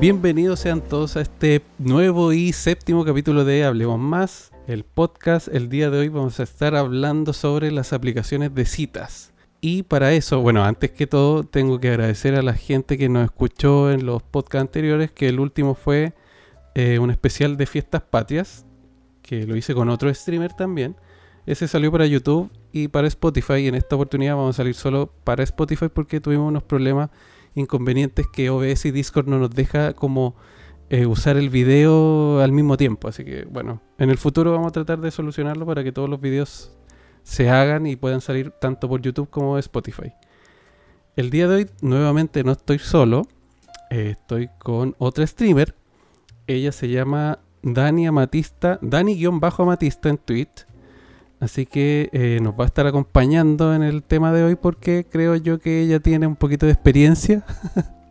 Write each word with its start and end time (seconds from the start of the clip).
bienvenidos 0.00 0.60
sean 0.60 0.82
todos 0.82 1.16
a 1.16 1.22
este 1.22 1.62
nuevo 1.78 2.32
y 2.32 2.52
séptimo 2.52 3.04
capítulo 3.04 3.44
de 3.44 3.64
Hablemos 3.64 3.98
Más, 3.98 4.52
el 4.66 4.84
podcast. 4.84 5.48
El 5.48 5.70
día 5.70 5.88
de 5.88 5.98
hoy 5.98 6.08
vamos 6.08 6.38
a 6.38 6.42
estar 6.42 6.74
hablando 6.76 7.32
sobre 7.32 7.72
las 7.72 7.94
aplicaciones 7.94 8.54
de 8.54 8.66
citas. 8.66 9.32
Y 9.62 9.84
para 9.84 10.12
eso, 10.12 10.40
bueno, 10.40 10.64
antes 10.64 10.90
que 10.90 11.06
todo, 11.06 11.44
tengo 11.44 11.80
que 11.80 11.88
agradecer 11.88 12.34
a 12.34 12.42
la 12.42 12.52
gente 12.52 12.98
que 12.98 13.08
nos 13.08 13.24
escuchó 13.24 13.90
en 13.90 14.04
los 14.04 14.22
podcasts 14.22 14.60
anteriores, 14.60 15.10
que 15.12 15.28
el 15.28 15.40
último 15.40 15.74
fue 15.74 16.12
eh, 16.74 16.98
un 16.98 17.10
especial 17.10 17.56
de 17.56 17.64
fiestas 17.64 18.02
patrias, 18.02 18.66
que 19.22 19.46
lo 19.46 19.56
hice 19.56 19.74
con 19.74 19.88
otro 19.88 20.12
streamer 20.12 20.52
también. 20.52 20.94
Ese 21.46 21.68
salió 21.68 21.90
para 21.90 22.04
YouTube 22.06 22.50
y 22.70 22.88
para 22.88 23.08
Spotify. 23.08 23.54
Y 23.54 23.68
en 23.68 23.76
esta 23.76 23.96
oportunidad 23.96 24.36
vamos 24.36 24.56
a 24.56 24.58
salir 24.58 24.74
solo 24.74 25.10
para 25.24 25.42
Spotify 25.42 25.88
porque 25.88 26.20
tuvimos 26.20 26.48
unos 26.48 26.64
problemas 26.64 27.08
inconvenientes 27.56 28.26
que 28.28 28.50
OBS 28.50 28.84
y 28.84 28.90
Discord 28.92 29.26
no 29.26 29.38
nos 29.38 29.50
deja 29.50 29.94
como 29.94 30.36
eh, 30.88 31.06
usar 31.06 31.36
el 31.36 31.50
video 31.50 32.40
al 32.40 32.52
mismo 32.52 32.76
tiempo. 32.76 33.08
Así 33.08 33.24
que 33.24 33.44
bueno, 33.44 33.82
en 33.98 34.10
el 34.10 34.18
futuro 34.18 34.52
vamos 34.52 34.68
a 34.68 34.72
tratar 34.72 35.00
de 35.00 35.10
solucionarlo 35.10 35.66
para 35.66 35.82
que 35.82 35.90
todos 35.90 36.08
los 36.08 36.20
videos 36.20 36.76
se 37.24 37.50
hagan 37.50 37.88
y 37.88 37.96
puedan 37.96 38.20
salir 38.20 38.52
tanto 38.52 38.88
por 38.88 39.02
YouTube 39.02 39.28
como 39.28 39.58
Spotify. 39.58 40.12
El 41.16 41.30
día 41.30 41.48
de 41.48 41.56
hoy 41.56 41.70
nuevamente 41.80 42.44
no 42.44 42.52
estoy 42.52 42.78
solo, 42.78 43.26
eh, 43.90 44.10
estoy 44.10 44.48
con 44.58 44.94
otra 44.98 45.26
streamer. 45.26 45.74
Ella 46.46 46.70
se 46.70 46.88
llama 46.88 47.40
Dani 47.62 48.06
Amatista, 48.06 48.78
Dani-Amatista 48.80 50.08
en 50.08 50.18
Twitch. 50.18 50.66
Así 51.38 51.66
que 51.66 52.08
eh, 52.12 52.38
nos 52.42 52.54
va 52.54 52.64
a 52.64 52.66
estar 52.66 52.86
acompañando 52.86 53.74
en 53.74 53.82
el 53.82 54.02
tema 54.02 54.32
de 54.32 54.42
hoy 54.42 54.54
porque 54.54 55.06
creo 55.08 55.36
yo 55.36 55.58
que 55.58 55.82
ella 55.82 56.00
tiene 56.00 56.26
un 56.26 56.36
poquito 56.36 56.64
de 56.64 56.72
experiencia, 56.72 57.44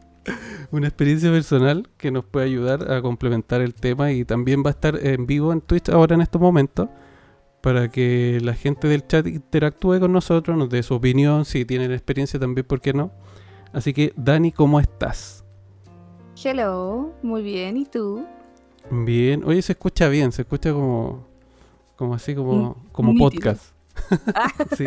una 0.71 0.87
experiencia 0.87 1.31
personal 1.31 1.89
que 1.97 2.11
nos 2.11 2.23
puede 2.25 2.45
ayudar 2.45 2.91
a 2.91 3.01
complementar 3.01 3.61
el 3.61 3.73
tema 3.73 4.11
y 4.11 4.25
también 4.25 4.63
va 4.63 4.69
a 4.69 4.71
estar 4.71 4.99
en 5.01 5.25
vivo 5.25 5.51
en 5.51 5.61
Twitch 5.61 5.89
ahora 5.89 6.15
en 6.15 6.21
estos 6.21 6.39
momentos 6.39 6.87
para 7.61 7.89
que 7.89 8.37
la 8.43 8.53
gente 8.53 8.87
del 8.87 9.07
chat 9.07 9.25
interactúe 9.25 9.99
con 9.99 10.11
nosotros, 10.11 10.55
nos 10.55 10.69
dé 10.69 10.83
su 10.83 10.93
opinión, 10.93 11.45
si 11.45 11.65
tienen 11.65 11.91
experiencia 11.91 12.39
también, 12.39 12.67
¿por 12.67 12.79
qué 12.79 12.93
no? 12.93 13.11
Así 13.73 13.91
que 13.91 14.13
Dani, 14.15 14.51
¿cómo 14.51 14.79
estás? 14.79 15.43
Hello, 16.43 17.11
muy 17.23 17.41
bien, 17.41 17.75
¿y 17.77 17.85
tú? 17.85 18.23
Bien, 18.91 19.43
oye, 19.45 19.63
se 19.63 19.71
escucha 19.71 20.09
bien, 20.09 20.31
se 20.31 20.43
escucha 20.43 20.73
como 20.73 21.25
como 21.95 22.13
así 22.15 22.35
como, 22.35 22.85
como 22.91 23.15
podcast. 23.15 23.73
sí. 24.77 24.85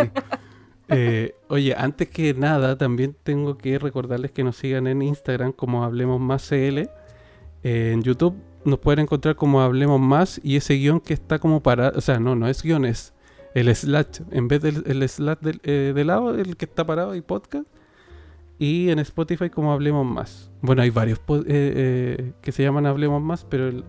Eh, 0.90 1.34
oye, 1.48 1.74
antes 1.76 2.08
que 2.08 2.32
nada, 2.34 2.78
también 2.78 3.14
tengo 3.22 3.58
que 3.58 3.78
recordarles 3.78 4.30
que 4.32 4.42
nos 4.42 4.56
sigan 4.56 4.86
en 4.86 5.02
Instagram 5.02 5.52
como 5.52 5.84
Hablemos 5.84 6.20
Más 6.20 6.48
CL. 6.48 6.78
Eh, 6.78 7.92
en 7.92 8.02
YouTube 8.02 8.34
nos 8.64 8.78
pueden 8.78 9.00
encontrar 9.00 9.36
como 9.36 9.60
Hablemos 9.60 10.00
Más 10.00 10.40
y 10.42 10.56
ese 10.56 10.74
guion 10.74 11.00
que 11.00 11.14
está 11.14 11.38
como 11.38 11.62
para... 11.62 11.90
O 11.90 12.00
sea, 12.00 12.18
no, 12.18 12.34
no 12.34 12.48
es 12.48 12.62
guion, 12.62 12.84
es 12.84 13.12
el 13.54 13.74
slash. 13.74 14.20
En 14.30 14.48
vez 14.48 14.62
del 14.62 14.82
el 14.86 15.06
slash 15.06 15.38
del, 15.40 15.60
eh, 15.64 15.92
de 15.94 16.04
lado, 16.04 16.34
el 16.34 16.56
que 16.56 16.64
está 16.64 16.86
parado 16.86 17.14
y 17.14 17.20
podcast. 17.20 17.66
Y 18.58 18.90
en 18.90 18.98
Spotify 18.98 19.50
como 19.50 19.72
Hablemos 19.72 20.06
Más. 20.06 20.50
Bueno, 20.62 20.82
hay 20.82 20.90
varios 20.90 21.20
que 21.20 22.52
se 22.52 22.62
llaman 22.62 22.86
Hablemos 22.86 23.22
Más, 23.22 23.44
pero 23.44 23.68
el, 23.68 23.84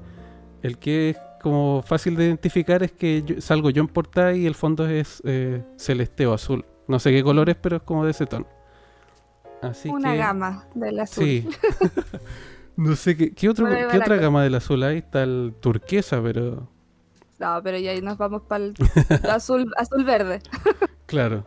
el 0.62 0.78
que 0.78 1.12
es 1.12 1.18
como 1.42 1.84
fácil 1.86 2.16
de 2.16 2.26
identificar 2.26 2.84
es 2.84 2.92
que 2.92 3.38
salgo 3.40 3.70
yo 3.70 3.82
en 3.82 3.88
portada 3.88 4.34
y 4.34 4.46
el 4.46 4.56
fondo 4.56 4.88
es 4.88 5.22
eh, 5.26 5.64
celeste 5.78 6.26
o 6.26 6.34
azul. 6.34 6.66
No 6.88 7.00
sé 7.00 7.12
qué 7.12 7.24
color 7.24 7.50
es, 7.50 7.56
pero 7.56 7.78
es 7.78 7.84
como 7.84 8.06
de 8.06 8.12
ese 8.12 8.26
tono. 8.26 8.48
Así 9.62 9.90
Una 9.90 10.16
gama 10.16 10.66
del 10.74 11.00
azul. 11.00 11.24
Sí. 11.24 11.50
no 12.76 12.96
sé 12.96 13.18
qué, 13.18 13.34
qué, 13.34 13.50
otro, 13.50 13.68
¿qué 13.68 13.98
otra 13.98 14.16
gama 14.18 14.44
del 14.44 14.56
azul 14.56 14.82
hay. 14.84 15.00
Está 15.00 15.24
el 15.24 15.54
turquesa, 15.60 16.22
pero. 16.22 16.68
No, 17.40 17.62
pero 17.64 17.78
ya 17.78 18.00
nos 18.02 18.18
vamos 18.18 18.44
para 18.44 18.66
el 18.66 18.74
azul, 19.30 19.72
azul 19.78 20.04
verde. 20.04 20.42
claro. 21.06 21.46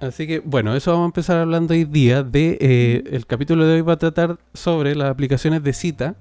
Así 0.00 0.28
que, 0.28 0.38
bueno, 0.38 0.76
eso 0.76 0.92
vamos 0.92 1.06
a 1.06 1.08
empezar 1.08 1.38
hablando 1.38 1.74
hoy 1.74 1.84
día 1.84 2.22
de. 2.22 2.58
Eh, 2.60 3.04
el 3.10 3.26
capítulo 3.26 3.66
de 3.66 3.74
hoy 3.74 3.80
va 3.80 3.94
a 3.94 3.98
tratar 3.98 4.38
sobre 4.54 4.94
las 4.94 5.10
aplicaciones 5.10 5.62
de 5.62 5.72
cita 5.72 6.14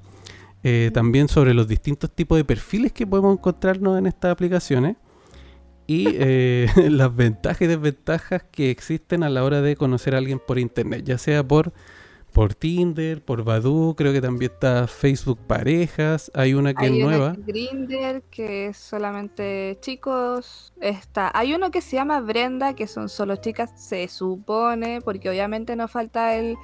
eh, 0.64 0.92
también 0.94 1.28
sobre 1.28 1.54
los 1.54 1.68
distintos 1.68 2.12
tipos 2.12 2.38
de 2.38 2.46
perfiles 2.46 2.92
que 2.92 3.06
podemos 3.06 3.34
encontrarnos 3.34 3.98
en 3.98 4.08
estas 4.08 4.32
aplicaciones 4.32 4.98
y 5.88 6.08
eh, 6.14 6.68
las 6.90 7.16
ventajas 7.16 7.62
y 7.62 7.68
desventajas 7.68 8.44
que 8.52 8.70
existen 8.70 9.24
a 9.24 9.30
la 9.30 9.44
hora 9.44 9.62
de 9.62 9.76
conocer 9.76 10.16
a 10.16 10.18
alguien 10.18 10.40
por 10.46 10.60
internet, 10.60 11.04
ya 11.06 11.18
sea 11.18 11.48
por, 11.48 11.74
por 12.34 12.54
Tinder, 12.54 13.24
por 13.24 13.44
Badoo, 13.44 13.96
creo 13.96 14.14
que 14.14 14.22
también 14.22 14.52
está 14.52 14.88
Facebook 14.88 15.40
Parejas, 15.48 16.32
hay 16.36 16.54
una 16.54 16.74
que 16.74 16.86
es 16.88 16.92
nueva. 16.92 17.36
Grinder, 17.38 18.22
que 18.30 18.68
es 18.68 18.78
solamente 18.78 19.78
chicos. 19.82 20.74
Está, 20.82 21.32
hay 21.34 21.54
uno 21.54 21.72
que 21.72 21.82
se 21.82 21.96
llama 21.96 22.20
Brenda, 22.20 22.74
que 22.74 22.88
son 22.88 23.10
solo 23.10 23.38
chicas, 23.38 23.72
se 23.76 24.08
supone, 24.08 25.02
porque 25.02 25.30
obviamente 25.30 25.76
nos 25.76 25.90
falta 25.90 26.36
el 26.36 26.58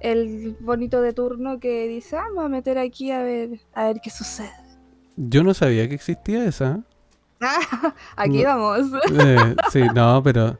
el 0.00 0.56
bonito 0.60 1.00
de 1.00 1.12
turno 1.12 1.58
que 1.58 1.88
dice, 1.88 2.16
ah, 2.16 2.24
vamos 2.28 2.44
a 2.44 2.48
meter 2.48 2.78
aquí 2.78 3.10
a 3.10 3.22
ver, 3.22 3.60
a 3.74 3.84
ver 3.84 4.00
qué 4.02 4.10
sucede. 4.10 4.52
Yo 5.16 5.42
no 5.42 5.54
sabía 5.54 5.88
que 5.88 5.94
existía 5.94 6.44
esa. 6.44 6.84
aquí 8.16 8.44
vamos. 8.44 8.90
Eh, 9.18 9.56
sí, 9.70 9.82
no, 9.94 10.22
pero 10.22 10.58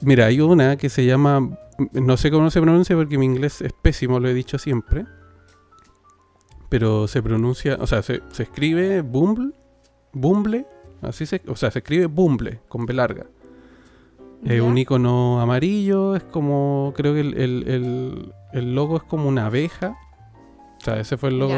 mira, 0.00 0.26
hay 0.26 0.40
una 0.40 0.76
que 0.76 0.88
se 0.88 1.04
llama, 1.04 1.58
no 1.92 2.16
sé 2.16 2.30
cómo 2.30 2.50
se 2.50 2.60
pronuncia 2.60 2.96
porque 2.96 3.18
mi 3.18 3.26
inglés 3.26 3.60
es 3.60 3.72
pésimo, 3.72 4.20
lo 4.20 4.28
he 4.28 4.34
dicho 4.34 4.58
siempre. 4.58 5.04
Pero 6.68 7.08
se 7.08 7.22
pronuncia, 7.22 7.78
o 7.80 7.86
sea, 7.86 8.02
se, 8.02 8.22
escribe 8.38 9.00
Bumble, 9.00 9.52
Bumble, 10.12 10.66
así 11.00 11.24
se, 11.24 11.40
o 11.46 11.56
sea, 11.56 11.70
se 11.70 11.78
escribe 11.78 12.06
Bumble 12.06 12.60
con 12.68 12.84
B 12.84 12.92
larga. 12.92 13.26
Es 14.44 14.60
un 14.60 14.78
icono 14.78 15.40
amarillo, 15.40 16.14
es 16.14 16.22
como, 16.22 16.92
creo 16.94 17.12
que 17.12 17.20
el, 17.20 17.34
el 17.36 18.32
logo 18.52 18.96
es 18.96 19.02
como 19.02 19.28
una 19.28 19.46
abeja. 19.46 19.96
O 20.80 20.84
sea, 20.84 21.00
ese 21.00 21.16
fue 21.16 21.30
el 21.30 21.38
logo. 21.38 21.54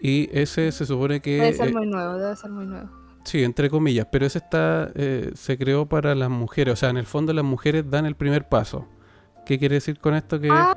y 0.00 0.28
ese 0.32 0.70
se 0.72 0.86
supone 0.86 1.20
que. 1.20 1.36
Debe 1.36 1.52
ser 1.54 1.74
muy 1.74 1.86
nuevo, 1.86 2.16
debe 2.18 2.36
ser 2.36 2.50
muy 2.50 2.66
nuevo. 2.66 2.90
Sí, 3.24 3.44
entre 3.44 3.68
comillas, 3.68 4.06
pero 4.10 4.26
ese 4.26 4.38
está, 4.38 4.90
eh, 4.94 5.30
se 5.34 5.58
creó 5.58 5.86
para 5.86 6.14
las 6.14 6.30
mujeres. 6.30 6.72
O 6.72 6.76
sea, 6.76 6.90
en 6.90 6.96
el 6.96 7.06
fondo 7.06 7.32
las 7.32 7.44
mujeres 7.44 7.88
dan 7.90 8.06
el 8.06 8.16
primer 8.16 8.48
paso. 8.48 8.86
¿Qué 9.44 9.58
quiere 9.58 9.76
decir 9.76 9.98
con 9.98 10.14
esto? 10.14 10.40
Que. 10.40 10.48
Ah, 10.50 10.76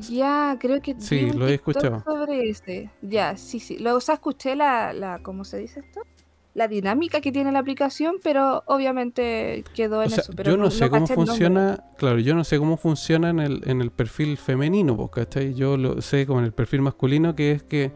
ya, 0.00 0.56
creo 0.58 0.80
que. 0.80 0.94
Sí, 0.98 1.30
lo 1.32 1.48
he 1.48 1.54
escuchado. 1.54 2.02
Sobre 2.04 2.48
ese. 2.48 2.90
Ya, 3.02 3.36
sí, 3.36 3.60
sí. 3.60 3.78
Luego, 3.78 3.98
o 3.98 4.00
sea, 4.00 4.14
escuché 4.14 4.56
la, 4.56 4.92
la. 4.92 5.22
¿Cómo 5.22 5.44
se 5.44 5.58
dice 5.58 5.80
esto? 5.80 6.00
La 6.54 6.66
dinámica 6.66 7.20
que 7.20 7.30
tiene 7.30 7.52
la 7.52 7.60
aplicación, 7.60 8.16
pero 8.22 8.64
obviamente 8.66 9.64
quedó 9.74 10.02
en 10.02 10.12
eso. 10.12 10.32
yo 10.44 10.56
no, 10.56 10.70
sé 10.70 10.90
cómo 10.90 11.06
funciona, 11.06 11.84
claro, 11.96 12.18
yo 12.18 12.34
no 12.34 12.44
sé 12.44 12.58
cómo 12.58 12.76
funciona 12.76 13.30
en 13.30 13.38
el, 13.38 13.62
en 13.66 13.80
el 13.80 13.90
perfil 13.90 14.36
femenino, 14.36 15.08
¿cachai? 15.08 15.54
Yo 15.54 15.76
lo 15.76 16.02
sé 16.02 16.26
como 16.26 16.40
en 16.40 16.46
el 16.46 16.52
perfil 16.52 16.82
masculino, 16.82 17.36
que 17.36 17.52
es 17.52 17.62
que, 17.62 17.92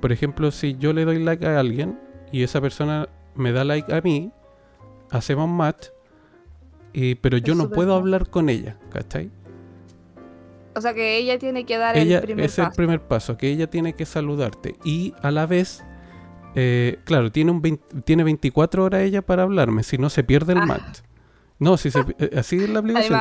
por 0.00 0.10
ejemplo, 0.10 0.50
si 0.50 0.76
yo 0.76 0.92
le 0.92 1.04
doy 1.04 1.22
like 1.22 1.46
a 1.46 1.60
alguien 1.60 1.98
y 2.32 2.42
esa 2.42 2.60
persona 2.60 3.08
me 3.36 3.52
da 3.52 3.64
like 3.64 3.94
a 3.94 4.00
mí, 4.00 4.32
hacemos 5.10 5.48
match, 5.48 5.86
y, 6.92 7.14
pero 7.14 7.38
yo 7.38 7.54
no 7.54 7.70
puedo 7.70 7.94
hablar 7.94 8.28
con 8.28 8.48
ella, 8.48 8.78
¿cachai? 8.90 9.30
O 10.74 10.80
sea 10.80 10.94
que 10.94 11.18
ella 11.18 11.38
tiene 11.38 11.64
que 11.64 11.76
dar 11.76 11.96
el 11.96 12.20
primer 12.20 12.46
paso. 12.46 12.62
Es 12.62 12.68
el 12.68 12.74
primer 12.74 13.00
paso, 13.00 13.36
que 13.36 13.48
ella 13.48 13.68
tiene 13.68 13.94
que 13.94 14.06
saludarte. 14.06 14.76
Y 14.84 15.14
a 15.22 15.30
la 15.30 15.46
vez 15.46 15.84
eh, 16.54 16.98
claro, 17.04 17.32
tiene, 17.32 17.50
un 17.50 17.80
tiene 18.04 18.24
24 18.24 18.84
horas 18.84 19.02
ella 19.02 19.22
para 19.22 19.42
hablarme, 19.42 19.82
si 19.82 19.98
no 19.98 20.10
se 20.10 20.24
pierde 20.24 20.52
el 20.52 20.60
ah. 20.60 20.66
match. 20.66 21.00
No, 21.58 21.76
si 21.76 21.90
se, 21.90 22.00
eh, 22.18 22.30
así 22.36 22.56
es 22.56 22.70
la 22.70 22.78
aplicación. 22.80 23.20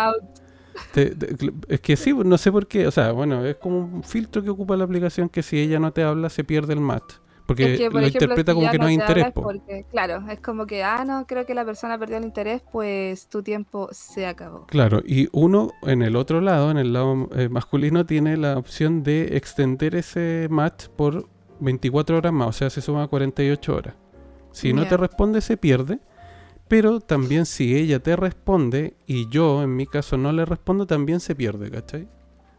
es 1.67 1.81
que 1.81 1.95
sí, 1.95 2.13
no 2.13 2.37
sé 2.37 2.51
por 2.51 2.67
qué. 2.67 2.87
O 2.87 2.91
sea, 2.91 3.11
bueno, 3.11 3.45
es 3.45 3.55
como 3.57 3.79
un 3.79 4.03
filtro 4.03 4.43
que 4.43 4.49
ocupa 4.49 4.75
la 4.75 4.83
aplicación 4.83 5.29
que 5.29 5.43
si 5.43 5.59
ella 5.59 5.79
no 5.79 5.91
te 5.93 6.03
habla, 6.03 6.29
se 6.29 6.43
pierde 6.43 6.73
el 6.73 6.79
match. 6.79 7.13
Porque 7.45 7.89
lo 7.91 8.07
interpreta 8.07 8.53
como 8.53 8.69
que 8.71 8.77
no 8.77 8.85
hay 8.85 8.93
interés. 8.93 9.33
claro, 9.89 10.23
es 10.29 10.39
como 10.39 10.65
que, 10.65 10.83
ah, 10.83 11.03
no, 11.05 11.25
creo 11.27 11.45
que 11.45 11.53
la 11.53 11.65
persona 11.65 11.97
perdió 11.97 12.17
el 12.17 12.23
interés, 12.23 12.61
pues 12.71 13.27
tu 13.27 13.43
tiempo 13.43 13.89
se 13.91 14.25
acabó. 14.25 14.65
Claro, 14.67 15.01
y 15.05 15.27
uno 15.33 15.71
en 15.83 16.01
el 16.01 16.15
otro 16.15 16.39
lado, 16.39 16.71
en 16.71 16.77
el 16.77 16.93
lado 16.93 17.29
eh, 17.35 17.49
masculino, 17.49 18.05
tiene 18.05 18.37
la 18.37 18.57
opción 18.57 19.03
de 19.03 19.35
extender 19.35 19.95
ese 19.95 20.47
match 20.49 20.87
por 20.87 21.27
24 21.61 22.17
horas 22.17 22.33
más, 22.33 22.47
o 22.49 22.51
sea, 22.51 22.69
se 22.69 22.81
suma 22.81 23.03
a 23.03 23.07
48 23.07 23.75
horas. 23.75 23.95
Si 24.51 24.73
no 24.73 24.85
te 24.87 24.97
responde, 24.97 25.39
se 25.41 25.55
pierde. 25.55 25.99
Pero 26.67 27.01
también 27.01 27.45
si 27.45 27.75
ella 27.75 27.99
te 27.99 28.15
responde 28.15 28.95
y 29.05 29.27
yo, 29.29 29.61
en 29.61 29.75
mi 29.75 29.85
caso, 29.85 30.17
no 30.17 30.31
le 30.31 30.45
respondo, 30.45 30.87
también 30.87 31.19
se 31.19 31.35
pierde, 31.35 31.69
¿cachai? 31.69 32.07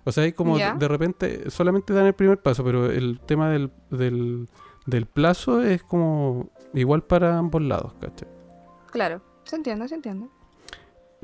O 0.05 0.13
sea, 0.13 0.25
hay 0.25 0.33
como 0.33 0.59
de 0.59 0.89
repente 0.89 1.51
solamente 1.51 1.95
dan 1.95 2.07
el 2.07 2.13
primer 2.13 2.43
paso, 2.43 2.63
pero 2.63 2.91
el 2.91 3.21
tema 3.21 3.49
del, 3.49 3.71
del, 3.89 4.51
del, 4.85 5.07
plazo 5.07 5.63
es 5.63 5.83
como 5.83 6.51
igual 6.75 7.05
para 7.05 7.39
ambos 7.39 7.63
lados, 7.63 7.95
¿cachai? 8.01 8.29
Claro, 8.91 9.23
se 9.45 9.57
entiende, 9.57 9.89
se 9.89 9.95
entiende. 9.95 10.29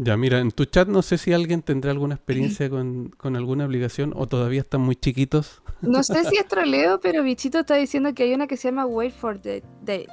Ya, 0.00 0.16
mira, 0.16 0.38
en 0.38 0.52
tu 0.52 0.64
chat 0.64 0.86
no 0.86 1.02
sé 1.02 1.18
si 1.18 1.32
alguien 1.32 1.60
tendrá 1.60 1.90
alguna 1.90 2.14
experiencia 2.14 2.70
con, 2.70 3.08
con 3.10 3.34
alguna 3.34 3.64
aplicación 3.64 4.12
o 4.14 4.28
todavía 4.28 4.60
están 4.60 4.80
muy 4.80 4.94
chiquitos. 4.94 5.60
No 5.80 6.04
sé 6.04 6.24
si 6.24 6.36
es 6.36 6.46
troleo, 6.48 7.00
pero 7.00 7.24
Bichito 7.24 7.58
está 7.58 7.74
diciendo 7.74 8.14
que 8.14 8.22
hay 8.22 8.32
una 8.32 8.46
que 8.46 8.56
se 8.56 8.68
llama 8.68 8.86
Wait 8.86 9.12
for 9.12 9.40
the 9.40 9.64
Date, 9.80 10.08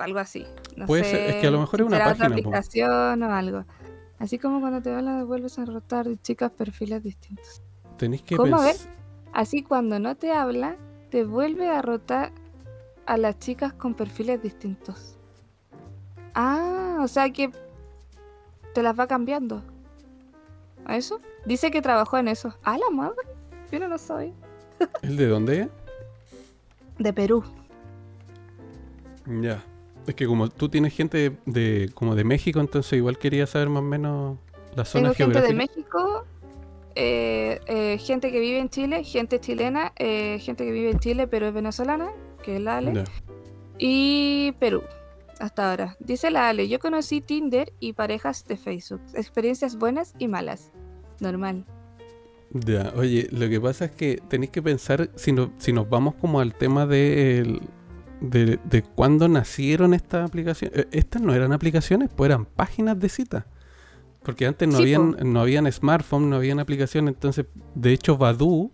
algo 0.00 0.18
así. 0.18 0.44
No 0.76 0.86
Puede 0.86 1.04
sé 1.04 1.10
ser, 1.10 1.30
es 1.30 1.36
que 1.36 1.46
a 1.46 1.50
lo 1.52 1.60
mejor 1.60 1.80
es 1.80 1.86
una 1.86 1.96
otra 1.98 2.08
página, 2.08 2.28
po. 2.28 2.34
aplicación 2.34 3.22
o 3.22 3.32
algo. 3.32 3.64
Así 4.18 4.38
como 4.38 4.60
cuando 4.60 4.82
te 4.82 4.92
hablas 4.92 5.24
vuelves 5.24 5.56
a 5.60 5.64
rotar 5.64 6.08
chicas 6.20 6.50
perfiles 6.50 7.04
distintos. 7.04 7.62
Tenéis 7.96 8.22
que 8.22 8.36
¿Cómo? 8.36 8.56
Pensar. 8.56 8.92
Así 9.32 9.62
cuando 9.62 10.00
no 10.00 10.16
te 10.16 10.32
habla, 10.32 10.76
te 11.10 11.22
vuelve 11.22 11.68
a 11.68 11.80
rotar 11.80 12.32
a 13.06 13.16
las 13.16 13.38
chicas 13.38 13.72
con 13.72 13.94
perfiles 13.94 14.42
distintos. 14.42 15.16
Ah, 16.34 16.98
o 17.02 17.06
sea 17.06 17.30
que 17.30 17.50
te 18.74 18.82
las 18.82 18.98
va 18.98 19.06
cambiando. 19.06 19.62
¿A 20.84 20.96
eso? 20.96 21.20
Dice 21.44 21.70
que 21.70 21.82
trabajó 21.82 22.18
en 22.18 22.28
eso. 22.28 22.54
¡Ah, 22.64 22.78
la 22.78 22.90
madre! 22.94 23.16
Yo 23.70 23.78
no 23.78 23.88
lo 23.88 23.98
soy. 23.98 24.32
¿El 25.02 25.16
de 25.16 25.26
dónde 25.26 25.60
es? 25.62 25.68
De 26.98 27.12
Perú. 27.12 27.44
Ya. 29.42 29.64
Es 30.06 30.14
que 30.14 30.26
como 30.26 30.48
tú 30.48 30.68
tienes 30.68 30.94
gente 30.94 31.18
de, 31.18 31.36
de- 31.46 31.90
como 31.94 32.14
de 32.14 32.24
México, 32.24 32.60
entonces 32.60 32.94
igual 32.94 33.18
quería 33.18 33.46
saber 33.46 33.68
más 33.68 33.80
o 33.80 33.86
menos 33.86 34.38
la 34.74 34.84
zona 34.84 35.12
Tengo 35.12 35.32
gente 35.32 35.40
de 35.42 35.46
geográfica. 35.48 35.78
México, 35.82 36.24
eh, 36.94 37.60
eh, 37.66 37.98
gente 37.98 38.32
que 38.32 38.40
vive 38.40 38.58
en 38.58 38.70
Chile, 38.70 39.04
gente 39.04 39.38
chilena, 39.40 39.92
eh, 39.96 40.38
gente 40.40 40.64
que 40.64 40.70
vive 40.72 40.90
en 40.90 40.98
Chile 40.98 41.26
pero 41.26 41.46
es 41.48 41.52
venezolana, 41.54 42.10
que 42.42 42.56
es 42.56 42.62
la 42.62 42.78
Ale, 42.78 42.94
Ya. 42.94 43.04
y 43.78 44.52
Perú, 44.58 44.82
hasta 45.40 45.70
ahora. 45.70 45.96
Dice 46.00 46.30
la 46.30 46.48
Ale, 46.48 46.68
yo 46.68 46.78
conocí 46.78 47.20
Tinder 47.20 47.72
y 47.80 47.92
parejas 47.92 48.44
de 48.46 48.56
Facebook, 48.56 49.00
experiencias 49.14 49.76
buenas 49.76 50.14
y 50.18 50.28
malas. 50.28 50.70
Normal. 51.20 51.64
Ya, 52.50 52.92
oye, 52.96 53.28
lo 53.30 53.48
que 53.48 53.60
pasa 53.60 53.86
es 53.86 53.90
que 53.90 54.22
tenéis 54.28 54.50
que 54.50 54.62
pensar, 54.62 55.10
si, 55.16 55.32
no- 55.32 55.52
si 55.58 55.72
nos 55.72 55.88
vamos 55.88 56.14
como 56.14 56.40
al 56.40 56.54
tema 56.54 56.86
de, 56.86 57.40
el- 57.40 57.60
de, 58.20 58.58
de 58.64 58.82
cuándo 58.82 59.28
nacieron 59.28 59.92
estas 59.94 60.26
aplicaciones. 60.28 60.78
Eh, 60.78 60.88
Estas 60.92 61.20
no 61.22 61.34
eran 61.34 61.52
aplicaciones, 61.52 62.08
pues 62.14 62.30
eran 62.30 62.46
páginas 62.46 62.98
de 62.98 63.08
cita. 63.08 63.46
Porque 64.22 64.46
antes 64.46 64.66
no, 64.68 64.76
Sí, 64.78 64.82
habían, 64.84 65.12
po. 65.12 65.24
no 65.24 65.40
habían 65.40 65.70
smartphone, 65.70 66.28
no 66.30 66.36
habían 66.36 66.58
aplicaciones, 66.58 67.14
entonces, 67.14 67.46
de 67.74 67.92
hecho, 67.92 68.16
Badu 68.18 68.72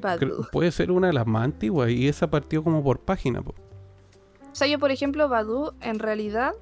Badoo. 0.00 0.46
puede 0.52 0.70
ser 0.72 0.90
una 0.90 1.08
de 1.08 1.12
las 1.12 1.26
más 1.26 1.44
antiguas 1.44 1.90
y 1.90 2.06
esa 2.08 2.30
partió 2.30 2.62
como 2.62 2.82
por 2.82 3.00
página. 3.00 3.42
po. 3.42 3.54
O 4.58 4.62
sea, 4.62 4.66
yo 4.66 4.80
por 4.80 4.90
ejemplo, 4.90 5.28
Badu, 5.28 5.72
en 5.82 6.00
realidad 6.00 6.52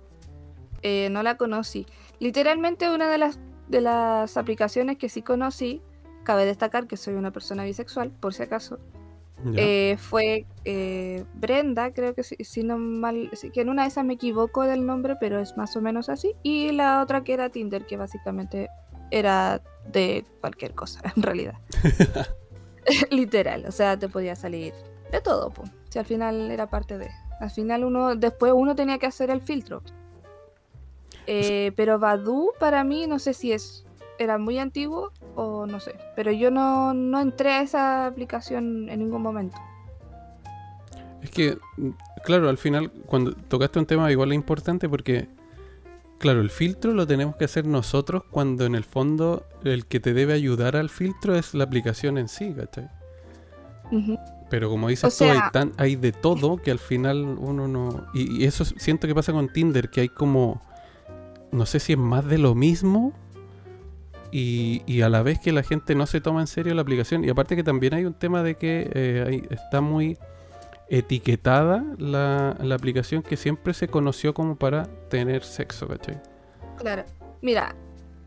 eh, 0.82 1.08
no 1.10 1.22
la 1.22 1.38
conocí. 1.38 1.86
Literalmente 2.18 2.90
una 2.90 3.08
de 3.08 3.16
las, 3.16 3.38
de 3.68 3.80
las 3.80 4.36
aplicaciones 4.36 4.98
que 4.98 5.08
sí 5.08 5.22
conocí, 5.22 5.80
cabe 6.22 6.44
destacar 6.44 6.86
que 6.88 6.98
soy 6.98 7.14
una 7.14 7.30
persona 7.30 7.64
bisexual, 7.64 8.10
por 8.10 8.34
si 8.34 8.42
acaso, 8.42 8.78
eh, 9.56 9.96
fue 9.98 10.44
eh, 10.66 11.24
Brenda, 11.36 11.90
creo 11.94 12.14
que 12.14 12.22
si, 12.22 12.36
si 12.44 12.62
no 12.64 12.76
mal, 12.76 13.30
si- 13.32 13.48
que 13.50 13.62
en 13.62 13.70
una 13.70 13.84
de 13.84 13.88
esas 13.88 14.04
me 14.04 14.12
equivoco 14.12 14.64
del 14.64 14.84
nombre, 14.84 15.16
pero 15.18 15.40
es 15.40 15.56
más 15.56 15.74
o 15.74 15.80
menos 15.80 16.10
así. 16.10 16.34
Y 16.42 16.72
la 16.72 17.00
otra 17.02 17.24
que 17.24 17.32
era 17.32 17.48
Tinder, 17.48 17.86
que 17.86 17.96
básicamente 17.96 18.68
era 19.10 19.62
de 19.90 20.22
cualquier 20.42 20.74
cosa, 20.74 21.00
en 21.16 21.22
realidad. 21.22 21.54
Literal, 23.10 23.64
o 23.66 23.72
sea, 23.72 23.98
te 23.98 24.10
podía 24.10 24.36
salir 24.36 24.74
de 25.10 25.20
todo, 25.22 25.48
pues. 25.48 25.70
Si 25.88 25.98
al 25.98 26.04
final 26.04 26.50
era 26.50 26.66
parte 26.68 26.98
de. 26.98 27.08
Al 27.40 27.50
final 27.50 27.84
uno, 27.84 28.16
después 28.16 28.52
uno 28.54 28.74
tenía 28.74 28.98
que 28.98 29.06
hacer 29.06 29.30
el 29.30 29.40
filtro. 29.40 29.82
Eh, 31.26 31.72
pero 31.76 31.98
Badu 31.98 32.52
para 32.58 32.84
mí 32.84 33.06
no 33.06 33.18
sé 33.18 33.34
si 33.34 33.52
es 33.52 33.84
era 34.18 34.38
muy 34.38 34.58
antiguo 34.58 35.12
o 35.34 35.66
no 35.66 35.80
sé. 35.80 35.94
Pero 36.14 36.32
yo 36.32 36.50
no, 36.50 36.94
no 36.94 37.20
entré 37.20 37.52
a 37.52 37.62
esa 37.62 38.06
aplicación 38.06 38.88
en 38.88 38.98
ningún 39.00 39.22
momento. 39.22 39.56
Es 41.22 41.30
que, 41.30 41.58
claro, 42.24 42.48
al 42.48 42.58
final, 42.58 42.90
cuando 43.06 43.32
tocaste 43.34 43.78
un 43.78 43.86
tema 43.86 44.10
igual 44.10 44.32
es 44.32 44.36
importante 44.36 44.88
porque, 44.88 45.28
claro, 46.18 46.40
el 46.40 46.50
filtro 46.50 46.92
lo 46.92 47.06
tenemos 47.06 47.36
que 47.36 47.44
hacer 47.44 47.66
nosotros 47.66 48.22
cuando 48.30 48.64
en 48.64 48.74
el 48.74 48.84
fondo 48.84 49.44
el 49.64 49.86
que 49.86 50.00
te 50.00 50.14
debe 50.14 50.34
ayudar 50.34 50.76
al 50.76 50.88
filtro 50.88 51.34
es 51.34 51.54
la 51.54 51.64
aplicación 51.64 52.18
en 52.18 52.28
sí, 52.28 52.54
¿cachai? 52.54 52.88
Ujú. 53.90 54.16
Pero 54.48 54.70
como 54.70 54.88
dices 54.88 55.20
O 55.20 55.24
tú, 55.24 55.30
hay, 55.30 55.40
tan, 55.52 55.72
hay 55.76 55.96
de 55.96 56.12
todo 56.12 56.56
que 56.58 56.70
al 56.70 56.78
final 56.78 57.24
uno 57.38 57.66
no... 57.66 58.06
Y, 58.14 58.42
y 58.42 58.44
eso 58.44 58.64
siento 58.64 59.06
que 59.08 59.14
pasa 59.14 59.32
con 59.32 59.52
Tinder, 59.52 59.90
que 59.90 60.02
hay 60.02 60.08
como... 60.08 60.62
No 61.50 61.66
sé 61.66 61.80
si 61.80 61.92
es 61.94 61.98
más 61.98 62.24
de 62.26 62.38
lo 62.38 62.54
mismo 62.54 63.12
y, 64.30 64.82
y 64.86 65.02
a 65.02 65.08
la 65.08 65.22
vez 65.22 65.38
que 65.38 65.52
la 65.52 65.62
gente 65.62 65.94
no 65.94 66.06
se 66.06 66.20
toma 66.20 66.40
en 66.40 66.46
serio 66.46 66.74
la 66.74 66.82
aplicación. 66.82 67.24
Y 67.24 67.28
aparte 67.30 67.56
que 67.56 67.62
también 67.64 67.94
hay 67.94 68.04
un 68.04 68.14
tema 68.14 68.42
de 68.42 68.56
que 68.56 68.90
eh, 68.92 69.24
hay- 69.26 69.46
está 69.50 69.80
muy 69.80 70.18
etiquetada 70.88 71.84
la, 71.98 72.56
la 72.60 72.74
aplicación 72.74 73.22
que 73.22 73.36
siempre 73.36 73.74
se 73.74 73.88
conoció 73.88 74.34
como 74.34 74.56
para 74.56 74.84
tener 75.08 75.42
sexo, 75.42 75.88
¿cachai? 75.88 76.20
Claro. 76.78 77.04
Mira, 77.42 77.74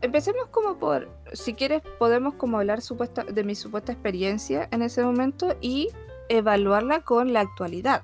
empecemos 0.02 0.46
como 0.50 0.78
por, 0.78 1.08
si 1.32 1.54
quieres, 1.54 1.82
podemos 1.98 2.34
como 2.34 2.58
hablar 2.58 2.80
supuesta, 2.80 3.24
de 3.24 3.44
mi 3.44 3.54
supuesta 3.54 3.92
experiencia 3.92 4.68
en 4.72 4.82
ese 4.82 5.02
momento 5.02 5.56
y 5.60 5.88
evaluarla 6.30 7.00
con 7.00 7.32
la 7.32 7.40
actualidad. 7.40 8.02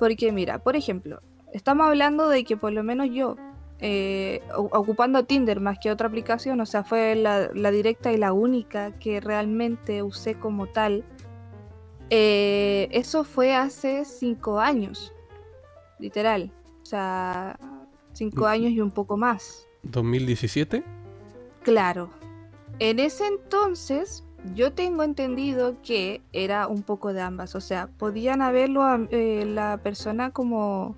Porque 0.00 0.32
mira, 0.32 0.58
por 0.58 0.74
ejemplo, 0.76 1.20
estamos 1.52 1.86
hablando 1.86 2.28
de 2.28 2.44
que 2.44 2.56
por 2.56 2.72
lo 2.72 2.82
menos 2.82 3.08
yo, 3.10 3.36
eh, 3.78 4.42
ocupando 4.56 5.24
Tinder 5.24 5.60
más 5.60 5.78
que 5.78 5.90
otra 5.90 6.08
aplicación, 6.08 6.60
o 6.60 6.66
sea, 6.66 6.82
fue 6.84 7.14
la, 7.14 7.50
la 7.54 7.70
directa 7.70 8.12
y 8.12 8.16
la 8.16 8.32
única 8.32 8.92
que 8.98 9.20
realmente 9.20 10.02
usé 10.02 10.34
como 10.34 10.66
tal, 10.66 11.04
eh, 12.10 12.88
eso 12.90 13.24
fue 13.24 13.54
hace 13.54 14.04
cinco 14.04 14.60
años, 14.60 15.12
literal. 15.98 16.52
O 16.82 16.86
sea, 16.86 17.58
cinco 18.12 18.42
Mm. 18.42 18.48
años 18.48 18.72
y 18.72 18.80
un 18.80 18.90
poco 18.90 19.16
más. 19.16 19.66
2017. 19.82 20.84
Claro. 21.62 22.10
En 22.78 22.98
ese 23.00 23.26
entonces, 23.26 24.22
yo 24.54 24.72
tengo 24.72 25.02
entendido 25.02 25.76
que 25.82 26.20
era 26.32 26.66
un 26.68 26.82
poco 26.82 27.12
de 27.12 27.20
ambas. 27.20 27.54
O 27.54 27.60
sea, 27.60 27.88
podían 27.98 28.42
haberlo 28.42 28.82
eh, 29.10 29.44
la 29.46 29.78
persona 29.78 30.30
como 30.30 30.96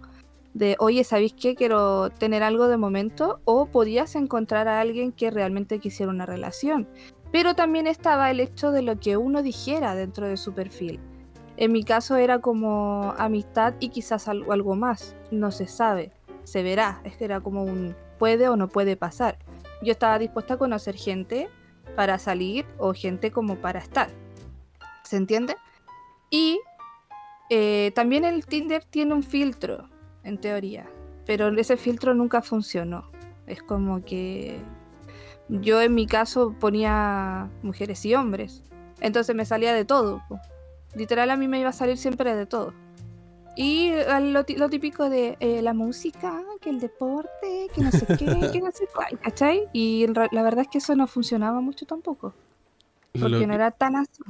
de, 0.55 0.77
oye, 0.79 1.05
¿sabéis 1.05 1.35
qué? 1.35 1.55
Quiero 1.55 2.11
tener 2.11 2.43
algo 2.43 2.69
de 2.69 2.77
momento. 2.77 3.41
O 3.45 3.67
podías 3.67 4.15
encontrar 4.17 4.69
a 4.69 4.81
alguien 4.81 5.13
que 5.13 5.31
realmente 5.31 5.79
quisiera 5.79 6.11
una 6.11 6.27
relación. 6.27 6.89
Pero 7.31 7.55
también 7.55 7.87
estaba 7.87 8.31
el 8.31 8.41
hecho 8.41 8.71
de 8.73 8.83
lo 8.83 8.99
que 8.99 9.17
uno 9.17 9.43
dijera 9.43 9.95
dentro 9.95 10.27
de 10.27 10.37
su 10.37 10.53
perfil. 10.55 11.01
En 11.57 11.73
mi 11.73 11.83
caso 11.83 12.17
era 12.17 12.39
como 12.41 13.15
amistad 13.19 13.75
y 13.81 13.89
quizás 13.89 14.29
al- 14.29 14.45
algo 14.51 14.77
más. 14.77 15.17
No 15.31 15.51
se 15.51 15.67
sabe. 15.67 16.13
Se 16.45 16.63
verá. 16.63 17.01
Es 17.05 17.17
que 17.17 17.25
era 17.25 17.41
como 17.41 17.65
un 17.65 17.95
puede 18.19 18.49
o 18.49 18.57
no 18.57 18.69
puede 18.69 18.97
pasar. 18.97 19.39
Yo 19.83 19.93
estaba 19.93 20.19
dispuesta 20.19 20.55
a 20.55 20.57
conocer 20.59 20.97
gente 20.97 21.49
para 21.99 22.21
salir 22.21 22.65
o 22.79 22.95
gente 22.95 23.33
como 23.33 23.57
para 23.57 23.81
estar. 23.81 24.09
¿Se 25.03 25.17
entiende? 25.17 25.57
Y 26.31 26.61
eh, 27.51 27.91
también 27.93 28.25
el 28.25 28.47
Tinder 28.47 28.85
tiene 28.85 29.15
un 29.15 29.25
filtro, 29.25 29.89
en 30.23 30.39
teoría, 30.39 30.89
pero 31.27 31.49
ese 31.49 31.77
filtro 31.77 32.15
nunca 32.15 32.41
funcionó. 32.41 33.11
Es 33.49 33.65
como 33.65 34.05
que 34.05 34.61
yo 35.49 35.83
en 35.83 35.97
mi 35.97 36.07
caso 36.07 36.55
ponía 36.61 37.51
mujeres 37.65 38.07
y 38.07 38.15
hombres, 38.15 38.63
entonces 39.01 39.35
me 39.35 39.45
salía 39.45 39.75
de 39.75 39.85
todo. 39.85 40.23
Literal 40.95 41.31
a 41.31 41.37
mí 41.37 41.49
me 41.49 41.59
iba 41.59 41.71
a 41.71 41.73
salir 41.73 41.97
siempre 41.97 42.33
de 42.37 42.47
todo. 42.47 42.75
Y 43.59 43.89
eh, 43.89 44.21
lo, 44.21 44.71
típico 44.71 45.11
de 45.11 45.37
eh, 45.41 45.63
la 45.63 45.75
música, 45.75 46.45
que 46.61 46.71
el 46.71 46.79
deporte, 46.79 47.67
que 47.75 47.83
no 47.83 47.91
sé 47.91 48.07
qué, 48.07 48.25
que 48.53 48.61
no 48.61 48.71
sé 48.71 48.87
cuál, 48.95 49.19
¿cachai? 49.19 49.65
Y 49.73 50.07
la 50.07 50.43
verdad 50.45 50.61
es 50.61 50.69
que 50.69 50.79
eso 50.79 50.95
no 50.95 51.09
funcionaba 51.09 51.61
mucho 51.61 51.85
tampoco, 51.85 52.35
porque 53.19 53.49
no 53.49 53.55
era 53.55 53.73
tan 53.73 53.97
así. 53.97 54.23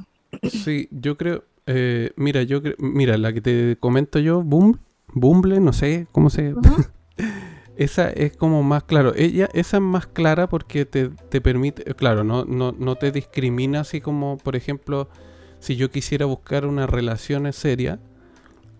Sí, 0.49 0.87
yo 0.89 1.15
creo. 1.15 1.43
eh, 1.67 2.11
mira, 2.15 2.41
yo 2.41 2.63
creo. 2.63 2.73
Mira, 2.79 3.19
la 3.19 3.31
que 3.31 3.41
te 3.41 3.77
comento 3.79 4.17
yo, 4.17 4.41
Boom, 4.41 4.79
Bumble, 5.13 5.59
no 5.59 5.73
sé 5.73 6.07
cómo 6.11 6.31
se. 6.31 6.55
Ujú. 6.55 6.85
Esa 7.77 8.09
es 8.09 8.35
como 8.35 8.63
más 8.63 8.83
claro. 8.83 9.13
Ella, 9.15 9.47
esa 9.53 9.77
es 9.77 9.83
más 9.83 10.05
clara 10.05 10.49
porque 10.49 10.85
te, 10.85 11.09
te 11.09 11.39
permite. 11.39 11.83
Claro, 11.93 12.25
no, 12.25 12.43
no, 12.45 12.73
no 12.73 12.95
te 12.95 13.11
discrimina 13.11 13.81
así 13.81 14.01
como, 14.01 14.37
por 14.37 14.57
ejemplo, 14.57 15.07
si 15.59 15.77
yo 15.77 15.89
quisiera 15.89 16.25
buscar 16.25 16.65
una 16.65 16.87
relación 16.87 17.53
seria, 17.53 17.99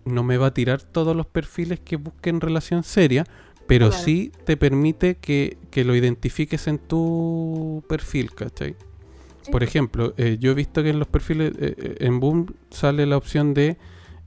no 0.04 0.22
me 0.22 0.36
va 0.36 0.46
a 0.48 0.54
tirar 0.54 0.82
todos 0.82 1.16
los 1.16 1.26
perfiles 1.26 1.80
que 1.80 1.96
busquen 1.96 2.40
relación 2.40 2.82
seria, 2.82 3.24
pero 3.66 3.88
Claro. 3.90 4.04
sí 4.04 4.32
te 4.44 4.56
permite 4.56 5.16
que, 5.16 5.56
que 5.70 5.84
lo 5.84 5.94
identifiques 5.94 6.66
en 6.66 6.78
tu 6.78 7.84
perfil, 7.88 8.34
¿cachai? 8.34 8.74
Sí. 9.42 9.50
Por 9.52 9.62
ejemplo, 9.62 10.12
eh, 10.16 10.36
yo 10.40 10.50
he 10.50 10.54
visto 10.54 10.82
que 10.82 10.90
en 10.90 10.98
los 10.98 11.08
perfiles, 11.08 11.52
eh, 11.58 11.74
eh, 11.78 11.96
en 12.00 12.20
Boom 12.20 12.54
sale 12.70 13.06
la 13.06 13.16
opción 13.16 13.54
de 13.54 13.76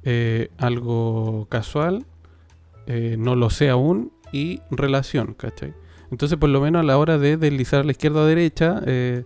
eh, 0.04 0.50
algo 0.58 1.48
casual, 1.50 2.06
no 3.18 3.36
lo 3.38 3.50
sé 3.50 3.70
aún, 3.70 4.12
y 4.34 4.60
relación, 4.72 5.34
¿cachai? 5.36 5.74
Entonces, 6.12 6.38
por 6.38 6.50
lo 6.50 6.60
menos 6.60 6.82
a 6.82 6.84
la 6.84 6.98
hora 6.98 7.18
de 7.18 7.38
deslizar 7.38 7.82
a 7.82 7.84
la 7.86 7.92
izquierda 7.92 8.22
o 8.22 8.26
derecha, 8.26 8.82
eh, 8.86 9.24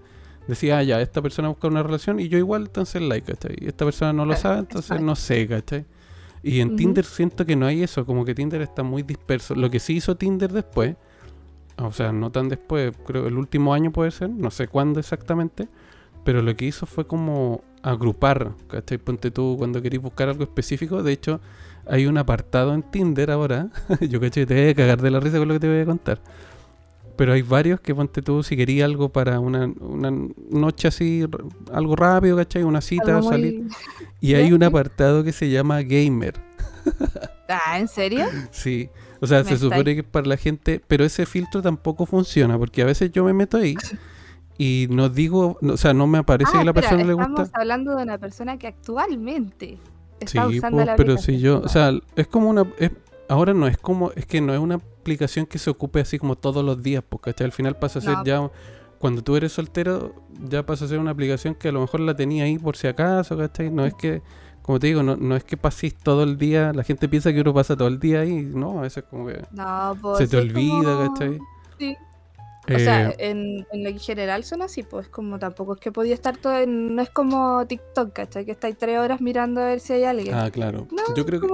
decía, 0.47 0.77
ah, 0.77 0.83
ya, 0.83 1.01
esta 1.01 1.21
persona 1.21 1.47
busca 1.47 1.67
una 1.67 1.81
relación 1.81 2.19
y 2.19 2.27
yo 2.27 2.37
igual, 2.37 2.63
entonces 2.67 3.01
like, 3.01 3.31
¿cachai? 3.33 3.55
Esta 3.61 3.83
persona 3.85 4.13
no 4.13 4.25
lo 4.25 4.35
sabe, 4.35 4.59
entonces 4.59 5.01
no 5.01 5.15
sé, 5.15 5.47
¿cachai? 5.47 5.85
Y 6.43 6.61
en. 6.61 6.75
Tinder 6.75 7.05
siento 7.05 7.45
que 7.45 7.55
no 7.55 7.65
hay 7.65 7.83
eso, 7.83 8.05
como 8.05 8.25
que 8.25 8.35
Tinder 8.35 8.61
está 8.61 8.83
muy 8.83 9.03
disperso. 9.03 9.55
Lo 9.55 9.69
que 9.69 9.79
sí 9.79 9.95
hizo 9.95 10.15
Tinder 10.15 10.51
después, 10.51 10.95
o 11.77 11.91
sea, 11.91 12.11
no 12.11 12.31
tan 12.31 12.49
después, 12.49 12.93
creo 13.05 13.27
el 13.27 13.37
último 13.37 13.73
año 13.73 13.91
puede 13.91 14.11
ser, 14.11 14.29
no 14.29 14.51
sé 14.51 14.67
cuándo 14.67 14.99
exactamente, 14.99 15.67
pero 16.23 16.41
lo 16.41 16.55
que 16.55 16.65
hizo 16.65 16.85
fue 16.85 17.07
como 17.07 17.61
agrupar, 17.83 18.51
¿cachai? 18.67 18.97
Ponte 18.97 19.31
tú 19.31 19.55
cuando 19.57 19.81
querís 19.81 20.01
buscar 20.01 20.29
algo 20.29 20.43
específico, 20.43 21.03
de 21.03 21.13
hecho 21.13 21.39
hay 21.85 22.05
un 22.05 22.17
apartado 22.17 22.73
en 22.73 22.83
Tinder 22.83 23.31
ahora, 23.31 23.69
yo 24.09 24.19
caché 24.19 24.45
te 24.45 24.53
voy 24.53 24.69
a 24.71 24.75
cagar 24.75 25.01
de 25.01 25.11
la 25.11 25.19
risa 25.19 25.37
con 25.37 25.47
lo 25.47 25.53
que 25.53 25.59
te 25.61 25.69
voy 25.69 25.79
a 25.79 25.85
contar. 25.85 26.19
Pero 27.17 27.33
hay 27.33 27.41
varios 27.41 27.79
que 27.81 27.93
ponte 27.95 28.21
tú 28.21 28.43
si 28.43 28.55
querías 28.55 28.85
algo 28.85 29.09
para 29.09 29.39
una, 29.39 29.65
una 29.79 30.11
noche 30.49 30.87
así, 30.87 31.25
algo 31.73 31.95
rápido, 31.95 32.37
¿cachai? 32.37 32.63
Una 32.63 32.79
cita, 32.81 33.17
muy- 33.19 33.27
salir. 33.27 33.63
Y 34.21 34.33
hay 34.33 34.51
un 34.53 34.59
sí. 34.61 34.65
apartado 34.65 35.23
que 35.23 35.31
se 35.31 35.49
llama 35.49 35.81
Gamer. 35.83 36.33
Ah, 37.49 37.79
¿en 37.79 37.87
serio? 37.87 38.25
Sí, 38.51 38.89
o 39.19 39.27
sea, 39.27 39.43
Me 39.43 39.49
se 39.49 39.57
supone 39.57 39.93
que 39.95 39.99
es 40.01 40.05
para 40.07 40.25
la 40.27 40.37
gente, 40.37 40.81
pero 40.87 41.03
ese 41.05 41.25
filtro 41.25 41.61
tampoco 41.61 42.05
funciona, 42.05 42.57
porque 42.57 42.81
a 42.81 42.85
veces 42.85 43.11
yo 43.11 43.23
me 43.23 43.33
meto 43.33 43.57
ahí 43.57 43.75
y 44.57 44.87
no 44.89 45.09
digo, 45.09 45.57
no- 45.61 45.73
o 45.73 45.77
sea, 45.77 45.93
no 45.93 46.07
me 46.07 46.17
aparece 46.19 46.51
ah, 46.53 46.57
que 46.57 46.61
a 46.61 46.63
la 46.65 46.71
espera, 46.71 46.89
persona 46.89 47.03
le 47.07 47.13
estamos 47.13 47.39
gusta. 47.41 47.59
hablando 47.59 47.95
de 47.95 48.03
una 48.03 48.17
persona 48.17 48.57
que 48.57 48.67
actualmente 48.67 49.77
Sí, 50.19 50.25
está 50.25 50.47
usando 50.47 50.77
pues, 50.77 50.85
la 50.87 50.95
pero 50.95 51.17
si 51.17 51.39
yo, 51.39 51.61
o 51.61 51.67
sea, 51.67 51.91
es 52.15 52.27
como 52.27 52.49
una, 52.49 52.65
es- 52.79 52.91
ahora 53.29 53.53
no 53.53 53.67
es 53.67 53.77
como, 53.77 54.11
es 54.15 54.25
que 54.25 54.41
no 54.41 54.53
es 54.53 54.59
una 54.59 54.79
aplicación 55.07 55.45
que 55.45 55.57
se 55.57 55.69
ocupe 55.69 56.01
así 56.01 56.19
como 56.19 56.35
todos 56.35 56.63
los 56.65 56.83
días, 56.83 57.03
porque 57.07 57.33
al 57.43 57.51
final 57.53 57.77
pasa 57.77 57.99
a 57.99 58.01
ser 58.01 58.13
No. 58.17 58.23
ya, 58.25 58.51
cuando 58.99 59.21
tú 59.23 59.35
eres 59.37 59.53
soltero, 59.53 60.13
ya 60.49 60.65
pasa 60.65 60.85
a 60.85 60.87
ser 60.89 60.99
una 60.99 61.11
aplicación 61.11 61.55
que 61.55 61.69
a 61.69 61.71
lo 61.71 61.79
mejor 61.81 62.01
la 62.01 62.15
tenía 62.15 62.43
ahí 62.43 62.57
por 62.59 62.75
si 62.75 62.87
acaso, 62.87 63.37
¿cachai? 63.37 63.69
No 63.69 63.85
es 63.85 63.93
que, 63.93 64.21
como 64.61 64.79
te 64.79 64.87
digo, 64.87 65.01
no, 65.03 65.15
no 65.15 65.35
es 65.37 65.43
que 65.45 65.55
paséis 65.55 65.95
todo 65.95 66.23
el 66.23 66.37
día, 66.37 66.73
la 66.73 66.83
gente 66.83 67.07
piensa 67.07 67.31
que 67.31 67.39
uno 67.41 67.53
pasa 67.53 67.77
todo 67.77 67.87
el 67.87 67.99
día 67.99 68.19
ahí, 68.21 68.41
no, 68.53 68.79
a 68.79 68.81
veces 68.81 69.05
como 69.09 69.27
que 69.27 69.41
no, 69.51 69.95
pues, 70.01 70.17
se 70.17 70.27
te 70.27 70.37
olvida, 70.37 70.95
como- 70.97 71.13
¿cachai? 71.13 71.39
Sí. 71.79 71.95
O 72.69 72.79
sea, 72.79 73.11
Eh, 73.11 73.15
en, 73.29 73.65
en 73.71 73.83
lo 73.93 73.97
general 73.97 74.43
son 74.43 74.61
así, 74.61 74.83
pues 74.83 75.07
como 75.07 75.39
tampoco 75.39 75.75
es 75.75 75.79
que 75.79 75.89
podía 75.93 76.13
estar 76.13 76.35
todo 76.35 76.57
en, 76.57 76.95
no 76.95 77.01
es 77.01 77.09
como 77.09 77.65
TikTok, 77.65 78.11
¿cachai? 78.11 78.43
Que 78.45 78.51
estáis 78.51 78.77
tres 78.77 78.99
horas 78.99 79.21
mirando 79.21 79.61
a 79.61 79.65
ver 79.67 79.79
si 79.79 79.93
hay 79.93 80.03
alguien. 80.03 80.35
ah, 80.35 80.49
claro. 80.51 80.85
no, 80.91 81.15
yo 81.15 81.25
creo 81.25 81.39
que 81.39 81.47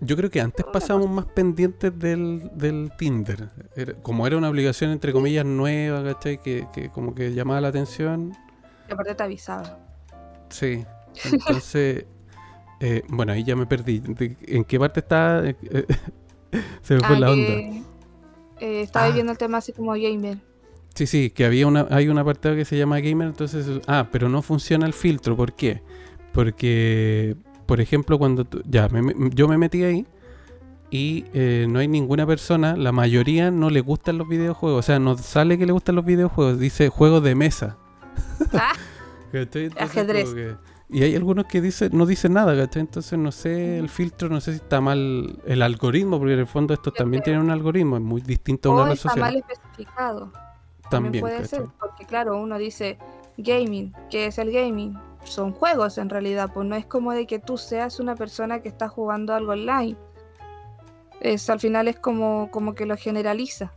Yo 0.00 0.16
creo 0.16 0.30
que 0.30 0.40
antes 0.40 0.64
pasábamos 0.72 1.08
más 1.10 1.26
pendientes 1.26 1.96
del, 1.98 2.50
del 2.54 2.92
Tinder. 2.98 3.50
Era- 3.76 3.94
como 3.94 4.26
era 4.26 4.36
una 4.36 4.48
obligación, 4.50 4.90
entre 4.90 5.12
comillas, 5.12 5.44
nueva, 5.46 6.02
¿cachai? 6.04 6.40
Que, 6.40 6.66
que 6.72 6.90
como 6.90 7.14
que 7.14 7.32
llamaba 7.32 7.60
la 7.60 7.68
atención. 7.68 8.32
y 8.88 8.92
aparte 8.92 9.14
te 9.14 9.22
avisaba. 9.22 9.78
Sí. 10.50 10.84
Entonces, 11.32 12.04
eh, 12.80 13.02
bueno, 13.08 13.32
ahí 13.32 13.44
ya 13.44 13.56
me 13.56 13.66
perdí. 13.66 14.00
¿De- 14.00 14.36
¿En 14.46 14.64
qué 14.64 14.78
parte 14.78 15.00
está? 15.00 15.42
Eh, 15.46 15.54
Se 16.82 16.94
me 16.94 17.00
fue 17.00 17.16
Ah, 17.16 17.20
la 17.20 17.26
que, 17.26 17.32
onda. 17.32 17.86
eh, 18.60 18.80
estaba 18.82 19.06
Ah. 19.06 19.10
viendo 19.10 19.32
el 19.32 19.38
tema 19.38 19.58
así 19.58 19.72
como 19.72 19.92
gamer. 19.92 20.38
Sí, 20.94 21.06
sí, 21.08 21.30
que 21.30 21.44
había 21.44 21.66
una, 21.66 21.88
hay 21.90 22.08
un 22.08 22.18
apartado 22.18 22.54
que 22.54 22.64
se 22.64 22.78
llama 22.78 23.00
Gamer, 23.00 23.26
entonces... 23.26 23.66
Ah, 23.88 24.06
pero 24.12 24.28
no 24.28 24.42
funciona 24.42 24.86
el 24.86 24.92
filtro. 24.92 25.36
¿Por 25.36 25.52
qué? 25.54 25.82
Porque, 26.32 27.34
por 27.66 27.80
ejemplo, 27.80 28.18
cuando 28.18 28.44
tú- 28.44 28.62
ya, 28.68 28.88
me- 28.88 29.30
yo 29.30 29.48
me 29.48 29.58
metí 29.58 29.82
ahí 29.84 30.06
y 30.90 31.24
eh, 31.34 31.66
no 31.68 31.78
hay 31.80 31.88
ninguna 31.88 32.26
persona, 32.26 32.76
la 32.76 32.92
mayoría 32.92 33.50
no 33.50 33.70
le 33.70 33.80
gustan 33.80 34.18
los 34.18 34.28
videojuegos. 34.28 34.78
O 34.78 34.82
sea, 34.82 34.98
no 34.98 35.16
sale 35.16 35.58
que 35.58 35.66
le 35.66 35.72
gustan 35.72 35.94
los 35.96 36.04
videojuegos, 36.04 36.58
dice 36.58 36.88
juegos 36.88 37.22
de 37.22 37.34
mesa. 37.34 37.76
Ah. 38.52 38.72
Ajedrez. 39.80 40.32
que- 40.32 40.56
y 40.88 41.02
hay 41.02 41.16
algunos 41.16 41.46
que 41.46 41.60
dicen, 41.60 41.90
no 41.92 42.06
dicen 42.06 42.34
nada, 42.34 42.54
¿cachai? 42.56 42.82
Entonces 42.82 43.18
no 43.18 43.32
sé 43.32 43.78
el 43.78 43.88
filtro, 43.88 44.28
no 44.28 44.40
sé 44.40 44.52
si 44.52 44.58
está 44.58 44.80
mal 44.80 45.40
el 45.44 45.62
algoritmo, 45.62 46.18
porque 46.18 46.34
en 46.34 46.40
el 46.40 46.46
fondo 46.46 46.72
estos 46.74 46.94
también 46.94 47.22
tienen 47.24 47.42
un 47.42 47.50
algoritmo, 47.50 47.96
es 47.96 48.02
muy 48.02 48.20
distinto 48.20 48.70
a 48.70 48.74
una 48.74 48.84
red 48.84 48.92
está 48.92 49.08
social. 49.08 49.20
mal 49.24 49.36
especificado. 49.36 50.30
También, 50.30 50.90
También, 50.90 51.22
puede 51.22 51.36
¿cachai? 51.40 51.60
ser, 51.60 51.68
porque 51.80 52.04
claro, 52.04 52.40
uno 52.40 52.58
dice 52.58 52.98
gaming, 53.38 53.92
¿qué 54.10 54.26
es 54.26 54.38
el 54.38 54.52
gaming? 54.52 54.94
Son 55.24 55.52
juegos 55.52 55.98
en 55.98 56.10
realidad, 56.10 56.50
pues 56.52 56.66
no 56.66 56.76
es 56.76 56.86
como 56.86 57.12
de 57.12 57.26
que 57.26 57.38
tú 57.38 57.56
seas 57.56 57.98
una 58.00 58.14
persona 58.14 58.60
que 58.60 58.68
está 58.68 58.88
jugando 58.88 59.34
algo 59.34 59.52
online. 59.52 59.96
Es, 61.20 61.48
al 61.50 61.58
final 61.60 61.88
es 61.88 61.98
como, 61.98 62.50
como 62.50 62.74
que 62.74 62.84
lo 62.86 62.96
generaliza. 62.96 63.72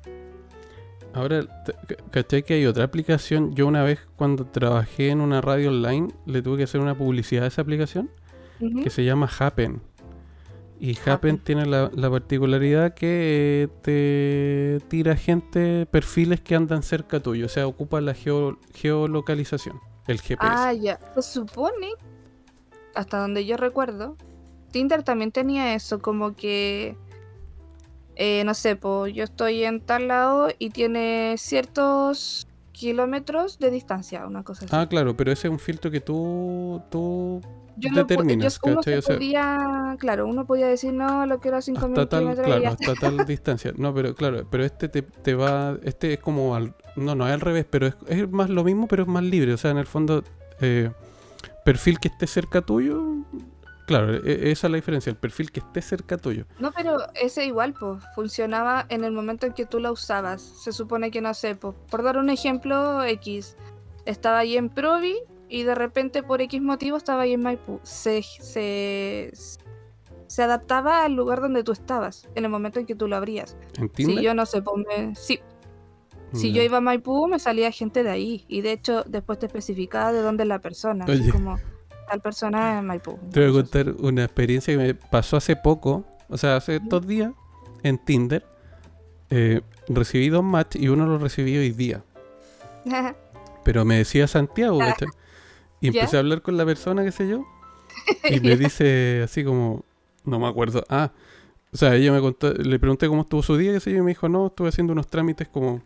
Ahora, 1.13 1.44
te- 1.63 1.74
ca- 1.74 2.04
¿cachai 2.12 2.44
que 2.44 2.56
hay 2.56 2.66
otra 2.66 2.84
aplicación? 2.84 3.56
Yo 3.56 3.66
una 3.66 3.84
vez 3.84 4.00
cuando 4.18 4.46
trabajé 4.46 5.10
en 5.10 5.22
una 5.22 5.39
radio 5.42 5.70
online, 5.70 6.10
le 6.25 6.42
tuve 6.42 6.58
que 6.58 6.63
hacer 6.63 6.82
una 6.82 6.98
publicidad 6.98 7.46
a 7.46 7.48
esa 7.48 7.62
aplicación 7.62 8.10
que 8.84 8.89
se 8.89 9.06
llama 9.06 9.30
Happen. 9.39 9.82
Y 10.80 10.92
Happen, 10.98 11.13
Happen. 11.13 11.38
tiene 11.39 11.66
la, 11.66 11.89
la 11.96 12.10
particularidad 12.10 12.94
que 12.94 13.68
eh, 13.84 14.80
te 14.80 14.86
tira 14.89 15.16
gente, 15.16 15.86
perfiles 15.88 16.42
que 16.42 16.56
andan 16.56 16.84
cerca 16.84 17.20
tuyo, 17.20 17.46
o 17.48 17.50
sea, 17.50 17.66
ocupa 17.66 18.00
la 18.01 18.13
geo- 18.13 18.60
geolocalización, 18.75 19.80
el 20.08 20.22
GPS. 20.22 20.40
Ah, 20.40 20.74
ya. 20.74 21.00
Se 21.16 21.22
supone, 21.22 21.90
hasta 22.96 23.20
donde 23.20 23.46
yo 23.46 23.58
recuerdo, 23.58 24.16
Tinder 24.72 25.04
también 25.04 25.32
tenía 25.32 25.74
eso, 25.74 26.00
como 26.00 26.36
que, 26.36 26.98
eh, 28.16 28.44
no 28.46 28.54
sé, 28.54 28.76
pues 28.76 29.14
yo 29.14 29.24
estoy 29.24 29.64
en 29.64 29.82
tal 29.82 30.08
lado 30.08 30.50
y 30.60 30.70
tiene 30.72 31.36
ciertos 31.38 32.48
kilómetros 32.72 33.60
de 33.60 33.72
distancia, 33.72 34.26
una 34.26 34.44
cosa 34.44 34.66
así. 34.66 34.76
Ah, 34.76 34.88
claro, 34.88 35.18
pero 35.18 35.32
ese 35.32 35.48
es 35.48 35.52
un 35.52 35.60
filtro 35.60 35.90
que 35.90 36.00
tú, 36.00 36.82
tú 36.90 37.42
yo 37.77 37.89
determinas, 37.93 38.55
yo- 38.55 38.60
uno 38.72 38.75
¿cachai? 38.77 38.93
se 38.93 39.00
O 39.00 39.01
sea, 39.01 39.15
podía, 39.15 39.96
claro, 40.00 40.27
uno 40.27 40.46
podía 40.46 40.67
decir, 40.67 40.93
no, 40.93 41.25
lo 41.25 41.39
quiero 41.39 41.57
a 41.57 41.62
5000 41.62 42.00
hasta 42.00 42.10
tal, 42.10 42.62
y 42.62 42.65
hasta 42.65 42.96
tal 42.96 43.25
distancia. 43.25 43.74
No, 43.77 43.93
pero 43.93 44.15
claro, 44.15 44.48
pero 44.50 44.63
este 44.65 44.89
te, 44.89 45.01
te 45.03 45.36
va, 45.36 45.77
este 45.84 46.13
es 46.13 46.19
como 46.19 46.55
al, 46.55 46.74
no, 46.96 47.15
no 47.15 47.27
es 47.27 47.34
al 47.34 47.41
revés, 47.41 47.65
pero 47.69 47.88
es, 47.88 47.96
es 48.07 48.29
más 48.29 48.50
lo 48.50 48.63
mismo, 48.63 48.88
pero 48.88 49.03
es 49.03 49.10
más 49.10 49.24
libre. 49.24 49.53
O 49.53 49.57
sea, 49.57 49.72
en 49.72 49.77
el 49.77 49.86
fondo, 49.88 50.24
eh, 50.62 50.91
perfil 51.65 52.00
que 52.00 52.07
esté 52.07 52.27
cerca 52.27 52.62
tuyo, 52.62 53.03
claro, 53.86 54.13
e- 54.15 54.51
esa 54.51 54.67
es 54.67 54.72
la 54.72 54.75
diferencia, 54.77 55.10
el 55.10 55.17
perfil 55.17 55.51
que 55.51 55.60
esté 55.60 55.81
cerca 55.81 56.17
tuyo. 56.17 56.46
No, 56.60 56.72
pero 56.72 56.98
ese 57.22 57.46
igual, 57.46 57.74
pues, 57.74 58.03
funcionaba 58.15 58.86
en 58.89 59.03
el 59.03 59.12
momento 59.12 59.46
en 59.46 59.53
que 59.53 59.65
tú 59.65 59.79
la 59.79 59.91
usabas. 59.91 60.41
Se 60.41 60.72
supone 60.72 61.12
que, 61.12 61.22
no 61.22 61.34
sé, 61.34 61.55
po, 61.55 61.74
por 61.89 62.03
dar 62.03 62.17
un 62.17 62.29
ejemplo, 62.29 63.03
X, 63.03 63.55
estaba 64.05 64.39
ahí 64.39 64.57
en 64.57 64.69
Provi 64.69 65.15
y 65.50 65.63
de 65.63 65.75
repente 65.75 66.24
por 66.24 66.42
X 66.42 66.62
motivo 66.62 66.98
estaba 66.98 67.24
ahí 67.24 67.34
en 67.34 67.42
Maipú. 67.42 67.80
Se, 67.84 68.22
se, 68.24 69.32
se 70.27 70.44
adaptaba 70.44 71.04
al 71.06 71.13
lugar 71.13 71.42
donde 71.42 71.63
tú 71.63 71.72
estabas, 71.72 72.27
en 72.36 72.44
el 72.46 72.50
momento 72.51 72.80
en 72.80 72.86
que 72.86 72.96
tú 72.96 73.08
lo 73.08 73.16
abrías. 73.16 73.56
¿En 73.77 73.89
Tinder? 73.89 74.18
Si 74.18 74.24
yo, 74.24 74.34
no 74.34 74.46
sé, 74.46 74.62
pues, 74.62 74.86
me- 74.88 75.16
sí, 75.16 75.39
si 76.34 76.51
yo 76.51 76.62
iba 76.62 76.77
a 76.77 76.82
Maipú, 76.82 77.27
me 77.27 77.39
salía 77.39 77.72
gente 77.72 78.04
de 78.04 78.10
ahí. 78.10 78.44
Y 78.50 78.60
de 78.62 78.74
hecho, 78.74 79.04
después 79.08 79.39
te 79.39 79.46
especificaba 79.46 80.12
de 80.12 80.22
dónde 80.22 80.44
es 80.44 80.50
la 80.50 80.60
persona. 80.60 81.06
Oye. 81.08 81.32
como 81.32 81.58
tal 82.10 82.20
persona 82.22 82.80
en 82.80 82.86
Maipú. 82.86 83.18
Te 83.32 83.39
voy 83.42 83.50
a 83.50 83.54
contar 83.63 83.89
una 84.00 84.25
experiencia 84.25 84.74
que 84.74 84.77
me 84.77 84.94
pasó 84.94 85.38
hace 85.38 85.56
poco, 85.56 86.04
o 86.30 86.38
sea, 86.38 86.58
hace 86.58 86.80
dos 86.80 87.08
días, 87.08 87.32
en 87.84 87.98
Tinder. 87.98 88.46
Eh, 89.30 89.62
recibí 89.88 90.27
dos 90.30 90.44
match 90.44 90.75
y 90.75 90.89
uno 90.89 91.06
lo 91.06 91.18
recibí 91.18 91.58
hoy 91.58 91.72
día. 91.72 92.04
Pero 93.63 93.86
me 93.86 93.98
decía 93.98 94.27
Santiago. 94.27 94.80
¿cachai? 94.80 95.08
Y 95.81 95.91
¿Ya? 95.91 96.01
empecé 96.01 96.17
a 96.17 96.19
hablar 96.22 96.41
con 96.41 96.57
la 96.57 96.65
persona, 96.65 97.03
qué 97.03 97.12
sé 97.12 97.27
yo. 97.27 97.46
Y 98.29 98.39
me 98.41 98.55
dice 98.57 99.22
así 99.24 99.43
como, 99.43 99.84
no 100.25 100.39
me 100.39 100.48
acuerdo. 100.48 100.84
Ah, 100.89 101.12
o 101.74 101.77
sea, 101.77 101.96
ella 101.96 102.12
me 102.12 102.22
contó, 102.22 102.53
le 102.53 102.79
pregunté 102.79 103.07
cómo 103.07 103.22
estuvo 103.24 103.43
su 103.43 103.57
día, 103.57 103.74
qué 103.74 103.79
sé 103.79 103.91
yo, 103.91 103.98
y 103.98 104.01
me 104.01 104.10
dijo, 104.12 104.29
no, 104.29 104.48
estuve 104.48 104.69
haciendo 104.69 104.93
unos 104.93 105.07
trámites 105.07 105.48
como 105.50 105.81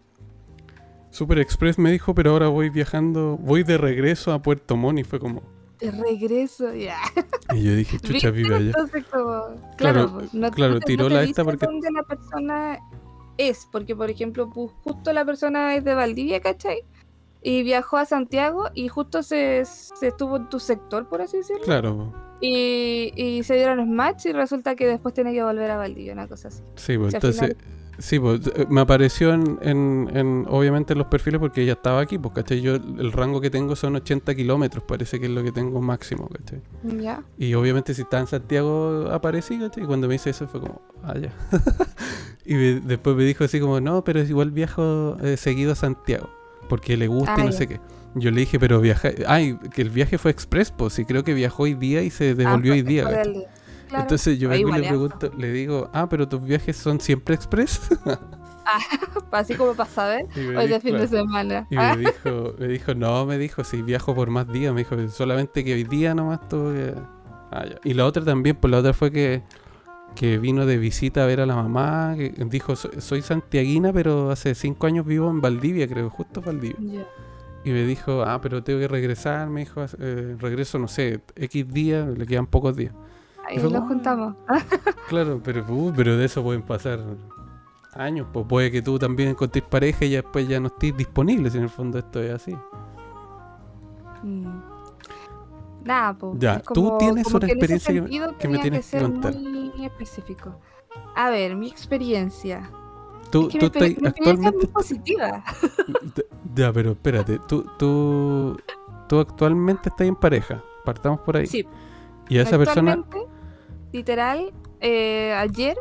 Super 1.10 1.40
Express, 1.40 1.78
me 1.78 1.92
dijo, 1.92 2.16
pero 2.16 2.32
ahora 2.32 2.48
voy 2.48 2.70
viajando, 2.70 3.38
voy 3.38 3.64
de 3.64 3.78
regreso 3.78 4.32
a 4.32 4.42
Puerto 4.42 4.78
Montt 4.78 5.00
y 5.00 5.04
fue 5.04 5.20
como, 5.20 5.42
de 5.80 5.92
regreso, 5.92 6.74
ya. 6.76 6.96
y 7.54 7.64
yo 7.64 7.76
dije, 7.76 8.00
chucha, 8.04 8.30
viva 8.32 8.60
ya. 8.60 8.68
Entonces, 8.68 9.04
como, 9.12 9.24
Claro, 9.26 9.76
claro, 9.78 10.12
pues, 10.14 10.34
no, 10.34 10.52
claro, 10.52 10.74
no 10.76 10.80
te- 10.80 10.86
tiró 10.86 11.04
no 11.06 11.10
te 11.10 11.16
la 11.16 11.24
esta 11.24 11.44
porque- 11.44 11.66
dónde 11.66 11.90
la 11.92 12.04
persona 12.04 12.80
es, 13.38 13.68
porque 13.72 13.96
por 13.96 14.10
ejemplo, 14.12 14.48
justo 14.52 15.12
la 15.12 15.26
persona 15.26 15.76
es 15.76 15.84
de 15.84 15.96
Valdivia, 15.96 16.40
¿cachai? 16.40 16.84
Y 17.44 17.64
viajó 17.64 17.98
a 17.98 18.06
Santiago 18.06 18.66
y 18.74 18.88
justo 18.88 19.24
se, 19.24 19.64
se 19.66 20.08
estuvo 20.08 20.38
en 20.38 20.48
tu 20.50 20.60
sector, 20.60 21.08
por 21.10 21.22
así 21.22 21.38
decirlo. 21.38 21.64
Claro, 21.64 22.14
Y, 22.40 23.12
y 23.16 23.44
se 23.44 23.56
dieron 23.56 23.92
match 23.96 24.26
y 24.28 24.32
resulta 24.32 24.76
que 24.76 24.86
después 24.88 25.14
tiene 25.14 25.34
que 25.34 25.44
volver 25.44 25.72
a 25.72 25.78
Valdivia, 25.78 26.14
una 26.14 26.28
cosa 26.28 26.50
así. 26.50 26.62
sí, 26.76 26.98
pues 26.98 27.14
entonces, 27.14 27.56
sí, 28.00 28.20
pues 28.20 28.42
eh, 28.56 28.66
me 28.70 28.82
apareció 28.82 29.34
en, 29.34 29.58
en, 29.62 30.10
en, 30.14 30.46
obviamente 30.50 30.94
en 30.94 31.00
los 31.00 31.08
perfiles 31.08 31.40
porque 31.40 31.62
ella 31.64 31.74
estaba 31.74 32.00
aquí, 32.02 32.18
pues, 32.20 32.34
¿cachai? 32.36 32.62
Yo 32.62 32.76
el 32.76 33.12
rango 33.12 33.42
que 33.42 33.50
tengo 33.50 33.76
son 33.76 33.96
80 33.96 34.34
kilómetros, 34.36 34.84
parece 34.84 35.20
que 35.20 35.26
es 35.28 35.32
lo 35.32 35.44
que 35.44 35.52
tengo 35.52 35.82
máximo, 35.82 36.28
¿cachai? 36.30 36.62
Ya. 37.00 37.24
Y 37.38 37.54
obviamente 37.56 37.94
si 37.96 38.04
está 38.04 38.20
en 38.20 38.28
Santiago 38.28 39.08
aparecí, 39.12 39.60
¿cachai? 39.60 39.84
Y 39.84 39.88
cuando 39.88 40.08
me 40.08 40.14
dice 40.14 40.30
eso 40.32 40.48
fue 40.48 40.62
como, 40.62 40.82
ah, 41.04 41.16
ya. 41.18 41.34
Y 42.46 42.56
me- 42.56 42.80
después 42.82 43.16
me 43.16 43.24
dijo 43.24 43.44
así 43.44 43.60
como, 43.60 43.80
no, 43.82 44.04
pero 44.04 44.20
es 44.20 44.30
igual 44.30 44.50
viajo 44.52 45.16
eh, 45.22 45.38
seguido 45.38 45.74
a 45.74 45.76
Santiago, 45.76 46.28
porque 46.72 46.96
le 46.96 47.08
gusta 47.08 47.36
y 47.38 47.42
Ah, 47.42 47.44
no 47.46 47.52
ya. 47.52 47.58
sé 47.58 47.68
qué. 47.68 47.82
Yo 48.16 48.32
le 48.32 48.40
dije, 48.40 48.58
pero 48.60 48.80
viaja... 48.80 49.10
Ay, 49.28 49.58
que 49.74 49.82
el 49.82 49.90
viaje 49.90 50.18
fue 50.18 50.32
express, 50.32 50.72
pues, 50.72 50.94
sí, 50.94 51.04
creo 51.06 51.24
que 51.26 51.34
viajó 51.34 51.64
hoy 51.64 51.74
día 51.74 52.02
y 52.02 52.10
se 52.10 52.34
devolvió 52.34 52.72
Ah, 52.72 52.76
hoy 52.76 52.82
fue- 52.82 52.90
día. 52.90 53.24
Entonces 53.94 54.40
yo 54.40 54.48
Ah, 54.50 54.54
vengo 54.54 54.70
y 54.70 54.80
le 54.80 54.88
pregunto, 54.88 55.32
le 55.38 55.52
digo, 55.52 55.90
ah, 55.94 56.08
pero 56.10 56.28
tus 56.30 56.42
viajes 56.42 56.78
son 56.78 57.02
siempre 57.02 57.36
express. 57.36 57.82
Así 59.32 59.56
como 59.56 59.74
para 59.74 59.90
saber. 59.90 60.26
Y 60.36 60.56
Hoy 60.56 60.68
de 60.68 60.80
fin 60.80 60.98
de 60.98 61.08
semana. 61.08 61.68
Y 61.70 61.76
Ah, 61.78 61.96
me 61.98 62.02
dijo, 62.12 62.54
me 62.58 62.68
dijo, 62.68 62.94
no, 62.96 63.26
me 63.26 63.38
dijo, 63.38 63.64
si 63.64 63.82
viajo 63.82 64.16
por 64.16 64.30
más 64.30 64.48
días, 64.48 64.74
me 64.74 64.80
dijo, 64.86 64.96
solamente 65.10 65.64
que 65.66 65.74
hoy 65.74 65.84
día 65.84 66.16
nomás 66.16 66.48
tuve 66.48 66.74
que... 66.76 66.94
Ah. 67.52 67.66
Y 67.84 67.94
la 67.94 68.06
otra 68.06 68.24
también, 68.24 68.56
pues 68.56 68.72
la 68.72 68.78
otra 68.80 68.94
fue 68.94 69.12
que, 69.12 69.44
que 70.16 70.38
vino 70.38 70.66
de 70.66 70.78
visita 70.78 71.24
a 71.24 71.26
ver 71.28 71.40
a 71.42 71.46
la 71.46 71.56
mamá, 71.56 72.14
que 72.18 72.30
dijo, 72.50 72.76
"So- 72.76 72.90
soy 73.00 73.22
santiaguina, 73.22 73.92
pero 73.94 74.30
hace 74.32 74.54
cinco 74.56 74.88
años 74.88 75.06
vivo 75.06 75.30
en 75.30 75.42
Valdivia, 75.42 75.88
creo, 75.88 76.10
justo 76.10 76.42
Valdivia. 76.42 77.06
Y 77.64 77.70
me 77.72 77.84
dijo, 77.86 78.24
ah, 78.24 78.40
pero 78.42 78.64
tengo 78.64 78.80
que 78.80 78.88
regresar, 78.88 79.50
me 79.50 79.62
dijo, 79.62 79.86
eh, 80.00 80.36
regreso, 80.40 80.80
no 80.80 80.88
sé, 80.88 81.22
X 81.36 81.68
días, 81.72 82.08
le 82.18 82.26
quedan 82.26 82.48
pocos 82.48 82.76
días. 82.76 82.94
Ahí 83.48 83.58
nos 83.58 83.72
como- 83.72 83.88
juntamos. 83.88 84.36
Claro, 85.10 85.42
pero, 85.44 85.66
uh, 85.70 85.94
pero 85.96 86.18
de 86.18 86.26
eso 86.26 86.42
pueden 86.44 86.62
pasar 86.64 87.00
años, 87.94 88.28
pues 88.32 88.46
puede 88.48 88.72
que 88.72 88.82
tú 88.82 88.98
también 88.98 89.30
encontres 89.30 89.64
pareja 89.64 90.06
y 90.06 90.12
ya 90.12 90.22
después 90.22 90.48
ya 90.48 90.60
no 90.60 90.68
estés 90.68 90.96
disponible, 90.98 91.50
si 91.50 91.58
en 91.58 91.64
el 91.64 91.70
fondo 91.70 92.00
esto 92.00 92.22
es 92.22 92.32
así. 92.32 92.56
mm. 94.24 94.71
Nada, 95.84 96.18
pues. 96.18 96.34
Ya, 96.40 96.60
tú 96.60 96.96
tienes 97.00 97.26
una 97.34 97.48
experiencia 97.48 97.94
que- 97.94 98.36
que 98.40 98.48
me 98.48 98.60
tienes 98.60 98.90
que 98.92 99.00
contar. 99.02 99.36
muy 99.36 99.86
específico. 99.86 100.60
A 101.16 101.30
ver, 101.30 101.56
mi 101.56 101.68
experiencia. 101.68 102.70
Tú, 103.32 103.48
Es 103.48 103.54
que 103.54 103.60
tú 103.60 103.66
mi, 103.66 103.66
estás 103.68 103.82
exper- 103.84 104.02
mi 104.02 104.08
experiencia 104.08 104.10
es 104.10 104.14
muy 104.40 104.46
actualmente... 104.48 104.68
positiva. 104.68 105.44
Ya, 106.54 106.74
pero 106.74 106.92
espérate, 106.92 107.40
tú, 107.48 107.66
tú, 107.80 108.60
tú 109.08 109.20
actualmente 109.22 109.88
estás 109.88 110.06
en 110.06 110.16
pareja, 110.18 110.62
partamos 110.84 111.22
por 111.22 111.38
ahí. 111.38 111.48
Sí, 111.48 111.66
Y 112.28 112.38
a 112.40 112.42
esa 112.42 112.58
persona... 112.58 112.92
actualmente, 112.92 113.32
literal, 113.94 114.52
eh, 114.82 115.34
ayer 115.34 115.78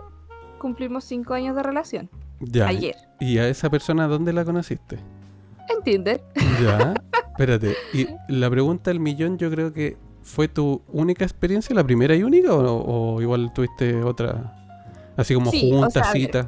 cumplimos 0.58 1.02
cinco 1.04 1.34
años 1.34 1.56
de 1.56 1.62
relación. 1.64 2.08
Ya, 2.38 2.68
Ayer. 2.68 2.94
¿y 3.18 3.38
a 3.38 3.48
esa 3.48 3.68
persona 3.68 4.06
dónde 4.06 4.32
la 4.32 4.44
conociste? 4.44 4.98
En 5.76 5.82
Tinder. 5.82 6.22
Ya, 6.62 6.94
espérate. 7.30 7.74
Y 7.92 8.06
la 8.28 8.50
pregunta 8.50 8.90
del 8.90 9.00
millón 9.00 9.38
yo 9.38 9.50
creo 9.50 9.72
que 9.72 9.96
fue 10.22 10.48
tu 10.48 10.82
única 10.88 11.24
experiencia, 11.24 11.74
la 11.74 11.84
primera 11.84 12.14
y 12.14 12.22
única, 12.22 12.52
o, 12.54 13.14
o 13.16 13.22
igual 13.22 13.52
tuviste 13.52 14.02
otra, 14.02 14.54
así 15.16 15.34
como 15.34 15.50
Sí, 15.50 15.70
o 15.72 15.76
juntas, 15.78 15.92
sea, 15.94 16.02
a 16.02 16.12
ver. 16.12 16.22
citas. 16.22 16.46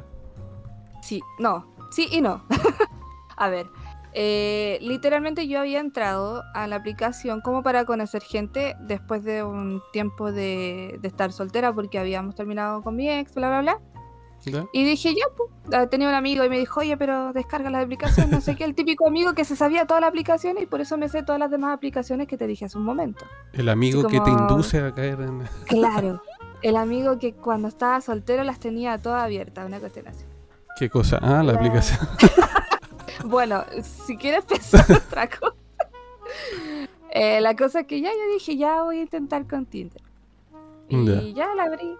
Sí, 1.01 1.21
no, 1.39 1.65
sí 1.91 2.07
y 2.11 2.21
no. 2.21 2.43
a 3.37 3.49
ver, 3.49 3.65
eh, 4.13 4.77
literalmente 4.81 5.47
yo 5.47 5.59
había 5.59 5.79
entrado 5.79 6.43
a 6.53 6.67
la 6.67 6.75
aplicación 6.77 7.41
como 7.41 7.63
para 7.63 7.83
conocer 7.85 8.21
gente 8.21 8.75
después 8.81 9.23
de 9.23 9.43
un 9.43 9.81
tiempo 9.91 10.31
de, 10.31 10.97
de 11.01 11.07
estar 11.07 11.31
soltera 11.31 11.73
porque 11.73 11.97
habíamos 11.97 12.35
terminado 12.35 12.83
con 12.83 12.95
mi 12.95 13.09
ex, 13.09 13.33
bla, 13.33 13.49
bla, 13.49 13.61
bla. 13.61 13.79
¿Ya? 14.45 14.65
Y 14.73 14.83
dije, 14.83 15.13
ya, 15.15 15.25
pues, 15.37 15.89
tenía 15.89 16.09
un 16.09 16.13
amigo 16.15 16.43
y 16.43 16.49
me 16.49 16.59
dijo, 16.59 16.81
oye, 16.81 16.97
pero 16.97 17.31
descarga 17.33 17.69
la 17.69 17.79
aplicación, 17.79 18.29
no 18.29 18.41
sé 18.41 18.55
qué, 18.55 18.63
el 18.65 18.75
típico 18.75 19.07
amigo 19.07 19.33
que 19.33 19.45
se 19.45 19.55
sabía 19.55 19.85
todas 19.87 20.01
las 20.01 20.09
aplicaciones 20.09 20.63
y 20.63 20.65
por 20.65 20.81
eso 20.81 20.97
me 20.97 21.07
sé 21.09 21.23
todas 21.23 21.39
las 21.39 21.49
demás 21.49 21.73
aplicaciones 21.73 22.27
que 22.27 22.37
te 22.37 22.45
dije 22.47 22.65
hace 22.65 22.77
un 22.77 22.83
momento. 22.83 23.25
El 23.53 23.69
amigo 23.69 24.07
que 24.07 24.19
te 24.19 24.29
induce 24.29 24.79
a 24.79 24.93
caer 24.93 25.21
en... 25.21 25.43
Claro, 25.67 26.21
el 26.61 26.75
amigo 26.75 27.17
que 27.19 27.33
cuando 27.33 27.67
estaba 27.69 28.01
soltero 28.01 28.43
las 28.43 28.59
tenía 28.59 28.97
todas 28.97 29.23
abiertas, 29.23 29.65
una 29.65 29.79
cuestión 29.79 30.07
así. 30.07 30.25
¿Qué 30.77 30.89
cosa? 30.89 31.19
Ah, 31.21 31.43
la 31.43 31.43
La- 31.43 31.53
aplicación. 31.53 31.99
Bueno, 33.25 33.63
si 34.05 34.17
quieres 34.17 34.43
pensar 34.43 34.85
otra 35.07 35.29
cosa. 35.29 35.55
Eh, 37.11 37.39
la 37.41 37.55
cosa 37.55 37.81
es 37.81 37.87
que 37.87 38.01
ya 38.01 38.09
yo 38.09 38.33
dije, 38.33 38.57
ya 38.57 38.83
voy 38.83 38.97
a 38.99 39.01
intentar 39.03 39.47
con 39.47 39.65
Tinder. 39.65 40.01
Y 40.89 41.05
Ya. 41.05 41.21
ya, 41.47 41.55
la 41.55 41.63
abrí. 41.63 41.95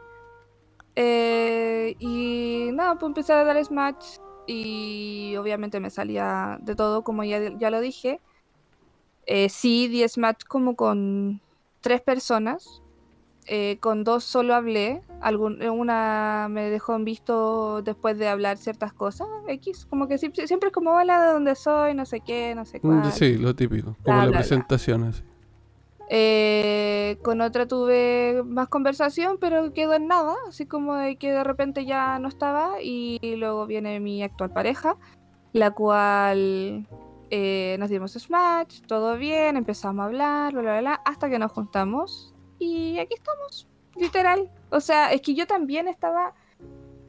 Eh, 0.95 1.95
y 1.99 2.69
nada, 2.73 2.95
pues 2.95 3.09
empecé 3.09 3.33
a 3.33 3.43
dar 3.43 3.63
smash. 3.63 4.17
Y 4.45 5.35
obviamente 5.37 5.79
me 5.79 5.89
salía 5.89 6.57
de 6.61 6.75
todo, 6.75 7.03
como 7.03 7.23
ya, 7.23 7.57
ya 7.57 7.69
lo 7.69 7.79
dije. 7.79 8.19
Eh, 9.25 9.49
sí, 9.49 9.87
di 9.87 10.07
smash 10.07 10.43
como 10.47 10.75
con 10.75 11.41
tres 11.81 12.01
personas. 12.01 12.81
Eh, 13.45 13.77
con 13.79 14.03
dos 14.03 14.23
solo 14.23 14.55
hablé. 14.55 15.01
Algún, 15.21 15.61
eh, 15.61 15.69
una 15.69 16.47
me 16.49 16.69
dejó 16.69 16.95
en 16.95 17.05
visto 17.05 17.81
después 17.81 18.17
de 18.17 18.27
hablar 18.27 18.57
ciertas 18.57 18.93
cosas. 18.93 19.27
X, 19.47 19.85
como 19.89 20.07
que 20.07 20.17
siempre, 20.17 20.47
siempre 20.47 20.67
es 20.67 20.73
como 20.73 20.91
hola 20.91 21.25
de 21.25 21.33
dónde 21.33 21.55
soy, 21.55 21.93
no 21.93 22.05
sé 22.05 22.21
qué, 22.21 22.53
no 22.55 22.65
sé 22.65 22.79
cuál. 22.79 23.11
Sí, 23.11 23.37
lo 23.37 23.55
típico, 23.55 23.95
como 24.03 24.17
la 24.17 24.27
bla. 24.27 24.37
presentación 24.39 25.03
así. 25.03 25.23
Eh, 26.09 27.17
con 27.23 27.41
otra 27.41 27.67
tuve 27.67 28.43
más 28.45 28.67
conversación, 28.67 29.37
pero 29.39 29.73
quedó 29.73 29.93
en 29.93 30.07
nada, 30.07 30.35
así 30.47 30.65
como 30.65 30.95
de 30.95 31.15
que 31.15 31.31
de 31.31 31.43
repente 31.43 31.85
ya 31.85 32.19
no 32.19 32.27
estaba 32.27 32.81
y 32.81 33.19
luego 33.37 33.65
viene 33.65 33.99
mi 33.99 34.21
actual 34.21 34.51
pareja, 34.51 34.97
la 35.53 35.71
cual 35.71 36.87
eh, 37.35 37.77
nos 37.79 37.89
dimos 37.89 38.13
smash, 38.13 38.81
todo 38.81 39.17
bien, 39.17 39.57
empezamos 39.57 40.03
a 40.03 40.05
hablar, 40.05 40.53
bla, 40.53 40.61
bla, 40.61 40.79
bla, 40.81 41.01
hasta 41.03 41.29
que 41.31 41.39
nos 41.39 41.51
juntamos 41.51 42.33
y 42.59 42.99
aquí 42.99 43.15
estamos, 43.15 43.67
literal. 43.95 44.51
O 44.69 44.79
sea, 44.79 45.11
es 45.11 45.21
que 45.21 45.33
yo 45.33 45.47
también 45.47 45.87
estaba, 45.87 46.35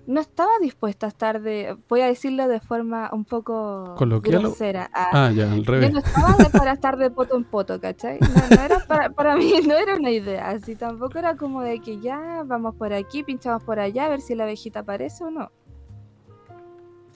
no 0.06 0.20
estaba 0.20 0.50
dispuesta 0.60 1.06
a 1.06 1.08
estar 1.08 1.40
de, 1.40 1.76
voy 1.88 2.00
a 2.02 2.06
decirlo 2.06 2.46
de 2.48 2.60
forma 2.60 3.08
un 3.12 3.24
poco 3.24 3.94
¿Coloquial 3.96 4.42
grosera. 4.42 4.90
a- 4.92 5.26
Ah, 5.26 5.30
ya, 5.32 5.50
al 5.50 5.62
yo 5.64 5.72
revés. 5.72 5.92
no 5.92 5.98
estaba 6.00 6.36
de- 6.36 6.50
para 6.50 6.72
estar 6.72 6.96
de 6.98 7.10
poto 7.10 7.36
en 7.36 7.44
poto, 7.44 7.80
¿cachai? 7.80 8.18
No, 8.20 8.56
no 8.56 8.62
era 8.62 8.78
para, 8.86 9.10
para 9.10 9.36
mí 9.36 9.52
no 9.66 9.74
era 9.74 9.94
una 9.96 10.10
idea, 10.10 10.48
así 10.50 10.76
tampoco 10.76 11.18
era 11.18 11.36
como 11.36 11.62
de 11.62 11.80
que 11.80 12.00
ya 12.00 12.42
vamos 12.46 12.74
por 12.74 12.92
aquí, 12.92 13.22
pinchamos 13.22 13.62
por 13.62 13.78
allá, 13.80 14.06
a 14.06 14.08
ver 14.10 14.20
si 14.20 14.34
la 14.34 14.44
abejita 14.44 14.80
aparece 14.80 15.24
o 15.24 15.30
no. 15.30 15.50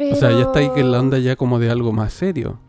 O 0.01 0.15
sea, 0.15 0.31
ya 0.31 0.43
está 0.43 0.61
ahí 0.61 0.71
que 0.71 0.85
la 0.85 1.01
onda 1.01 1.19
ya 1.19 1.35
como 1.35 1.59
de 1.59 1.71
algo 1.71 1.93
más 1.93 2.13
serio. 2.13 2.61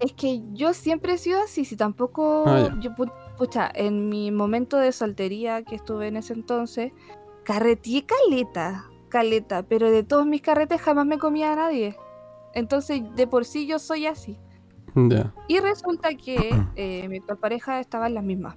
Es 0.00 0.12
que 0.12 0.42
yo 0.52 0.74
siempre 0.74 1.14
he 1.14 1.18
sido 1.18 1.40
así, 1.42 1.64
si 1.64 1.76
tampoco... 1.76 2.44
Ah, 2.46 2.76
yo, 2.78 2.90
pu- 2.90 3.10
pucha, 3.38 3.70
en 3.74 4.10
mi 4.10 4.30
momento 4.30 4.76
de 4.76 4.92
soltería 4.92 5.62
que 5.62 5.76
estuve 5.76 6.08
en 6.08 6.16
ese 6.18 6.34
entonces, 6.34 6.92
carreteé 7.42 8.04
caleta, 8.04 8.84
caleta, 9.14 9.62
pero 9.62 9.92
de 9.92 10.02
todos 10.02 10.26
mis 10.26 10.42
carretes 10.42 10.80
jamás 10.80 11.06
me 11.06 11.18
comía 11.18 11.52
a 11.52 11.54
nadie. 11.54 11.96
Entonces, 12.52 13.00
de 13.14 13.28
por 13.28 13.44
sí 13.44 13.64
yo 13.64 13.78
soy 13.78 14.06
así. 14.06 14.40
Y 15.46 15.60
resulta 15.60 16.16
que 16.16 16.36
eh, 16.74 17.06
mi 17.08 17.18
actual 17.18 17.38
pareja 17.38 17.78
estaba 17.78 18.08
en 18.08 18.14
las 18.14 18.24
mismas. 18.24 18.56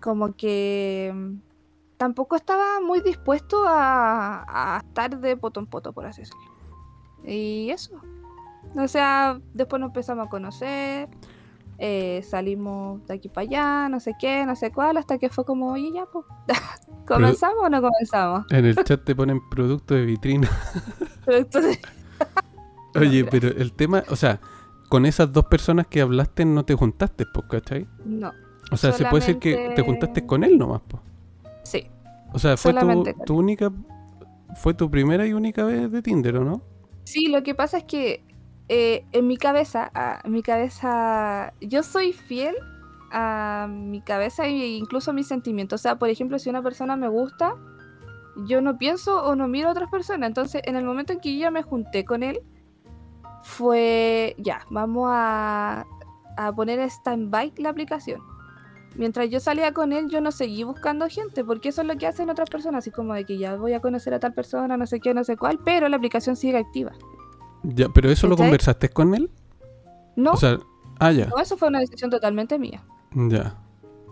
Como 0.00 0.36
que 0.36 1.12
mm, 1.12 1.38
tampoco 1.96 2.36
estaba 2.36 2.80
muy 2.80 3.00
dispuesto 3.00 3.64
a, 3.66 4.44
a 4.46 4.78
estar 4.78 5.18
de 5.18 5.36
poto 5.36 5.58
en 5.58 5.66
poto, 5.66 5.92
por 5.92 6.06
así 6.06 6.20
decirlo. 6.20 6.54
Y 7.24 7.70
eso. 7.70 8.00
O 8.76 8.86
sea, 8.86 9.40
después 9.54 9.80
nos 9.80 9.88
empezamos 9.88 10.28
a 10.28 10.30
conocer. 10.30 11.08
Eh, 11.78 12.22
salimos 12.22 13.06
de 13.06 13.14
aquí 13.14 13.28
para 13.28 13.46
allá, 13.46 13.88
no 13.88 14.00
sé 14.00 14.14
qué, 14.18 14.46
no 14.46 14.56
sé 14.56 14.70
cuál, 14.72 14.96
hasta 14.96 15.18
que 15.18 15.28
fue 15.28 15.44
como, 15.44 15.72
oye, 15.72 15.92
ya, 15.92 16.06
pues. 16.06 16.24
¿Comenzamos 17.06 17.64
o 17.64 17.68
no 17.68 17.80
comenzamos? 17.80 18.46
En 18.50 18.64
el 18.64 18.76
chat 18.76 19.04
te 19.04 19.14
ponen 19.14 19.40
producto 19.48 19.94
de 19.94 20.04
vitrina. 20.06 20.50
Pero 21.24 21.38
entonces, 21.38 21.78
Oye, 22.98 23.24
pero 23.24 23.48
el 23.48 23.72
tema, 23.72 24.04
o 24.08 24.16
sea, 24.16 24.40
con 24.88 25.06
esas 25.06 25.32
dos 25.32 25.44
personas 25.46 25.86
que 25.86 26.00
hablaste 26.00 26.44
no 26.44 26.64
te 26.64 26.74
juntaste, 26.74 27.26
pues, 27.26 27.46
¿cachai? 27.48 27.86
no. 28.04 28.32
O 28.72 28.76
sea, 28.76 28.90
se 28.90 29.04
puede 29.04 29.20
decir 29.20 29.38
que 29.38 29.72
te 29.76 29.82
juntaste 29.82 30.26
con 30.26 30.42
él 30.42 30.58
nomás, 30.58 30.82
pues. 30.88 31.00
Sí, 31.62 31.86
O 32.32 32.38
sea, 32.38 32.56
fue 32.56 32.74
tu, 32.74 33.04
tu 33.24 33.36
única, 33.36 33.70
fue 34.56 34.74
tu 34.74 34.90
primera 34.90 35.24
y 35.24 35.32
única 35.32 35.62
vez 35.64 35.90
de 35.90 36.02
Tinder, 36.02 36.38
¿o 36.38 36.44
no? 36.44 36.62
Sí, 37.04 37.28
lo 37.28 37.44
que 37.44 37.54
pasa 37.54 37.78
es 37.78 37.84
que 37.84 38.24
eh, 38.68 39.04
en 39.12 39.26
mi 39.26 39.36
cabeza, 39.36 39.90
a 39.94 40.22
mi 40.28 40.42
cabeza, 40.42 41.52
yo 41.60 41.82
soy 41.82 42.12
fiel 42.12 42.56
a 43.12 43.68
mi 43.70 44.00
cabeza 44.00 44.46
e 44.46 44.76
incluso 44.76 45.10
a 45.10 45.14
mis 45.14 45.28
sentimientos. 45.28 45.80
O 45.80 45.82
sea, 45.82 45.98
por 45.98 46.08
ejemplo, 46.08 46.38
si 46.38 46.50
una 46.50 46.62
persona 46.62 46.96
me 46.96 47.08
gusta, 47.08 47.54
yo 48.46 48.60
no 48.60 48.76
pienso 48.76 49.24
o 49.24 49.36
no 49.36 49.46
miro 49.48 49.68
a 49.68 49.72
otras 49.72 49.90
personas. 49.90 50.28
Entonces, 50.28 50.62
en 50.64 50.76
el 50.76 50.84
momento 50.84 51.12
en 51.12 51.20
que 51.20 51.34
yo 51.34 51.42
ya 51.42 51.50
me 51.50 51.62
junté 51.62 52.04
con 52.04 52.22
él, 52.22 52.40
fue 53.42 54.34
ya, 54.38 54.62
vamos 54.70 55.08
a, 55.12 55.86
a 56.36 56.52
poner 56.52 56.80
stand-by 56.80 57.54
la 57.58 57.70
aplicación. 57.70 58.20
Mientras 58.96 59.28
yo 59.28 59.40
salía 59.40 59.72
con 59.72 59.92
él, 59.92 60.08
yo 60.08 60.20
no 60.20 60.32
seguí 60.32 60.64
buscando 60.64 61.06
gente, 61.08 61.44
porque 61.44 61.68
eso 61.68 61.82
es 61.82 61.86
lo 61.86 61.96
que 61.96 62.06
hacen 62.06 62.30
otras 62.30 62.50
personas, 62.50 62.78
así 62.80 62.90
como 62.90 63.14
de 63.14 63.24
que 63.24 63.38
ya 63.38 63.54
voy 63.54 63.74
a 63.74 63.80
conocer 63.80 64.14
a 64.14 64.18
tal 64.18 64.32
persona, 64.32 64.76
no 64.76 64.86
sé 64.86 65.00
qué, 65.00 65.12
no 65.14 65.22
sé 65.22 65.36
cuál, 65.36 65.60
pero 65.64 65.88
la 65.88 65.96
aplicación 65.96 66.34
sigue 66.34 66.56
activa. 66.56 66.92
Ya, 67.74 67.88
pero 67.88 68.10
eso 68.10 68.28
lo 68.28 68.36
conversaste 68.36 68.88
con 68.88 69.14
él. 69.14 69.30
No, 70.14 70.32
O 70.32 70.36
sea, 70.36 70.58
ah, 70.98 71.12
ya, 71.12 71.26
no, 71.26 71.38
eso 71.38 71.56
fue 71.56 71.68
una 71.68 71.80
decisión 71.80 72.10
totalmente 72.10 72.58
mía. 72.58 72.82
ya. 73.12 73.58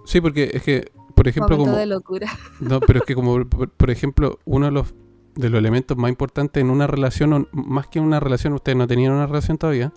Sí, 0.04 0.20
porque 0.20 0.50
es 0.52 0.62
que, 0.62 0.92
por 1.14 1.28
ejemplo, 1.28 1.56
Momento 1.56 1.72
como, 1.72 1.78
de 1.78 1.86
locura. 1.86 2.26
no, 2.60 2.80
pero 2.80 2.98
es 2.98 3.04
que 3.06 3.14
como, 3.14 3.42
por, 3.46 3.70
por 3.70 3.90
ejemplo, 3.90 4.38
uno 4.44 4.66
de 4.66 4.72
los 4.72 4.94
de 5.36 5.50
los 5.50 5.58
elementos 5.58 5.96
más 5.96 6.10
importantes 6.10 6.60
en 6.60 6.70
una 6.70 6.86
relación, 6.86 7.32
o 7.32 7.48
más 7.52 7.88
que 7.88 7.98
en 7.98 8.04
una 8.04 8.20
relación, 8.20 8.52
ustedes 8.52 8.78
no 8.78 8.86
tenían 8.86 9.12
una 9.12 9.26
relación 9.26 9.58
todavía, 9.58 9.92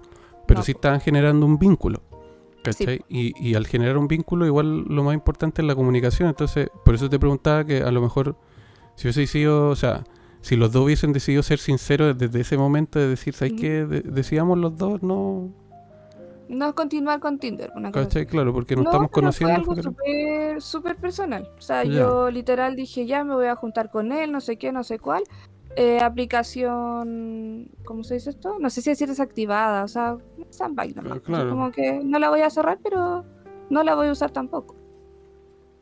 pero 0.48 0.62
No, 0.62 0.64
sí 0.64 0.72
estaban 0.72 1.00
generando 1.00 1.46
un 1.46 1.60
vínculo. 1.60 2.02
Sí, 2.72 2.86
¿Cachai? 2.86 3.06
y, 3.08 3.34
y 3.40 3.54
al 3.56 3.66
generar 3.68 3.98
un 3.98 4.08
vínculo, 4.08 4.46
igual 4.46 4.84
lo 4.84 5.04
más 5.04 5.14
importante 5.14 5.62
es 5.62 5.68
la 5.68 5.76
comunicación. 5.76 6.28
Entonces, 6.28 6.70
por 6.84 6.96
eso 6.96 7.10
te 7.10 7.20
preguntaba 7.20 7.66
que 7.66 7.82
a 7.82 7.92
lo 7.92 8.02
mejor, 8.02 8.36
si 8.96 9.08
hubiese 9.08 9.28
sido, 9.28 9.70
o 9.70 9.76
sea, 9.76 10.04
si 10.42 10.56
los 10.56 10.72
dos 10.72 10.86
hubiesen 10.86 11.14
decidido 11.14 11.44
ser 11.44 11.60
sinceros 11.60 12.18
desde 12.18 12.40
ese 12.42 12.58
momento, 12.58 13.00
de 13.00 13.08
decir, 13.10 13.34
¿sabes 13.34 13.54
qué? 13.60 13.86
De- 13.86 14.02
decíamos 14.02 14.58
los 14.58 14.78
dos, 14.78 15.02
no. 15.04 15.50
No 16.50 16.74
continuar 16.76 17.20
con 17.20 17.40
Tinder, 17.40 17.74
una 17.76 17.92
cosa. 17.92 18.24
Claro, 18.26 18.54
porque 18.54 18.76
nos 18.76 18.86
No, 18.86 18.92
estamos 18.92 19.10
pero 19.10 19.22
conociendo. 19.22 19.64
Fue 19.66 19.76
algo 20.50 20.62
súper 20.62 20.96
personal. 20.96 21.50
O 21.58 21.62
sea, 21.62 21.84
Ya. 21.84 21.92
yo 21.92 22.32
literal 22.32 22.76
dije, 22.78 23.06
ya 23.06 23.26
me 23.26 23.34
voy 23.34 23.48
a 23.48 23.56
juntar 23.58 23.92
con 23.92 24.14
él, 24.14 24.32
no 24.32 24.40
sé 24.40 24.56
qué, 24.58 24.72
no 24.72 24.84
sé 24.86 24.98
cuál. 24.98 25.24
Eh, 25.76 26.00
aplicación, 26.00 27.70
¿cómo 27.86 28.04
se 28.04 28.16
dice 28.16 28.30
esto? 28.30 28.58
No 28.60 28.70
sé 28.70 28.82
si 28.82 28.90
decir 28.92 29.10
desactivada, 29.10 29.84
o 29.84 29.88
sea, 29.90 30.18
standby 30.52 30.94
nomás. 30.94 31.20
Claro. 31.20 31.50
Como 31.50 31.72
que 31.72 32.00
no 32.04 32.18
la 32.18 32.30
voy 32.30 32.42
a 32.42 32.50
cerrar, 32.50 32.80
pero 32.82 33.26
no 33.70 33.84
la 33.84 33.94
voy 33.96 34.08
a 34.08 34.12
usar 34.14 34.32
tampoco. 34.32 34.76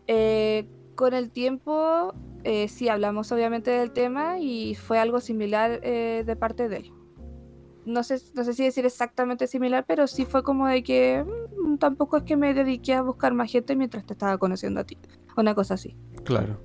Eh, 0.07 0.67
con 0.95 1.13
el 1.13 1.29
tiempo, 1.31 2.13
eh, 2.45 2.67
sí 2.67 2.89
hablamos 2.89 3.31
obviamente 3.31 3.71
del 3.71 3.89
tema 3.91 4.39
y 4.39 4.75
fue 4.75 4.99
algo 4.99 5.19
similar 5.19 5.79
eh, 5.81 6.23
de 6.23 6.35
parte 6.35 6.69
de 6.69 6.77
él. 6.77 6.91
No 7.87 8.03
sé, 8.03 8.21
no 8.35 8.43
sé 8.43 8.53
si 8.53 8.63
decir 8.63 8.85
exactamente 8.85 9.47
similar, 9.47 9.83
pero 9.87 10.05
sí 10.05 10.25
fue 10.25 10.43
como 10.43 10.67
de 10.67 10.83
que 10.83 11.25
mm, 11.25 11.77
tampoco 11.77 12.17
es 12.17 12.23
que 12.23 12.37
me 12.37 12.53
dediqué 12.53 12.93
a 12.93 13.01
buscar 13.01 13.33
más 13.33 13.51
gente 13.51 13.75
mientras 13.75 14.05
te 14.05 14.13
estaba 14.13 14.37
conociendo 14.37 14.79
a 14.79 14.83
ti. 14.83 14.95
Una 15.35 15.55
cosa 15.55 15.73
así. 15.73 15.95
Claro. 16.23 16.61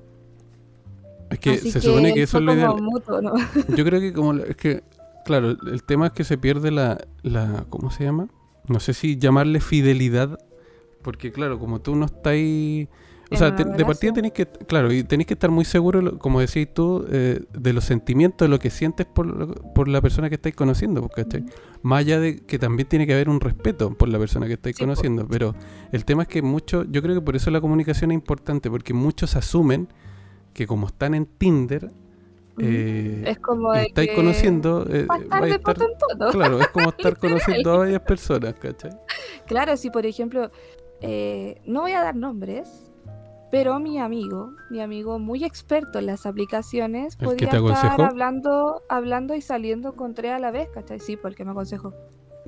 Es 1.30 1.38
que 1.38 1.50
Así 1.52 1.70
se 1.72 1.80
supone 1.80 2.12
que 2.12 2.22
eso 2.24 2.36
es 2.38 2.44
lo 2.44 2.52
ideal. 2.54 2.82
mutuo, 2.82 3.22
¿no? 3.22 3.32
Yo 3.76 3.84
creo 3.84 4.00
que 4.00 4.12
como 4.12 4.34
es 4.34 4.56
que, 4.56 4.82
claro, 5.24 5.50
el 5.50 5.82
tema 5.84 6.08
es 6.08 6.12
que 6.12 6.24
se 6.24 6.36
pierde 6.36 6.70
la, 6.70 6.98
la, 7.22 7.64
¿cómo 7.70 7.90
se 7.90 8.04
llama? 8.04 8.28
No 8.68 8.80
sé 8.80 8.92
si 8.92 9.16
llamarle 9.16 9.60
fidelidad, 9.60 10.38
porque 11.02 11.32
claro, 11.32 11.58
como 11.58 11.80
tú 11.80 11.96
no 11.96 12.04
estás 12.04 12.32
ahí, 12.32 12.88
o 13.30 13.36
sea, 13.36 13.54
te- 13.54 13.64
de 13.64 13.84
partida 13.84 14.12
tenéis 14.12 14.34
que, 14.34 14.46
claro, 14.46 14.92
y 14.92 15.04
tenéis 15.04 15.26
que 15.26 15.34
estar 15.34 15.50
muy 15.50 15.64
seguro, 15.64 16.18
como 16.18 16.40
decís 16.40 16.68
tú, 16.74 17.06
eh, 17.10 17.40
de 17.52 17.72
los 17.72 17.84
sentimientos, 17.84 18.46
de 18.46 18.50
lo 18.50 18.58
que 18.58 18.70
sientes 18.70 19.06
por, 19.06 19.72
por 19.72 19.88
la 19.88 20.00
persona 20.00 20.28
que 20.28 20.34
estáis 20.34 20.54
conociendo, 20.54 21.00
pues, 21.02 21.24
¿cachai? 21.24 21.44
Más 21.82 22.00
allá 22.00 22.18
de 22.20 22.44
que 22.44 22.58
también 22.58 22.88
tiene 22.88 23.06
que 23.06 23.14
haber 23.14 23.28
un 23.28 23.40
respeto 23.40 23.94
por 23.94 24.08
la 24.08 24.18
persona 24.18 24.46
que 24.46 24.54
estáis 24.54 24.76
Sí, 24.76 24.82
po. 24.82 24.86
conociendo, 24.88 25.26
pero 25.28 25.54
el 25.92 26.04
tema 26.04 26.22
es 26.22 26.28
que 26.28 26.42
muchos, 26.42 26.86
yo 26.90 27.02
creo 27.02 27.14
que 27.14 27.20
por 27.22 27.36
eso 27.36 27.50
la 27.50 27.60
comunicación 27.60 28.10
es 28.10 28.16
importante, 28.16 28.68
porque 28.70 28.92
muchos 28.94 29.36
asumen 29.36 29.88
que 30.52 30.66
como 30.66 30.88
están 30.88 31.14
en 31.14 31.26
Tinder, 31.26 31.90
eh, 32.58 33.24
es 33.26 33.38
como 33.38 33.74
y 33.74 33.78
de 33.78 33.84
estáis 33.86 34.08
que 34.10 34.14
conociendo, 34.16 34.84
eh, 34.90 35.06
a 35.08 35.16
estar 35.46 35.76
claro, 36.32 36.60
es 36.60 36.68
como 36.68 36.90
estar 36.90 37.16
conociendo 37.18 37.72
a 37.72 37.78
varias 37.78 38.00
personas, 38.02 38.54
¿cachai? 38.54 38.90
Claro, 39.46 39.76
si 39.76 39.88
por 39.90 40.04
ejemplo, 40.04 40.50
eh, 41.00 41.60
no 41.64 41.82
voy 41.82 41.92
a 41.92 42.02
dar 42.02 42.16
nombres, 42.16 42.89
pero 43.50 43.78
mi 43.80 43.98
amigo, 43.98 44.52
mi 44.70 44.80
amigo 44.80 45.18
muy 45.18 45.44
experto 45.44 45.98
en 45.98 46.06
las 46.06 46.26
aplicaciones, 46.26 47.14
¿El 47.14 47.18
que 47.20 47.24
podría 47.26 47.50
te 47.50 47.56
estar 47.56 48.00
hablando, 48.00 48.82
hablando 48.88 49.34
y 49.34 49.40
saliendo 49.42 49.94
con 49.96 50.14
tres 50.14 50.32
a 50.32 50.38
la 50.38 50.50
vez, 50.50 50.68
¿cachai? 50.72 51.00
Sí, 51.00 51.16
porque 51.16 51.44
me 51.44 51.50
aconsejó. 51.52 51.92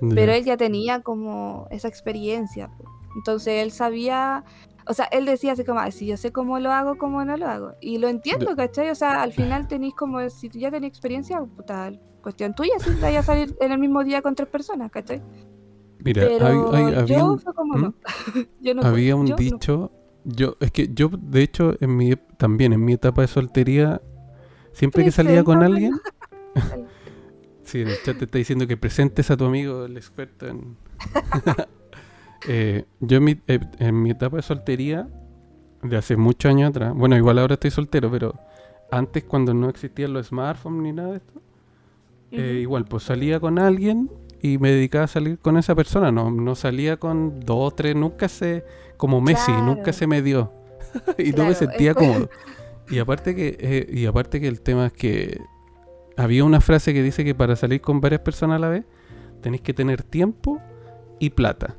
Ya. 0.00 0.14
Pero 0.14 0.32
él 0.32 0.44
ya 0.44 0.56
tenía 0.56 1.00
como 1.00 1.66
esa 1.70 1.88
experiencia. 1.88 2.68
po. 2.76 2.84
Entonces 3.16 3.62
él 3.62 3.70
sabía, 3.72 4.44
o 4.86 4.94
sea, 4.94 5.04
él 5.06 5.26
decía 5.26 5.52
así 5.52 5.64
como, 5.64 5.80
"Ay, 5.80 5.92
si 5.92 6.06
yo 6.06 6.16
sé 6.16 6.32
cómo 6.32 6.58
lo 6.58 6.72
hago, 6.72 6.96
cómo 6.96 7.24
no 7.24 7.36
lo 7.36 7.46
hago. 7.46 7.72
Y 7.80 7.98
lo 7.98 8.08
entiendo, 8.08 8.56
¿cachai? 8.56 8.88
O 8.90 8.94
sea, 8.94 9.22
al 9.22 9.32
final 9.32 9.68
tenéis 9.68 9.94
como, 9.94 10.28
si 10.30 10.48
tú 10.48 10.58
ya 10.58 10.70
tenías 10.70 10.88
experiencia, 10.90 11.40
puta, 11.40 11.92
cuestión 12.22 12.54
tuya, 12.54 12.72
si 12.78 12.90
vaya 13.00 13.20
a 13.20 13.22
salir 13.22 13.54
en 13.60 13.72
el 13.72 13.78
mismo 13.78 14.02
día 14.04 14.22
con 14.22 14.34
tres 14.34 14.48
personas, 14.48 14.90
¿cachai? 14.90 15.20
Mira, 15.98 16.22
Pero 16.26 16.46
hay- 16.46 16.84
hay- 16.86 16.94
había 16.94 17.18
yo 17.18 17.26
un, 17.32 17.38
fue 17.38 17.54
como 17.54 17.74
¿Mm? 17.74 17.82
no. 17.82 17.94
yo 18.60 18.74
no 18.74 18.82
había 18.82 19.14
un 19.16 19.26
yo 19.26 19.34
no 19.34 19.38
dicho, 19.38 19.90
yo, 20.24 20.56
es 20.60 20.70
que 20.70 20.88
yo, 20.92 21.08
de 21.08 21.42
hecho, 21.42 21.74
en 21.80 21.96
mi, 21.96 22.14
también 22.36 22.72
en 22.72 22.84
mi 22.84 22.94
etapa 22.94 23.22
de 23.22 23.28
soltería, 23.28 24.00
siempre 24.72 25.04
que 25.04 25.10
salía 25.10 25.44
con 25.44 25.62
alguien, 25.62 26.00
sí, 27.64 27.82
en 27.82 27.88
el 27.88 27.96
chat 28.04 28.18
te 28.18 28.24
está 28.24 28.38
diciendo 28.38 28.66
que 28.66 28.76
presentes 28.76 29.30
a 29.30 29.36
tu 29.36 29.44
amigo, 29.44 29.84
el 29.84 29.96
experto 29.96 30.46
en... 30.46 30.76
Eh, 32.48 32.86
yo 32.98 33.18
en 33.18 33.24
mi, 33.24 33.40
eh, 33.46 33.60
en 33.78 34.02
mi 34.02 34.10
etapa 34.10 34.38
de 34.38 34.42
soltería, 34.42 35.08
de 35.80 35.96
hace 35.96 36.16
muchos 36.16 36.50
años 36.50 36.70
atrás, 36.70 36.92
bueno, 36.92 37.16
igual 37.16 37.38
ahora 37.38 37.54
estoy 37.54 37.70
soltero, 37.70 38.10
pero 38.10 38.34
antes 38.90 39.22
cuando 39.22 39.54
no 39.54 39.68
existían 39.68 40.12
los 40.12 40.26
smartphones 40.26 40.82
ni 40.82 40.90
nada 40.90 41.10
de 41.12 41.16
esto, 41.18 41.40
eh, 42.32 42.58
igual, 42.62 42.86
pues 42.86 43.04
salía 43.04 43.38
con 43.38 43.58
alguien 43.58 44.10
y 44.40 44.58
me 44.58 44.72
dedicaba 44.72 45.04
a 45.04 45.08
salir 45.08 45.38
con 45.38 45.56
esa 45.56 45.74
persona. 45.74 46.10
No, 46.10 46.30
no 46.30 46.54
salía 46.54 46.96
con 46.96 47.40
dos 47.40 47.72
o 47.72 47.74
tres, 47.74 47.94
nunca 47.94 48.28
se. 48.28 48.64
Como 49.02 49.20
Messi, 49.20 49.50
nunca 49.50 49.92
se 49.92 50.06
me 50.06 50.22
dio. 50.22 50.52
y 51.18 51.30
no 51.30 51.34
Claro, 51.34 51.48
me 51.48 51.54
sentía 51.56 51.92
cómodo. 51.92 52.30
Y 52.88 53.00
aparte 53.00 53.34
que, 53.34 53.56
eh, 53.58 53.88
y 53.92 54.06
aparte 54.06 54.40
que 54.40 54.46
el 54.46 54.60
tema 54.60 54.86
es 54.86 54.92
que 54.92 55.40
había 56.16 56.44
una 56.44 56.60
frase 56.60 56.92
que 56.94 57.02
dice 57.02 57.24
que 57.24 57.34
para 57.34 57.56
salir 57.56 57.80
con 57.80 58.00
varias 58.00 58.20
personas 58.20 58.56
a 58.56 58.58
la 58.60 58.68
vez 58.68 58.84
tenéis 59.40 59.62
que 59.62 59.74
tener 59.74 60.04
tiempo 60.04 60.60
y 61.18 61.30
plata. 61.30 61.74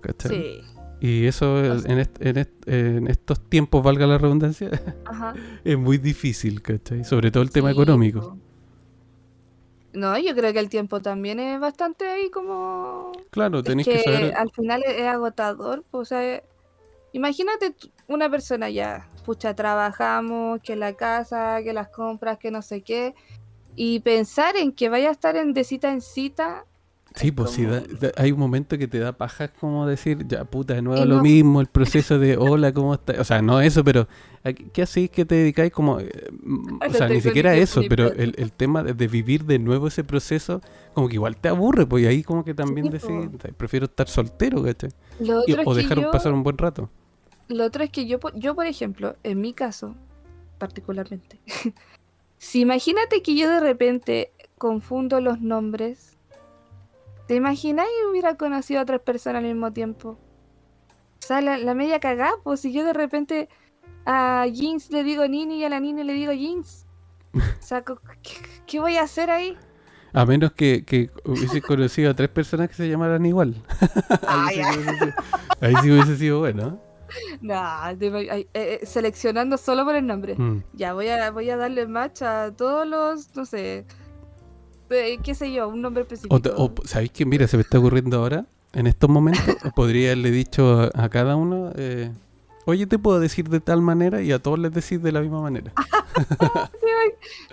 ¿Cachai? 0.00 0.30
Sí. 0.30 0.60
Y 1.00 1.26
eso 1.26 1.56
O 1.56 1.58
en, 1.58 1.98
est- 1.98 2.22
en 2.22 2.38
est- 2.38 2.66
en 2.68 3.06
estos 3.08 3.38
tiempos, 3.50 3.82
valga 3.84 4.06
la 4.06 4.16
redundancia, 4.16 4.70
Ajá. 5.04 5.34
es 5.64 5.76
muy 5.76 5.98
difícil, 5.98 6.62
¿cachai? 6.62 7.04
Sobre 7.04 7.30
todo 7.30 7.42
el 7.42 7.50
tema 7.50 7.68
Sí, 7.68 7.74
económico. 7.74 8.38
No, 9.92 10.16
yo 10.18 10.34
creo 10.34 10.54
que 10.54 10.58
el 10.58 10.70
tiempo 10.70 11.02
también 11.02 11.38
es 11.38 11.60
bastante 11.60 12.06
ahí 12.08 12.30
como... 12.30 13.12
Claro, 13.30 13.58
Es 13.58 13.64
tenéis 13.64 13.86
que, 13.88 13.98
que 13.98 14.02
saber. 14.04 14.34
al 14.36 14.50
final 14.52 14.82
es, 14.86 15.02
agotador, 15.06 15.84
pues, 15.90 16.00
o 16.02 16.04
sea, 16.06 16.42
imagínate 17.12 17.74
una 18.08 18.28
persona 18.30 18.70
ya, 18.70 19.08
pucha, 19.24 19.54
trabajamos, 19.54 20.60
que 20.62 20.76
la 20.76 20.92
casa, 20.94 21.62
que 21.62 21.72
las 21.72 21.88
compras, 21.88 22.38
que 22.38 22.50
no 22.50 22.62
sé 22.62 22.82
qué, 22.82 23.14
y 23.76 24.00
pensar 24.00 24.56
en 24.56 24.72
que 24.72 24.88
vaya 24.88 25.08
a 25.08 25.12
estar 25.12 25.36
en 25.36 25.52
de 25.52 25.64
cita 25.64 25.92
en 25.92 26.00
cita, 26.00 26.64
Sí, 27.14 27.26
es 27.26 27.32
pues 27.34 27.50
sí, 27.50 27.64
como- 27.64 27.74
da- 27.74 27.82
da- 28.00 28.12
hay 28.16 28.32
un 28.32 28.38
momento 28.38 28.78
que 28.78 28.88
te 28.88 28.98
da 28.98 29.12
paja 29.12 29.48
como 29.48 29.86
decir, 29.86 30.26
ya 30.26 30.44
puta, 30.46 30.72
de 30.72 30.80
nuevo 30.80 31.04
Y 31.04 31.06
lo 31.06 31.16
no- 31.16 31.22
mismo, 31.22 31.60
el 31.60 31.66
proceso 31.66 32.18
de 32.18 32.38
hola, 32.38 32.72
¿cómo 32.72 32.94
estás? 32.94 33.18
O 33.18 33.24
sea, 33.24 33.42
no 33.42 33.60
eso, 33.60 33.84
pero 33.84 34.08
¿a 34.42 34.52
¿qué 34.54 34.80
hacéis 34.80 35.10
que 35.10 35.26
te 35.26 35.34
dedicáis 35.34 35.72
como... 35.72 36.00
eh, 36.00 36.10
o 36.88 36.90
sea, 36.94 37.08
ni 37.10 37.20
siquiera 37.20 37.54
eso, 37.54 37.82
pero 37.86 38.10
el, 38.14 38.34
el 38.38 38.50
tema 38.52 38.82
de, 38.82 38.94
de 38.94 39.08
vivir 39.08 39.44
de 39.44 39.58
nuevo 39.58 39.88
ese 39.88 40.04
proceso, 40.04 40.62
como 40.94 41.06
que 41.08 41.16
igual 41.16 41.36
te 41.36 41.50
aburre, 41.50 41.84
pues 41.84 42.02
y 42.02 42.06
ahí 42.06 42.22
como 42.22 42.46
que 42.46 42.54
también 42.54 42.86
Sí, 42.86 42.92
decís, 42.92 43.28
po. 43.30 43.38
"Ay, 43.44 43.52
prefiero 43.58 43.84
estar 43.84 44.08
soltero, 44.08 44.62
¿cachai? 44.62 44.88
Y- 45.46 45.54
o 45.66 45.74
dejar 45.74 46.00
yo, 46.00 46.10
pasar 46.10 46.32
un 46.32 46.42
buen 46.42 46.56
rato. 46.56 46.88
Lo 47.52 47.64
otro 47.64 47.84
es 47.84 47.90
que 47.90 48.06
yo, 48.06 48.18
yo, 48.34 48.54
por 48.54 48.66
ejemplo, 48.66 49.16
en 49.22 49.40
mi 49.40 49.52
caso, 49.52 49.94
particularmente, 50.58 51.40
si 52.38 52.60
imagínate 52.60 53.22
que 53.22 53.36
yo 53.36 53.48
de 53.48 53.60
repente 53.60 54.32
confundo 54.58 55.20
los 55.20 55.40
nombres, 55.40 56.16
¿te 57.26 57.34
imaginas 57.34 57.86
y 57.86 58.10
hubiera 58.10 58.36
conocido 58.36 58.80
a 58.80 58.82
otras 58.84 59.00
personas 59.00 59.40
al 59.40 59.48
mismo 59.48 59.72
tiempo? 59.72 60.18
O 61.18 61.26
sea, 61.26 61.40
la, 61.40 61.58
la 61.58 61.74
media 61.74 62.00
cagada, 62.00 62.32
pues 62.42 62.60
si 62.60 62.72
yo 62.72 62.84
de 62.84 62.92
repente 62.92 63.48
a 64.04 64.46
Jeans 64.46 64.90
le 64.90 65.04
digo 65.04 65.26
Nini 65.28 65.60
y 65.60 65.64
a 65.64 65.68
la 65.68 65.80
Nini 65.80 66.04
le 66.04 66.12
digo 66.12 66.32
Jeans. 66.32 66.86
O 67.34 67.64
sea, 67.64 67.82
¿qué, 67.82 68.32
qué 68.66 68.80
voy 68.80 68.96
a 68.96 69.02
hacer 69.02 69.30
ahí? 69.30 69.56
A 70.12 70.26
menos 70.26 70.52
que, 70.52 70.84
que 70.84 71.10
hubiese 71.24 71.62
conocido 71.62 72.10
a 72.10 72.14
tres 72.14 72.28
personas 72.28 72.68
que 72.68 72.74
se 72.74 72.88
llamaran 72.88 73.24
igual. 73.24 73.54
ahí, 74.26 74.60
Ah, 74.60 74.72
sí 74.72 74.78
que 74.78 74.78
hubiese 74.78 74.98
sido, 74.98 75.14
ahí 75.60 75.74
sí 75.80 75.90
hubiese 75.90 76.16
sido 76.16 76.38
bueno. 76.40 76.80
Eh, 77.42 78.46
eh, 78.54 78.80
seleccionando 78.84 79.56
solo 79.58 79.84
por 79.84 79.94
el 79.96 80.06
nombre. 80.06 80.34
Mm. 80.36 80.62
Ya 80.74 80.92
voy 80.94 81.08
a, 81.08 81.30
voy 81.30 81.50
a 81.50 81.56
darle 81.56 81.86
match 81.86 82.22
a 82.22 82.52
todos 82.56 82.86
los, 82.86 83.34
no 83.36 83.44
sé, 83.44 83.84
eh, 84.90 85.18
qué 85.22 85.34
sé 85.34 85.52
yo, 85.52 85.68
un 85.68 85.80
nombre 85.82 86.02
específico. 86.02 86.34
O, 86.34 86.40
te- 86.40 86.50
o, 86.54 86.72
¿Sabéis 86.84 87.10
que, 87.12 87.24
mira, 87.26 87.46
se 87.46 87.56
me 87.56 87.62
está 87.62 87.78
ocurriendo 87.78 88.18
ahora? 88.18 88.46
En 88.74 88.86
estos 88.86 89.10
momentos, 89.10 89.42
podría 89.76 90.08
haberle 90.08 90.30
dicho 90.30 90.80
a, 90.80 90.90
a 91.04 91.08
cada 91.08 91.36
uno, 91.36 91.72
eh, 91.76 92.10
oye, 92.64 92.86
te 92.86 92.98
puedo 92.98 93.20
decir 93.20 93.48
de 93.48 93.60
tal 93.60 93.82
manera 93.82 94.22
y 94.22 94.32
a 94.32 94.38
todos 94.38 94.58
les 94.58 94.72
decís 94.72 95.02
de 95.02 95.12
la 95.12 95.20
misma 95.20 95.40
manera. 95.42 95.72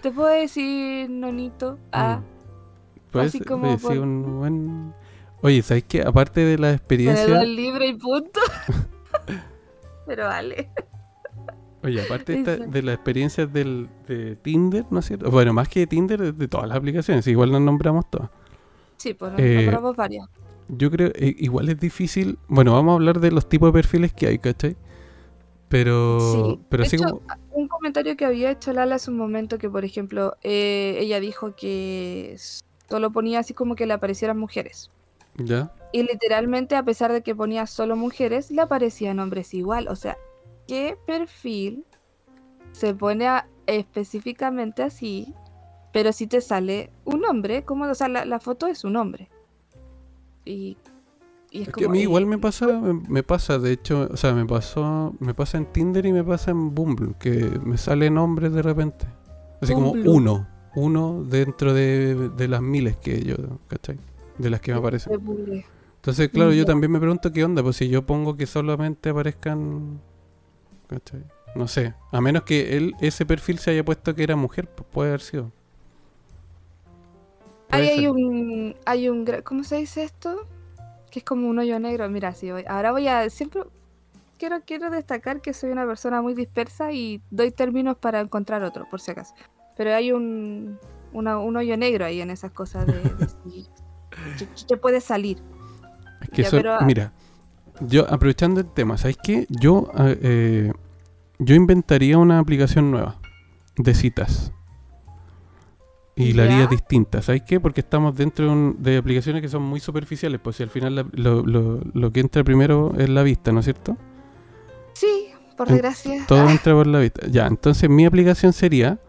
Te 0.02 0.12
puedo 0.12 0.28
decir 0.30 1.10
nonito. 1.10 1.78
Ah, 1.92 2.22
Puedes 3.12 3.30
Así 3.30 3.40
como 3.42 3.78
por- 3.78 3.98
un 3.98 4.40
buen... 4.40 4.94
Oye, 5.42 5.62
¿sabéis 5.62 5.86
que 5.86 6.02
aparte 6.02 6.42
de 6.42 6.58
la 6.58 6.74
experiencia... 6.74 7.26
tenedor 7.26 7.48
libre 7.48 7.88
y 7.88 7.94
punto. 7.96 8.40
Pero 10.10 10.26
vale. 10.26 10.70
Oye, 11.84 12.02
aparte 12.02 12.34
esta- 12.40 12.58
de 12.58 12.82
las 12.82 12.96
experiencias 12.96 13.54
del, 13.54 13.88
de 14.08 14.36
Tinder, 14.38 14.86
¿no 14.90 15.00
es 15.00 15.06
cierto? 15.06 15.30
Bueno, 15.30 15.54
más 15.54 15.70
que 15.70 15.82
de 15.82 15.88
Tinder, 15.88 16.34
de 16.34 16.48
todas 16.48 16.68
las 16.68 16.78
aplicaciones, 16.78 17.26
igual 17.28 17.52
nos 17.52 17.62
nombramos 17.62 18.10
todas. 18.10 18.30
Sí, 18.98 19.14
pues 19.14 19.34
Eh, 19.38 19.58
nombramos 19.58 19.96
varias. 19.96 20.28
Yo 20.68 20.90
creo, 20.90 21.10
eh, 21.16 21.36
igual 21.38 21.70
es 21.70 21.80
difícil. 21.80 22.40
Bueno, 22.48 22.74
vamos 22.74 22.92
a 22.92 22.96
hablar 22.96 23.20
de 23.20 23.32
los 23.32 23.48
tipos 23.48 23.70
de 23.70 23.74
perfiles 23.74 24.12
que 24.14 24.26
hay, 24.28 24.40
¿cachai? 24.40 24.76
Pero, 25.70 26.20
Sí, 26.20 26.60
pero 26.70 26.82
de 26.82 26.88
así 26.88 26.96
hecho, 26.96 27.06
como. 27.06 27.22
un 27.52 27.68
comentario 27.68 28.18
que 28.18 28.26
había 28.26 28.50
hecho 28.52 28.74
Lala 28.74 28.96
hace 28.96 29.12
un 29.12 29.18
momento 29.18 29.60
que, 29.60 29.70
por 29.70 29.86
ejemplo, 29.86 30.36
eh, 30.42 30.98
ella 31.00 31.20
dijo 31.20 31.56
que 31.56 32.36
solo 32.90 33.12
ponía 33.12 33.40
así 33.40 33.54
como 33.54 33.76
que 33.76 33.86
le 33.86 33.94
aparecieran 33.94 34.38
mujeres. 34.40 34.90
¿Ya? 35.38 35.72
Y 35.92 36.04
literalmente, 36.04 36.76
a 36.76 36.84
pesar 36.84 37.12
de 37.12 37.24
que 37.24 37.36
ponía 37.36 37.66
solo 37.68 37.96
mujeres, 37.96 38.52
le 38.52 38.62
aparecían 38.62 39.20
hombres 39.20 39.54
igual. 39.54 39.88
O 39.88 39.96
sea, 39.96 40.18
¿qué 40.68 40.98
perfil 41.08 41.86
se 42.72 42.94
pone 42.94 43.28
a- 43.28 43.48
específicamente 43.68 44.84
así? 44.84 45.34
Pero 45.92 46.14
si 46.14 46.28
te 46.28 46.42
sale 46.42 46.92
un 47.06 47.26
hombre, 47.26 47.64
como, 47.66 47.86
o 47.86 47.96
sea, 47.96 48.08
la, 48.10 48.26
la 48.26 48.40
foto 48.40 48.68
es 48.68 48.84
un 48.84 48.96
hombre. 48.96 49.30
Y, 50.46 50.78
y 51.52 51.64
es, 51.64 51.68
Es 51.70 51.74
que 51.74 51.86
a 51.86 51.88
como, 51.88 51.94
mí 51.94 52.02
igual 52.02 52.26
me 52.28 52.38
pasa, 52.38 52.68
me, 52.68 52.94
me 52.94 53.24
pasa, 53.24 53.58
de 53.60 53.72
hecho, 53.72 54.08
o 54.12 54.18
sea, 54.18 54.34
me 54.34 54.46
pasó, 54.46 55.16
me 55.20 55.34
pasa 55.34 55.58
en 55.58 55.66
Tinder 55.72 56.06
y 56.06 56.14
me 56.14 56.24
pasa 56.24 56.52
en 56.52 56.74
Bumble, 56.76 57.16
que 57.20 57.60
me 57.64 57.78
salen 57.78 58.16
nombres 58.16 58.54
de 58.54 58.62
repente. 58.62 59.08
Así 59.62 59.74
como 59.74 59.92
uno, 59.92 60.48
uno 60.76 61.24
dentro 61.24 61.74
de, 61.74 62.30
de 62.30 62.48
las 62.48 62.62
miles 62.62 62.98
que 62.98 63.22
yo, 63.24 63.36
¿cachai? 63.68 64.00
De 64.38 64.50
las 64.50 64.62
que 64.62 64.72
me 64.72 64.78
aparecen. 64.78 65.14
De. 66.02 66.12
Entonces, 66.12 66.30
claro, 66.30 66.54
yo 66.54 66.66
también 66.66 66.92
me 66.92 67.00
pregunto 67.00 67.32
qué 67.32 67.44
onda, 67.44 67.62
pues 67.64 67.76
si 67.78 67.90
yo 67.90 68.06
pongo 68.06 68.36
que 68.38 68.46
solamente 68.46 69.10
aparezcan, 69.10 70.00
¿cachai? 70.88 71.24
No 71.56 71.68
sé, 71.68 71.94
a 72.12 72.22
menos 72.22 72.44
que 72.44 72.78
él, 72.78 72.96
ese 73.02 73.26
perfil 73.26 73.60
se 73.60 73.72
haya 73.72 73.84
puesto 73.84 74.14
que 74.16 74.24
era 74.24 74.36
mujer, 74.36 74.68
pues 74.70 74.88
puede 74.92 75.10
haber 75.10 75.22
sido. 75.22 75.52
Puede 77.70 77.90
Ahí 77.92 78.00
hay 78.00 78.08
un, 78.08 78.76
hay 78.86 79.10
un, 79.10 79.26
¿cómo 79.44 79.64
se 79.64 79.78
dice 79.78 80.04
esto? 80.04 80.48
Que 81.12 81.20
es 81.20 81.26
como 81.26 81.48
un 81.50 81.60
hoyo 81.60 81.80
negro. 81.80 82.10
Mira, 82.10 82.34
sí, 82.34 82.52
voy, 82.52 82.64
ahora 82.68 82.92
voy 82.92 83.08
a, 83.08 83.30
siempre 83.30 83.62
quiero, 84.38 84.62
quiero 84.66 84.90
destacar 84.90 85.42
que 85.42 85.54
soy 85.54 85.72
una 85.72 85.86
persona 85.86 86.22
muy 86.22 86.34
dispersa 86.34 86.92
y 86.92 87.22
doy 87.30 87.52
términos 87.52 87.98
para 87.98 88.20
encontrar 88.22 88.64
otro, 88.64 88.88
por 88.90 89.02
si 89.02 89.12
acaso. 89.12 89.34
Pero 89.76 89.94
hay 89.94 90.12
un, 90.12 90.80
una- 91.14 91.40
un 91.40 91.58
hoyo 91.58 91.78
negro 91.78 92.06
ahí 92.06 92.22
en 92.22 92.30
esas 92.32 92.52
cosas 92.52 92.86
de, 92.88 92.94
de 92.94 93.28
si- 93.44 93.68
que, 94.38 94.48
que 94.68 94.78
puede 94.78 95.02
salir. 95.02 95.42
Es 96.32 96.36
que 96.36 96.42
Ya, 96.44 96.48
eso, 96.48 96.58
pero, 96.58 96.82
mira, 96.82 97.12
yo 97.82 98.06
aprovechando 98.12 98.60
el 98.62 98.70
tema, 98.72 98.98
¿sabes 98.98 99.18
qué? 99.24 99.46
Yo, 99.50 99.92
ah, 99.96 100.10
eh, 100.22 100.72
yo 101.40 101.56
inventaría 101.56 102.18
una 102.18 102.40
aplicación 102.40 102.92
nueva 102.92 103.18
de 103.78 103.94
citas. 103.94 104.52
Y 106.16 106.34
la 106.34 106.44
haría 106.44 106.68
distinta. 106.68 107.22
¿Sabes 107.22 107.44
qué? 107.44 107.62
Porque 107.62 107.80
estamos 107.80 108.14
dentro 108.14 108.46
de, 108.46 108.52
un- 108.52 108.76
de 108.84 108.98
aplicaciones 108.98 109.42
que 109.42 109.48
son 109.48 109.62
muy 109.64 109.80
superficiales. 109.80 110.42
Pues 110.44 110.58
si 110.58 110.64
al 110.64 110.70
final 110.70 110.94
la- 110.96 111.06
lo, 111.14 111.46
lo- 111.46 111.80
lo 111.94 112.12
que 112.12 112.20
entra 112.20 112.44
primero 112.44 112.94
es 112.98 113.08
la 113.08 113.24
vista, 113.24 113.54
¿no 113.54 113.60
es 113.62 113.66
cierto? 113.66 113.96
Sí, 114.94 115.28
por 115.56 115.70
En- 115.70 115.76
desgracia. 115.76 116.26
Todo 116.28 116.46
Ah, 116.46 116.52
entra 116.52 116.74
por 116.74 116.88
la 116.88 117.00
vista. 117.00 117.26
Ya, 117.28 117.48
entonces 117.48 117.90
mi 117.90 118.06
aplicación 118.06 118.52
sería. 118.52 119.00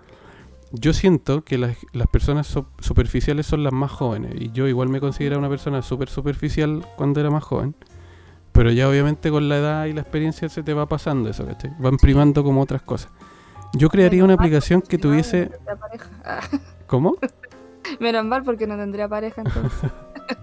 Yo 0.73 0.93
siento 0.93 1.45
que 1.45 1.59
las, 1.59 1.77
las 1.93 2.07
personas 2.09 2.47
so- 2.47 2.69
superficiales 2.79 3.47
son 3.47 3.65
las 3.65 3.73
más 3.73 3.91
jóvenes. 3.91 4.35
Y 4.37 4.53
yo 4.53 4.69
igual 4.69 4.89
me 4.89 5.01
consideraba 5.01 5.41
una 5.41 5.49
persona 5.49 5.83
súper 5.83 6.09
superficial 6.09 6.87
cuando 6.97 7.21
era 7.21 7.31
más 7.31 7.43
joven. 7.43 7.75
Pero 8.53 8.71
ya 8.71 8.89
obviamente 8.89 9.31
con 9.31 9.49
la 9.49 9.59
edad 9.59 9.87
y 9.87 9.93
la 9.93 10.01
experiencia 10.03 10.49
se 10.49 10.63
te 10.63 10.75
va 10.75 10.87
pasando 10.87 11.29
eso, 11.29 11.47
¿cachai? 11.47 11.73
Van 11.79 11.97
primando 11.97 12.43
como 12.45 12.61
otras 12.61 12.83
cosas. 12.83 13.11
Yo 13.73 13.89
crearía 13.89 14.25
una 14.25 14.35
aplicación 14.35 14.83
que 14.83 14.99
tuviese... 14.99 15.51
¿Cómo? 16.87 17.17
Menos 18.01 18.25
mal 18.25 18.43
porque 18.43 18.67
no 18.67 18.77
tendría 18.77 19.09
pareja 19.09 19.43
entonces. 19.43 19.91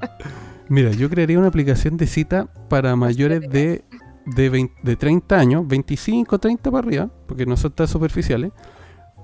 Mira, 0.69 0.91
yo 0.91 1.09
crearía 1.09 1.37
una 1.37 1.47
aplicación 1.47 1.97
de 1.97 2.07
cita 2.07 2.47
para 2.69 2.95
mayores 2.95 3.41
de, 3.41 3.85
de, 4.25 4.49
20 4.49 4.73
de 4.81 4.95
30 4.95 5.39
años, 5.39 5.67
25, 5.67 6.39
30 6.39 6.71
para 6.71 6.85
arriba, 6.85 7.09
porque 7.25 7.45
no 7.45 7.55
son 7.55 7.71
tan 7.71 7.87
superficiales. 7.87 8.51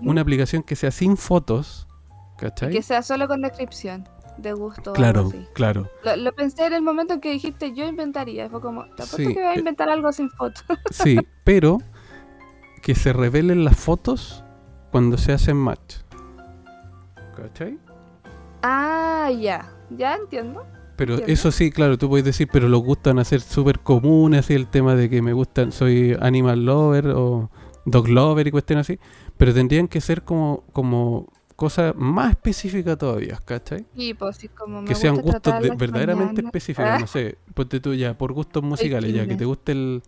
Una 0.01 0.21
aplicación 0.21 0.63
que 0.63 0.75
sea 0.75 0.91
sin 0.91 1.17
fotos, 1.17 1.87
¿cachai? 2.37 2.71
que 2.71 2.81
sea 2.81 3.01
solo 3.01 3.27
con 3.27 3.41
descripción 3.41 4.07
de 4.37 4.53
gusto. 4.53 4.93
Claro, 4.93 5.31
claro. 5.53 5.89
Lo, 6.03 6.15
lo 6.15 6.33
pensé 6.33 6.65
en 6.65 6.73
el 6.73 6.81
momento 6.81 7.13
en 7.13 7.21
que 7.21 7.31
dijiste 7.31 7.73
yo 7.73 7.85
inventaría. 7.85 8.49
Fue 8.49 8.61
como, 8.61 8.83
te 8.85 9.03
apuesto 9.03 9.17
Sí, 9.17 9.27
que 9.27 9.33
voy 9.33 9.43
a 9.43 9.53
eh, 9.53 9.59
inventar 9.59 9.89
algo 9.89 10.11
sin 10.11 10.29
foto. 10.29 10.61
Sí, 10.91 11.17
pero 11.43 11.77
que 12.81 12.95
se 12.95 13.13
revelen 13.13 13.63
las 13.63 13.77
fotos 13.77 14.43
cuando 14.91 15.17
se 15.17 15.31
hacen 15.31 15.57
match. 15.57 15.95
¿Cachai? 17.35 17.77
ah, 18.61 19.29
ya. 19.39 19.69
Ya 19.89 20.15
entiendo. 20.15 20.65
Pero 20.95 21.13
Entiendo. 21.13 21.33
eso 21.33 21.51
sí, 21.51 21.71
claro, 21.71 21.97
tú 21.97 22.07
puedes 22.07 22.25
decir, 22.25 22.47
pero 22.51 22.67
los 22.69 22.81
gustan 22.81 23.17
hacer 23.19 23.41
súper 23.41 23.79
comunes, 23.79 24.41
así 24.41 24.53
el 24.53 24.67
tema 24.67 24.95
de 24.95 25.09
que 25.09 25.21
me 25.21 25.33
gustan, 25.33 25.71
soy 25.71 26.15
animal 26.19 26.65
lover 26.65 27.07
o 27.07 27.49
dog 27.85 28.07
lover 28.09 28.47
y 28.47 28.51
cuestiones 28.51 28.87
así. 28.87 28.99
Pero 29.43 29.53
tendrían 29.53 29.89
que 29.89 29.99
ser 29.99 30.21
como, 30.23 30.63
como 30.71 31.27
cosas 31.57 31.93
más 31.97 32.29
específicas 32.29 32.97
todavía, 32.97 33.37
¿cachai? 33.43 33.85
Y 33.93 34.13
pues 34.13 34.37
sí, 34.37 34.47
como 34.47 34.81
me 34.81 34.87
que 34.87 34.95
sean 34.95 35.17
gustos 35.17 35.61
de- 35.61 35.75
verdaderamente 35.75 36.41
mañanas. 36.41 36.45
específicos, 36.45 36.89
Ah, 36.89 36.97
no 36.97 37.07
sé, 37.07 37.37
ponte 37.53 37.81
tú 37.81 37.93
ya, 37.93 38.17
por 38.17 38.31
gustos 38.31 38.63
musicales, 38.63 39.13
ya 39.13 39.27
que 39.27 39.35
te 39.35 39.43
guste 39.43 39.73
el, 39.73 40.01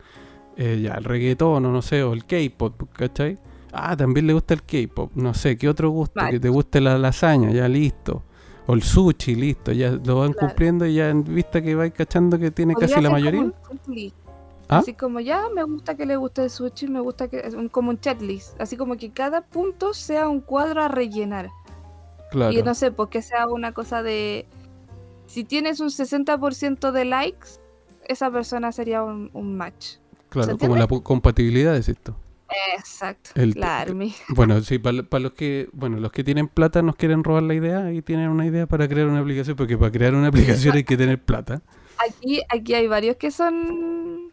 eh, 0.56 0.80
ya, 0.82 0.94
el 0.94 1.04
reggaetón 1.04 1.66
o 1.66 1.70
no 1.70 1.82
sé, 1.82 2.02
o 2.04 2.14
el 2.14 2.24
K-pop, 2.26 2.82
¿cachai? 2.94 3.38
Ah, 3.74 3.98
también 3.98 4.26
le 4.26 4.32
gusta 4.32 4.54
el 4.54 4.64
K-pop, 4.64 5.12
no 5.16 5.34
sé, 5.34 5.58
¿qué 5.58 5.68
otro 5.68 5.90
gusto? 5.90 6.14
Vale. 6.16 6.32
Que 6.32 6.40
te 6.40 6.48
guste 6.48 6.80
la 6.80 6.98
lasaña, 6.98 7.52
ya 7.52 7.68
listo. 7.68 8.24
O 8.68 8.74
el 8.74 8.84
sushi, 8.84 9.36
listo, 9.36 9.74
ya 9.74 9.92
lo 9.92 10.20
van 10.20 10.32
Claro. 10.32 10.48
cumpliendo 10.48 10.86
y 10.88 10.94
ya 10.96 11.10
en 11.10 11.26
vista 11.26 11.62
que 11.62 11.76
vais 11.76 11.92
cachando 11.94 12.40
que 12.40 12.52
tiene 12.52 12.74
podría 12.74 12.88
casi 12.96 13.02
la 13.02 13.10
ser 13.10 13.12
como 13.12 13.20
mayoría. 13.20 13.42
un. 13.42 14.14
¿Ah? 14.68 14.80
Así 14.80 14.94
como 14.94 15.20
ya 15.20 15.44
me 15.54 15.64
gusta 15.64 15.96
que 15.96 16.06
le 16.06 16.16
guste 16.16 16.44
el 16.44 16.50
sushi, 16.50 16.88
me 16.88 17.00
gusta 17.00 17.28
que 17.28 17.40
es 17.40 17.54
un- 17.54 17.70
como 17.70 17.92
un 17.92 18.00
checklist, 18.00 18.60
así 18.60 18.78
como 18.78 18.98
que 18.98 19.12
cada 19.12 19.42
punto 19.42 19.94
sea 19.94 20.28
un 20.28 20.42
cuadro 20.42 20.82
a 20.82 20.88
rellenar. 20.88 21.50
Claro, 22.32 22.52
Y 22.52 22.64
no 22.64 22.74
sé, 22.74 22.92
pues 22.92 23.10
que 23.10 23.22
sea 23.22 23.48
una 23.48 23.72
cosa 23.74 24.02
de 24.02 24.48
si 25.28 25.44
tienes 25.44 25.80
un 25.80 25.90
60% 25.92 26.92
de 26.92 27.06
likes, 27.06 27.48
esa 28.08 28.32
persona 28.32 28.72
sería 28.72 29.04
un, 29.04 29.30
un 29.34 29.56
match. 29.56 29.98
claro, 30.30 30.52
¿se 30.54 30.58
como 30.58 30.76
la 30.76 30.88
compatibilidad 30.88 31.74
de 31.74 31.80
esto. 31.80 32.16
Exacto. 32.78 33.32
El- 33.36 33.52
la 33.56 33.80
Army. 33.80 34.14
Bueno, 34.30 34.60
sí, 34.62 34.80
para, 34.80 34.94
los 35.20 35.34
que, 35.34 35.70
bueno, 35.74 35.98
los 36.00 36.12
que 36.12 36.24
tienen 36.24 36.48
plata 36.48 36.82
nos 36.82 36.96
quieren 36.96 37.24
robar 37.24 37.44
la 37.44 37.54
idea 37.54 37.92
y 37.94 38.02
tienen 38.02 38.30
una 38.30 38.46
idea 38.46 38.66
para 38.68 38.88
crear 38.88 39.08
una 39.08 39.20
aplicación, 39.20 39.56
porque 39.56 39.78
para 39.78 39.92
crear 39.92 40.14
una 40.16 40.28
aplicación 40.30 40.76
hay 40.76 40.84
que 40.84 40.98
tener 40.98 41.22
plata. 41.22 41.62
Aquí, 41.98 42.42
aquí 42.50 42.74
hay 42.74 42.88
varios 42.88 43.16
que 43.16 43.32
son 43.32 44.25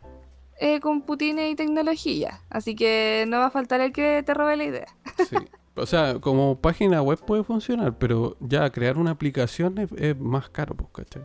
eh, 0.65 0.79
con 0.81 1.03
putines 1.03 1.51
y 1.51 1.57
tecnología, 1.57 2.41
así 2.49 2.75
que 2.77 3.25
no 3.29 3.39
va 3.39 3.47
a 3.47 3.51
faltar 3.51 3.81
el 3.81 3.93
que 3.93 4.23
te 4.25 4.33
robe 4.33 4.57
la 4.57 4.65
idea. 4.65 4.87
Sí. 5.29 5.37
O 5.75 5.87
sea, 5.87 6.21
como 6.21 6.61
página 6.61 7.01
web 7.03 7.19
puede 7.27 7.43
funcionar, 7.45 7.97
pero 7.99 8.37
ya 8.41 8.71
crear 8.71 8.97
una 8.99 9.11
aplicación 9.11 9.79
es, 9.79 9.91
es 9.97 10.19
más 10.19 10.51
caro, 10.51 10.75
pues, 10.77 10.91
¿cachai? 10.93 11.23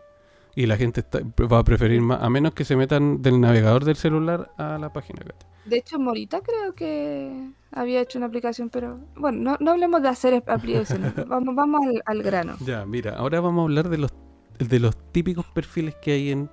Y 0.56 0.66
la 0.66 0.76
gente 0.78 1.02
está- 1.02 1.20
va 1.46 1.60
a 1.60 1.64
preferir 1.64 2.02
más, 2.02 2.24
a 2.24 2.30
menos 2.30 2.54
que 2.54 2.64
se 2.66 2.76
metan 2.76 3.22
del 3.22 3.40
navegador 3.40 3.84
del 3.86 3.96
celular 3.98 4.50
a 4.58 4.78
la 4.80 4.92
página, 4.92 5.20
¿cachai? 5.20 5.50
De 5.66 5.78
hecho, 5.78 6.00
Morita 6.00 6.40
creo 6.42 6.74
que 6.74 7.52
había 7.72 8.00
hecho 8.02 8.18
una 8.20 8.28
aplicación, 8.28 8.70
pero 8.70 9.00
bueno, 9.18 9.38
no, 9.52 9.58
no 9.60 9.72
hablemos 9.72 10.02
de 10.02 10.08
hacer 10.08 10.42
aplicaciones, 10.48 11.14
vamos, 11.28 11.54
vamos 11.54 11.82
al, 11.86 12.02
al 12.06 12.24
grano. 12.24 12.56
Ya, 12.66 12.86
mira, 12.86 13.16
ahora 13.18 13.42
vamos 13.42 13.60
a 13.60 13.64
hablar 13.66 13.90
de 13.90 13.98
los, 13.98 14.12
de 14.60 14.80
los 14.80 14.96
típicos 15.12 15.46
perfiles 15.54 15.94
que 16.02 16.14
hay 16.14 16.32
en, 16.32 16.50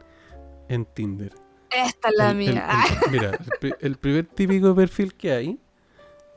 en 0.69 0.85
Tinder. 0.85 1.33
Esta 1.75 2.09
es 2.09 2.15
la 2.17 2.31
El- 2.31 2.37
mía. 2.37 2.67
el- 3.05 3.11
mira, 3.13 3.31
el, 3.31 3.51
pri- 3.61 3.75
el 3.81 3.97
primer 3.97 4.27
típico 4.27 4.75
perfil 4.75 5.15
que 5.15 5.33
hay 5.33 5.59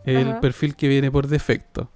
es 0.06 0.26
el 0.26 0.40
perfil 0.40 0.76
que 0.76 0.88
viene 0.88 1.12
por 1.12 1.28
defecto. 1.28 1.90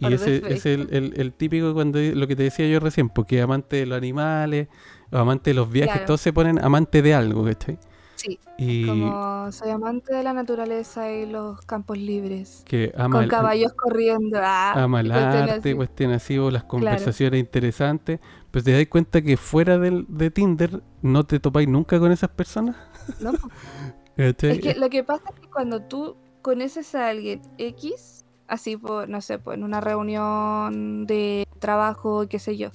Y 0.00 0.04
Por 0.04 0.12
ese 0.12 0.42
es 0.54 0.64
el, 0.66 1.32
típico 1.36 1.74
cuando 1.74 1.98
lo 1.98 2.26
que 2.28 2.36
te 2.36 2.44
decía 2.44 2.68
yo 2.68 2.78
recién, 2.78 3.08
porque 3.08 3.40
amante 3.42 3.76
de 3.76 3.86
los 3.86 3.98
animales, 3.98 4.68
amante 5.10 5.50
de 5.50 5.54
los 5.54 5.68
viajes, 5.70 5.92
Claro. 5.94 6.06
todos 6.06 6.20
se 6.20 6.32
ponen 6.32 6.62
amante 6.64 7.02
de 7.02 7.14
algo, 7.14 7.44
¿cachai? 7.44 7.78
Sí, 8.14 8.38
Y 8.58 8.84
como 8.86 9.50
soy 9.52 9.70
amante 9.70 10.12
de 10.14 10.22
la 10.24 10.32
naturaleza 10.32 11.10
y 11.10 11.26
los 11.26 11.60
campos 11.62 11.98
libres. 11.98 12.62
que 12.66 12.92
ama 12.96 13.14
Con 13.16 13.24
el, 13.24 13.30
caballos 13.30 13.72
corriendo. 13.74 14.38
Ah, 14.42 14.72
ama 14.84 15.00
el 15.00 15.10
arte, 15.12 15.74
cuestiones 15.74 16.22
así, 16.22 16.36
o 16.38 16.50
las 16.50 16.64
conversaciones 16.64 17.40
interesantes, 17.40 18.20
pues 18.50 18.64
te 18.64 18.72
das 18.72 18.86
cuenta 18.88 19.22
que 19.22 19.36
fuera 19.36 19.78
del, 19.78 20.06
de 20.08 20.30
Tinder 20.30 20.82
no 21.02 21.24
te 21.24 21.38
topáis 21.40 21.68
nunca 21.68 21.98
con 21.98 22.12
esas 22.12 22.30
personas. 22.30 22.76
¿no? 23.20 23.32
Es 24.52 24.60
que 24.60 24.74
lo 24.74 24.88
que 24.90 25.04
pasa 25.04 25.22
es 25.34 25.40
que 25.40 25.48
cuando 25.48 25.80
tú 25.82 26.16
conoces 26.42 26.94
a 26.94 27.08
alguien 27.08 27.40
X, 27.58 28.24
así 28.46 28.76
por, 28.76 29.08
no 29.08 29.20
sé, 29.20 29.38
pues 29.38 29.56
en 29.58 29.64
una 29.64 29.80
reunión 29.80 31.06
de 31.06 31.44
trabajo, 31.58 32.26
qué 32.28 32.38
sé 32.38 32.56
yo, 32.56 32.70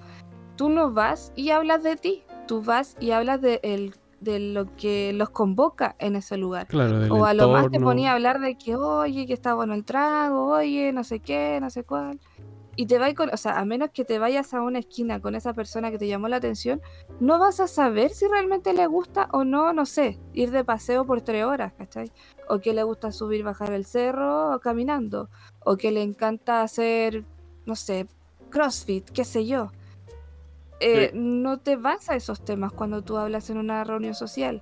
tú 0.55 0.69
no 0.69 0.91
vas 0.91 1.31
y 1.35 1.49
hablas 1.49 1.83
de 1.83 1.95
ti, 1.95 2.23
tú 2.47 2.61
vas 2.61 2.95
y 2.99 3.11
hablas 3.11 3.41
de, 3.41 3.59
el- 3.63 3.95
de 4.21 4.39
lo 4.39 4.73
que 4.77 5.11
los 5.13 5.29
convoca 5.31 5.95
en 5.99 6.15
ese 6.15 6.37
lugar. 6.37 6.67
Claro, 6.67 6.97
O 7.13 7.25
a 7.25 7.33
lo 7.33 7.49
más 7.49 7.69
te 7.69 7.79
ponía 7.79 8.11
a 8.11 8.13
hablar 8.13 8.39
de 8.39 8.55
que, 8.55 8.75
oye, 8.75 9.25
que 9.25 9.33
está 9.33 9.53
bueno 9.53 9.73
el 9.73 9.83
trago, 9.83 10.47
oye, 10.47 10.93
no 10.93 11.03
sé 11.03 11.19
qué, 11.19 11.59
no 11.61 11.69
sé 11.69 11.83
cuál. 11.83 12.19
Y 12.75 12.87
te 12.87 12.97
vas 12.97 13.13
con, 13.13 13.29
o 13.31 13.37
sea, 13.37 13.59
a 13.59 13.65
menos 13.65 13.91
que 13.91 14.03
te 14.03 14.19
vayas 14.19 14.53
a 14.53 14.61
una 14.61 14.79
esquina 14.79 15.19
con 15.19 15.35
esa 15.35 15.53
persona 15.53 15.91
que 15.91 15.97
te 15.97 16.07
llamó 16.07 16.27
la 16.27 16.37
atención, 16.37 16.81
no 17.19 17.39
vas 17.39 17.59
a 17.59 17.67
saber 17.67 18.11
si 18.11 18.27
realmente 18.27 18.73
le 18.73 18.87
gusta 18.87 19.29
o 19.31 19.43
no, 19.43 19.73
no 19.73 19.85
sé, 19.85 20.19
ir 20.33 20.51
de 20.51 20.63
paseo 20.63 21.05
por 21.05 21.21
tres 21.21 21.45
horas, 21.45 21.73
¿cachai? 21.73 22.11
O 22.49 22.59
que 22.59 22.73
le 22.73 22.83
gusta 22.83 23.11
subir, 23.11 23.43
bajar 23.43 23.71
el 23.73 23.85
cerro 23.85 24.55
o 24.55 24.59
caminando, 24.59 25.29
o 25.59 25.77
que 25.77 25.91
le 25.91 26.01
encanta 26.01 26.61
hacer, 26.61 27.23
no 27.65 27.75
sé, 27.75 28.07
CrossFit, 28.49 29.09
qué 29.09 29.23
sé 29.23 29.45
yo. 29.45 29.71
Eh, 30.79 31.11
no 31.13 31.59
te 31.59 31.75
vas 31.75 32.09
a 32.09 32.15
esos 32.15 32.43
temas 32.43 32.73
cuando 32.73 33.03
tú 33.03 33.17
hablas 33.17 33.49
en 33.49 33.57
una 33.57 33.83
reunión 33.83 34.15
social. 34.15 34.61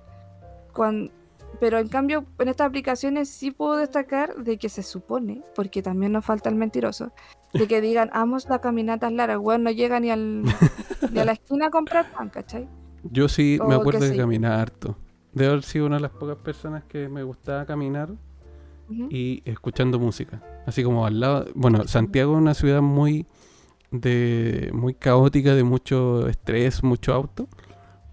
Cuando, 0.72 1.12
pero 1.60 1.78
en 1.78 1.88
cambio, 1.88 2.24
en 2.38 2.48
estas 2.48 2.68
aplicaciones 2.68 3.28
sí 3.28 3.50
puedo 3.50 3.76
destacar 3.76 4.36
de 4.36 4.58
que 4.58 4.68
se 4.68 4.82
supone, 4.82 5.42
porque 5.54 5.82
también 5.82 6.12
nos 6.12 6.24
falta 6.24 6.48
el 6.48 6.56
mentiroso, 6.56 7.12
de 7.52 7.66
que 7.66 7.80
digan, 7.80 8.10
amos 8.12 8.48
la 8.48 8.60
caminata 8.60 9.10
larga, 9.10 9.38
weón, 9.38 9.62
no 9.62 9.70
llega 9.70 10.00
ni, 10.00 10.10
al, 10.10 10.42
ni 11.10 11.20
a 11.20 11.24
la 11.24 11.32
esquina 11.32 11.66
a 11.66 11.70
comprar 11.70 12.10
pan, 12.12 12.30
¿cachai? 12.30 12.68
Yo 13.04 13.28
sí 13.28 13.58
me 13.66 13.74
acuerdo 13.74 14.00
de 14.00 14.16
caminar 14.16 14.60
harto. 14.60 14.96
De 15.32 15.46
haber 15.46 15.62
sido 15.62 15.86
una 15.86 15.96
de 15.96 16.02
las 16.02 16.10
pocas 16.10 16.36
personas 16.36 16.84
que 16.84 17.08
me 17.08 17.22
gustaba 17.22 17.64
caminar 17.64 18.10
y 19.10 19.42
escuchando 19.46 19.98
música. 19.98 20.42
Así 20.66 20.84
como 20.84 21.06
al 21.06 21.18
lado. 21.18 21.46
Bueno, 21.54 21.88
Santiago 21.88 22.34
es 22.34 22.38
una 22.38 22.54
ciudad 22.54 22.82
muy 22.82 23.26
de 23.90 24.70
muy 24.74 24.94
caótica, 24.94 25.54
de 25.54 25.64
mucho 25.64 26.28
estrés, 26.28 26.82
mucho 26.82 27.12
auto. 27.14 27.48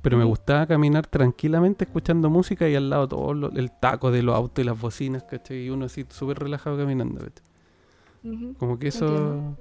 Pero 0.09 0.17
me 0.17 0.25
gustaba 0.25 0.65
caminar 0.65 1.05
tranquilamente 1.05 1.85
escuchando 1.85 2.31
música 2.31 2.67
y 2.67 2.73
al 2.73 2.89
lado 2.89 3.07
todo 3.07 3.51
el 3.55 3.71
taco 3.79 4.09
de 4.09 4.23
los 4.23 4.35
autos 4.35 4.63
y 4.63 4.65
las 4.65 4.81
bocinas, 4.81 5.21
¿cachai? 5.21 5.65
Y 5.65 5.69
uno 5.69 5.85
así 5.85 6.03
súper 6.09 6.39
relajado 6.39 6.79
caminando, 6.79 7.19
¿cachai? 7.19 8.55
Como 8.57 8.79
que 8.79 8.87
eso... 8.87 9.55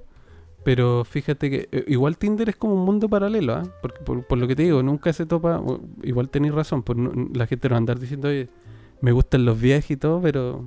Pero 0.63 1.05
fíjate 1.05 1.51
que 1.51 1.69
eh, 1.71 1.85
igual 1.87 2.17
Tinder 2.17 2.49
es 2.49 2.55
como 2.55 2.73
un 2.73 2.83
mundo 2.83 3.07
paralelo, 3.07 3.53
¿ah? 3.53 3.63
Porque 3.79 3.99
por, 3.99 4.37
lo 4.39 4.47
que 4.47 4.55
te 4.55 4.63
digo, 4.63 4.81
nunca 4.81 5.13
se 5.13 5.27
topa... 5.27 5.61
Igual 6.01 6.31
tenéis 6.31 6.55
razón, 6.55 6.81
por 6.81 6.97
la 6.97 7.45
gente 7.45 7.69
no 7.69 7.73
va 7.73 7.77
a 7.77 7.81
andar 7.81 7.99
diciendo, 7.99 8.29
oye, 8.29 8.49
me 9.01 9.11
gustan 9.11 9.45
los 9.45 9.61
viajes 9.61 9.91
y 9.91 9.97
todo, 9.97 10.19
pero... 10.19 10.65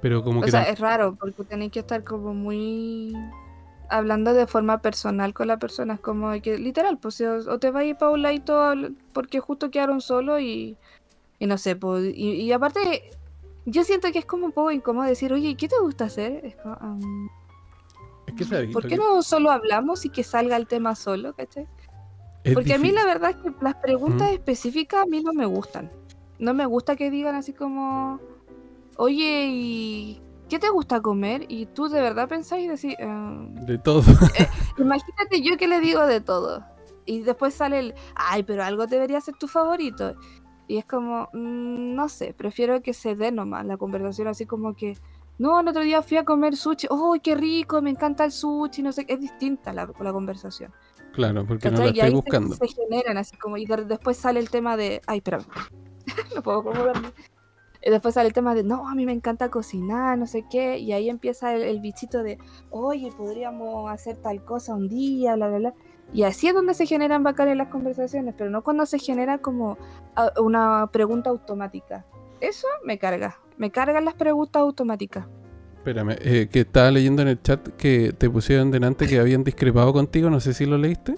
Pero 0.00 0.24
como 0.24 0.40
o 0.40 0.42
que... 0.42 0.48
O 0.48 0.52
sea, 0.52 0.62
es 0.62 0.78
raro, 0.78 1.16
porque 1.20 1.44
tenéis 1.44 1.70
que 1.70 1.80
estar 1.80 2.02
como 2.02 2.32
muy 2.32 3.14
hablando 3.90 4.32
de 4.32 4.46
forma 4.46 4.80
personal 4.80 5.34
con 5.34 5.48
la 5.48 5.58
persona, 5.58 5.94
es 5.94 6.00
como 6.00 6.30
que 6.40 6.58
literal, 6.58 6.98
pues 6.98 7.20
o, 7.20 7.58
te 7.58 7.70
vas 7.70 7.82
a 7.82 7.84
ir 7.84 7.96
para 7.96 8.12
un 8.12 8.22
ladito 8.22 8.72
porque 9.12 9.40
justo 9.40 9.70
quedaron 9.70 10.00
solos 10.00 10.40
y, 10.40 10.76
y 11.38 11.46
no 11.46 11.58
sé, 11.58 11.76
pues, 11.76 12.12
y, 12.14 12.50
aparte 12.52 13.10
yo 13.66 13.84
siento 13.84 14.10
que 14.12 14.20
es 14.20 14.24
como 14.24 14.46
un 14.46 14.52
poco 14.52 14.70
incómodo 14.70 15.06
decir, 15.06 15.32
oye, 15.32 15.54
¿qué 15.56 15.68
te 15.68 15.78
gusta 15.80 16.06
hacer? 16.06 16.44
Es 16.46 16.56
como, 16.56 16.98
¿Por 18.72 18.86
qué 18.86 18.96
no 18.96 19.22
solo 19.22 19.50
hablamos 19.50 20.04
y 20.04 20.10
que 20.10 20.24
salga 20.24 20.56
el 20.56 20.66
tema 20.66 20.94
solo, 20.94 21.34
cachai? 21.34 21.68
Porque 22.54 22.74
a 22.74 22.78
mí 22.78 22.90
la 22.90 23.04
verdad 23.04 23.30
es 23.30 23.36
que 23.36 23.52
las 23.60 23.74
preguntas 23.76 24.32
específicas 24.32 25.02
a 25.02 25.06
mí 25.06 25.22
no 25.22 25.32
me 25.32 25.44
gustan. 25.44 25.90
No 26.38 26.54
me 26.54 26.64
gusta 26.64 26.96
que 26.96 27.10
digan 27.10 27.34
así 27.34 27.52
como, 27.52 28.18
oye, 28.96 29.46
¿y 29.48 30.22
¿qué 30.50 30.58
te 30.58 30.68
gusta 30.68 31.00
comer? 31.00 31.46
Y 31.48 31.66
tú 31.66 31.88
de 31.88 32.02
verdad 32.02 32.28
pensáis 32.28 32.64
y 32.64 32.68
decís... 32.68 32.94
Em, 32.98 33.54
de 33.54 33.78
todo. 33.78 34.02
Eh, 34.38 34.48
imagínate 34.76 35.40
yo 35.42 35.56
que 35.56 35.68
le 35.68 35.80
digo 35.80 36.04
de 36.06 36.20
todo. 36.20 36.62
Y 37.06 37.20
después 37.20 37.54
sale 37.54 37.78
el, 37.78 37.94
ay, 38.14 38.42
pero 38.42 38.64
algo 38.64 38.86
debería 38.86 39.20
ser 39.20 39.36
tu 39.36 39.48
favorito. 39.48 40.14
Y 40.66 40.76
es 40.76 40.84
como, 40.84 41.28
mm, 41.32 41.94
no 41.94 42.08
sé, 42.08 42.34
prefiero 42.34 42.82
que 42.82 42.92
se 42.92 43.14
dé 43.14 43.32
nomás 43.32 43.64
la 43.64 43.76
conversación 43.76 44.28
así 44.28 44.44
como 44.44 44.74
que, 44.74 44.98
no, 45.38 45.58
el 45.58 45.68
otro 45.68 45.82
día 45.82 46.02
fui 46.02 46.18
a 46.18 46.24
comer 46.24 46.54
sushi, 46.54 46.86
oh, 46.90 47.16
qué 47.22 47.34
rico, 47.34 47.80
me 47.80 47.90
encanta 47.90 48.24
el 48.24 48.32
sushi, 48.32 48.82
no 48.82 48.92
sé, 48.92 49.06
es 49.08 49.20
distinta 49.20 49.72
la, 49.72 49.90
la 50.00 50.12
conversación. 50.12 50.72
Claro, 51.12 51.46
porque 51.46 51.70
no 51.70 51.78
la 51.78 51.86
estoy 51.86 52.10
buscando. 52.10 52.54
Se, 52.54 52.68
se, 52.68 52.74
generan 52.74 53.16
así 53.16 53.36
como, 53.38 53.56
y 53.56 53.66
después 53.66 54.16
sale 54.16 54.38
el 54.38 54.50
tema 54.50 54.76
de, 54.76 55.00
ay, 55.06 55.18
espera, 55.18 55.38
no 56.34 56.42
puedo 56.42 56.60
acomodarme. 56.60 57.12
Y 57.82 57.90
después 57.90 58.14
sale 58.14 58.28
el 58.28 58.34
tema 58.34 58.54
de, 58.54 58.62
no, 58.62 58.88
a 58.88 58.94
mí 58.94 59.06
me 59.06 59.12
encanta 59.12 59.48
cocinar, 59.48 60.18
no 60.18 60.26
sé 60.26 60.44
qué. 60.50 60.78
Y 60.78 60.92
ahí 60.92 61.08
empieza 61.08 61.54
el, 61.54 61.80
bichito 61.80 62.22
de, 62.22 62.38
oye, 62.70 63.10
podríamos 63.16 63.90
hacer 63.90 64.16
tal 64.16 64.44
cosa 64.44 64.74
un 64.74 64.88
día, 64.88 65.34
bla, 65.36 65.48
bla, 65.48 65.58
bla. 65.58 65.74
Y 66.12 66.24
así 66.24 66.48
es 66.48 66.54
donde 66.54 66.74
se 66.74 66.86
generan 66.86 67.22
bacanes 67.22 67.56
las 67.56 67.68
conversaciones, 67.68 68.34
pero 68.36 68.50
no 68.50 68.62
cuando 68.62 68.84
se 68.84 68.98
genera 68.98 69.38
como 69.38 69.78
una 70.38 70.88
pregunta 70.92 71.30
automática. 71.30 72.04
Eso 72.40 72.66
me 72.84 72.98
carga. 72.98 73.38
Me 73.56 73.70
cargan 73.70 74.04
las 74.04 74.14
preguntas 74.14 74.60
automáticas. 74.60 75.26
Espérame, 75.76 76.16
eh, 76.20 76.48
que 76.50 76.60
estaba 76.60 76.90
leyendo 76.90 77.22
en 77.22 77.28
el 77.28 77.42
chat 77.42 77.66
que 77.76 78.12
te 78.12 78.28
pusieron 78.28 78.70
delante 78.70 79.06
que 79.06 79.18
habían 79.18 79.44
discrepado 79.44 79.92
contigo, 79.92 80.28
no 80.28 80.40
sé 80.40 80.52
si 80.52 80.66
lo 80.66 80.76
leíste. 80.76 81.14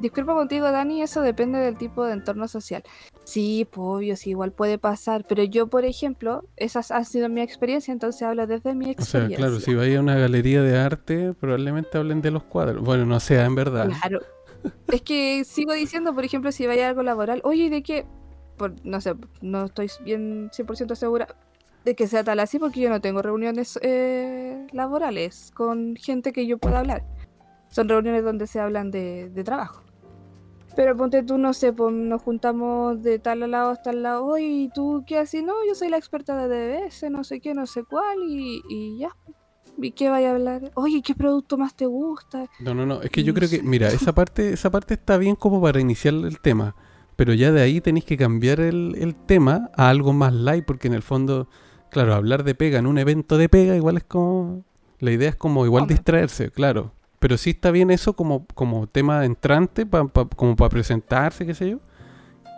Disculpa 0.00 0.32
contigo, 0.34 0.70
Dani, 0.72 1.02
eso 1.02 1.20
depende 1.20 1.58
del 1.58 1.76
tipo 1.76 2.04
de 2.04 2.14
entorno 2.14 2.48
social. 2.48 2.82
Sí, 3.24 3.68
pues 3.70 3.84
obvio, 3.86 4.16
sí, 4.16 4.30
igual 4.30 4.50
puede 4.50 4.78
pasar, 4.78 5.26
pero 5.28 5.44
yo, 5.44 5.66
por 5.66 5.84
ejemplo, 5.84 6.44
esa 6.56 6.80
ha 6.80 7.04
sido 7.04 7.28
mi 7.28 7.42
experiencia, 7.42 7.92
entonces 7.92 8.22
hablo 8.22 8.46
desde 8.46 8.74
mi 8.74 8.90
experiencia. 8.90 9.18
O 9.18 9.28
sea, 9.28 9.36
claro, 9.36 9.60
si 9.60 9.74
vais 9.74 9.94
a 9.98 10.00
una 10.00 10.16
galería 10.16 10.62
de 10.62 10.78
arte, 10.78 11.34
probablemente 11.34 11.98
hablen 11.98 12.22
de 12.22 12.30
los 12.30 12.44
cuadros. 12.44 12.82
Bueno, 12.82 13.04
no 13.04 13.20
sea 13.20 13.44
en 13.44 13.54
verdad. 13.54 13.90
Claro. 14.00 14.20
es 14.88 15.02
que 15.02 15.44
sigo 15.44 15.74
diciendo, 15.74 16.14
por 16.14 16.24
ejemplo, 16.24 16.50
si 16.50 16.66
vaya 16.66 16.86
a 16.86 16.88
algo 16.88 17.02
laboral, 17.02 17.42
oye, 17.44 17.68
¿de 17.68 17.82
qué? 17.82 18.06
Por, 18.56 18.74
no 18.82 19.02
sé, 19.02 19.14
no 19.42 19.66
estoy 19.66 19.90
bien 20.02 20.50
100% 20.50 20.94
segura 20.94 21.28
de 21.84 21.94
que 21.94 22.06
sea 22.06 22.24
tal 22.24 22.40
así, 22.40 22.58
porque 22.58 22.80
yo 22.80 22.88
no 22.88 23.02
tengo 23.02 23.20
reuniones 23.20 23.78
eh, 23.82 24.66
laborales 24.72 25.50
con 25.54 25.94
gente 25.96 26.32
que 26.32 26.46
yo 26.46 26.56
pueda 26.56 26.78
hablar. 26.78 27.04
Son 27.68 27.86
reuniones 27.86 28.24
donde 28.24 28.46
se 28.46 28.60
hablan 28.60 28.90
de 28.90 29.42
trabajo. 29.44 29.82
Pero 30.76 30.96
ponte 30.96 31.22
tú, 31.22 31.36
no 31.36 31.52
sé, 31.52 31.72
pues 31.72 31.92
nos 31.92 32.22
juntamos 32.22 33.02
de 33.02 33.18
tal 33.18 33.50
lado 33.50 33.70
hasta 33.70 33.90
el 33.90 34.02
lado, 34.02 34.24
oye, 34.24 34.46
¿y 34.46 34.68
tú 34.68 35.04
qué 35.06 35.18
haces? 35.18 35.42
No, 35.42 35.54
yo 35.66 35.74
soy 35.74 35.88
la 35.88 35.96
experta 35.96 36.36
de 36.36 36.48
DBS, 36.48 37.10
no 37.10 37.24
sé 37.24 37.40
qué, 37.40 37.54
no 37.54 37.66
sé 37.66 37.84
cuál, 37.84 38.18
y, 38.22 38.62
y 38.68 38.98
ya. 38.98 39.16
¿Y 39.78 39.92
qué 39.92 40.08
vaya 40.08 40.30
a 40.30 40.34
hablar? 40.34 40.70
Oye, 40.74 41.02
¿qué 41.02 41.14
producto 41.14 41.56
más 41.56 41.74
te 41.74 41.86
gusta? 41.86 42.46
No, 42.60 42.74
no, 42.74 42.86
no, 42.86 43.02
es 43.02 43.10
que 43.10 43.24
yo 43.24 43.34
creo 43.34 43.48
que, 43.48 43.62
mira, 43.62 43.88
esa 43.88 44.14
parte, 44.14 44.52
esa 44.52 44.70
parte 44.70 44.94
está 44.94 45.16
bien 45.16 45.36
como 45.36 45.60
para 45.60 45.80
iniciar 45.80 46.14
el 46.14 46.38
tema, 46.40 46.76
pero 47.16 47.32
ya 47.34 47.50
de 47.50 47.62
ahí 47.62 47.80
tenéis 47.80 48.04
que 48.04 48.16
cambiar 48.16 48.60
el, 48.60 48.94
el 48.98 49.14
tema 49.14 49.70
a 49.76 49.88
algo 49.88 50.12
más 50.12 50.32
light, 50.32 50.64
porque 50.64 50.88
en 50.88 50.94
el 50.94 51.02
fondo, 51.02 51.48
claro, 51.90 52.14
hablar 52.14 52.44
de 52.44 52.54
pega 52.54 52.78
en 52.78 52.86
un 52.86 52.98
evento 52.98 53.38
de 53.38 53.48
pega 53.48 53.74
igual 53.76 53.96
es 53.96 54.04
como... 54.04 54.64
La 54.98 55.12
idea 55.12 55.30
es 55.30 55.36
como 55.36 55.64
igual 55.64 55.86
distraerse, 55.86 56.50
claro. 56.50 56.92
Pero 57.20 57.36
sí 57.36 57.50
está 57.50 57.70
bien 57.70 57.90
eso 57.90 58.14
como, 58.14 58.46
como 58.54 58.86
tema 58.86 59.24
entrante, 59.24 59.86
como 59.86 60.56
para 60.56 60.68
presentarse, 60.70 61.46
qué 61.46 61.54
sé 61.54 61.70
yo. 61.70 61.78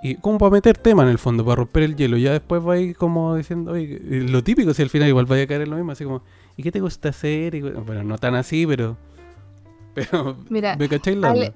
Y 0.04 0.16
como 0.16 0.38
para 0.38 0.50
meter 0.50 0.78
tema 0.78 1.02
en 1.02 1.08
el 1.08 1.18
fondo, 1.18 1.44
para 1.44 1.56
romper 1.56 1.82
el 1.82 1.96
hielo. 1.96 2.16
Ya 2.16 2.32
después 2.32 2.66
va 2.66 2.74
a 2.74 2.78
ir 2.78 2.96
como 2.96 3.36
diciendo, 3.36 3.72
oye, 3.72 4.00
lo 4.00 4.42
típico, 4.42 4.72
si 4.72 4.82
al 4.82 4.88
final 4.88 5.08
igual 5.08 5.26
vaya 5.26 5.44
a 5.44 5.46
caer 5.46 5.62
en 5.62 5.70
lo 5.70 5.76
mismo, 5.76 5.92
así 5.92 6.04
como, 6.04 6.22
¿y 6.56 6.62
qué 6.62 6.72
te 6.72 6.80
gusta 6.80 7.10
hacer? 7.10 7.60
bueno, 7.60 8.02
no 8.04 8.18
tan 8.18 8.34
así, 8.34 8.66
pero. 8.66 8.96
Pero. 9.94 10.38
Mira, 10.48 10.74
¿me 10.76 10.88
cacháis 10.88 11.18
la 11.18 11.32
Ale, 11.32 11.52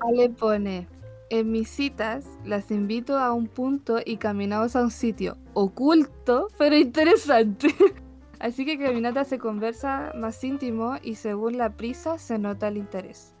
Ale 0.00 0.30
pone. 0.30 0.86
En 1.28 1.50
mis 1.50 1.68
citas 1.68 2.24
las 2.44 2.70
invito 2.70 3.18
a 3.18 3.32
un 3.32 3.48
punto 3.48 3.98
y 4.04 4.16
caminamos 4.16 4.76
a 4.76 4.82
un 4.82 4.92
sitio 4.92 5.36
oculto, 5.54 6.46
pero 6.56 6.76
interesante. 6.76 7.74
Así 8.40 8.64
que 8.64 8.78
caminata 8.78 9.24
se 9.24 9.38
conversa 9.38 10.12
más 10.16 10.42
íntimo 10.42 10.96
y 11.02 11.16
según 11.16 11.58
la 11.58 11.76
prisa 11.76 12.18
se 12.18 12.38
nota 12.38 12.68
el 12.68 12.78
interés. 12.78 13.34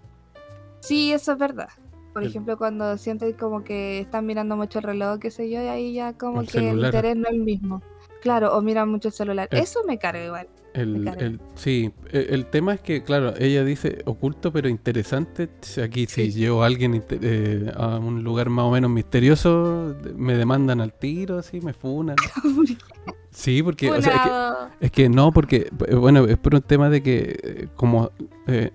Sí, 0.80 1.12
eso 1.12 1.32
es 1.32 1.38
verdad. 1.38 1.70
Por 2.12 2.24
ejemplo, 2.24 2.58
cuando 2.58 2.98
sientes 2.98 3.34
como 3.36 3.64
que 3.64 4.00
están 4.00 4.26
mirando 4.26 4.56
mucho 4.56 4.80
el 4.80 4.84
reloj, 4.84 5.18
qué 5.20 5.30
sé 5.30 5.48
yo, 5.48 5.62
y 5.62 5.68
ahí 5.68 5.94
ya 5.94 6.12
como 6.12 6.44
que 6.44 6.70
el 6.70 6.84
interés 6.84 7.16
no 7.16 7.28
es 7.28 7.34
el 7.34 7.40
mismo. 7.40 7.82
Claro, 8.20 8.54
o 8.54 8.60
miran 8.60 8.90
mucho 8.90 9.08
el 9.08 9.14
celular. 9.14 9.48
Eso 9.52 9.84
me 9.86 9.98
carga 9.98 10.24
igual. 10.24 10.48
El, 10.72 11.40
sí, 11.56 11.92
e, 12.12 12.28
el, 12.30 12.46
tema 12.46 12.74
es 12.74 12.80
que, 12.80 13.02
claro, 13.02 13.34
ella 13.38 13.64
dice 13.64 14.02
oculto 14.04 14.52
pero 14.52 14.68
interesante. 14.68 15.48
Aquí 15.82 16.06
si 16.06 16.30
llevo 16.30 16.62
a 16.62 16.66
alguien 16.66 17.02
eh, 17.10 17.72
a 17.76 17.98
un 17.98 18.22
lugar 18.22 18.50
más 18.50 18.66
o 18.66 18.70
menos 18.70 18.90
misterioso, 18.90 19.96
me 20.14 20.36
demandan 20.36 20.80
al 20.80 20.92
tiro, 20.92 21.38
así, 21.38 21.60
me 21.60 21.72
funan. 21.72 22.16
sí, 23.30 23.62
porque 23.62 23.90
es, 24.80 24.90
que, 24.92 25.08
no, 25.08 25.32
porque, 25.32 25.70
eh, 25.88 25.94
bueno, 25.94 26.24
es 26.26 26.38
por 26.38 26.54
un 26.54 26.62
tema 26.62 26.88
de 26.88 27.02
que, 27.02 27.38
eh, 27.42 27.68
como, 27.74 28.12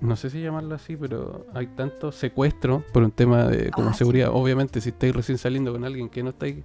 no 0.01 0.15
sé 0.17 0.29
si 0.29 0.41
llamarlo 0.41 0.75
así, 0.75 0.97
pero 0.97 1.45
hay 1.53 1.67
tanto 1.67 2.11
secuestro 2.11 2.83
por 2.91 3.03
un 3.03 3.11
tema 3.11 3.45
de 3.45 3.71
como 3.71 3.89
ah, 3.89 3.93
seguridad. 3.93 4.29
Obviamente, 4.33 4.81
si 4.81 4.89
estáis 4.89 5.15
recién 5.15 5.37
saliendo 5.37 5.71
con 5.71 5.85
alguien 5.85 6.09
que 6.09 6.23
no 6.23 6.31
estáis, 6.31 6.57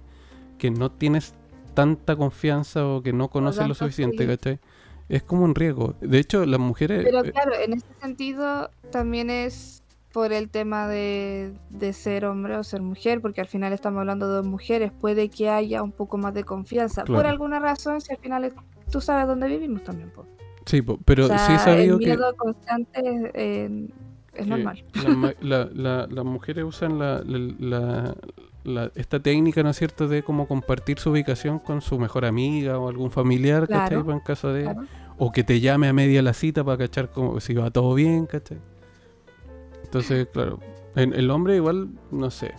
que 0.57 0.71
no 0.71 0.91
tienes 0.91 1.35
tanta 1.73 2.15
confianza 2.15 2.85
o 2.85 3.01
que 3.01 3.13
no 3.13 3.29
conoces 3.29 3.67
lo 3.67 3.73
suficiente, 3.73 4.27
¿cachai? 4.27 4.59
Es 5.11 5.23
como 5.23 5.43
un 5.43 5.55
riesgo. 5.55 5.95
De 5.99 6.19
hecho, 6.19 6.45
las 6.45 6.59
mujeres... 6.59 7.03
Pero 7.03 7.23
eh, 7.25 7.31
claro, 7.31 7.51
en 7.63 7.73
este 7.73 7.93
sentido 8.01 8.69
también 8.91 9.29
es 9.29 9.83
por 10.13 10.33
el 10.33 10.49
tema 10.49 10.87
de, 10.87 11.53
ser 11.93 12.25
hombre 12.25 12.55
o 12.57 12.63
ser 12.63 12.81
mujer, 12.81 13.21
porque 13.21 13.41
al 13.41 13.47
final 13.47 13.73
estamos 13.73 13.99
hablando 13.99 14.27
de 14.27 14.35
dos 14.35 14.45
mujeres, 14.45 14.91
puede 14.91 15.29
que 15.29 15.49
haya 15.49 15.83
un 15.83 15.91
poco 15.91 16.17
más 16.17 16.33
de 16.33 16.43
confianza. 16.43 17.03
Por 17.03 17.25
alguna 17.25 17.59
razón, 17.59 18.01
si 18.01 18.11
al 18.13 18.19
final 18.19 18.53
tú 18.91 19.01
sabes 19.01 19.27
dónde 19.27 19.47
vivimos 19.47 19.83
también. 19.83 20.11
Sí, 20.65 20.81
po, 20.81 20.97
pero 21.05 21.25
o 21.25 21.27
sea, 21.27 21.37
sí 21.39 21.53
he 21.53 21.59
sabido 21.59 21.95
el 21.95 21.99
que 21.99 22.05
miedo 22.07 22.33
constante 22.35 23.01
eh, 23.33 23.87
es 24.33 24.43
que 24.43 24.49
normal. 24.49 24.83
las 25.03 25.17
ma- 25.17 25.33
la- 25.41 25.69
la- 25.73 26.07
las 26.07 26.25
mujeres 26.25 26.63
usan 26.65 26.99
la, 26.99 27.21
la- 27.25 27.55
la- 27.59 28.15
la- 28.63 28.91
esta 28.95 29.19
técnica, 29.19 29.63
¿no 29.63 29.69
es 29.71 29.77
cierto?, 29.77 30.07
de 30.07 30.23
como 30.23 30.47
compartir 30.47 30.99
su 30.99 31.11
ubicación 31.11 31.57
con 31.59 31.81
su 31.81 31.97
mejor 31.97 32.25
amiga 32.25 32.77
o 32.79 32.89
algún 32.89 33.11
familiar, 33.11 33.67
¿cachai? 33.67 33.87
Claro, 33.89 34.05
Pa' 34.05 34.13
En 34.13 34.19
caso 34.19 34.53
de... 34.53 34.63
Claro. 34.63 34.81
O 35.23 35.31
que 35.31 35.43
te 35.43 35.59
llame 35.59 35.87
a 35.87 35.93
media 35.93 36.23
la 36.23 36.33
cita 36.33 36.63
para 36.63 36.79
cachar 36.79 37.11
como 37.11 37.39
si 37.39 37.53
va 37.53 37.69
todo 37.69 37.93
bien, 37.93 38.25
¿cachai? 38.25 38.57
Entonces, 39.83 40.27
claro, 40.33 40.59
el 40.95 41.29
hombre 41.29 41.57
igual, 41.57 41.89
no 42.09 42.31
sé. 42.31 42.55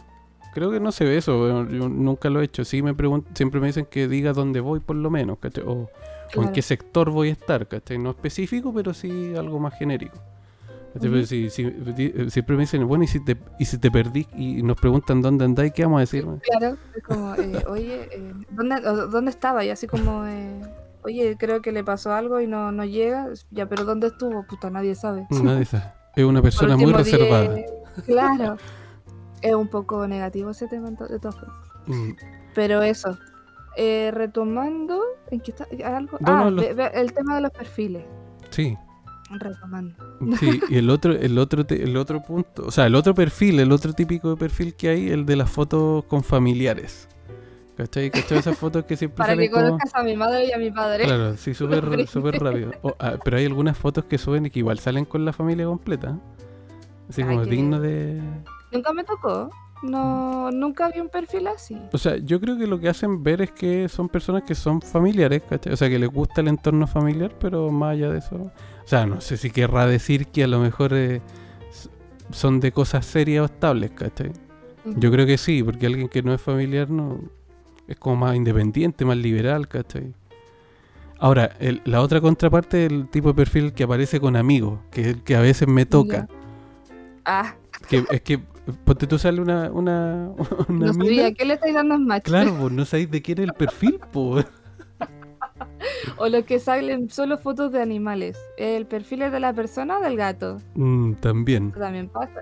Creo 0.55 0.71
que 0.71 0.79
no 0.79 0.93
se 0.93 1.05
ve 1.05 1.17
eso, 1.17 1.69
yo 1.69 1.89
nunca 1.89 2.31
lo 2.31 2.41
he 2.41 2.45
hecho. 2.45 2.65
Sí 2.65 2.81
me 2.81 2.95
siempre 3.35 3.59
me 3.59 3.67
dicen 3.67 3.85
que 3.87 4.07
diga 4.07 4.33
dónde 4.33 4.61
voy 4.61 4.79
por 4.79 4.95
lo 4.95 5.11
menos, 5.11 5.41
¿cachai? 5.41 5.65
O, 5.67 5.91
o 6.37 6.43
en 6.45 6.53
qué 6.53 6.63
sector 6.63 7.11
voy 7.11 7.31
a 7.31 7.33
estar, 7.33 7.67
¿cachai? 7.67 7.99
No 7.99 8.11
específico, 8.11 8.73
pero 8.73 8.95
sí 8.95 9.35
algo 9.37 9.59
más 9.59 9.77
genérico. 9.77 10.19
eh, 11.03 12.31
siempre 12.31 12.55
me 12.55 12.61
dicen, 12.61 12.87
bueno, 12.87 13.03
¿y 13.03 13.09
si 13.09 13.25
te, 13.25 13.37
y 13.59 13.65
si 13.65 13.79
te 13.79 13.91
perdí 13.91 14.29
y 14.37 14.63
nos 14.63 14.77
preguntan 14.77 15.21
dónde 15.21 15.47
andáis, 15.47 15.73
¿qué 15.73 15.83
vamos 15.83 15.97
a 15.97 16.01
decir? 16.03 16.25
Claro, 16.43 16.77
es 16.95 17.03
como, 17.03 17.35
eh, 17.35 17.65
oye, 17.67 18.09
eh, 18.13 18.33
¿dónde, 18.51 18.81
¿dónde 19.11 19.33
estaba? 19.33 19.65
Y 19.65 19.71
así 19.71 19.89
como, 19.89 20.25
eh, 20.27 20.61
oye, 21.05 21.37
creo 21.39 21.61
que 21.63 21.73
le 21.73 21.85
pasó 21.85 22.13
algo 22.13 22.41
y 22.41 22.47
no, 22.47 22.73
no 22.73 22.85
llega. 22.85 23.29
Ya, 23.51 23.67
pero 23.69 23.85
¿dónde 23.85 24.09
estuvo? 24.09 24.45
Puta, 24.47 24.71
nadie 24.71 24.95
sabe. 24.95 25.27
Nadie 25.31 25.65
sabe. 25.65 25.85
Es 26.17 26.25
una 26.25 26.43
persona 26.43 26.77
muy 26.77 26.93
reservada. 26.93 27.57
Claro. 28.07 28.57
Es 29.41 29.55
un 29.55 29.69
poco 29.69 30.07
negativo 30.07 30.51
ese 30.51 30.69
tema 30.69 30.91
de 30.91 31.19
todas 31.19 31.35
formas. 31.37 31.57
Mm, 31.87 32.11
Pero 32.55 32.83
eso. 32.83 33.19
eh, 33.77 34.11
retomando, 34.13 35.01
¿en 35.31 35.41
qué 35.41 35.51
está? 35.53 35.67
¿Algo? 35.85 36.19
No, 36.21 36.27
ah, 36.33 36.45
no, 36.45 36.51
los- 36.51 36.65
el 36.95 37.13
tema 37.15 37.35
de 37.37 37.41
los 37.43 37.51
perfiles. 37.53 38.05
sí. 38.51 38.77
Retomando. 39.31 39.95
Sí, 40.39 40.61
y 40.69 40.77
el 40.77 40.91
otro, 40.91 41.15
el 41.15 41.39
otro, 41.39 41.65
te- 41.65 41.83
el 41.83 41.97
otro 41.97 42.23
punto, 42.23 42.65
o 42.67 42.71
sea, 42.71 42.85
el 42.87 42.95
otro 42.95 43.15
perfil, 43.15 43.61
el 43.61 43.73
otro 43.73 43.95
típico 43.95 44.29
de 44.29 44.37
perfil 44.37 44.75
que 44.75 44.91
hay, 44.91 45.09
el 45.11 45.25
de 45.25 45.37
las 45.37 45.51
fotos 45.51 46.05
con 46.05 46.23
familiares. 46.23 47.09
¿Cachai? 47.77 48.11
¿Cachai? 48.11 48.39
Esas 48.39 48.59
fotos 48.59 48.85
que 48.85 48.97
siempre 48.97 49.17
Para 49.17 49.37
que 49.37 49.51
como... 49.51 49.63
conozcas 49.63 49.95
a 49.95 50.03
mi 50.03 50.15
madre 50.15 50.47
y 50.47 50.53
a 50.53 50.59
mi 50.59 50.71
padre. 50.71 51.05
Claro, 51.05 51.37
sí, 51.37 51.55
súper 51.55 52.07
súper 52.07 52.43
rápido. 52.43 52.73
Ah, 52.99 53.17
pero 53.25 53.39
hay 53.39 53.47
algunas 53.47 53.79
fotos 53.79 54.05
que 54.05 54.19
suben 54.19 54.47
y 54.47 54.51
que 54.51 54.59
igual 54.59 54.79
salen 54.79 55.05
con 55.05 55.25
la 55.25 55.33
familia 55.33 55.65
completa. 55.67 56.19
Así 57.09 57.23
Ay, 57.23 57.29
como 57.29 57.45
digno 57.45 57.81
de... 57.81 58.21
Nunca 58.71 58.93
me 58.93 59.05
tocó. 59.05 59.51
No, 59.83 60.51
nunca 60.53 60.91
vi 60.91 61.01
un 61.01 61.09
perfil 61.09 61.49
así. 61.49 61.77
O 61.93 61.99
sea, 61.99 62.17
yo 62.17 62.41
creo 62.41 62.57
que 62.57 62.67
lo 62.67 62.79
que 62.79 62.89
hacen 62.89 63.23
ver 63.23 63.43
es 63.43 63.51
que 63.51 63.89
son 63.89 64.09
personas 64.09 64.45
que 64.45 64.55
son 64.55 64.81
familiares, 64.81 65.43
¿cachai? 65.49 65.73
O 65.73 65.77
sea, 65.77 65.89
que 65.89 65.99
les 65.99 66.09
gusta 66.09 66.41
el 66.41 66.49
entorno 66.49 66.87
familiar, 66.87 67.33
pero 67.39 67.71
más 67.71 67.93
allá 67.93 68.11
de 68.11 68.19
eso... 68.19 68.37
O 68.37 68.87
sea, 68.89 69.07
no 69.07 69.21
sé 69.21 69.37
si 69.37 69.51
querrá 69.51 69.87
decir 69.87 70.27
que 70.27 70.45
a 70.45 70.47
lo 70.47 70.61
mejor 70.61 70.93
eh, 70.95 71.21
son 72.31 72.61
de 72.61 72.71
cosas 72.71 73.07
serias 73.07 73.43
o 73.43 73.45
estables, 73.47 73.91
¿cachai? 73.93 74.33
Yo 74.85 75.11
creo 75.11 75.27
que 75.27 75.39
sí, 75.39 75.63
porque 75.63 75.87
alguien 75.87 76.09
que 76.09 76.23
no 76.23 76.35
es 76.35 76.41
familiar 76.41 76.91
no 76.91 77.21
es 77.93 77.99
como 77.99 78.17
más 78.17 78.37
independiente, 78.37 79.05
más 79.05 79.17
liberal, 79.17 79.69
¿cachai? 79.69 80.13
Ahora, 81.19 81.53
el- 81.61 81.81
la 81.85 82.01
otra 82.01 82.21
contraparte 82.21 82.87
es 82.87 82.93
el 82.93 83.09
tipo 83.09 83.29
de 83.29 83.35
perfil 83.35 83.73
que 83.73 83.85
aparece 83.85 84.19
con 84.21 84.35
amigos, 84.37 84.81
que 84.91 85.03
es 85.03 85.07
el 85.09 85.23
que 85.23 85.37
a 85.37 85.41
veces 85.41 85.69
me 85.69 85.87
toca. 85.87 86.27
Ah, 87.25 87.55
Que, 87.89 88.05
es 88.11 88.21
que, 88.23 88.39
ponte 88.85 89.07
tú 89.07 89.19
sale 89.19 89.41
una, 89.41 89.71
una, 89.71 90.31
una 90.69 90.87
no 90.87 90.93
mina, 90.93 91.05
sabía. 91.05 91.33
¿Qué 91.35 91.45
le 91.45 91.55
estáis 91.55 91.75
dando 91.75 91.95
en 91.95 92.07
match? 92.07 92.25
Claro, 92.25 92.55
pues 92.61 92.73
no 92.73 92.85
sabéis 92.85 93.11
de 93.11 93.23
quién 93.23 93.39
es 93.39 93.45
el 93.45 93.53
perfil. 93.55 94.01
O 96.17 96.29
los 96.29 96.45
que 96.45 96.59
salen 96.59 97.11
solo 97.11 97.39
fotos 97.39 97.73
de 97.73 97.81
animales. 97.83 98.39
¿El 98.57 98.87
perfil 98.87 99.23
es 99.23 99.33
de 99.33 99.41
la 99.41 99.53
persona 99.53 99.99
o 99.99 100.01
del 100.03 100.17
gato? 100.17 100.59
Mm, 100.75 101.15
también. 101.15 101.73
También 101.73 102.09
pasa. 102.09 102.41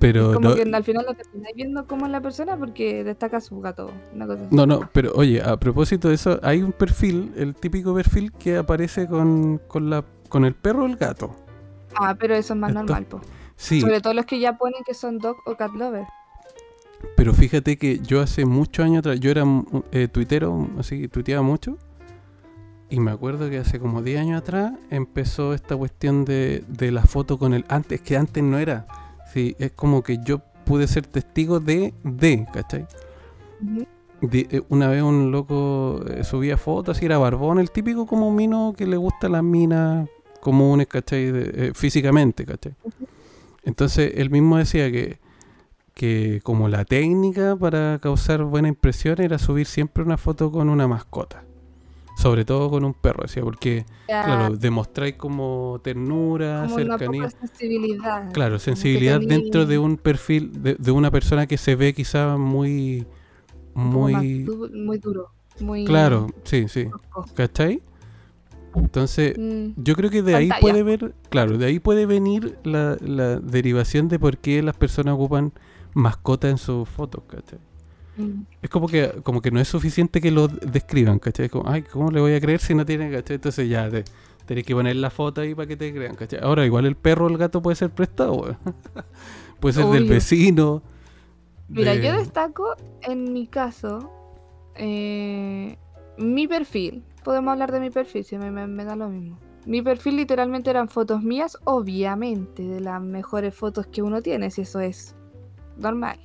Pero 0.00 0.32
como 0.32 0.48
no, 0.48 0.54
que 0.54 0.62
al 0.62 0.84
final 0.84 1.04
no 1.06 1.14
termináis 1.14 1.54
viendo 1.54 1.86
cómo 1.86 2.06
es 2.06 2.12
la 2.12 2.22
persona 2.22 2.56
porque 2.56 3.04
destaca 3.04 3.38
su 3.38 3.60
gato. 3.60 3.90
Una 4.14 4.26
cosa 4.26 4.46
así. 4.46 4.56
no, 4.56 4.64
no, 4.64 4.88
pero 4.92 5.12
oye, 5.14 5.42
a 5.42 5.58
propósito 5.60 6.08
de 6.08 6.14
eso, 6.14 6.40
hay 6.42 6.62
un 6.62 6.72
perfil, 6.72 7.32
el 7.36 7.54
típico 7.54 7.94
perfil 7.94 8.32
que 8.32 8.56
aparece 8.56 9.06
con, 9.06 9.58
con, 9.68 9.90
la, 9.90 10.02
con 10.30 10.46
el 10.46 10.54
perro 10.54 10.84
o 10.84 10.86
el 10.86 10.96
gato. 10.96 11.36
Ah, 11.94 12.16
pero 12.18 12.34
eso 12.34 12.54
es 12.54 12.58
más 12.58 12.72
normal, 12.72 13.04
po. 13.04 13.20
Sí, 13.56 13.82
Sobre 13.82 14.00
todo 14.00 14.14
los 14.14 14.24
que 14.24 14.40
ya 14.40 14.56
ponen 14.56 14.82
que 14.86 14.94
son 14.94 15.18
dog 15.18 15.36
o 15.44 15.54
cat 15.54 15.72
lover. 15.74 16.06
pero 17.14 17.34
fíjate 17.34 17.76
que 17.76 17.98
yo 17.98 18.22
hace 18.22 18.46
muchos 18.46 18.86
años 18.86 19.00
atrás, 19.00 19.20
yo 19.20 19.30
era 19.30 19.44
mm, 19.44 19.66
eh, 19.92 20.08
tuitero, 20.08 20.66
así, 20.78 21.08
tuiteaba 21.08 21.42
mucho. 21.42 21.76
Y 22.88 23.00
me 23.00 23.10
acuerdo 23.10 23.50
que 23.50 23.58
hace 23.58 23.78
como 23.78 24.00
10 24.02 24.18
años 24.18 24.40
atrás 24.40 24.72
empezó 24.88 25.52
esta 25.52 25.76
cuestión 25.76 26.24
de, 26.24 26.64
de 26.66 26.90
la 26.90 27.02
foto 27.02 27.38
con 27.38 27.52
el... 27.52 27.64
Antes, 27.68 28.00
que 28.00 28.16
antes 28.16 28.42
no 28.42 28.58
era. 28.58 28.86
Sí, 29.32 29.54
es 29.58 29.72
como 29.72 30.02
que 30.02 30.18
yo 30.24 30.40
pude 30.64 30.86
ser 30.86 31.06
testigo 31.06 31.60
de, 31.60 31.94
de, 32.04 32.46
¿cachai? 32.52 32.86
Eh, 34.22 34.62
una 34.68 34.88
vez 34.88 35.02
un 35.02 35.30
loco 35.30 36.04
eh, 36.08 36.24
subía 36.24 36.56
fotos, 36.56 36.96
así 36.96 37.06
era 37.06 37.16
barbón, 37.18 37.58
el 37.58 37.70
típico 37.70 38.06
como 38.06 38.30
mino 38.30 38.74
que 38.76 38.86
le 38.86 38.96
gusta 38.96 39.28
las 39.28 39.42
minas 39.42 40.08
comunes, 40.40 40.86
¿cachai? 40.88 41.30
De- 41.30 41.68
eh, 41.68 41.72
físicamente, 41.74 42.44
¿cachai? 42.44 42.74
Entonces 43.64 44.12
él 44.16 44.30
mismo 44.30 44.56
decía 44.58 44.90
que, 44.90 45.18
que 45.94 46.40
como 46.42 46.68
la 46.68 46.84
técnica 46.84 47.56
para 47.56 47.98
causar 48.00 48.42
buena 48.44 48.68
impresión 48.68 49.20
era 49.20 49.38
subir 49.38 49.66
siempre 49.66 50.02
una 50.02 50.16
foto 50.18 50.50
con 50.50 50.68
una 50.68 50.86
mascota. 50.88 51.44
Sobre 52.20 52.44
todo 52.44 52.68
con 52.70 52.84
un 52.84 52.92
perro, 52.92 53.22
decía, 53.22 53.42
porque, 53.42 53.86
claro, 54.06 54.56
demostráis 54.56 55.14
como 55.14 55.80
ternura, 55.82 56.62
como 56.64 56.74
una 56.74 56.84
poca 56.84 56.98
cercanía. 56.98 57.30
sensibilidad. 57.30 58.32
Claro, 58.32 58.58
sensibilidad 58.58 59.20
tení- 59.20 59.26
dentro 59.28 59.64
de 59.66 59.78
un 59.78 59.96
perfil, 59.96 60.62
de, 60.62 60.74
de 60.74 60.90
una 60.90 61.10
persona 61.10 61.46
que 61.46 61.56
se 61.56 61.76
ve 61.76 61.94
quizá 61.94 62.36
muy... 62.36 63.06
Muy... 63.74 64.42
du- 64.42 64.68
muy 64.74 64.98
duro. 64.98 65.30
Muy 65.60 65.84
Claro, 65.84 66.26
sí, 66.44 66.66
sí. 66.68 66.88
¿Cachai? 67.34 67.82
Entonces, 68.74 69.36
Mm, 69.38 69.70
yo 69.76 69.94
creo 69.96 70.10
que 70.10 70.22
de 70.22 70.34
ahí 70.36 70.50
puede 70.60 70.82
ver, 70.82 71.14
claro, 71.28 71.58
de 71.58 71.66
ahí 71.66 71.78
puede 71.80 72.06
venir 72.06 72.56
la, 72.64 72.96
la 73.00 73.40
derivación 73.40 74.08
de 74.08 74.18
por 74.18 74.38
qué 74.38 74.62
las 74.62 74.76
personas 74.76 75.14
ocupan 75.14 75.52
mascotas 75.94 76.50
en 76.52 76.58
sus 76.58 76.88
fotos, 76.88 77.22
¿cachai? 77.26 77.58
Mm. 78.16 78.42
Es 78.62 78.70
como 78.70 78.86
que, 78.88 79.08
como 79.22 79.40
que 79.40 79.50
no 79.50 79.60
es 79.60 79.68
suficiente 79.68 80.20
que 80.20 80.30
lo 80.30 80.48
describan, 80.48 81.18
¿cachai? 81.18 81.48
Como, 81.48 81.68
ay, 81.70 81.82
¿cómo 81.82 82.10
le 82.10 82.20
voy 82.20 82.34
a 82.34 82.40
creer 82.40 82.60
si 82.60 82.74
no 82.74 82.84
tiene, 82.84 83.10
¿cachai? 83.10 83.36
Entonces 83.36 83.68
ya 83.68 83.88
te, 83.88 84.04
tenés 84.46 84.64
que 84.64 84.74
poner 84.74 84.96
la 84.96 85.10
foto 85.10 85.40
ahí 85.40 85.54
para 85.54 85.66
que 85.68 85.76
te 85.76 85.92
crean, 85.92 86.14
¿cachai? 86.16 86.40
Ahora, 86.42 86.64
igual 86.66 86.86
el 86.86 86.96
perro 86.96 87.26
o 87.26 87.28
el 87.28 87.38
gato 87.38 87.62
puede 87.62 87.76
ser 87.76 87.90
prestado, 87.90 88.34
weón. 88.34 88.58
puede 89.60 89.74
ser 89.74 89.86
del 89.86 90.04
vecino. 90.08 90.82
Mira, 91.68 91.92
de- 91.94 92.02
yo 92.02 92.12
destaco 92.12 92.74
en 93.02 93.32
mi 93.32 93.46
caso 93.46 94.10
eh, 94.74 95.76
mi 96.18 96.46
perfil. 96.48 97.04
Podemos 97.24 97.52
hablar 97.52 97.70
de 97.72 97.80
mi 97.80 97.90
perfil, 97.90 98.24
si 98.24 98.38
me, 98.38 98.50
me- 98.50 98.66
me 98.66 98.84
da 98.84 98.96
lo 98.96 99.08
mismo. 99.08 99.38
Mi 99.66 99.82
perfil 99.82 100.16
literalmente 100.16 100.70
eran 100.70 100.88
fotos 100.88 101.22
mías, 101.22 101.58
obviamente, 101.64 102.62
de 102.62 102.80
las 102.80 103.00
mejores 103.02 103.54
fotos 103.54 103.86
que 103.86 104.00
uno 104.02 104.22
tiene, 104.22 104.50
si 104.50 104.62
eso 104.62 104.80
es 104.80 105.14
normal. 105.76 106.18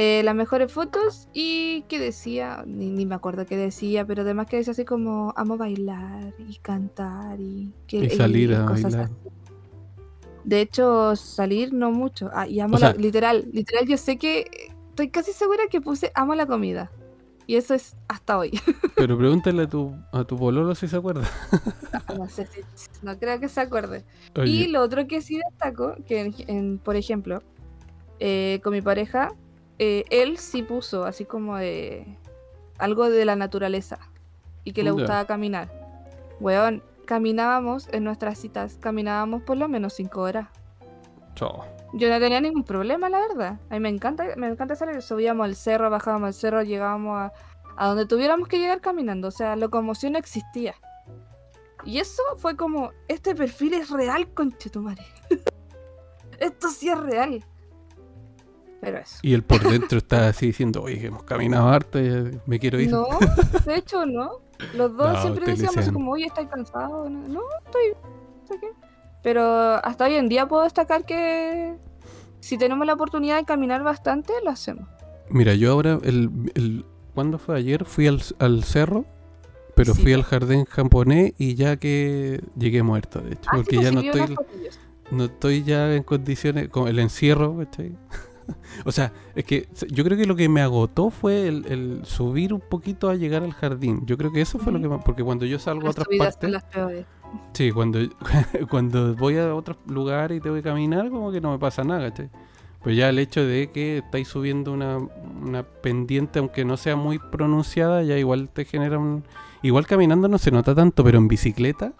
Eh, 0.00 0.22
las 0.22 0.36
mejores 0.36 0.70
fotos 0.72 1.26
y 1.34 1.82
que 1.88 1.98
decía, 1.98 2.62
ni, 2.64 2.88
ni 2.92 3.04
me 3.04 3.16
acuerdo 3.16 3.44
qué 3.46 3.56
decía, 3.56 4.06
pero 4.06 4.22
además 4.22 4.46
que 4.46 4.56
decía 4.58 4.70
así 4.70 4.84
como 4.84 5.32
amo 5.34 5.56
bailar 5.56 6.32
y 6.38 6.56
cantar 6.58 7.40
y, 7.40 7.72
que, 7.88 7.96
Y 8.04 8.10
salir 8.10 8.54
a 8.54 8.62
bailar. 8.64 9.00
así. 9.02 9.12
De 10.44 10.60
hecho, 10.60 11.16
salir 11.16 11.72
no 11.72 11.90
mucho. 11.90 12.30
Ah, 12.32 12.46
y 12.46 12.60
amo 12.60 12.76
O 12.76 12.78
la- 12.78 12.92
sea- 12.92 13.00
literal, 13.00 13.48
literal, 13.52 13.88
yo 13.88 13.96
sé 13.96 14.18
que 14.18 14.44
estoy 14.90 15.10
casi 15.10 15.32
segura 15.32 15.64
que 15.68 15.80
puse 15.80 16.12
amo 16.14 16.36
la 16.36 16.46
comida. 16.46 16.92
Y 17.48 17.56
eso 17.56 17.74
es 17.74 17.96
hasta 18.06 18.38
hoy. 18.38 18.50
Pero 18.96 19.18
pregúntale 19.18 19.62
a 19.62 19.68
tu, 19.68 19.96
a 20.12 20.22
tu 20.22 20.36
pololo 20.38 20.76
si 20.76 20.86
se 20.86 20.96
acuerda. 20.96 21.28
no 22.16 22.28
sé 22.28 22.46
no 23.02 23.18
creo 23.18 23.40
que 23.40 23.48
se 23.48 23.60
acuerde. 23.62 24.04
Oye, 24.36 24.48
Y 24.50 24.68
lo 24.68 24.80
otro 24.82 25.08
que 25.08 25.22
sí 25.22 25.40
destaco, 25.50 25.96
que 26.06 26.20
en- 26.20 26.34
en- 26.46 26.78
por 26.78 26.94
ejemplo, 26.94 27.42
eh, 28.20 28.60
con 28.62 28.72
mi 28.74 28.80
pareja, 28.80 29.32
eh, 29.78 30.04
él 30.10 30.38
sí 30.38 30.62
puso 30.62 31.04
así 31.04 31.24
como 31.24 31.56
de 31.56 32.18
algo 32.78 33.10
de 33.10 33.24
la 33.24 33.36
naturaleza 33.36 33.98
y 34.64 34.72
que 34.72 34.82
le 34.82 34.90
gustaba 34.90 35.26
caminar. 35.26 35.70
Weón, 36.40 36.82
caminábamos 37.06 37.88
en 37.92 38.04
nuestras 38.04 38.38
citas, 38.38 38.76
caminábamos 38.80 39.42
por 39.42 39.56
lo 39.56 39.68
menos 39.68 39.94
cinco 39.94 40.22
horas. 40.22 40.48
chao. 41.34 41.64
Yo 41.94 42.10
no 42.10 42.20
tenía 42.20 42.40
ningún 42.40 42.64
problema, 42.64 43.08
la 43.08 43.20
verdad. 43.20 43.60
A 43.70 43.74
mí 43.74 43.80
me 43.80 43.88
encanta, 43.88 44.26
me 44.36 44.48
encanta 44.48 44.76
salir. 44.76 45.00
Subíamos 45.00 45.44
al 45.44 45.56
cerro, 45.56 45.88
bajábamos 45.88 46.26
al 46.26 46.34
cerro, 46.34 46.62
llegábamos 46.62 47.16
a, 47.16 47.32
a 47.76 47.88
donde 47.88 48.04
tuviéramos 48.04 48.46
que 48.46 48.58
llegar 48.58 48.82
caminando. 48.82 49.28
O 49.28 49.30
sea, 49.30 49.56
locomoción 49.56 50.12
no 50.12 50.18
existía. 50.18 50.74
Y 51.84 51.98
eso 51.98 52.22
fue 52.36 52.56
como, 52.56 52.92
este 53.08 53.34
perfil 53.34 53.74
es 53.74 53.88
real, 53.88 54.28
conchetumare. 54.34 55.02
Esto 56.38 56.68
sí 56.68 56.90
es 56.90 56.98
real. 56.98 57.44
Pero 58.80 58.98
eso. 58.98 59.18
Y 59.22 59.34
él 59.34 59.42
por 59.42 59.60
dentro 59.68 59.98
está 59.98 60.28
así 60.28 60.46
diciendo, 60.46 60.82
oye, 60.82 61.06
hemos 61.06 61.24
caminado 61.24 61.68
harto, 61.68 61.98
y 62.00 62.38
me 62.46 62.58
quiero 62.60 62.78
ir. 62.80 62.90
No, 62.90 63.06
de 63.66 63.74
hecho 63.76 64.06
no. 64.06 64.40
Los 64.74 64.96
dos 64.96 65.12
No, 65.14 65.22
siempre 65.22 65.46
decíamos 65.46 65.90
como, 65.90 66.12
oye, 66.12 66.26
¿estás 66.26 66.46
cansado? 66.46 67.08
No, 67.10 67.40
estoy... 67.64 68.58
qué. 68.60 68.68
Pero 69.22 69.42
hasta 69.84 70.04
hoy 70.04 70.14
en 70.14 70.28
día 70.28 70.46
puedo 70.46 70.62
destacar 70.62 71.04
que 71.04 71.74
si 72.40 72.56
tenemos 72.56 72.86
la 72.86 72.94
oportunidad 72.94 73.36
de 73.38 73.44
caminar 73.44 73.82
bastante, 73.82 74.32
lo 74.44 74.50
hacemos. 74.50 74.88
Mira, 75.28 75.54
yo 75.54 75.72
ahora, 75.72 75.98
el, 76.04 76.30
el, 76.54 76.86
¿cuándo 77.14 77.38
fue 77.38 77.56
ayer? 77.56 77.84
Fui 77.84 78.06
al, 78.06 78.22
al 78.38 78.62
cerro, 78.62 79.04
pero 79.74 79.92
Sí. 79.94 80.02
fui 80.02 80.12
al 80.12 80.22
jardín 80.22 80.64
japonés 80.66 81.32
y 81.36 81.56
ya 81.56 81.76
que 81.76 82.40
llegué 82.56 82.82
muerto, 82.84 83.20
de 83.20 83.32
hecho, 83.34 83.50
Ah, 83.52 83.56
sí, 83.56 83.56
porque 83.56 83.76
pues 83.76 83.82
ya 83.84 83.88
sí 83.90 83.94
no 83.96 84.00
estoy, 84.02 84.36
no 85.10 85.24
estoy 85.24 85.62
ya 85.64 85.94
en 85.94 86.02
condiciones, 86.04 86.68
con 86.68 86.86
el 86.88 86.98
encierro, 87.00 87.56
¿cachai? 87.58 87.96
o 88.84 88.92
sea, 88.92 89.12
es 89.34 89.44
que 89.44 89.68
yo 89.88 90.04
creo 90.04 90.16
que 90.16 90.26
lo 90.26 90.36
que 90.36 90.48
me 90.48 90.60
agotó 90.60 91.10
fue 91.10 91.48
el, 91.48 91.64
el 91.66 92.00
subir 92.04 92.52
un 92.52 92.60
poquito 92.60 93.08
a 93.10 93.14
llegar 93.14 93.42
al 93.42 93.52
jardín. 93.52 94.02
Yo 94.06 94.16
creo 94.16 94.32
que 94.32 94.40
eso 94.40 94.58
fue 94.58 94.72
lo 94.72 94.80
que 94.80 94.88
más, 94.88 95.02
porque 95.04 95.22
cuando 95.22 95.46
yo 95.46 95.58
salgo 95.58 95.82
a 95.82 95.84
Las 95.86 95.92
otras 95.92 96.06
subidas 96.06 96.34
partes, 96.34 96.50
las 96.50 96.64
peores. 96.64 97.06
sí, 97.52 97.70
cuando, 97.72 97.98
cuando 98.70 99.14
voy 99.14 99.36
a 99.38 99.54
otros 99.54 99.78
lugares 99.86 100.38
y 100.38 100.40
tengo 100.40 100.56
que 100.56 100.62
caminar, 100.62 101.10
como 101.10 101.30
que 101.32 101.40
no 101.40 101.52
me 101.52 101.58
pasa 101.58 101.84
nada, 101.84 102.10
¿cachai? 102.10 102.30
Pues 102.82 102.96
ya 102.96 103.08
el 103.08 103.18
hecho 103.18 103.44
de 103.44 103.70
que 103.72 103.98
estáis 103.98 104.28
subiendo 104.28 104.72
una, 104.72 104.98
una 104.98 105.62
pendiente, 105.64 106.38
aunque 106.38 106.64
no 106.64 106.76
sea 106.76 106.94
muy 106.96 107.18
pronunciada, 107.18 108.02
ya 108.02 108.16
igual 108.16 108.48
te 108.50 108.64
genera 108.64 108.98
un... 108.98 109.24
Igual 109.62 109.86
caminando 109.86 110.28
no 110.28 110.38
se 110.38 110.52
nota 110.52 110.74
tanto, 110.74 111.02
pero 111.02 111.18
en 111.18 111.26
bicicleta, 111.26 111.92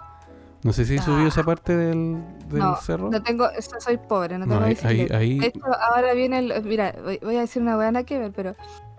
no 0.63 0.73
sé 0.73 0.85
si 0.85 0.99
subió 0.99 1.25
Ah. 1.25 1.29
esa 1.29 1.43
parte 1.45 1.77
del, 1.77 2.19
del 2.49 2.59
No, 2.59 2.77
cerro. 2.77 3.11
No 3.11 3.23
tengo, 3.23 3.47
soy 3.79 3.97
pobre, 3.97 4.39
no 4.39 4.47
No, 4.47 4.55
tengo 4.55 4.65
ahí, 4.67 4.77
ahí, 4.83 4.97
bicicleta. 4.97 5.17
ahí- 5.19 5.39
De 5.39 5.47
hecho, 5.47 5.61
ahora 5.95 6.15
vienen, 6.15 6.49
los- 6.49 6.63
mira, 6.65 6.95
voy, 7.23 7.37
a 7.37 7.41
decir 7.41 7.63
una 7.63 7.77
buena 7.77 8.03
que 8.05 8.19
ver, 8.19 8.33
pero 8.33 8.55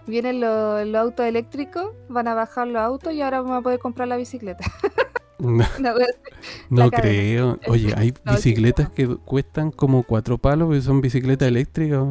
vienen 0.08 0.40
los, 0.40 0.96
autos 0.96 1.26
eléctricos, 1.26 1.92
van 2.08 2.28
a 2.28 2.34
bajar 2.34 2.68
los 2.68 2.82
autos 2.82 3.14
y 3.14 3.22
ahora 3.22 3.42
vamos 3.42 3.60
a 3.60 3.62
poder 3.62 3.80
comprar 3.80 4.08
la 4.08 4.16
bicicleta. 4.18 4.64
no, 5.40 5.64
no 6.70 6.90
creo. 6.92 7.60
Oye, 7.68 7.94
hay 7.96 8.14
No, 8.24 8.34
bicicletas 8.34 8.90
que 8.90 9.08
cuestan 9.18 9.72
como 9.72 10.04
cuatro 10.04 10.38
palos, 10.38 10.68
porque 10.68 10.82
son 10.82 11.02
bicicletas 11.02 11.48
eléctricas. 11.48 12.04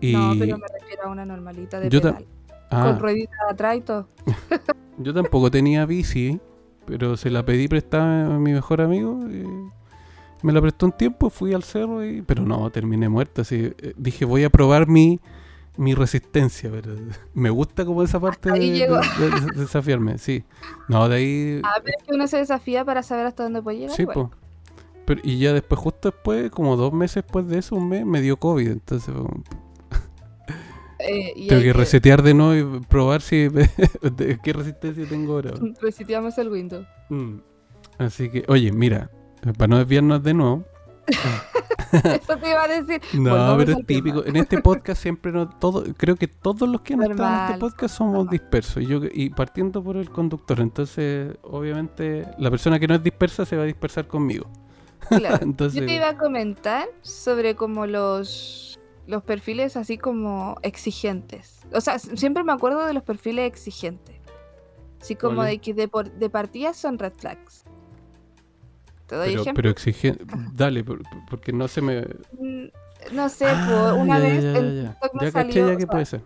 Y... 0.00 0.12
No, 0.12 0.32
pero 0.38 0.58
me 0.58 0.66
refiero 0.80 1.02
a 1.04 1.08
una 1.10 1.24
normalita 1.24 1.80
de 1.80 1.88
Yo 1.90 2.00
pedal, 2.00 2.24
ah, 2.70 2.84
con 2.84 2.98
rueditas 3.00 3.38
atrás 3.50 3.76
y 3.76 3.80
todo. 3.82 4.08
Yo 4.96 5.12
tampoco 5.12 5.50
tenía 5.50 5.84
bici, 5.86 6.40
pero 6.88 7.16
se 7.16 7.30
la 7.30 7.44
pedí 7.44 7.68
prestada 7.68 8.34
a 8.34 8.38
mi 8.38 8.52
mejor 8.52 8.80
amigo. 8.80 9.18
y 9.30 9.44
me 10.42 10.52
la 10.52 10.60
prestó 10.60 10.86
un 10.86 10.92
tiempo, 10.92 11.30
fui 11.30 11.52
al 11.52 11.62
cerro, 11.64 12.04
y, 12.04 12.22
pero 12.22 12.42
no, 12.44 12.70
terminé 12.70 13.08
muerta. 13.08 13.42
Así, 13.42 13.72
eh, 13.78 13.94
dije, 13.96 14.24
voy 14.24 14.44
a 14.44 14.50
probar 14.50 14.86
mi, 14.88 15.20
mi 15.76 15.94
resistencia, 15.94 16.70
pero 16.70 16.94
me 17.34 17.50
gusta 17.50 17.84
como 17.84 18.02
esa 18.02 18.20
parte 18.20 18.50
de, 18.52 18.58
de- 18.58 18.70
de- 18.70 19.40
de 19.54 19.60
desafiarme, 19.60 20.18
sí. 20.18 20.44
No, 20.88 21.08
de 21.08 21.16
ahí... 21.16 21.60
Ah, 21.64 21.80
pero 21.84 21.96
es 21.98 22.04
que 22.06 22.14
uno 22.14 22.26
se 22.28 22.36
desafía 22.38 22.84
para 22.84 23.02
saber 23.02 23.26
hasta 23.26 23.42
dónde 23.42 23.62
puede 23.62 23.78
llegar. 23.78 23.96
sí, 23.96 24.06
po. 24.06 24.30
Pero, 25.06 25.20
y 25.24 25.38
ya 25.38 25.52
después, 25.54 25.80
justo 25.80 26.10
después, 26.10 26.50
como 26.50 26.76
dos 26.76 26.92
meses 26.92 27.24
después 27.24 27.48
de 27.48 27.58
eso, 27.58 27.74
un 27.76 27.88
mes, 27.88 28.04
me 28.04 28.20
dio 28.20 28.36
COVID. 28.36 28.68
Entonces, 28.68 29.14
Eh, 30.98 31.32
y 31.36 31.46
tengo 31.46 31.62
que 31.62 31.72
resetear 31.72 32.22
de 32.22 32.34
nuevo 32.34 32.78
y 32.78 32.80
probar 32.86 33.22
si 33.22 33.48
qué 34.42 34.52
resistencia 34.52 35.06
tengo 35.08 35.34
ahora. 35.34 35.52
Reseteamos 35.80 36.36
el 36.38 36.48
Windows. 36.48 36.86
Mm. 37.08 37.36
Así 37.98 38.30
que, 38.30 38.44
oye, 38.48 38.72
mira, 38.72 39.10
eh, 39.46 39.52
para 39.56 39.68
no 39.68 39.78
desviarnos 39.78 40.22
de 40.22 40.34
nuevo. 40.34 40.64
Eso 41.92 42.36
te 42.36 42.50
iba 42.50 42.64
a 42.64 42.68
decir. 42.68 43.00
No, 43.14 43.30
Volvamos 43.30 43.64
pero 43.64 43.78
es 43.78 43.86
típico. 43.86 44.24
En 44.24 44.36
este 44.36 44.60
podcast 44.60 45.00
siempre 45.00 45.32
no, 45.32 45.48
todo, 45.48 45.84
creo 45.96 46.16
que 46.16 46.28
todos 46.28 46.68
los 46.68 46.82
que 46.82 46.94
han 46.94 47.02
estado 47.02 47.36
en 47.36 47.44
este 47.46 47.58
podcast 47.60 47.96
somos 47.96 48.14
normal. 48.14 48.30
dispersos. 48.30 48.82
Y 48.82 48.86
yo 48.86 49.00
y 49.10 49.30
partiendo 49.30 49.82
por 49.82 49.96
el 49.96 50.10
conductor, 50.10 50.60
entonces, 50.60 51.34
obviamente, 51.42 52.26
la 52.38 52.50
persona 52.50 52.78
que 52.78 52.86
no 52.86 52.94
es 52.94 53.02
dispersa 53.02 53.46
se 53.46 53.56
va 53.56 53.62
a 53.62 53.66
dispersar 53.66 54.06
conmigo. 54.06 54.50
Claro. 55.08 55.38
Entonces, 55.40 55.80
Yo 55.80 55.86
te 55.86 55.94
iba 55.94 56.10
a 56.10 56.18
comentar 56.18 56.88
sobre 57.00 57.54
como 57.54 57.86
los, 57.86 58.67
los 59.08 59.22
perfiles 59.24 59.76
así 59.76 59.96
como 59.98 60.56
exigentes. 60.62 61.60
O 61.72 61.80
sea, 61.80 61.98
siempre 61.98 62.44
me 62.44 62.52
acuerdo 62.52 62.84
de 62.86 62.92
los 62.92 63.02
perfiles 63.02 63.46
exigentes. 63.46 64.14
Así 65.00 65.16
como 65.16 65.42
de 65.42 65.58
que 65.58 65.72
de, 65.74 65.88
por- 65.88 66.10
de 66.12 66.28
partida 66.30 66.74
son 66.74 66.98
red 66.98 67.12
flags. 67.16 67.64
Te 69.06 69.16
doy 69.16 69.28
pero, 69.30 69.40
ejemplo. 69.40 69.54
pero 69.62 69.70
exige, 69.70 70.16
dale, 70.52 70.84
por- 70.84 71.02
por- 71.02 71.24
porque 71.30 71.52
no 71.52 71.66
se 71.68 71.80
me. 71.80 72.00
Mm, 72.38 72.66
No 73.12 73.28
sé, 73.28 73.46
Ah, 73.48 73.92
po, 73.94 74.00
una 74.00 74.18
ya, 74.18 74.24
vez 74.24 74.42
ya, 74.42 74.52
ya, 74.54 74.60
ya. 74.60 74.98
Me 75.14 75.26
Ya 75.26 75.32
caché 75.32 75.76
que 75.78 75.86
puede 75.86 76.04
ser. 76.04 76.20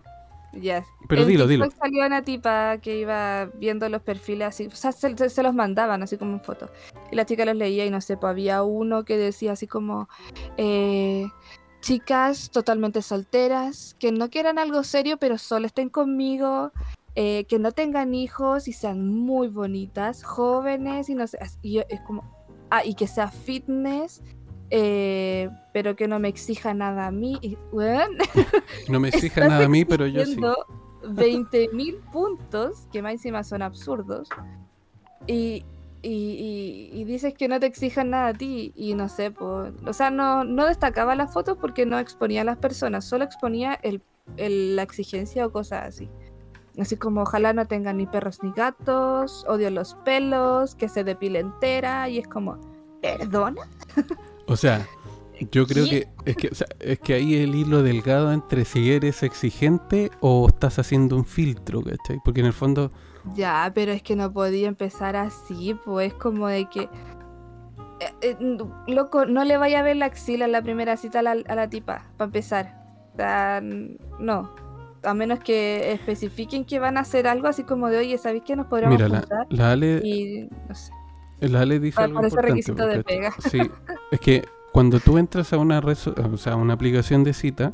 ya, 0.53 0.83
Pero 1.07 1.23
dilo, 1.23 1.45
dilo. 1.47 1.69
salió 1.71 2.03
una 2.05 2.23
tipa 2.23 2.79
que 2.79 2.97
iba 2.97 3.45
viendo 3.53 3.87
los 3.89 4.01
perfiles 4.01 4.47
así, 4.47 4.65
o 4.65 4.71
sea, 4.75 4.91
se, 4.91 5.15
se- 5.15 5.29
se 5.29 5.43
los 5.43 5.53
mandaban 5.53 6.01
así 6.03 6.17
como 6.17 6.33
en 6.33 6.41
fotos. 6.41 6.71
Y 7.11 7.15
la 7.15 7.25
chica 7.25 7.45
los 7.45 7.55
leía 7.55 7.85
y 7.85 7.91
no 7.91 8.01
sé, 8.01 8.17
pues 8.17 8.31
había 8.31 8.63
uno 8.63 9.05
que 9.05 9.17
decía 9.17 9.51
así 9.53 9.67
como, 9.67 10.09
eh, 10.57 11.27
chicas 11.83 12.49
totalmente 12.49 13.01
solteras, 13.01 13.93
que 13.99 14.13
no 14.13 14.29
quieran 14.29 14.57
algo 14.57 14.83
serio, 14.85 15.17
pero 15.17 15.37
solo 15.37 15.67
estén 15.67 15.89
conmigo, 15.89 16.71
eh, 17.15 17.43
que 17.49 17.59
no 17.59 17.73
tengan 17.73 18.15
hijos 18.15 18.69
y 18.69 18.73
sean 18.73 19.05
muy 19.05 19.49
bonitas, 19.49 20.23
jóvenes 20.23 21.09
y 21.09 21.15
no 21.15 21.27
sé, 21.27 21.37
y 21.61 21.79
es 21.79 21.99
como, 22.07 22.23
ah, 22.69 22.85
y 22.85 22.95
que 22.95 23.05
sea 23.05 23.29
fitness. 23.29 24.21
eh, 24.69 25.49
pero 25.73 25.95
que 25.95 26.07
no 26.07 26.19
me 26.19 26.29
exija 26.29 26.73
nada 26.73 27.05
a 27.07 27.11
mí. 27.11 27.37
Y, 27.41 27.57
No 28.89 28.99
me 28.99 29.09
exija 29.13 29.45
nada 29.47 29.65
a 29.65 29.69
mí, 29.69 29.83
pero 29.85 30.07
yo 30.07 30.25
sí. 30.25 30.31
exigiendo 30.31 30.65
20.000 31.03 31.99
puntos, 32.11 32.87
que 32.93 33.01
más 33.01 33.11
encima 33.13 33.43
son 33.43 33.61
absurdos, 33.61 34.29
y, 35.27 35.65
y, 36.03 36.89
y- 36.93 37.01
y 37.01 37.03
dices 37.05 37.33
que 37.33 37.47
no 37.47 37.59
te 37.59 37.65
exijan 37.65 38.11
nada 38.11 38.27
a 38.27 38.33
ti, 38.33 38.71
y 38.75 38.93
no 38.93 39.09
sé, 39.09 39.31
pues, 39.31 39.73
o 39.87 39.93
sea, 39.93 40.11
no, 40.11 40.43
no 40.43 40.65
destacaba 40.67 41.15
las 41.15 41.33
fotos 41.33 41.57
porque 41.59 41.85
no 41.85 41.97
exponía 41.97 42.41
a 42.41 42.43
las 42.43 42.57
personas, 42.57 43.05
solo 43.05 43.23
exponía 43.23 43.73
el, 43.81 44.01
el- 44.37 44.75
la 44.75 44.83
exigencia 44.83 45.45
o 45.47 45.51
cosas 45.51 45.85
así. 45.87 46.09
Así 46.79 46.97
como 46.97 47.21
ojalá 47.21 47.53
no 47.53 47.67
tengan 47.67 47.97
ni 47.97 48.05
perros 48.05 48.43
ni 48.43 48.51
gatos, 48.51 49.45
odio 49.47 49.69
los 49.71 49.95
pelos, 50.05 50.75
que 50.75 50.89
se 50.89 51.03
depile 51.03 51.39
entera, 51.39 52.09
y 52.09 52.17
es 52.19 52.27
como, 52.27 52.59
¿perdona? 53.01 53.61
O 54.47 54.55
sea, 54.57 54.85
yo 55.51 55.65
creo 55.67 55.85
¿Qué? 55.85 56.07
que 56.25 56.31
es 56.31 56.35
que, 56.35 56.47
o 56.47 56.55
sea, 56.55 56.67
es 56.79 56.99
que 56.99 57.13
ahí 57.13 57.35
el 57.35 57.53
hilo 57.55 57.81
delgado 57.83 58.31
entre 58.33 58.65
si 58.65 58.91
eres 58.91 59.23
exigente 59.23 60.09
o 60.19 60.47
estás 60.47 60.79
haciendo 60.79 61.15
un 61.15 61.25
filtro, 61.25 61.81
¿cachai? 61.83 62.19
Porque 62.25 62.39
en 62.41 62.47
el 62.47 62.53
fondo, 62.53 62.91
Ya, 63.35 63.71
pero 63.73 63.91
es 63.91 64.01
que 64.03 64.15
no 64.15 64.31
podía 64.33 64.67
empezar 64.67 65.15
así, 65.15 65.73
pues 65.85 66.13
como 66.13 66.47
de 66.47 66.65
que... 66.65 66.81
eh, 66.81 68.13
eh, 68.21 68.57
loco, 68.87 69.25
no 69.25 69.43
le 69.45 69.57
vaya 69.57 69.79
a 69.79 69.83
ver 69.83 69.95
la 69.95 70.05
axila 70.07 70.45
en 70.45 70.51
la 70.51 70.61
primera 70.61 70.97
cita 70.97 71.19
a 71.19 71.21
la, 71.23 71.31
a 71.31 71.55
la 71.55 71.69
tipa, 71.69 72.03
para 72.17 72.25
empezar. 72.27 72.83
No. 74.19 74.49
A 75.03 75.13
menos 75.13 75.39
que 75.39 75.91
especifiquen 75.91 76.63
que 76.65 76.79
van 76.79 76.97
a 76.97 77.01
hacer 77.01 77.27
algo 77.27 77.47
así 77.47 77.63
como 77.63 77.89
de, 77.89 77.97
oye, 77.97 78.17
¿sabéis 78.17 78.43
que 78.43 78.55
nos 78.55 78.67
podríamos 78.67 78.97
mira, 78.97 79.09
la, 79.09 79.19
juntar? 79.19 79.47
la 79.49 79.71
Ale, 79.71 80.01
Y 80.03 80.49
no 80.69 80.75
sé. 80.75 80.91
la 81.41 81.61
Ale 81.61 81.79
dice 81.79 81.95
Para- 81.95 82.05
algo 82.07 82.15
para 82.21 82.27
ese 82.27 82.35
importante. 82.37 82.51
requisito 82.51 82.87
de 82.87 83.03
pega. 83.03 83.33
Sí, 83.49 83.59
es 84.11 84.19
que 84.21 84.45
cuando 84.71 84.99
tú 85.01 85.17
entras 85.17 85.51
a 85.51 85.57
una 85.57 85.81
red, 85.81 85.97
o 86.31 86.37
sea, 86.37 86.55
una 86.55 86.73
aplicación 86.73 87.23
de 87.25 87.33
cita, 87.33 87.71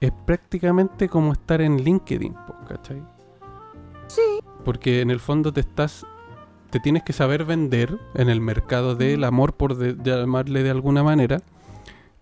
es 0.00 0.12
prácticamente 0.26 1.08
como 1.08 1.32
estar 1.32 1.60
en 1.60 1.76
LinkedIn, 1.82 2.34
¿cachai? 2.68 3.02
Sí. 4.08 4.40
Porque 4.64 5.00
en 5.00 5.10
el 5.10 5.20
fondo 5.20 5.52
te 5.52 5.60
estás, 5.60 6.04
te 6.70 6.80
tienes 6.80 7.02
que 7.04 7.12
saber 7.12 7.44
vender 7.44 7.98
en 8.14 8.28
el 8.28 8.40
mercado 8.40 8.94
del 8.96 9.22
amor, 9.24 9.54
por 9.54 9.76
de- 9.76 9.96
llamarle 10.02 10.62
de 10.62 10.70
alguna 10.70 11.02
manera. 11.02 11.40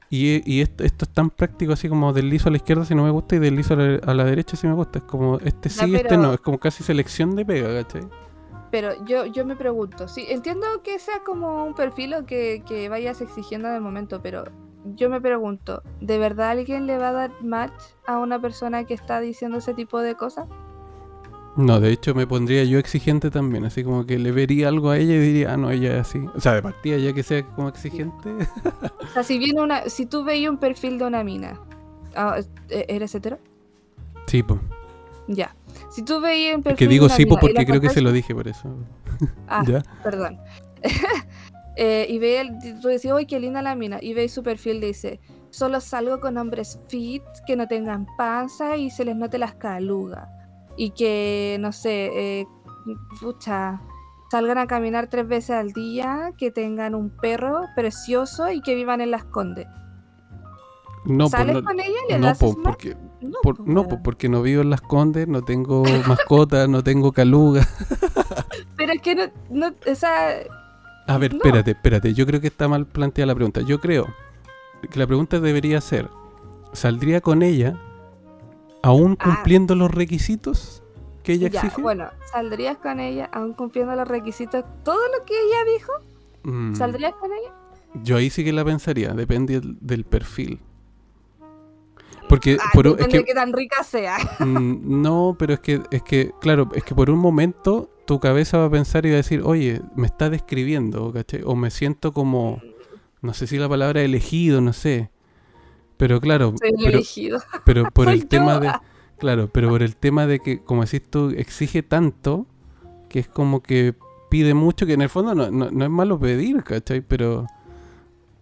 Y, 0.09 0.41
y 0.51 0.61
esto, 0.61 0.85
esto 0.85 1.05
es 1.05 1.13
tan 1.13 1.31
práctico 1.31 1.73
así 1.73 1.89
como 1.89 2.13
deslizo 2.13 2.49
a 2.49 2.53
la 2.53 2.59
izquierda 2.59 2.85
si 2.85 2.95
no 2.95 3.03
me 3.03 3.11
gusta 3.11 3.35
y 3.35 3.39
deslizo 3.41 3.75
a 3.75 3.77
la, 3.79 3.99
a 4.05 4.15
la 4.15 4.25
derecha 4.25 4.57
si 4.57 4.67
me 4.69 4.75
gusta. 4.75 4.99
Es 5.01 5.05
como 5.05 5.39
este 5.39 5.69
sí, 5.69 5.95
este 5.97 6.09
pero- 6.11 6.23
no. 6.23 6.33
Es 6.35 6.41
como 6.41 6.59
casi 6.59 6.85
selección 6.85 7.35
de 7.35 7.45
pega, 7.45 7.83
¿cachai? 7.83 8.07
Pero 8.71 9.05
yo, 9.07 9.27
yo 9.27 9.45
me 9.47 9.57
pregunto, 9.57 10.07
sí, 10.09 10.27
entiendo 10.29 10.67
que 10.85 10.99
sea 10.99 11.21
como 11.25 11.65
un 11.65 11.75
perfil 11.75 12.15
o 12.15 12.27
que, 12.27 12.63
que 12.67 12.89
vayas 12.89 13.21
exigiendo 13.21 13.69
de 13.69 13.81
momento, 13.81 14.21
pero 14.23 14.45
yo 14.97 15.09
me 15.09 15.21
pregunto, 15.21 15.83
¿de 16.01 16.19
verdad 16.19 16.51
alguien 16.51 16.87
le 16.87 16.99
va 16.99 17.09
a 17.09 17.13
dar 17.13 17.31
match 17.43 17.73
a 18.07 18.19
una 18.19 18.41
persona 18.41 18.85
que 18.85 18.93
está 18.95 19.21
diciendo 19.21 19.59
ese 19.59 19.73
tipo 19.73 20.01
de 20.01 20.15
cosas? 20.17 20.47
No, 21.57 21.81
de 21.81 21.91
hecho 21.91 22.15
me 22.15 22.27
pondría 22.27 22.65
yo 22.65 22.79
exigente 22.79 23.31
también, 23.31 23.65
así 23.65 23.83
como 23.83 24.05
que 24.05 24.19
le 24.19 24.31
vería 24.31 24.69
algo 24.69 24.91
a 24.91 24.99
ella 24.99 25.15
y 25.15 25.19
diría, 25.19 25.55
ah, 25.55 25.57
no, 25.57 25.71
ella 25.71 25.95
es 25.95 26.01
así. 26.09 26.19
O 26.35 26.41
sea, 26.41 26.53
de 26.53 26.63
partida 26.63 26.99
ya 26.99 27.13
que 27.15 27.23
sea 27.23 27.43
como 27.45 27.69
exigente. 27.69 28.31
O 29.03 29.09
sea, 29.15 29.23
si 29.23 29.39
viene 29.39 29.63
una, 29.63 29.89
si 29.89 30.05
tú 30.05 30.25
veis 30.25 30.47
un 30.49 30.59
perfil 30.59 30.99
de 30.99 31.07
una 31.07 31.25
mina, 31.25 31.59
ah, 32.15 32.39
¿e- 32.69 32.85
¿eres 32.89 33.15
hetero? 33.15 33.39
sí, 34.27 34.43
pues. 34.43 34.61
Ya. 35.29 35.57
Si 35.91 36.03
tú 36.05 36.21
veis 36.21 36.55
un 36.55 36.63
perfil 36.63 36.79
que 36.79 36.85
de 36.85 36.91
digo 36.91 37.07
una 37.07 37.15
sí, 37.17 37.25
mina 37.25 37.41
porque 37.41 37.65
creo 37.67 37.81
que 37.81 37.89
se 37.89 38.01
lo 38.03 38.13
dije 38.13 38.35
por 38.35 38.47
eso. 38.49 38.69
Ah, 39.49 39.65
¿Ya? 39.69 39.83
perdón. 40.03 40.39
Eh, 41.79 42.07
y 42.09 42.19
ve 42.19 42.41
el- 42.41 42.81
tú 42.81 42.89
decís, 42.89 43.13
uy, 43.13 43.27
qué 43.27 43.39
linda 43.39 43.61
la 43.61 43.75
mina. 43.75 43.99
Y 44.01 44.15
veis 44.15 44.33
su 44.33 44.43
perfil, 44.43 44.81
dice, 44.81 45.21
solo 45.51 45.81
salgo 45.83 46.21
con 46.21 46.39
hombres 46.39 46.79
fit, 46.89 47.23
que 47.47 47.55
no 47.55 47.69
tengan 47.69 48.07
panza 48.17 48.79
y 48.79 48.89
se 48.89 49.05
les 49.05 49.15
note 49.15 49.37
las 49.37 49.57
calugas. 49.57 50.27
Y 50.77 50.91
que, 50.91 51.57
no 51.61 51.73
sé, 51.73 52.41
eh, 52.41 52.47
pucha, 53.21 53.81
salgan 54.31 54.59
a 54.59 54.67
caminar 54.67 55.09
tres 55.09 55.27
veces 55.27 55.51
al 55.51 55.73
día, 55.73 56.33
que 56.37 56.51
tengan 56.51 56.95
un 56.95 57.11
perro 57.11 57.63
precioso 57.75 58.51
y 58.51 58.61
que 58.61 58.75
vivan 58.75 59.01
en 59.01 59.11
las 59.11 59.25
condes. 59.25 59.67
No, 61.05 61.29
¿Sales 61.29 61.53
pues, 61.53 61.63
no, 61.63 61.69
con 61.69 61.81
ella 61.81 61.99
y 62.09 62.13
le 62.13 62.19
no, 62.19 62.27
das 62.27 62.39
pues, 62.39 62.57
porque, 62.65 62.97
No, 63.21 63.39
por- 63.43 63.57
pues, 63.59 63.69
no, 63.69 63.87
porque 64.03 64.29
no 64.29 64.43
vivo 64.43 64.63
en 64.63 64.71
Las 64.71 64.81
Condes, 64.81 65.29
no 65.29 65.43
tengo 65.43 65.85
mascota, 66.09 66.67
no 66.67 66.83
tengo 66.83 67.13
caluga. 67.13 67.67
Pero 68.77 68.93
es 68.93 69.01
que 69.01 69.15
no, 69.15 69.23
no, 69.51 69.69
o 69.91 69.95
sea, 69.95 70.41
A 71.07 71.19
ver, 71.19 71.35
espérate, 71.35 71.71
espérate. 71.71 72.13
Yo 72.13 72.27
creo 72.27 72.41
que 72.41 72.49
está 72.49 72.67
mal 72.67 72.87
planteada 72.87 73.29
la 73.29 73.35
pregunta. 73.37 73.61
Yo 73.61 73.81
creo 73.81 74.07
que 74.91 74.99
la 74.99 75.07
pregunta 75.07 75.39
debería 75.39 75.81
ser: 75.81 76.11
¿saldría 76.73 77.21
con 77.21 77.43
ella 77.45 77.81
aún 78.87 79.17
Ah. 79.21 79.25
cumpliendo 79.25 79.75
los 79.75 79.91
requisitos 79.91 80.83
que 81.25 81.33
ella 81.33 81.49
ya, 81.49 81.61
exige? 81.61 81.83
bueno, 81.83 82.09
¿saldrías 82.33 82.79
con 82.79 83.01
ella 83.01 83.29
aún 83.33 83.53
cumpliendo 83.55 83.95
los 83.97 84.07
requisitos? 84.07 84.65
¿Todo 84.85 85.01
lo 85.19 85.25
que 85.25 85.35
ella 85.35 85.73
dijo? 85.75 85.93
Mm, 86.45 86.75
¿Saldrías 86.77 87.15
con 87.15 87.31
ella? 87.33 87.53
Yo 88.05 88.17
ahí 88.17 88.31
sí 88.31 88.45
que 88.45 88.53
la 88.53 88.65
pensaría, 88.65 89.13
depende 89.13 89.61
del, 89.81 90.05
perfil. 90.05 90.61
Porque 92.29 92.59
Ah, 92.61 92.71
por 92.73 92.87
es 92.87 92.97
depende 92.97 93.25
que 93.25 93.35
tan 93.35 93.53
rica 93.53 93.83
sea. 93.83 94.17
Mm, 94.41 95.03
no, 95.03 95.35
pero 95.39 95.55
es 95.55 95.61
que, 95.61 95.83
es 95.91 96.03
que, 96.03 96.33
claro, 96.41 96.69
es 96.75 96.85
que 96.85 96.95
por 96.95 97.11
un 97.11 97.19
momento 97.19 97.91
tu 98.07 98.21
cabeza 98.21 98.59
va 98.59 98.67
a 98.67 98.71
pensar 98.71 99.05
y 99.07 99.11
va 99.11 99.15
a 99.15 99.17
decir, 99.19 99.43
oye, 99.45 99.81
me 99.97 100.07
está 100.07 100.31
describiendo, 100.31 101.13
¿cachai? 101.13 101.43
O 101.45 101.57
me 101.57 101.71
siento 101.71 102.13
como, 102.13 102.61
no 103.23 103.35
sé 103.35 103.47
si 103.49 103.59
la 103.59 103.69
palabra 103.69 104.03
elegido, 104.03 104.61
no 104.61 104.73
sé. 104.73 105.11
Pero 105.97 106.21
claro, 106.21 106.55
pero, 107.65 107.85
por 107.93 108.09
el 108.09 108.27
tema 108.27 108.61
de, 108.61 108.71
claro, 109.19 109.49
pero 109.51 109.69
por 109.71 109.83
el 109.83 109.97
tema 109.97 110.27
de 110.27 110.41
que, 110.41 110.63
como 110.63 110.85
decís 110.85 111.03
tú, 111.09 111.31
exige 111.31 111.83
tanto, 111.83 112.47
que 113.09 113.21
es 113.21 113.29
como 113.29 113.63
que 113.63 113.95
pide 114.29 114.55
mucho, 114.55 114.87
que 114.87 114.93
en 114.93 115.03
el 115.03 115.09
fondo 115.09 115.35
no, 115.35 115.51
no, 115.51 115.71
no 115.71 115.85
es 115.85 115.91
malo 115.91 116.19
pedir, 116.19 116.63
¿cachai? 116.63 117.01
Pero, 117.01 117.47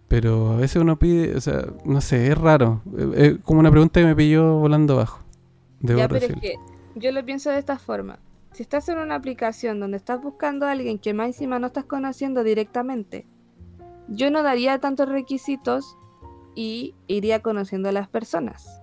pero 0.07 0.51
a 0.51 0.57
veces 0.57 0.81
uno 0.81 0.99
pide, 0.99 1.35
o 1.35 1.41
sea, 1.41 1.65
no 1.85 2.01
sé, 2.01 2.27
es 2.27 2.37
raro. 2.37 2.81
Es, 2.97 3.31
es 3.31 3.43
como 3.43 3.61
una 3.61 3.71
pregunta 3.71 4.01
que 4.01 4.05
me 4.05 4.15
pilló 4.15 4.57
volando 4.57 4.97
bajo. 4.97 5.21
Debo 5.79 5.99
Ya, 5.99 6.07
pero 6.09 6.25
es 6.25 6.33
que 6.33 6.55
yo 6.95 7.11
lo 7.11 7.23
pienso 7.23 7.49
de 7.51 7.59
esta 7.59 7.77
forma. 7.77 8.19
Si 8.51 8.63
estás 8.63 8.87
en 8.89 8.97
una 8.99 9.15
aplicación 9.15 9.79
donde 9.79 9.97
estás 9.97 10.21
buscando 10.21 10.65
a 10.65 10.71
alguien 10.71 10.97
que 10.97 11.13
más 11.13 11.27
encima 11.27 11.59
no 11.59 11.67
estás 11.67 11.85
conociendo 11.85 12.43
directamente, 12.43 13.25
yo 14.07 14.31
no 14.31 14.43
daría 14.43 14.79
tantos 14.79 15.09
requisitos 15.09 15.97
y 16.55 16.95
iría 17.07 17.41
conociendo 17.41 17.89
a 17.89 17.91
las 17.91 18.07
personas. 18.07 18.81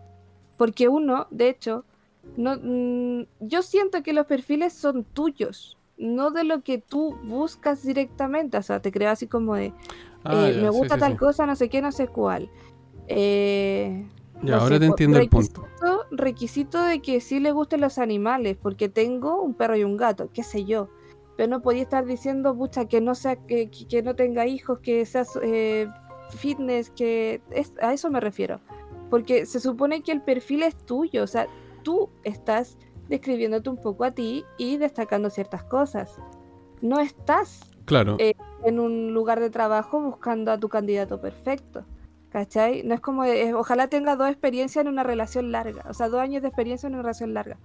Porque 0.56 0.88
uno, 0.88 1.26
de 1.30 1.48
hecho, 1.48 1.84
no, 2.36 2.56
mm, 2.62 3.26
yo 3.40 3.62
siento 3.62 4.02
que 4.02 4.12
los 4.12 4.26
perfiles 4.26 4.72
son 4.74 5.04
tuyos, 5.04 5.78
no 5.96 6.30
de 6.30 6.44
lo 6.44 6.62
que 6.62 6.78
tú 6.78 7.16
buscas 7.24 7.82
directamente. 7.84 8.58
O 8.58 8.62
sea, 8.62 8.80
te 8.80 8.92
creo 8.92 9.10
así 9.10 9.26
como 9.26 9.54
de, 9.56 9.72
Ah, 10.24 10.48
eh, 10.48 10.54
ya, 10.54 10.62
me 10.62 10.68
gusta 10.70 10.94
sí, 10.94 11.00
tal 11.00 11.12
sí. 11.12 11.18
cosa, 11.18 11.46
no 11.46 11.56
sé 11.56 11.68
qué, 11.68 11.82
no 11.82 11.90
sé 11.92 12.06
cuál. 12.08 12.48
Eh, 13.08 14.06
Ya, 14.42 14.56
no 14.56 14.60
ahora 14.60 14.74
sé, 14.76 14.80
te 14.80 14.86
entiendo 14.86 15.18
el 15.18 15.28
punto. 15.28 15.66
requisito- 16.10 16.84
de 16.84 17.00
que 17.00 17.20
sí 17.20 17.40
le 17.40 17.52
gusten 17.52 17.80
los 17.80 17.98
animales, 17.98 18.56
porque 18.60 18.88
tengo 18.88 19.40
un 19.42 19.54
perro 19.54 19.76
y 19.76 19.84
un 19.84 19.96
gato, 19.96 20.30
qué 20.32 20.42
sé 20.42 20.64
yo. 20.64 20.88
Pero 21.36 21.48
no 21.48 21.62
podía 21.62 21.82
estar 21.82 22.04
diciendo, 22.04 22.54
pucha, 22.56 22.86
que 22.86 23.00
no 23.00 23.14
sea, 23.14 23.36
que, 23.36 23.70
que- 23.70 23.86
que 23.86 24.02
no 24.02 24.14
tenga 24.14 24.46
hijos, 24.46 24.80
que 24.80 25.04
sea 25.06 25.24
eh, 25.42 25.88
fitness, 26.32 26.90
que 26.90 27.40
es, 27.50 27.72
a 27.80 27.92
eso 27.92 28.10
me 28.10 28.20
refiero. 28.20 28.60
Porque 29.10 29.46
se 29.46 29.60
supone 29.60 30.02
que 30.02 30.12
el 30.12 30.22
perfil 30.22 30.62
es 30.62 30.76
tuyo, 30.76 31.22
o 31.22 31.26
sea, 31.26 31.46
tú 31.82 32.10
estás 32.24 32.78
describiéndote 33.08 33.68
un 33.68 33.76
poco 33.76 34.04
a 34.04 34.12
ti 34.12 34.44
y 34.58 34.78
destacando 34.78 35.28
ciertas 35.30 35.64
cosas. 35.64 36.18
No 36.80 36.98
estás 36.98 37.60
Claro, 37.84 38.16
eh, 38.18 38.34
en 38.64 38.80
un 38.80 39.12
lugar 39.12 39.40
de 39.40 39.50
trabajo 39.50 40.00
buscando 40.00 40.50
a 40.52 40.58
tu 40.58 40.68
candidato 40.68 41.20
perfecto. 41.20 41.84
¿Cachai? 42.30 42.82
No 42.82 42.94
es 42.94 43.00
como, 43.00 43.24
ojalá 43.56 43.88
tenga 43.88 44.16
dos 44.16 44.30
experiencias 44.30 44.82
en 44.82 44.88
una 44.90 45.02
relación 45.02 45.52
larga, 45.52 45.84
o 45.90 45.92
sea, 45.92 46.08
dos 46.08 46.18
años 46.18 46.40
de 46.40 46.48
experiencia 46.48 46.86
en 46.86 46.94
una 46.94 47.02
relación 47.02 47.34
larga. 47.34 47.58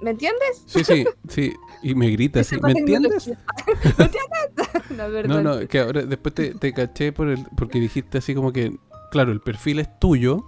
¿Me 0.00 0.10
entiendes? 0.10 0.62
sí, 0.66 0.84
sí, 0.84 1.04
sí. 1.28 1.52
Y 1.82 1.94
me 1.94 2.08
grita 2.10 2.40
así, 2.40 2.56
¿me 2.62 2.72
entiendes? 2.72 3.28
¿Me 3.98 4.04
entiendes? 4.04 4.90
no, 4.90 4.96
No, 5.08 5.12
perdón. 5.12 5.44
no, 5.44 5.68
que 5.68 5.80
ahora 5.80 6.02
después 6.02 6.34
te, 6.34 6.54
te 6.54 6.72
caché 6.72 7.12
por 7.12 7.28
el, 7.28 7.44
porque 7.56 7.80
dijiste 7.80 8.18
así 8.18 8.34
como 8.34 8.52
que, 8.52 8.76
claro, 9.10 9.32
el 9.32 9.40
perfil 9.40 9.78
es 9.80 9.98
tuyo, 9.98 10.44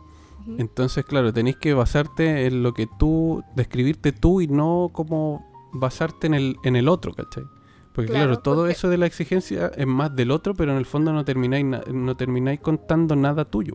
entonces, 0.57 1.05
claro, 1.05 1.31
tenéis 1.31 1.57
que 1.59 1.75
basarte 1.75 2.47
en 2.47 2.63
lo 2.63 2.73
que 2.73 2.89
tú, 2.99 3.43
describirte 3.55 4.13
tú 4.13 4.41
y 4.41 4.47
no 4.49 4.89
como 4.95 5.47
basarte 5.75 6.27
en 6.27 6.33
el, 6.33 6.57
en 6.65 6.75
el 6.75 6.89
otro, 6.89 7.13
¿cachai? 7.13 7.45
Porque 7.93 8.11
claro, 8.13 8.29
Claro, 8.29 8.41
todo 8.41 8.57
porque- 8.63 8.73
eso 8.73 8.89
de 8.89 8.97
la 8.97 9.05
exigencia 9.05 9.71
es 9.77 9.87
más 9.87 10.17
del 10.17 10.31
otro, 10.31 10.55
pero 10.55 10.73
en 10.73 10.79
el 10.79 10.87
fondo 10.87 11.13
no 11.13 11.23
termináis, 11.25 11.67
no 11.93 12.17
termináis 12.17 12.61
contando 12.61 13.15
nada 13.15 13.45
tuyo. 13.45 13.75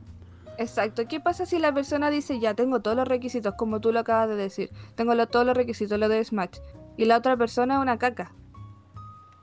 Exacto. 0.57 1.07
¿Qué 1.07 1.19
pasa 1.19 1.45
si 1.45 1.57
la 1.59 1.73
persona 1.73 2.09
dice, 2.09 2.39
ya 2.39 2.53
tengo 2.53 2.81
todos 2.81 2.95
los 2.97 3.07
requisitos, 3.07 3.53
como 3.57 3.81
tú 3.81 3.91
lo 3.91 3.99
acabas 3.99 4.29
de 4.29 4.35
decir? 4.35 4.69
Tengo 4.95 5.15
lo- 5.15 5.27
todos 5.27 5.45
los 5.45 5.55
requisitos, 5.57 5.99
lo 5.99 6.07
de 6.09 6.23
Smash. 6.23 6.57
Y 6.97 7.05
la 7.05 7.17
otra 7.17 7.35
persona 7.37 7.75
es 7.75 7.81
una 7.81 7.97
caca. 7.97 8.33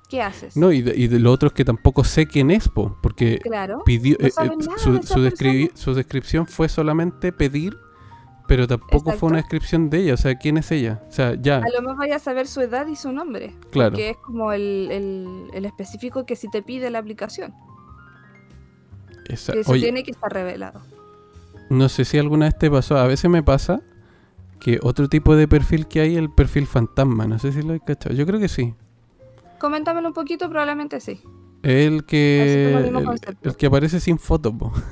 ¿Qué 0.08 0.22
haces? 0.22 0.56
No, 0.56 0.72
y 0.72 0.82
de, 0.82 0.96
y 0.96 1.06
de 1.08 1.18
lo 1.20 1.30
otro 1.32 1.48
es 1.48 1.52
que 1.52 1.64
tampoco 1.64 2.02
sé 2.04 2.26
quién 2.26 2.50
es, 2.50 2.68
po, 2.68 2.96
porque 3.02 3.38
Claro. 3.38 3.82
pidió 3.84 4.16
No 4.20 4.26
eh, 4.26 4.28
eh, 4.28 5.72
su, 5.74 5.92
de 5.92 5.94
descripción 5.96 6.46
fue 6.48 6.68
solamente 6.68 7.32
pedir 7.32 7.76
pero 8.48 8.66
tampoco 8.66 9.12
fue 9.12 9.28
una 9.28 9.36
descripción 9.38 9.88
de 9.90 9.98
ella 9.98 10.14
o 10.14 10.16
sea 10.16 10.34
quién 10.36 10.56
es 10.56 10.72
ella 10.72 11.00
o 11.08 11.12
sea 11.12 11.34
ya 11.40 11.58
A 11.58 11.68
lo 11.72 11.82
mejor 11.82 11.98
vaya 11.98 12.16
a 12.16 12.18
saber 12.18 12.48
su 12.48 12.60
edad 12.60 12.88
y 12.88 12.96
su 12.96 13.12
nombre. 13.12 13.54
Claro. 13.70 13.94
Que 13.94 14.10
es 14.10 14.16
como 14.16 14.52
el, 14.52 14.88
el- 14.90 15.50
el 15.54 15.64
específico 15.64 16.26
que 16.26 16.34
si 16.34 16.50
te 16.50 16.60
pide 16.60 16.90
la 16.90 16.98
aplicación. 16.98 17.54
esa- 19.28 19.52
oye 19.66 19.80
tiene 19.82 20.02
que 20.02 20.10
estar 20.10 20.32
revelado. 20.32 20.80
No 21.70 21.88
sé 21.88 22.04
si 22.04 22.18
alguna 22.18 22.44
vez 22.46 22.58
te 22.58 22.70
pasó 22.70 22.96
a 22.98 23.06
veces 23.06 23.30
me 23.30 23.42
pasa 23.42 23.80
que 24.60 24.78
otro 24.82 25.08
tipo 25.08 25.34
de 25.36 25.48
perfil 25.48 25.86
que 25.86 26.00
hay 26.00 26.12
es 26.12 26.18
el 26.18 26.30
perfil 26.30 26.66
fantasma 26.66 27.26
no 27.26 27.38
sé 27.38 27.52
si 27.52 27.62
lo 27.62 27.72
he 27.72 27.80
cachado 27.80 28.14
yo 28.14 28.26
creo 28.26 28.38
que 28.38 28.48
sí 28.48 28.74
Coméntamelo 29.58 30.08
un 30.08 30.14
poquito, 30.14 30.48
probablemente 30.48 31.00
sí. 31.00 31.20
el 31.62 32.04
que 32.04 32.68
como 32.72 32.78
el 32.78 32.84
mismo 32.84 32.98
el, 33.00 33.04
concepto. 33.04 33.48
el 33.48 33.56
que 33.56 33.66
aparece 33.66 34.00
sin 34.00 34.18
foto 34.18 34.56
po. 34.56 34.72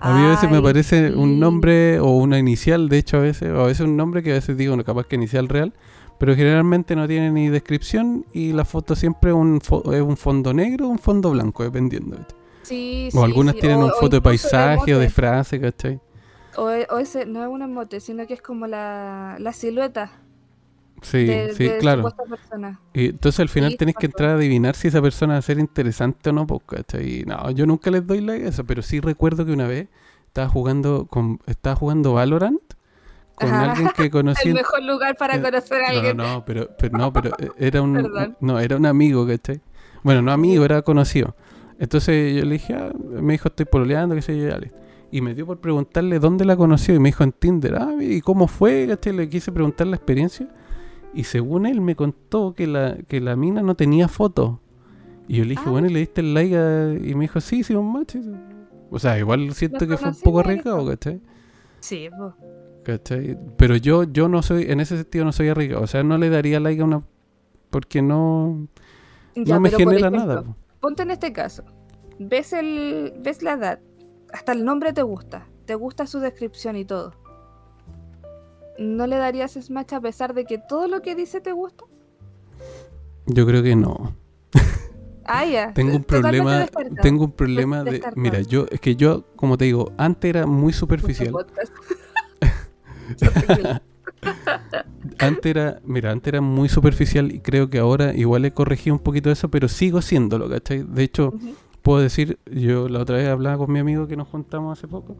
A 0.00 0.16
mí 0.18 0.24
a 0.24 0.30
veces 0.30 0.50
me 0.50 0.56
aparece 0.56 1.12
un 1.14 1.34
sí. 1.34 1.36
nombre 1.38 2.00
o 2.00 2.16
una 2.16 2.38
inicial, 2.40 2.88
de 2.88 2.98
hecho 2.98 3.18
a 3.18 3.20
veces, 3.20 3.50
o 3.52 3.60
a 3.60 3.66
veces 3.66 3.86
un 3.86 3.96
nombre 3.96 4.20
que 4.22 4.32
a 4.32 4.34
veces 4.34 4.56
digo, 4.56 4.76
no, 4.76 4.82
capaz 4.82 5.06
que 5.06 5.14
inicial 5.14 5.48
real, 5.48 5.72
pero 6.18 6.34
generalmente 6.34 6.96
no 6.96 7.06
tiene 7.06 7.30
ni 7.30 7.48
descripción 7.48 8.24
y 8.32 8.52
la 8.52 8.64
foto 8.64 8.96
siempre 8.96 9.32
un 9.32 9.60
fo- 9.60 9.94
es 9.94 10.00
un 10.02 10.16
fondo 10.16 10.52
negro 10.52 10.86
o 10.86 10.90
un 10.90 10.98
fondo 10.98 11.30
blanco, 11.30 11.62
dependiendo. 11.62 12.16
¿viste? 12.16 12.34
Sí, 12.62 13.10
O 13.12 13.22
sí, 13.22 13.24
algunas 13.24 13.56
sí, 13.56 13.58
tienen 13.58 13.82
o- 13.82 13.84
un 13.84 13.92
foto 13.92 14.16
de 14.16 14.22
paisaje 14.22 14.94
o 14.94 14.98
de 14.98 15.08
frase, 15.08 15.60
¿cachai? 15.60 16.00
O, 16.62 16.64
e- 16.70 16.86
o 16.94 16.98
ese 16.98 17.26
no 17.26 17.42
es 17.42 17.48
un 17.48 17.62
emote, 17.62 18.00
sino 18.00 18.26
que 18.26 18.34
es 18.34 18.42
como 18.42 18.66
la, 18.66 19.36
la 19.40 19.52
silueta 19.52 20.12
Sí, 21.02 21.46
de, 21.46 21.54
sí, 21.54 21.72
de 21.72 21.74
claro. 21.74 22.14
Y 22.94 23.08
entonces 23.08 23.40
al 23.40 23.48
final 23.48 23.76
Sí, 23.76 23.76
tenés 23.76 23.96
que 23.96 24.06
entrar 24.06 24.30
a 24.30 24.34
adivinar 24.34 24.76
si 24.76 24.88
esa 24.88 25.02
persona 25.02 25.34
va 25.34 25.38
a 25.40 25.42
ser 25.42 25.58
interesante 25.60 26.30
o 26.30 26.34
no, 26.34 26.46
pues, 26.46 26.62
¿cachai? 26.66 27.20
Y 27.20 27.24
No, 27.24 27.50
yo 27.52 27.66
nunca 27.66 27.90
les 27.90 28.06
doy 28.06 28.20
like 28.20 28.46
a 28.46 28.48
eso, 28.48 28.64
pero 28.66 28.82
sí 28.82 29.00
recuerdo 29.00 29.46
que 29.46 29.52
una 29.52 29.68
vez 29.68 29.88
estaba 30.26 30.48
jugando 30.48 31.06
con 31.06 31.40
estaba 31.46 31.76
jugando 31.76 32.14
Valorant 32.14 32.60
con 33.36 33.62
Ajá. 33.62 33.62
alguien 33.62 33.90
que 33.90 34.10
conocí 34.10 34.50
El 34.50 34.54
mejor 34.54 34.82
lugar 34.84 35.16
para 35.16 35.40
Eh, 35.40 35.40
conocer 35.40 35.82
a 35.82 35.88
No, 35.88 36.14
alguien. 36.14 36.14
no, 36.14 36.44
pero, 36.46 36.70
pero 36.78 36.94
no, 36.96 37.12
pero 37.12 37.32
eh, 37.38 37.52
era 37.58 37.82
un 37.82 38.10
Perdón. 38.12 38.36
no, 38.40 38.60
era 38.60 38.76
un 38.76 38.86
amigo, 38.86 39.26
¿cachai? 39.26 39.60
Bueno, 40.04 40.22
no 40.22 40.32
amigo, 40.32 40.64
era 40.64 40.82
conocido. 40.82 41.36
Entonces 41.80 42.36
yo 42.36 42.44
le 42.44 42.52
dije, 42.52 42.74
ah, 42.74 42.92
me 43.20 43.32
dijo, 43.32 43.48
estoy 43.48 43.64
pololeando, 43.64 44.14
qué 44.14 44.22
sé 44.22 44.38
yo, 44.38 44.48
ya. 44.48 44.60
Y 45.10 45.22
me 45.22 45.34
dio 45.34 45.46
por 45.46 45.58
preguntarle 45.60 46.18
dónde 46.20 46.44
la 46.44 46.54
conoció 46.54 46.94
y 46.94 47.00
me 47.00 47.08
dijo 47.08 47.24
en 47.24 47.32
Tinder, 47.32 47.74
ah, 47.76 47.94
¿y 48.00 48.20
cómo 48.20 48.46
fue? 48.46 48.86
¿cachai? 48.86 49.14
Le 49.14 49.28
quise 49.28 49.50
preguntar 49.50 49.86
la 49.86 49.96
experiencia. 49.96 50.46
Y 51.14 51.24
según 51.24 51.66
él 51.66 51.80
me 51.80 51.96
contó 51.96 52.54
que 52.54 52.66
la, 52.68 52.96
que 53.08 53.20
la 53.20 53.34
mina 53.34 53.62
no 53.62 53.74
tenía 53.74 54.06
foto. 54.06 54.60
Y 55.26 55.38
yo 55.38 55.44
le 55.44 55.50
dije, 55.50 55.62
Ah. 55.66 55.70
bueno, 55.70 55.88
¿y 55.88 55.92
le 55.94 56.00
diste 56.00 56.20
el 56.20 56.34
like? 56.34 56.56
a-?" 56.56 56.94
Y 57.02 57.14
me 57.14 57.22
dijo, 57.22 57.40
sí, 57.40 57.64
sí, 57.64 57.74
un 57.74 58.04
sí". 58.06 58.20
O 58.90 58.98
sea, 58.98 59.18
igual 59.18 59.52
siento 59.54 59.88
que 59.88 59.96
fue 59.96 60.10
un 60.10 60.20
poco 60.20 60.40
arriesgado, 60.40 60.86
¿cachai? 60.86 61.20
Sí, 61.80 62.08
po. 62.16 62.34
¿Cachai? 62.84 63.38
Pero 63.56 63.76
yo, 63.76 64.04
yo 64.04 64.28
no 64.28 64.42
soy, 64.42 64.64
en 64.70 64.80
ese 64.80 64.96
sentido 64.98 65.24
no 65.24 65.32
soy 65.32 65.48
arriesgado. 65.48 65.82
O 65.82 65.86
sea, 65.86 66.02
no 66.02 66.18
le 66.18 66.28
daría 66.28 66.60
like 66.60 66.82
a 66.82 66.84
una. 66.84 67.02
Porque 67.70 68.02
no, 68.02 68.66
Ya, 69.34 69.54
no 69.54 69.60
me 69.60 69.70
genera 69.70 70.08
ejemplo, 70.08 70.18
nada. 70.26 70.44
Po. 70.80 70.88
Ponte 70.88 71.02
en 71.02 71.10
este 71.10 71.32
caso. 71.32 71.64
Ves 72.18 72.52
el 72.52 73.14
ves 73.18 73.42
la 73.42 73.52
edad, 73.52 73.80
hasta 74.32 74.52
el 74.52 74.64
nombre 74.64 74.92
te 74.92 75.02
gusta, 75.02 75.46
te 75.66 75.74
gusta 75.74 76.06
su 76.06 76.20
descripción 76.20 76.76
y 76.76 76.84
todo. 76.84 77.14
¿No 78.78 79.06
le 79.06 79.16
darías 79.16 79.52
smash 79.52 79.94
a 79.94 80.00
pesar 80.00 80.34
de 80.34 80.44
que 80.44 80.58
todo 80.58 80.88
lo 80.88 81.02
que 81.02 81.14
dice 81.14 81.40
te 81.40 81.52
gusta? 81.52 81.84
Yo 83.26 83.46
creo 83.46 83.62
que 83.62 83.76
no. 83.76 84.14
Ah, 85.24 85.44
ya. 85.44 85.72
Tengo 85.74 85.96
un 85.96 86.04
problema, 86.04 86.66
tengo 87.02 87.24
un 87.24 87.32
problema 87.32 87.84
de, 87.84 88.02
mira, 88.16 88.40
yo 88.40 88.66
es 88.70 88.80
que 88.80 88.96
yo, 88.96 89.24
como 89.36 89.56
te 89.56 89.66
digo, 89.66 89.92
antes 89.96 90.28
era 90.28 90.46
muy 90.46 90.72
superficial. 90.72 91.32
Antes 95.20 95.50
era, 95.50 95.80
mira, 95.84 96.10
antes 96.10 96.32
era 96.32 96.40
muy 96.40 96.68
superficial 96.68 97.30
y 97.30 97.40
creo 97.40 97.68
que 97.68 97.78
ahora 97.78 98.14
igual 98.14 98.44
he 98.46 98.52
corregido 98.52 98.94
un 98.96 99.02
poquito 99.02 99.30
eso, 99.30 99.50
pero 99.50 99.68
sigo 99.68 100.00
siéndolo, 100.00 100.48
¿cachai? 100.48 100.82
De 100.82 101.02
hecho, 101.02 101.34
puedo 101.82 102.00
decir, 102.00 102.38
yo 102.50 102.88
la 102.88 103.00
otra 103.00 103.16
vez 103.16 103.28
hablaba 103.28 103.58
con 103.58 103.72
mi 103.72 103.78
amigo 103.78 104.06
que 104.06 104.16
nos 104.16 104.28
juntamos 104.28 104.78
hace 104.78 104.88
poco, 104.88 105.16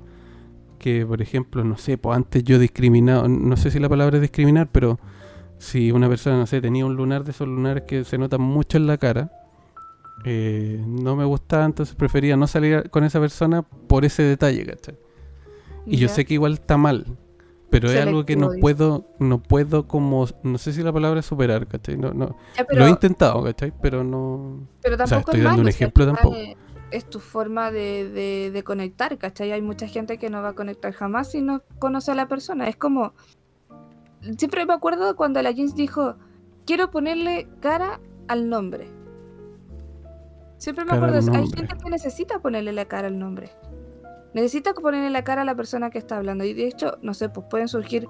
que 0.78 1.04
por 1.04 1.20
ejemplo, 1.20 1.64
no 1.64 1.76
sé, 1.76 1.98
pues 1.98 2.16
antes 2.16 2.42
yo 2.44 2.58
discriminaba, 2.58 3.28
no 3.28 3.56
sé 3.56 3.70
si 3.70 3.78
la 3.78 3.88
palabra 3.88 4.16
es 4.16 4.22
discriminar, 4.22 4.70
pero 4.72 4.98
si 5.58 5.92
una 5.92 6.08
persona, 6.08 6.38
no 6.38 6.46
sé, 6.46 6.62
tenía 6.62 6.86
un 6.86 6.96
lunar 6.96 7.22
de 7.24 7.32
esos 7.32 7.46
lunares 7.46 7.84
que 7.84 8.04
se 8.04 8.16
notan 8.16 8.40
mucho 8.40 8.78
en 8.78 8.86
la 8.86 8.96
cara, 8.96 9.30
eh, 10.24 10.82
no 10.86 11.14
me 11.14 11.24
gustaba, 11.26 11.66
entonces 11.66 11.94
prefería 11.94 12.36
no 12.36 12.46
salir 12.46 12.88
con 12.88 13.04
esa 13.04 13.20
persona 13.20 13.62
por 13.62 14.06
ese 14.06 14.22
detalle, 14.22 14.64
¿cachai? 14.64 14.96
Y 15.86 15.96
yo 15.98 16.08
sé 16.08 16.24
que 16.24 16.34
igual 16.34 16.54
está 16.54 16.76
mal, 16.76 17.06
pero 17.70 17.90
es 17.90 18.00
algo 18.00 18.24
que 18.26 18.36
no 18.36 18.50
puedo, 18.60 19.06
no 19.18 19.42
puedo 19.42 19.86
como, 19.86 20.26
no 20.42 20.58
sé 20.58 20.72
si 20.72 20.82
la 20.82 20.92
palabra 20.92 21.20
es 21.20 21.26
superar, 21.26 21.66
¿cachai? 21.66 21.96
No, 21.96 22.12
no, 22.12 22.36
Ya, 22.56 22.64
pero, 22.64 22.80
lo 22.80 22.86
he 22.86 22.90
intentado, 22.90 23.42
¿cachai? 23.44 23.72
Pero 23.80 24.04
no... 24.04 24.66
pero 24.82 24.96
sea, 24.96 25.06
tampoco 25.06 25.32
estoy 25.32 25.40
es 25.40 25.44
dando 25.44 25.48
un 25.48 25.56
malo, 25.56 25.62
al 25.62 25.68
ejemplo 25.68 26.06
tampoco. 26.06 26.36
Es, 26.90 27.08
tu 27.08 27.20
forma 27.20 27.70
de, 27.70 28.08
de, 28.10 28.50
de 28.50 28.64
conectar, 28.64 29.16
¿cachai? 29.16 29.52
Hay 29.52 29.62
mucha 29.62 29.86
gente 29.86 30.18
que 30.18 30.28
no 30.28 30.42
va 30.42 30.48
a 30.48 30.52
conectar 30.54 30.92
jamás 30.92 31.30
si 31.30 31.40
no 31.40 31.62
conoce 31.78 32.10
a 32.10 32.14
la 32.16 32.26
persona. 32.26 32.68
Es 32.68 32.76
como. 32.76 33.14
Siempre 34.36 34.66
me 34.66 34.74
acuerdo 34.74 35.14
cuando 35.14 35.40
la 35.40 35.52
Jeans 35.52 35.76
dijo: 35.76 36.16
Quiero 36.66 36.90
ponerle 36.90 37.48
cara 37.60 38.00
al 38.26 38.48
nombre. 38.48 38.88
Siempre 40.56 40.84
me 40.84 40.90
Cara 40.90 41.06
acuerdo. 41.06 41.32
Hay 41.32 41.46
gente 41.46 41.76
que 41.80 41.90
necesita 41.90 42.40
ponerle 42.40 42.72
la 42.72 42.86
cara 42.86 43.06
al 43.06 43.20
nombre. 43.20 43.50
Necesita 44.34 44.74
ponerle 44.74 45.10
la 45.10 45.24
cara 45.24 45.42
a 45.42 45.44
la 45.44 45.54
persona 45.54 45.90
que 45.90 45.98
está 45.98 46.16
hablando. 46.16 46.44
Y 46.44 46.54
de 46.54 46.66
hecho, 46.66 46.98
no 47.02 47.14
sé, 47.14 47.28
pues 47.28 47.46
pueden 47.50 47.68
surgir. 47.68 48.06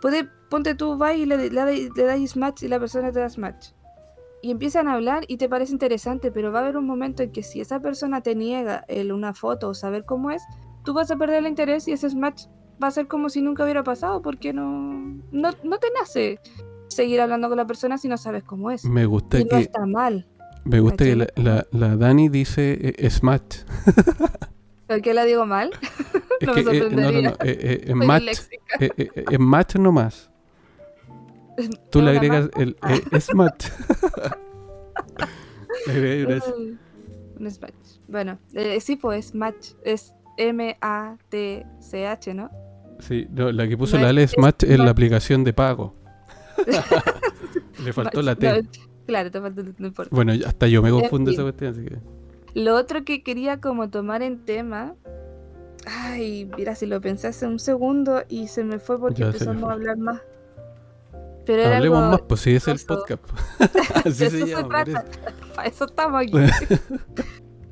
Puede, 0.00 0.28
ponte 0.50 0.74
tú, 0.74 0.96
vas 0.98 1.16
y 1.16 1.24
le, 1.26 1.50
le, 1.50 1.50
le, 1.50 2.04
das 2.04 2.36
match 2.36 2.62
y 2.62 2.68
la 2.68 2.78
persona 2.78 3.10
te 3.10 3.20
da 3.20 3.28
match. 3.38 3.68
Y 4.42 4.50
empiezan 4.50 4.88
a 4.88 4.94
hablar 4.94 5.24
y 5.26 5.38
te 5.38 5.48
parece 5.48 5.72
interesante, 5.72 6.30
pero 6.30 6.52
va 6.52 6.58
a 6.58 6.62
haber 6.62 6.76
un 6.76 6.86
momento 6.86 7.22
en 7.22 7.32
que 7.32 7.42
si 7.42 7.60
esa 7.60 7.80
persona 7.80 8.20
te 8.20 8.34
niega 8.34 8.84
el, 8.88 9.10
una 9.10 9.32
foto 9.32 9.70
o 9.70 9.74
saber 9.74 10.04
cómo 10.04 10.30
es, 10.30 10.42
tú 10.84 10.92
vas 10.92 11.10
a 11.10 11.16
perder 11.16 11.38
el 11.38 11.46
interés 11.46 11.88
y 11.88 11.92
ese 11.92 12.14
match 12.14 12.44
va 12.82 12.88
a 12.88 12.90
ser 12.90 13.08
como 13.08 13.30
si 13.30 13.40
nunca 13.40 13.64
hubiera 13.64 13.82
pasado 13.82 14.20
porque 14.20 14.52
no, 14.52 15.00
no, 15.32 15.50
no 15.62 15.78
te 15.78 15.86
nace 15.98 16.40
seguir 16.88 17.22
hablando 17.22 17.48
con 17.48 17.56
la 17.56 17.66
persona 17.66 17.96
si 17.96 18.08
no 18.08 18.18
sabes 18.18 18.42
cómo 18.42 18.70
es. 18.70 18.84
Me 18.84 19.06
gusta 19.06 19.40
Y 19.40 19.44
no 19.44 19.50
que, 19.50 19.60
está 19.60 19.86
mal. 19.86 20.28
me 20.64 20.80
gusta 20.80 21.04
que 21.04 21.16
la, 21.16 21.26
¿cachai? 21.26 21.44
la, 21.44 21.66
la 21.70 21.96
Dani 21.96 22.28
dice 22.28 22.78
eh, 22.82 23.10
smash. 23.10 23.64
¿Por 24.86 25.00
qué 25.02 25.14
la 25.14 25.24
digo 25.24 25.46
mal? 25.46 25.70
Es 26.40 26.46
No 26.48 26.54
que, 26.54 26.62
me 26.62 26.76
eh, 26.76 26.88
no, 26.90 27.10
no, 27.10 27.22
no, 27.22 27.30
sorprendería. 27.30 27.36
eh, 27.44 27.84
eh, 27.86 27.94
match, 27.94 28.22
disléxica. 28.22 28.64
eh, 28.80 29.38
match 29.38 29.76
nomás. 29.76 30.30
Tú 31.90 32.00
¿Es 32.00 32.04
le 32.04 32.10
agregas 32.10 32.50
el 32.56 32.76
es 33.12 33.32
match. 33.34 33.66
Ay, 35.86 36.78
Un 37.38 37.50
Smash. 37.50 37.72
Bueno, 38.08 38.38
eh, 38.54 38.80
sí, 38.80 38.96
pues 38.96 39.26
Smash 39.28 39.72
es 39.84 40.12
M-A-T-C-H, 40.36 42.34
¿no? 42.34 42.50
Sí, 43.00 43.26
no, 43.30 43.50
la 43.52 43.66
que 43.68 43.76
puso 43.76 43.96
No 43.96 44.04
la 44.04 44.10
L 44.10 44.22
es 44.22 44.30
Smash 44.32 44.62
en 44.62 44.78
la 44.78 44.84
Match. 44.84 44.90
aplicación 44.92 45.44
de 45.44 45.52
pago. 45.52 45.94
Le 47.84 47.92
faltó 47.92 48.22
la 48.22 48.34
T. 48.36 48.62
Claro, 49.06 49.30
te 49.30 49.40
faltó, 49.40 49.62
no 49.78 49.86
importa. 49.88 50.14
Bueno, 50.14 50.32
hasta 50.46 50.66
yo 50.68 50.80
me 50.82 50.90
confundo 50.90 51.30
esa 51.30 51.42
cuestión, 51.42 51.72
así 51.72 51.84
que. 51.84 51.98
Lo 52.54 52.74
otro 52.76 53.04
que 53.04 53.22
quería 53.22 53.60
como 53.60 53.90
tomar 53.90 54.22
en 54.22 54.44
tema. 54.44 54.94
Ay, 55.86 56.50
mira, 56.56 56.74
si 56.74 56.86
lo 56.86 57.00
pensé 57.00 57.28
hace 57.28 57.46
un 57.46 57.58
segundo 57.58 58.22
y 58.28 58.48
se 58.48 58.64
me 58.64 58.78
fue 58.78 58.98
porque 58.98 59.20
Ya 59.20 59.26
empezamos 59.26 59.62
fue. 59.62 59.70
a 59.70 59.74
hablar 59.74 59.98
más. 59.98 60.20
Pero 61.44 61.60
era 61.62 61.76
Hablemos 61.76 61.98
algo. 61.98 62.10
más, 62.12 62.20
pues 62.22 62.40
si 62.40 62.54
es 62.54 62.66
el 62.68 62.78
podcast. 62.86 63.22
De 64.04 64.10
Así 64.10 64.24
eso 64.24 64.38
se 64.38 64.46
llama. 64.46 64.68
Para 64.68 65.04
eso 65.66 65.84
estamos 65.84 66.22
aquí. 66.22 66.32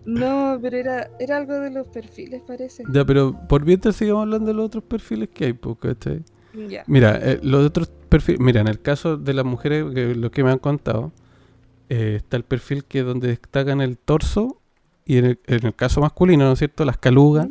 no, 0.05 0.59
pero 0.61 0.77
era, 0.77 1.11
era 1.19 1.37
algo 1.39 1.55
de 1.55 1.71
los 1.71 1.87
perfiles, 1.89 2.43
parece. 2.47 2.85
Ya, 2.91 3.05
pero 3.05 3.35
por 3.49 3.65
mientras 3.65 3.97
sigamos 3.97 4.23
hablando 4.25 4.47
de 4.49 4.55
los 4.55 4.67
otros 4.67 4.85
perfiles 4.85 5.31
que 5.33 5.47
hay, 5.47 5.53
pues, 5.55 5.79
¿cachai? 5.79 6.23
Ya. 6.69 6.85
Mira, 6.87 7.17
eh, 7.23 7.41
los 7.43 7.65
otros 7.67 7.91
perfiles, 8.11 8.41
mira, 8.41 8.61
en 8.61 8.69
el 8.69 8.81
caso 8.83 9.17
de 9.17 9.33
las 9.33 9.45
mujeres, 9.47 9.87
que, 9.95 10.15
lo 10.15 10.31
que 10.31 10.45
me 10.45 10.51
han 10.51 10.59
contado, 10.59 11.13
eh, 11.89 12.17
está 12.17 12.37
el 12.37 12.45
perfil 12.45 12.85
que 12.85 13.03
donde 13.03 13.29
destacan 13.29 13.81
el 13.81 13.97
torso 13.97 14.61
y 15.05 15.19
en 15.19 15.25
el, 15.25 15.41
en 15.47 15.67
el 15.67 15.75
caso 15.75 16.01
masculino, 16.01 16.45
¿no 16.45 16.53
es 16.53 16.59
cierto? 16.59 16.85
Las 16.85 16.99
calugas 16.99 17.49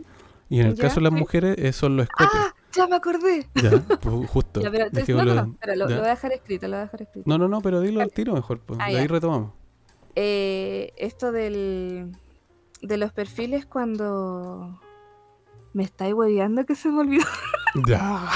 y 0.49 0.59
en 0.59 0.67
el 0.67 0.75
Ya, 0.75 0.83
caso 0.83 0.95
de 0.95 1.01
las 1.01 1.13
mujeres 1.13 1.55
eh, 1.57 1.71
son 1.73 1.97
los 1.97 2.05
escotes. 2.05 2.31
¡Ah! 2.33 2.53
Ya 2.73 2.87
me 2.87 2.95
acordé. 2.95 3.47
Ya, 3.55 3.71
pues, 4.01 4.29
justo. 4.29 4.61
Ya, 4.61 4.71
pero, 4.71 4.85
entonces, 4.85 5.15
no, 5.15 5.25
lo, 5.25 5.87
voy 5.87 5.95
a 5.95 6.09
dejar 6.09 6.31
escrito, 6.31 6.67
lo 6.67 6.73
voy 6.73 6.79
a 6.79 6.83
dejar 6.83 7.01
escrito. 7.01 7.29
no, 7.29 7.37
no, 7.37 7.49
no, 7.49 7.61
pero 7.61 7.81
dilo 7.81 8.01
al 8.01 8.11
tiro 8.11 8.33
mejor, 8.33 8.59
pues. 8.59 8.79
Ah, 8.81 8.87
de 8.87 8.93
ya. 8.93 8.99
ahí 8.99 9.07
retomamos. 9.07 9.51
Eh, 10.15 10.93
esto 10.97 11.31
del 11.31 12.11
de 12.81 12.97
los 12.97 13.11
perfiles 13.11 13.65
cuando 13.65 14.79
me 15.73 15.83
estáis 15.83 16.13
hueveando 16.13 16.65
que 16.65 16.75
se 16.75 16.89
me 16.89 16.99
olvidó. 16.99 17.25
Ya. 17.87 18.29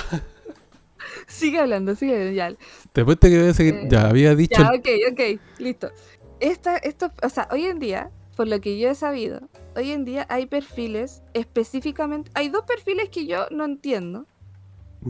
sigue 1.28 1.60
hablando, 1.60 1.94
sigue 1.96 2.14
hablando, 2.14 2.34
ya. 2.34 2.56
Te 2.94 3.02
apuesto 3.02 3.28
que 3.28 3.38
voy 3.38 3.50
a 3.50 3.54
seguir. 3.54 3.76
Eh, 3.76 3.88
ya, 3.90 4.08
había 4.08 4.34
dicho. 4.34 4.62
Ya, 4.62 4.70
ok, 4.70 4.88
ok, 5.12 5.42
listo. 5.60 5.92
Esta, 6.40 6.78
esto, 6.78 7.12
o 7.22 7.28
sea, 7.28 7.50
hoy 7.52 7.66
en 7.66 7.80
día, 7.80 8.12
por 8.36 8.48
lo 8.48 8.60
que 8.62 8.78
yo 8.78 8.90
he 8.90 8.96
sabido, 8.96 9.42
hoy 9.76 9.92
en 9.92 10.06
día 10.06 10.26
hay 10.30 10.46
perfiles 10.46 11.24
específicamente, 11.34 12.32
hay 12.34 12.50
dos 12.50 12.64
perfiles 12.64 13.10
que 13.10 13.26
yo 13.26 13.46
no 13.52 13.66
entiendo. 13.66 14.26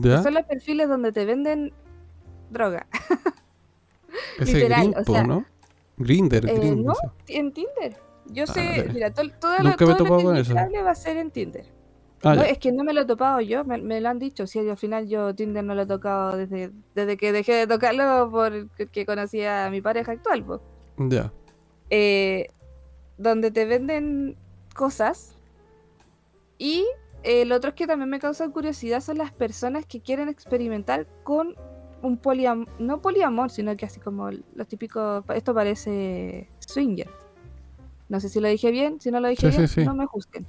que 0.00 0.08
¿Ya? 0.08 0.22
Son 0.22 0.34
los 0.34 0.44
perfiles 0.44 0.88
donde 0.88 1.12
te 1.12 1.24
venden 1.24 1.72
droga. 2.50 2.86
Ese 4.38 4.54
literal, 4.54 4.90
Green, 4.90 4.94
o 4.98 5.04
sea, 5.12 5.24
¿no? 5.24 5.44
Grinder, 5.98 6.46
eh, 6.48 6.74
no. 6.76 6.94
En 7.28 7.52
Tinder. 7.52 7.96
Yo 8.26 8.44
Ah, 8.44 8.52
sé, 8.52 8.88
mira, 8.92 9.10
to- 9.12 9.22
toda 9.40 9.58
he 9.58 9.60
todo 9.60 9.64
lo 9.64 9.76
que 9.76 10.58
hable 10.58 10.82
va 10.82 10.90
a 10.90 10.94
ser 10.94 11.16
en 11.16 11.30
Tinder. 11.30 11.64
Ah, 12.22 12.34
No, 12.34 12.42
es 12.42 12.58
que 12.58 12.72
no 12.72 12.82
me 12.82 12.92
lo 12.92 13.02
he 13.02 13.04
topado 13.04 13.40
yo, 13.40 13.64
me, 13.64 13.78
me 13.78 14.00
lo 14.00 14.08
han 14.08 14.18
dicho. 14.18 14.46
Sí, 14.46 14.58
al 14.58 14.76
final 14.76 15.06
yo 15.08 15.34
Tinder 15.34 15.62
no 15.62 15.74
lo 15.74 15.82
he 15.82 15.86
tocado 15.86 16.36
desde, 16.36 16.72
desde 16.94 17.16
que 17.16 17.32
dejé 17.32 17.54
de 17.54 17.66
tocarlo 17.66 18.28
porque 18.30 19.06
conocí 19.06 19.42
a 19.44 19.68
mi 19.70 19.80
pareja 19.80 20.12
actual. 20.12 20.44
Ya. 20.98 21.32
Eh, 21.90 22.48
donde 23.18 23.50
te 23.50 23.64
venden 23.64 24.36
cosas. 24.74 25.36
Y 26.58 26.84
eh, 27.22 27.44
lo 27.44 27.56
otro 27.56 27.74
que 27.74 27.86
también 27.86 28.08
me 28.10 28.18
causa 28.20 28.48
curiosidad 28.48 29.00
son 29.00 29.18
las 29.18 29.32
personas 29.32 29.84
que 29.86 30.00
quieren 30.00 30.28
experimentar 30.28 31.06
con 31.24 31.54
un 32.02 32.18
poliamor, 32.18 32.68
no 32.78 33.00
poliamor, 33.02 33.50
sino 33.50 33.76
que 33.76 33.86
así 33.86 34.00
como 34.00 34.30
los 34.30 34.68
típicos, 34.68 35.24
esto 35.34 35.54
parece 35.54 36.48
swinger. 36.60 37.08
No 38.08 38.20
sé 38.20 38.28
si 38.28 38.38
lo 38.40 38.46
dije 38.48 38.70
bien, 38.70 39.00
si 39.00 39.10
no 39.10 39.18
lo 39.18 39.26
dije 39.28 39.50
Sí, 39.50 39.56
bien, 39.56 39.68
sí, 39.68 39.80
sí. 39.80 39.84
no 39.86 39.94
me 39.94 40.06
juzguen. 40.06 40.46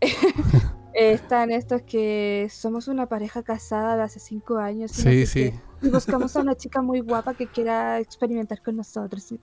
Eh, 0.00 0.10
Están 0.94 1.52
estos 1.52 1.82
que 1.82 2.48
somos 2.50 2.88
una 2.88 3.06
pareja 3.06 3.42
casada 3.42 3.96
de 3.96 4.02
hace 4.02 4.18
cinco 4.18 4.56
años 4.56 4.98
y, 4.98 5.04
no 5.04 5.10
Sí, 5.10 5.26
sé 5.26 5.26
sí. 5.26 5.58
qué, 5.80 5.86
y 5.86 5.90
buscamos 5.90 6.34
a 6.36 6.40
una 6.40 6.56
chica 6.56 6.82
muy 6.82 7.00
guapa 7.00 7.34
que 7.34 7.46
quiera 7.46 8.00
experimentar 8.00 8.62
con 8.62 8.76
nosotros. 8.76 9.30
Y 9.30 9.38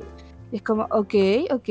es 0.51 0.61
como, 0.63 0.83
ok, 0.89 1.13
ok. 1.51 1.69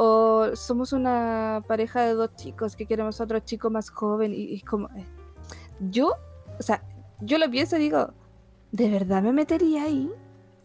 O 0.00 0.54
somos 0.54 0.92
una 0.92 1.64
pareja 1.66 2.02
de 2.02 2.14
dos 2.14 2.30
chicos 2.36 2.76
que 2.76 2.86
queremos 2.86 3.20
a 3.20 3.24
otro 3.24 3.40
chico 3.40 3.68
más 3.68 3.90
joven. 3.90 4.32
Y, 4.32 4.54
es 4.54 4.62
como, 4.64 4.86
eh, 4.90 5.04
yo, 5.90 6.12
o 6.56 6.62
sea, 6.62 6.84
yo 7.20 7.36
lo 7.38 7.50
pienso 7.50 7.76
y 7.76 7.80
digo, 7.80 8.12
¿de 8.70 8.90
verdad 8.90 9.22
me 9.24 9.32
metería 9.32 9.82
ahí? 9.84 10.08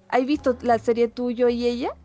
¿Has 0.09 0.23
visto 0.27 0.55
la 0.61 0.77
serie 0.77 1.07
tuyo 1.07 1.49
y 1.49 1.65
ella? 1.65 1.95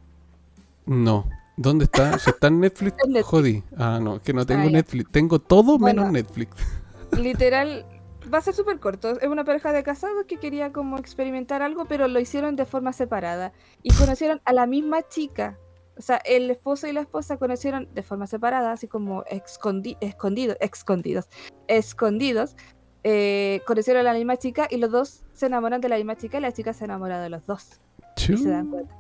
No. 0.87 1.29
¿Dónde 1.59 1.85
está? 1.85 2.18
Si 2.18 2.31
está 2.31 2.47
en 2.47 2.61
Netflix, 2.61 2.97
Netflix. 3.07 3.24
jodí. 3.26 3.62
Ah, 3.76 3.99
no, 4.01 4.16
es 4.16 4.22
que 4.22 4.33
no 4.33 4.47
tengo 4.47 4.68
Ah. 4.68 4.70
Netflix. 4.70 5.11
Tengo 5.11 5.39
todo 5.39 5.76
Bueno. 5.79 6.03
menos 6.05 6.12
Netflix. 6.14 6.57
Literal, 7.12 7.85
va 8.33 8.39
a 8.39 8.41
ser 8.41 8.55
súper 8.55 8.81
corto. 8.81 9.20
Es 9.20 9.29
una 9.29 9.45
pareja 9.45 9.72
de 9.74 9.83
casados 9.83 10.24
que 10.26 10.39
quería 10.39 10.72
como 10.72 10.97
experimentar 10.97 11.61
algo, 11.61 11.85
pero 11.85 12.09
lo 12.09 12.20
hicieron 12.20 12.57
de 12.57 12.64
forma 12.64 12.95
separada. 12.95 13.53
Y 13.83 13.93
conocieron 13.93 14.41
a 14.47 14.55
la 14.55 14.66
misma 14.66 15.03
chica. 15.07 15.59
O 15.99 16.03
sea, 16.03 16.19
el 16.25 16.51
esposo 16.51 16.87
y 16.87 16.93
la 16.93 17.01
esposa 17.01 17.37
conocieron 17.39 17.89
de 17.93 18.03
forma 18.03 18.27
separada, 18.27 18.73
así 18.73 18.87
como 18.87 19.25
escondi 19.25 19.97
escondidos, 20.01 20.57
escondidos, 20.61 21.29
escondidos. 21.67 22.57
eh, 23.05 23.61
conocieron 23.67 24.01
a 24.01 24.13
la 24.13 24.15
misma 24.15 24.37
chica 24.37 24.67
y 24.71 24.77
los 24.77 24.91
dos 24.91 25.25
se 25.33 25.47
enamoran 25.47 25.81
de 25.81 25.89
la 25.89 25.97
misma 25.97 26.17
chica 26.17 26.39
y 26.39 26.41
la 26.41 26.53
chica 26.53 26.73
se 26.73 26.85
enamora 26.85 27.21
de 27.21 27.31
los 27.31 27.47
dos. 27.47 27.81
Y 28.17 28.37
se 28.37 28.51
dan 28.51 28.71
cuenta. 28.71 28.97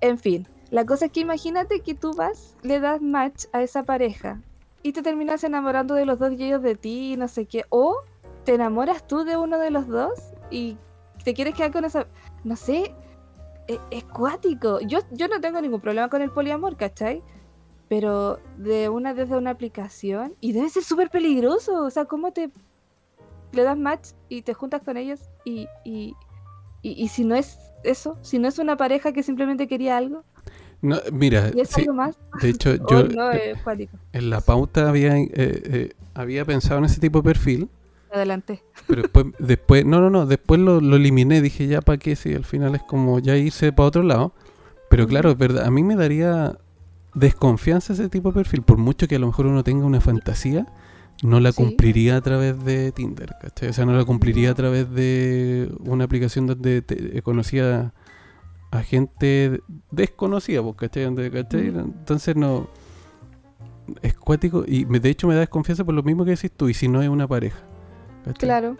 En 0.00 0.18
fin, 0.18 0.48
la 0.70 0.84
cosa 0.84 1.06
es 1.06 1.12
que 1.12 1.20
imagínate 1.20 1.80
que 1.80 1.94
tú 1.94 2.14
vas, 2.14 2.56
le 2.62 2.80
das 2.80 3.00
match 3.00 3.44
a 3.52 3.62
esa 3.62 3.84
pareja 3.84 4.40
y 4.82 4.92
te 4.92 5.02
terminas 5.02 5.44
enamorando 5.44 5.94
de 5.94 6.06
los 6.06 6.18
dos 6.18 6.32
y 6.32 6.44
ellos 6.44 6.62
de 6.62 6.74
ti 6.74 7.12
y 7.12 7.16
no 7.16 7.28
sé 7.28 7.46
qué. 7.46 7.64
O 7.68 7.96
te 8.44 8.54
enamoras 8.54 9.06
tú 9.06 9.24
de 9.24 9.36
uno 9.36 9.58
de 9.58 9.70
los 9.70 9.86
dos 9.86 10.18
y 10.50 10.76
te 11.24 11.34
quieres 11.34 11.54
quedar 11.54 11.72
con 11.72 11.84
esa... 11.84 12.06
No 12.42 12.56
sé, 12.56 12.94
e- 13.68 13.80
es, 13.90 14.04
cuático. 14.04 14.80
Yo, 14.80 15.00
yo 15.10 15.28
no 15.28 15.40
tengo 15.40 15.60
ningún 15.60 15.80
problema 15.80 16.08
con 16.08 16.22
el 16.22 16.30
poliamor, 16.30 16.76
¿cachai? 16.76 17.22
pero 17.92 18.40
de 18.56 18.88
una 18.88 19.12
desde 19.12 19.36
una 19.36 19.50
aplicación 19.50 20.34
y 20.40 20.52
debe 20.52 20.70
ser 20.70 20.82
súper 20.82 21.10
peligroso. 21.10 21.84
O 21.84 21.90
sea, 21.90 22.06
¿cómo 22.06 22.32
te 22.32 22.50
le 23.52 23.62
das 23.64 23.76
match 23.76 24.12
y 24.30 24.40
te 24.40 24.54
juntas 24.54 24.80
con 24.82 24.96
ellos 24.96 25.20
y, 25.44 25.66
y, 25.84 26.14
y, 26.80 26.92
y 26.92 27.08
si 27.08 27.22
no 27.22 27.34
es 27.34 27.58
eso, 27.84 28.16
si 28.22 28.38
no 28.38 28.48
es 28.48 28.58
una 28.58 28.78
pareja 28.78 29.12
que 29.12 29.22
simplemente 29.22 29.68
quería 29.68 29.98
algo, 29.98 30.24
No, 30.80 30.96
mira, 31.12 31.50
y 31.54 31.60
es 31.60 31.68
sí, 31.68 31.82
algo 31.82 31.92
más, 31.92 32.18
de 32.40 32.48
hecho 32.48 32.70
oh, 32.80 32.86
yo 32.88 33.02
no, 33.08 33.30
eh, 33.30 33.50
es 33.50 33.88
en 34.14 34.30
la 34.30 34.40
pauta 34.40 34.88
había, 34.88 35.18
eh, 35.18 35.30
eh, 35.34 35.92
había 36.14 36.46
pensado 36.46 36.78
en 36.78 36.86
ese 36.86 36.98
tipo 36.98 37.18
de 37.18 37.24
perfil, 37.24 37.68
Adelante. 38.10 38.62
Pero 38.86 39.02
después, 39.02 39.26
después 39.38 39.84
no, 39.86 40.00
no, 40.00 40.10
no, 40.10 40.26
después 40.26 40.60
lo, 40.60 40.80
lo 40.80 40.96
eliminé, 40.96 41.40
dije 41.40 41.66
ya 41.66 41.80
para 41.80 41.98
qué, 41.98 42.16
si 42.16 42.34
al 42.34 42.44
final 42.44 42.74
es 42.74 42.82
como 42.82 43.18
ya 43.18 43.36
irse 43.36 43.72
para 43.72 43.88
otro 43.88 44.02
lado. 44.02 44.34
Pero 44.90 45.06
claro, 45.06 45.30
es 45.30 45.38
verdad, 45.38 45.64
a 45.64 45.70
mí 45.70 45.82
me 45.82 45.96
daría 45.96 46.58
desconfianza 47.14 47.92
ese 47.94 48.08
tipo 48.08 48.30
de 48.30 48.34
perfil, 48.34 48.62
por 48.62 48.78
mucho 48.78 49.06
que 49.08 49.16
a 49.16 49.18
lo 49.18 49.26
mejor 49.26 49.46
uno 49.46 49.62
tenga 49.64 49.84
una 49.86 50.00
fantasía, 50.00 50.66
no 51.22 51.40
la 51.40 51.52
Sí. 51.52 51.56
cumpliría 51.62 52.16
a 52.16 52.20
través 52.20 52.62
de 52.64 52.92
Tinder, 52.92 53.34
¿cachai? 53.40 53.68
O 53.68 53.72
sea, 53.72 53.86
no 53.86 53.92
la 53.96 54.04
cumpliría 54.04 54.50
a 54.50 54.54
través 54.54 54.90
de 54.90 55.70
una 55.80 56.04
aplicación 56.04 56.46
donde 56.46 56.82
te- 56.82 57.18
eh, 57.18 57.22
conocía 57.22 57.92
a 58.70 58.82
gente 58.82 59.60
desconocida, 59.90 60.62
pues, 60.62 60.76
¿cachai? 60.76 61.04
Donde, 61.04 61.30
¿cachai? 61.30 61.68
Ujú. 61.70 61.80
Entonces 61.80 62.34
no... 62.36 62.68
Es 64.00 64.14
cuático 64.14 64.64
y 64.66 64.86
me- 64.86 65.00
de 65.00 65.10
hecho 65.10 65.26
me 65.26 65.34
da 65.34 65.40
desconfianza 65.40 65.84
por 65.84 65.94
lo 65.94 66.02
mismo 66.02 66.24
que 66.24 66.30
decís 66.32 66.50
tú, 66.56 66.68
y 66.68 66.74
si 66.74 66.88
no 66.88 67.02
es 67.02 67.08
una 67.08 67.26
pareja. 67.28 67.58
¿Cachai? 68.24 68.34
Claro. 68.34 68.76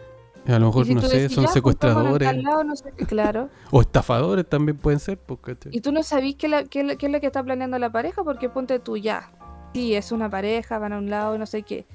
A 0.47 0.59
lo 0.59 0.67
mejor, 0.67 0.87
si 0.87 0.95
no 0.95 1.01
sé, 1.03 1.29
son 1.29 1.45
"Ya, 1.45 1.51
juntémonos 1.51 1.51
en 1.51 1.55
secuestradores 1.55 2.29
tal 2.29 2.43
lado", 2.43 2.65
no 2.65 2.75
sé 2.75 2.93
qué, 2.97 3.07
claro. 3.07 3.49
o 3.71 3.81
estafadores 3.81 4.49
también 4.49 4.77
pueden 4.77 4.99
ser, 4.99 5.17
pues, 5.19 5.39
¿cachai? 5.41 5.71
Y 5.75 5.81
tú 5.81 5.93
no 5.93 6.03
sabís 6.03 6.35
qué, 6.35 6.49
la- 6.49 6.65
qué, 6.65 6.83
lo- 6.83 6.97
qué 6.99 7.07
es 7.07 7.13
lo 7.13 7.21
que 7.21 7.27
está 7.27 7.43
planeando 7.45 7.79
la 7.79 7.91
pareja 7.93 8.25
porque 8.25 8.49
ponte 8.49 8.79
tú 8.81 8.97
ya. 8.97 9.31
Sí, 9.73 9.95
es 9.95 10.11
una 10.11 10.29
pareja, 10.29 10.79
van 10.79 10.93
a 10.95 10.99
un 10.99 11.09
lado, 11.11 11.39
no 11.39 11.47
sé 11.47 11.63
qué. 11.63 11.87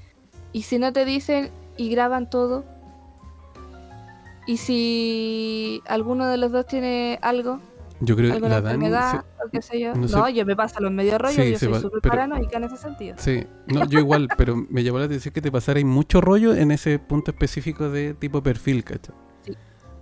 Y 0.54 0.62
si 0.64 0.80
no 0.80 0.94
te 0.94 1.04
dicen 1.04 1.52
y 1.76 1.90
graban 1.90 2.30
todo. 2.30 2.64
Y 4.48 4.58
si 4.58 5.82
alguno 5.88 6.26
de 6.28 6.38
los 6.38 6.52
dos 6.54 6.66
tiene 6.66 7.20
algo, 7.22 7.60
Yo 8.00 8.16
creo 8.16 8.34
que 8.36 8.40
la 8.42 8.62
Dani... 8.62 8.86
enfermedad 8.86 9.26
o 9.46 9.50
qué 9.50 9.62
sé 9.62 9.80
yo. 9.80 9.96
no 9.96 10.02
No, 10.08 10.26
sé- 10.26 10.34
yo 10.34 10.46
me 10.46 10.56
paso 10.56 10.80
los 10.82 10.92
medio 10.92 11.18
rollos, 11.18 11.36
Sí, 11.44 11.52
yo 11.54 11.58
se 11.60 11.66
soy 11.70 11.82
súper 11.82 12.02
paranoica 12.02 12.58
en 12.58 12.64
ese 12.66 12.78
sentido. 12.78 13.16
Sí, 13.18 13.44
no, 13.68 13.86
yo 13.86 14.00
igual, 14.00 14.28
pero 14.38 14.56
me 14.56 14.84
llamó 14.84 15.00
la 15.00 15.06
atención 15.06 15.34
que 15.34 15.42
te 15.42 15.52
pasara 15.52 15.84
mucho 15.84 16.22
rollo 16.22 16.54
en 16.54 16.72
ese 16.72 17.00
punto 17.00 17.32
específico 17.32 17.90
de 17.90 18.14
tipo 18.14 18.44
perfil, 18.44 18.84
¿cachai? 18.84 19.16
Sí. 19.46 19.54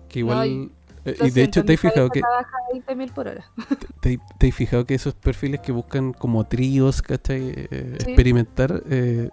Que 0.09 0.19
igual... 0.19 0.37
No, 0.39 0.45
y- 0.45 0.71
eh, 1.05 1.15
y 1.21 1.29
de 1.29 1.43
hecho 1.43 1.63
te 1.63 1.73
has 1.75 1.79
fijado 1.79 2.09
que 2.09 2.19
trabaja 2.21 2.49
a 2.49 2.75
20.000 2.75 3.13
por 3.13 3.27
hora. 3.27 3.45
te, 4.01 4.19
te 4.39 4.47
has 4.49 4.55
fijado 4.55 4.85
que 4.85 4.95
esos 4.95 5.13
perfiles 5.13 5.59
que 5.61 5.71
buscan 5.71 6.13
como 6.13 6.45
tríos, 6.45 7.01
¿cachai? 7.03 7.53
Eh, 7.55 7.97
Sí. 7.99 8.05
experimentar, 8.11 8.81
eh, 8.89 9.29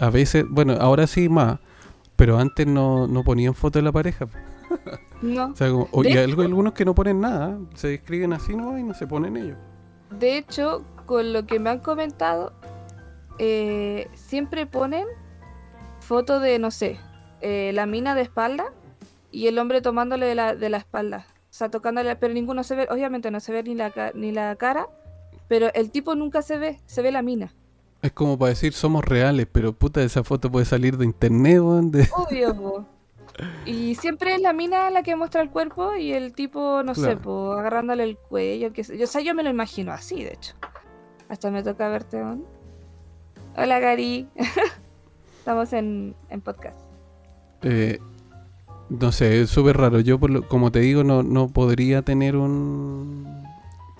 a 0.00 0.08
veces, 0.08 0.46
bueno, 0.48 0.72
ahora 0.80 1.06
sí 1.06 1.28
más, 1.28 1.58
pero 2.16 2.38
antes 2.38 2.66
no, 2.66 3.06
no 3.06 3.22
ponían 3.22 3.54
foto 3.54 3.78
de 3.78 3.82
la 3.82 3.92
pareja. 3.92 4.26
No. 5.22 5.46
O 5.48 5.56
sea, 5.56 5.70
como, 5.70 5.88
o- 5.92 6.02
y 6.04 6.16
algo, 6.16 6.42
algunos 6.42 6.72
que 6.72 6.84
no 6.84 6.94
ponen 6.94 7.20
nada, 7.20 7.58
se 7.74 7.88
describen 7.88 8.32
así 8.32 8.56
no 8.56 8.78
y 8.78 8.82
no 8.82 8.94
se 8.94 9.06
ponen 9.06 9.36
ellos. 9.36 9.56
De 10.18 10.38
hecho, 10.38 10.84
con 11.06 11.32
lo 11.32 11.46
que 11.46 11.58
me 11.60 11.70
han 11.70 11.80
comentado, 11.80 12.52
eh, 13.38 14.08
siempre 14.14 14.66
ponen 14.66 15.06
foto 16.00 16.40
de, 16.40 16.58
no 16.58 16.70
sé, 16.70 16.98
eh, 17.40 17.70
la 17.74 17.86
mina 17.86 18.14
de 18.14 18.22
espalda 18.22 18.72
y 19.30 19.46
el 19.46 19.58
hombre 19.58 19.80
tomándole 19.80 20.26
de 20.26 20.34
la, 20.34 20.54
de 20.54 20.68
la 20.68 20.78
espalda. 20.78 21.26
O 21.28 21.52
sea, 21.52 21.68
tocándole, 21.68 22.14
pero 22.16 22.32
ninguno 22.32 22.62
se 22.64 22.74
ve, 22.76 22.88
obviamente 22.90 23.30
no 23.30 23.40
se 23.40 23.52
ve 23.52 23.62
ni 23.62 23.74
la, 23.74 23.92
ni 24.14 24.32
la 24.32 24.56
cara, 24.56 24.86
pero 25.48 25.68
el 25.74 25.90
tipo 25.90 26.14
nunca 26.14 26.42
se 26.42 26.58
ve, 26.58 26.78
se 26.86 27.02
ve 27.02 27.12
la 27.12 27.22
mina. 27.22 27.52
Es 28.02 28.12
como 28.12 28.38
para 28.38 28.50
decir 28.50 28.72
somos 28.72 29.04
reales, 29.04 29.46
pero 29.50 29.72
puta, 29.74 30.02
esa 30.02 30.24
foto 30.24 30.50
puede 30.50 30.64
salir 30.64 30.96
de 30.96 31.04
internet, 31.04 31.60
weón, 31.60 31.90
de- 31.90 32.08
Obvio, 32.16 32.56
po. 32.56 32.86
Y 33.64 33.94
siempre 33.94 34.34
es 34.34 34.40
la 34.40 34.52
mina 34.52 34.90
la 34.90 35.02
que 35.02 35.16
muestra 35.16 35.40
el 35.42 35.50
cuerpo 35.50 35.94
y 35.94 36.12
el 36.12 36.32
tipo, 36.34 36.82
no 36.82 36.94
sé, 36.94 37.16
po, 37.16 37.52
agarrándole 37.52 38.04
el 38.04 38.16
cuello. 38.16 38.72
Que, 38.72 38.84
sé 38.84 38.98
yo. 38.98 39.04
o 39.04 39.06
sea, 39.06 39.20
yo 39.22 39.34
me 39.34 39.42
lo 39.42 39.50
imagino 39.50 39.92
así, 39.92 40.22
de 40.24 40.32
hecho. 40.34 40.54
Hasta 41.28 41.50
me 41.50 41.62
toca 41.62 41.88
verte, 41.88 42.18
¿no? 42.18 42.40
Hola, 43.56 43.78
Gary. 43.78 44.28
Estamos 45.38 45.72
en, 45.72 46.14
en 46.28 46.40
podcast. 46.40 46.78
Eh, 47.62 47.98
no 48.90 49.12
sé, 49.12 49.42
es 49.42 49.50
súper 49.50 49.76
raro. 49.76 50.00
Yo, 50.00 50.18
por 50.18 50.30
lo- 50.30 50.46
como 50.48 50.70
te 50.72 50.80
digo, 50.80 51.04
no, 51.04 51.22
no 51.22 51.48
podría 51.48 52.02
tener 52.02 52.36
un... 52.36 53.26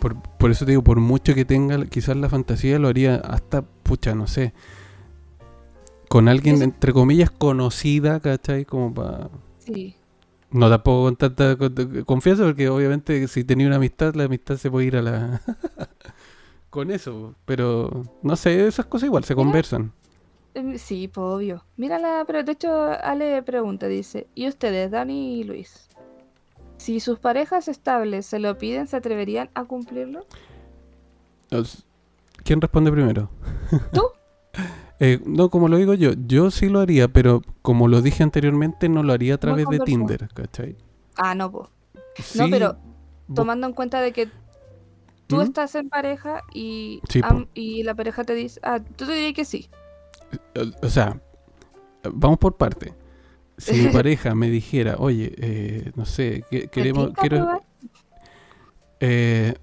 Por, 0.01 0.21
por 0.23 0.51
eso 0.51 0.65
te 0.65 0.73
digo, 0.73 0.83
por 0.83 0.99
mucho 0.99 1.35
que 1.35 1.45
tenga 1.45 1.85
quizás 1.87 2.17
la 2.17 2.29
fantasía, 2.29 2.79
lo 2.79 2.89
haría 2.89 3.17
hasta, 3.17 3.63
pucha, 3.63 4.15
no 4.15 4.27
sé. 4.27 4.53
Con 6.11 6.27
alguien, 6.29 6.57
Eso- 6.57 6.65
entre 6.65 6.93
comillas, 6.93 7.31
conocida, 7.31 8.19
¿cachai? 8.19 8.65
Como 8.65 8.93
para... 8.93 9.31
Sí. 9.61 9.95
No 10.51 10.69
tampoco 10.69 11.05
con 11.05 11.15
tanta 11.15 11.55
con- 11.57 12.03
confianza, 12.05 12.43
porque 12.43 12.69
obviamente 12.69 13.29
si 13.29 13.45
tenía 13.45 13.69
una 13.69 13.77
amistad, 13.77 14.15
la 14.17 14.25
amistad 14.25 14.57
se 14.57 14.69
puede 14.73 14.89
ir 14.89 14.97
a 14.97 15.03
la... 15.03 15.41
con 16.71 16.91
eso. 16.91 17.37
Pero, 17.45 18.03
no 18.23 18.35
sé, 18.35 18.67
esas 18.67 18.87
cosas 18.87 19.07
igual 19.07 19.23
se 19.23 19.37
Mira. 19.37 19.45
conversan. 19.45 19.93
Em, 20.55 20.77
Sí, 20.79 21.07
pues 21.07 21.25
obvio. 21.25 21.65
Mírala, 21.77 22.25
pero 22.27 22.43
de 22.43 22.51
hecho, 22.53 22.91
Ale 23.05 23.41
pregunta, 23.45 23.87
dice, 23.87 24.27
¿y 24.35 24.49
ustedes, 24.49 24.91
Dani 24.91 25.39
y 25.39 25.45
Luis? 25.45 25.87
Si 26.77 26.99
sus 26.99 27.21
parejas 27.21 27.69
estables 27.69 28.27
se 28.27 28.41
lo 28.41 28.59
piden, 28.59 28.89
¿se 28.89 28.97
atreverían 28.97 29.49
a 29.55 29.63
cumplirlo? 29.63 30.27
¿Quién 32.43 32.61
responde 32.61 32.91
primero? 32.91 33.31
¿Tú? 33.93 34.03
Eh, 35.03 35.19
no, 35.25 35.49
como 35.49 35.69
lo 35.69 35.79
digo 35.79 35.95
yo, 35.95 36.13
yo 36.27 36.51
sí 36.51 36.69
lo 36.69 36.81
haría, 36.81 37.09
pero 37.09 37.41
como 37.63 37.89
lo 37.89 38.03
dije 38.03 38.23
anteriormente, 38.23 38.89
no 38.91 39.03
lo 39.03 39.13
haría 39.15 39.35
a 39.35 39.39
través 39.39 39.67
de. 39.69 39.81
Tinder, 39.81 40.29
¿cachai? 40.35 40.77
Ah, 41.17 41.35
no, 41.35 41.51
pues. 41.51 41.69
Sí, 42.19 42.39
No, 42.39 42.51
pero 42.51 42.77
tomando 43.35 43.67
en 43.67 43.73
cuenta 43.73 44.01
de 44.03 44.13
que 44.13 44.29
tú 45.27 45.37
¿Mm? 45.39 45.43
estás 45.43 45.75
en 45.75 45.89
pareja 45.89 46.43
y, 46.53 47.01
Sí, 47.09 47.21
am- 47.25 47.47
y 47.55 47.83
la 47.83 47.95
pareja 47.95 48.25
te 48.25 48.35
dice, 48.35 48.61
ah, 48.63 48.81
tú 48.97 49.07
te 49.07 49.13
dirías 49.15 49.33
que 49.33 49.45
sí. 49.47 49.71
O, 50.55 50.87
o 50.87 50.91
sea, 50.91 51.19
vamos 52.13 52.39
por 52.39 52.57
parte. 52.57 52.93
Si 53.57 53.75
mi 53.77 53.89
pareja 53.93 54.35
me 54.35 54.51
dijera, 54.51 54.97
oye, 54.99 55.33
eh, 55.39 55.93
no 55.97 56.05
sé, 56.05 56.45
que- 56.51 56.63
¿Te 56.63 56.69
queremos, 56.69 57.13
quiero, 57.19 57.49
eh, 59.01 59.55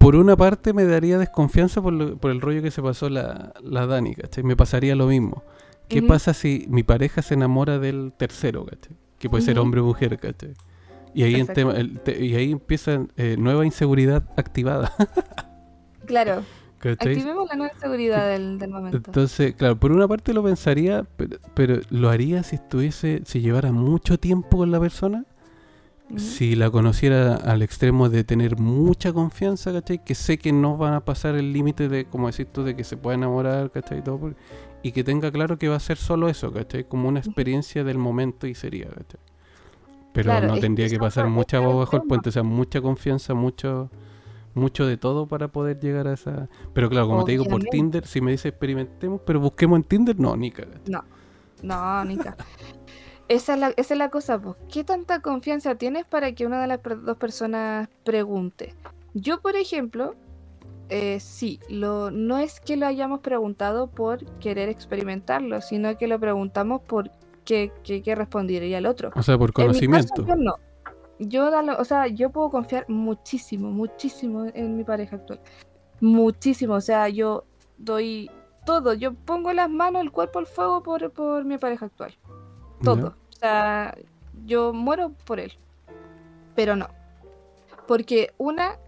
por 0.00 0.16
una 0.16 0.34
parte 0.34 0.72
me 0.72 0.84
daría 0.86 1.18
desconfianza 1.18 1.82
por, 1.82 1.92
lo- 1.92 2.16
por 2.16 2.30
el 2.30 2.40
rollo 2.40 2.62
que 2.62 2.70
se 2.70 2.80
pasó 2.82 3.10
la, 3.10 3.52
la 3.62 3.86
Dani, 3.86 4.14
¿cachai? 4.14 4.42
Me 4.42 4.56
pasaría 4.56 4.96
lo 4.96 5.06
mismo. 5.06 5.42
¿Qué 5.88 6.02
pasa 6.02 6.32
si 6.34 6.66
mi 6.70 6.82
pareja 6.84 7.20
se 7.20 7.34
enamora 7.34 7.78
del 7.78 8.12
tercero, 8.16 8.64
¿cachai? 8.64 8.96
Que 9.18 9.28
puede 9.28 9.42
ser 9.44 9.58
hombre 9.58 9.80
o 9.80 9.84
mujer, 9.84 10.18
¿cachai? 10.18 10.54
Y 11.14 11.24
ahí, 11.24 11.34
en 11.34 11.46
tema- 11.48 11.72
el 11.76 12.00
te- 12.00 12.24
y 12.24 12.34
ahí 12.34 12.52
empieza 12.52 13.04
eh, 13.16 13.36
nueva 13.38 13.66
inseguridad 13.66 14.22
activada, 14.36 14.92
Claro, 16.06 16.42
¿cachai? 16.78 17.12
activemos 17.12 17.48
la 17.48 17.56
nueva 17.56 17.72
seguridad 17.78 18.28
del, 18.30 18.58
del 18.58 18.70
momento. 18.70 18.96
Entonces, 18.98 19.54
claro, 19.54 19.76
por 19.78 19.92
una 19.92 20.08
parte 20.08 20.32
lo 20.32 20.42
pensaría, 20.42 21.04
pero, 21.16 21.38
pero 21.54 21.80
lo 21.90 22.08
haría 22.08 22.42
si 22.42 22.56
estuviese, 22.56 23.22
si 23.26 23.40
llevara 23.40 23.70
mucho 23.72 24.18
tiempo 24.18 24.58
con 24.58 24.70
la 24.70 24.80
persona, 24.80 25.24
Si 26.16 26.56
la 26.56 26.70
conociera 26.70 27.36
al 27.36 27.62
extremo 27.62 28.08
de 28.08 28.24
tener 28.24 28.58
mucha 28.58 29.12
confianza, 29.12 29.72
¿cachai? 29.72 30.02
Que 30.04 30.14
sé 30.14 30.38
que 30.38 30.52
no 30.52 30.76
van 30.76 30.94
a 30.94 31.04
pasar 31.04 31.36
el 31.36 31.52
límite 31.52 31.88
de, 31.88 32.06
como 32.06 32.30
decís 32.30 32.46
tú, 32.52 32.64
de 32.64 32.74
que 32.74 32.84
se 32.84 32.96
pueda 32.96 33.14
enamorar, 33.14 33.70
¿cachai? 33.70 33.98
Y, 33.98 34.02
todo, 34.02 34.34
y 34.82 34.92
que 34.92 35.04
tenga 35.04 35.30
claro 35.30 35.58
que 35.58 35.68
va 35.68 35.76
a 35.76 35.80
ser 35.80 35.96
solo 35.96 36.28
eso, 36.28 36.52
¿cachai? 36.52 36.84
Como 36.84 37.08
una 37.08 37.20
experiencia 37.20 37.84
del 37.84 37.98
momento 37.98 38.46
y 38.46 38.54
sería, 38.54 38.88
¿cachai? 38.88 39.20
Pero 40.12 40.30
Claro, 40.30 40.48
no 40.48 40.58
tendría 40.58 40.88
que 40.88 40.98
pasar 40.98 41.28
mucha 41.28 41.58
agua 41.58 41.74
bajo 41.74 41.96
el 41.96 42.02
puente, 42.02 42.30
o 42.30 42.32
sea, 42.32 42.42
mucha 42.42 42.80
confianza, 42.80 43.34
mucho 43.34 43.90
mucho 44.52 44.84
de 44.84 44.96
todo 44.96 45.26
para 45.26 45.46
poder 45.46 45.78
llegar 45.78 46.08
a 46.08 46.14
esa... 46.14 46.48
Pero 46.72 46.90
claro, 46.90 47.06
como 47.06 47.24
te 47.24 47.30
digo, 47.30 47.44
por. 47.44 47.62
Tinder, 47.62 48.04
si 48.04 48.20
me 48.20 48.32
dice 48.32 48.48
experimentemos, 48.48 49.20
pero 49.24 49.38
busquemos 49.38 49.76
en 49.76 49.84
Tinder, 49.84 50.18
no, 50.18 50.36
ni 50.36 50.50
cagas. 50.50 50.80
No, 51.62 52.04
Nica. 52.04 52.36
Esa 53.30 53.54
es, 53.54 53.60
la, 53.60 53.68
esa 53.76 53.94
es 53.94 53.98
la 53.98 54.10
cosa, 54.10 54.40
pues. 54.40 54.56
¿Qué 54.68 54.82
tanta 54.82 55.20
confianza 55.20 55.76
tienes 55.76 56.04
para 56.04 56.32
que 56.32 56.46
una 56.46 56.60
de 56.60 56.66
las 56.66 56.80
dos 56.82 57.16
personas 57.16 57.88
pregunte? 58.02 58.74
Yo, 59.14 59.40
por 59.40 59.54
ejemplo, 59.54 60.16
eh, 60.88 61.20
sí, 61.20 61.60
lo, 61.68 62.10
no 62.10 62.38
es 62.38 62.58
que 62.58 62.76
lo 62.76 62.86
hayamos 62.86 63.20
preguntado 63.20 63.86
por 63.86 64.24
querer 64.40 64.68
experimentarlo, 64.68 65.60
sino 65.60 65.96
que 65.96 66.08
lo 66.08 66.18
preguntamos 66.18 66.80
por 66.80 67.12
qué, 67.44 67.70
qué, 67.84 68.02
qué 68.02 68.16
respondería 68.16 68.78
el 68.78 68.86
otro. 68.86 69.12
O 69.14 69.22
sea, 69.22 69.38
por 69.38 69.50
En 69.50 69.62
mi 69.62 69.66
conocimiento. 69.68 70.26
caso, 70.26 70.26
yo 70.26 70.34
no. 70.34 70.54
Yo, 71.20 71.50
o 71.78 71.84
sea, 71.84 72.08
yo 72.08 72.30
puedo 72.30 72.50
confiar 72.50 72.84
muchísimo, 72.88 73.70
muchísimo 73.70 74.46
en 74.52 74.76
mi 74.76 74.82
pareja 74.82 75.14
actual. 75.14 75.40
Muchísimo. 76.00 76.74
O 76.74 76.80
sea, 76.80 77.08
yo 77.08 77.44
doy 77.78 78.28
todo. 78.66 78.92
Yo 78.94 79.14
pongo 79.14 79.52
las 79.52 79.70
manos, 79.70 80.02
el 80.02 80.10
cuerpo 80.10 80.40
al 80.40 80.46
fuego 80.46 80.82
por, 80.82 81.12
por 81.12 81.44
mi 81.44 81.58
pareja 81.58 81.86
actual. 81.86 82.12
Todo. 82.82 83.08
O 83.08 83.32
sea, 83.32 83.96
yo 84.46 84.72
muero 84.72 85.12
por 85.24 85.40
él. 85.40 85.52
Pero 86.54 86.76
no. 86.76 86.88
Porque 87.86 88.32
una, 88.38 88.78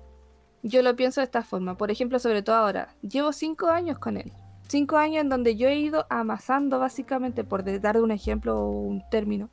yo 0.63 0.83
lo 0.83 0.95
pienso 0.97 1.21
de 1.21 1.25
esta 1.25 1.43
forma. 1.43 1.77
Por 1.77 1.91
ejemplo, 1.91 2.19
sobre 2.19 2.43
todo 2.43 2.57
ahora, 2.57 2.95
llevo 3.03 3.33
cinco 3.33 3.69
años 3.69 3.99
con 3.99 4.17
él. 4.17 4.33
Cinco 4.69 4.97
años 4.97 5.23
en 5.23 5.29
donde 5.29 5.57
yo 5.57 5.69
he 5.69 5.77
ido 5.77 6.07
amasando, 6.09 6.79
básicamente, 6.79 7.45
por 7.45 7.65
dar 7.81 8.01
un 8.01 8.11
ejemplo 8.11 8.59
o 8.59 8.71
un 8.71 9.03
término, 9.11 9.51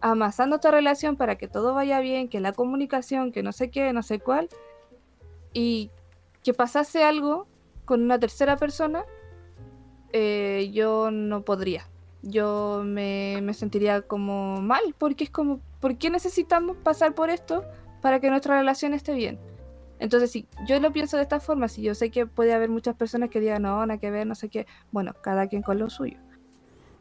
amasando 0.00 0.56
esta 0.56 0.70
relación 0.70 1.16
para 1.16 1.36
que 1.36 1.46
todo 1.46 1.74
vaya 1.74 2.00
bien, 2.00 2.28
que 2.28 2.40
la 2.40 2.52
comunicación, 2.52 3.32
que 3.32 3.42
no 3.42 3.52
sé 3.52 3.70
qué, 3.70 3.92
no 3.92 4.02
sé 4.02 4.18
cuál, 4.18 4.48
y 5.52 5.90
que 6.42 6.52
pasase 6.52 7.04
algo 7.04 7.46
con 7.84 8.02
una 8.02 8.18
tercera 8.18 8.56
persona, 8.56 9.04
eh, 10.12 10.70
yo 10.72 11.10
no 11.10 11.42
podría. 11.42 11.88
Yo 12.28 12.82
me, 12.84 13.40
me 13.42 13.54
sentiría 13.54 14.02
como 14.02 14.60
mal, 14.60 14.94
porque 14.98 15.24
es 15.24 15.30
como, 15.30 15.60
¿por 15.80 15.96
qué 15.96 16.10
necesitamos 16.10 16.76
pasar 16.78 17.14
por 17.14 17.30
esto 17.30 17.64
para 18.02 18.20
que 18.20 18.30
nuestra 18.30 18.58
relación 18.58 18.94
esté 18.94 19.14
bien? 19.14 19.38
Entonces, 19.98 20.30
si 20.30 20.46
yo 20.66 20.78
lo 20.80 20.92
pienso 20.92 21.16
de 21.16 21.22
esta 21.22 21.40
forma, 21.40 21.68
si 21.68 21.82
yo 21.82 21.94
sé 21.94 22.10
que 22.10 22.26
puede 22.26 22.52
haber 22.52 22.68
muchas 22.68 22.94
personas 22.94 23.30
que 23.30 23.40
digan, 23.40 23.62
no, 23.62 23.84
nada 23.86 23.98
que 23.98 24.10
ver, 24.10 24.26
no 24.26 24.34
sé 24.34 24.48
qué, 24.48 24.66
bueno, 24.92 25.14
cada 25.22 25.46
quien 25.46 25.62
con 25.62 25.78
lo 25.78 25.88
suyo. 25.88 26.18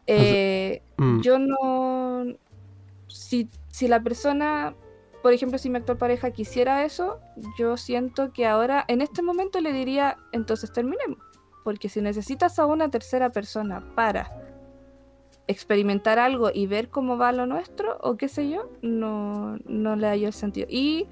Eh, 0.07 0.81
mm. 0.97 1.19
Yo 1.21 1.39
no. 1.39 2.25
Si, 3.07 3.49
si 3.67 3.87
la 3.87 4.01
persona, 4.01 4.75
por 5.21 5.33
ejemplo, 5.33 5.57
si 5.57 5.69
mi 5.69 5.77
actual 5.77 5.97
pareja 5.97 6.31
quisiera 6.31 6.85
eso, 6.85 7.19
yo 7.57 7.75
siento 7.77 8.31
que 8.31 8.45
ahora, 8.45 8.85
en 8.87 9.01
este 9.01 9.21
momento, 9.21 9.59
le 9.59 9.73
diría, 9.73 10.17
entonces 10.31 10.71
terminemos. 10.71 11.19
Porque 11.63 11.89
si 11.89 11.99
necesitas 12.01 12.59
a 12.59 12.65
una 12.65 12.89
tercera 12.89 13.31
persona 13.31 13.83
para 13.95 14.31
experimentar 15.47 16.19
algo 16.19 16.49
y 16.53 16.67
ver 16.67 16.89
cómo 16.89 17.17
va 17.17 17.31
lo 17.31 17.45
nuestro, 17.45 17.97
o 18.01 18.17
qué 18.17 18.27
sé 18.27 18.49
yo, 18.49 18.69
no, 18.81 19.57
no 19.65 19.95
le 19.95 20.07
hallo 20.07 20.27
el 20.27 20.33
sentido. 20.33 20.67
Y 20.69 21.07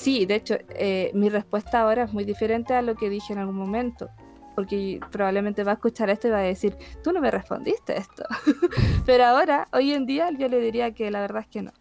Sí, 0.00 0.24
de 0.24 0.36
hecho, 0.36 0.56
eh, 0.70 1.10
mi 1.12 1.28
respuesta 1.28 1.82
ahora 1.82 2.04
es 2.04 2.12
muy 2.14 2.24
diferente 2.24 2.72
a 2.72 2.80
lo 2.80 2.94
que 2.94 3.10
dije 3.10 3.34
en 3.34 3.38
algún 3.38 3.56
momento. 3.56 4.08
Porque 4.56 4.98
probablemente 5.10 5.62
va 5.62 5.72
a 5.72 5.74
escuchar 5.74 6.08
esto 6.08 6.28
y 6.28 6.30
va 6.30 6.38
a 6.38 6.40
decir, 6.40 6.74
tú 7.04 7.12
no 7.12 7.20
me 7.20 7.30
respondiste 7.30 7.98
esto. 7.98 8.24
Pero 9.04 9.26
ahora, 9.26 9.68
hoy 9.74 9.92
en 9.92 10.06
día, 10.06 10.30
yo 10.30 10.48
le 10.48 10.58
diría 10.58 10.94
que 10.94 11.10
la 11.10 11.20
verdad 11.20 11.42
es 11.42 11.48
que 11.48 11.60
no. 11.60 11.72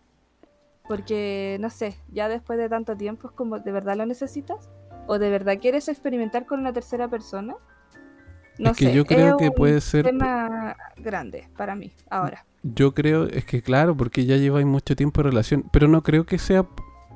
Porque, 0.86 1.56
no 1.62 1.70
sé, 1.70 1.96
ya 2.12 2.28
después 2.28 2.60
de 2.60 2.68
tanto 2.68 2.98
tiempo 2.98 3.30
es 3.30 3.34
como, 3.34 3.60
¿de 3.60 3.72
verdad 3.72 3.96
lo 3.96 4.06
necesitas? 4.06 4.70
¿O 5.08 5.18
de 5.18 5.30
verdad 5.30 5.58
quieres 5.58 5.88
experimentar 5.88 6.46
con 6.46 6.60
una 6.60 6.74
tercera 6.74 7.08
persona? 7.08 7.56
No 8.60 8.74
sé, 8.74 8.94
yo 8.94 9.06
creo 9.06 9.38
que 9.38 9.52
puede 9.52 9.82
ser 9.82 10.06
un 10.06 10.12
tema 10.12 10.76
grande 10.98 11.48
para 11.58 11.76
mí 11.76 11.92
ahora. 12.10 12.46
Yo 12.62 12.94
creo, 12.94 13.26
es 13.26 13.46
que 13.46 13.62
claro, 13.62 13.96
porque 13.96 14.26
ya 14.26 14.36
lleváis 14.36 14.66
mucho 14.66 14.96
tiempo 14.96 15.22
en 15.22 15.28
relación, 15.28 15.66
pero 15.72 15.88
no 15.88 16.04
creo 16.04 16.26
que 16.26 16.38
sea 16.38 16.66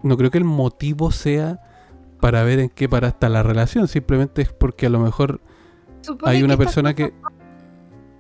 no 0.03 0.17
creo 0.17 0.29
que 0.29 0.37
el 0.37 0.43
motivo 0.43 1.11
sea 1.11 1.61
para 2.19 2.43
ver 2.43 2.59
en 2.59 2.69
qué 2.69 2.87
para 2.87 3.07
está 3.07 3.29
la 3.29 3.41
relación, 3.41 3.87
simplemente 3.87 4.41
es 4.43 4.51
porque 4.53 4.85
a 4.85 4.89
lo 4.89 4.99
mejor 4.99 5.41
hay 6.23 6.43
una 6.43 6.57
persona 6.57 6.93
que... 6.93 7.13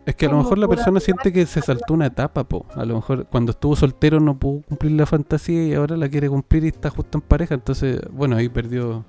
Es 0.05 0.15
que 0.15 0.25
a 0.25 0.29
lo 0.29 0.37
mejor 0.37 0.57
la 0.57 0.67
persona 0.67 0.99
siente 0.99 1.31
que 1.31 1.45
se 1.45 1.61
saltó 1.61 1.93
una 1.93 2.07
etapa, 2.07 2.43
po. 2.43 2.65
A 2.75 2.83
lo 2.83 2.95
mejor 2.95 3.25
cuando 3.27 3.51
estuvo 3.51 3.77
soltero 3.77 4.19
no 4.19 4.37
pudo 4.37 4.61
cumplir 4.63 4.91
la 4.93 5.05
fantasía 5.05 5.65
y 5.65 5.73
ahora 5.73 5.95
la 5.95 6.09
quiere 6.09 6.27
cumplir 6.27 6.65
y 6.65 6.67
está 6.67 6.89
justo 6.89 7.19
en 7.19 7.21
pareja. 7.21 7.55
Entonces, 7.55 8.01
bueno, 8.11 8.35
ahí 8.35 8.49
perdió... 8.49 9.05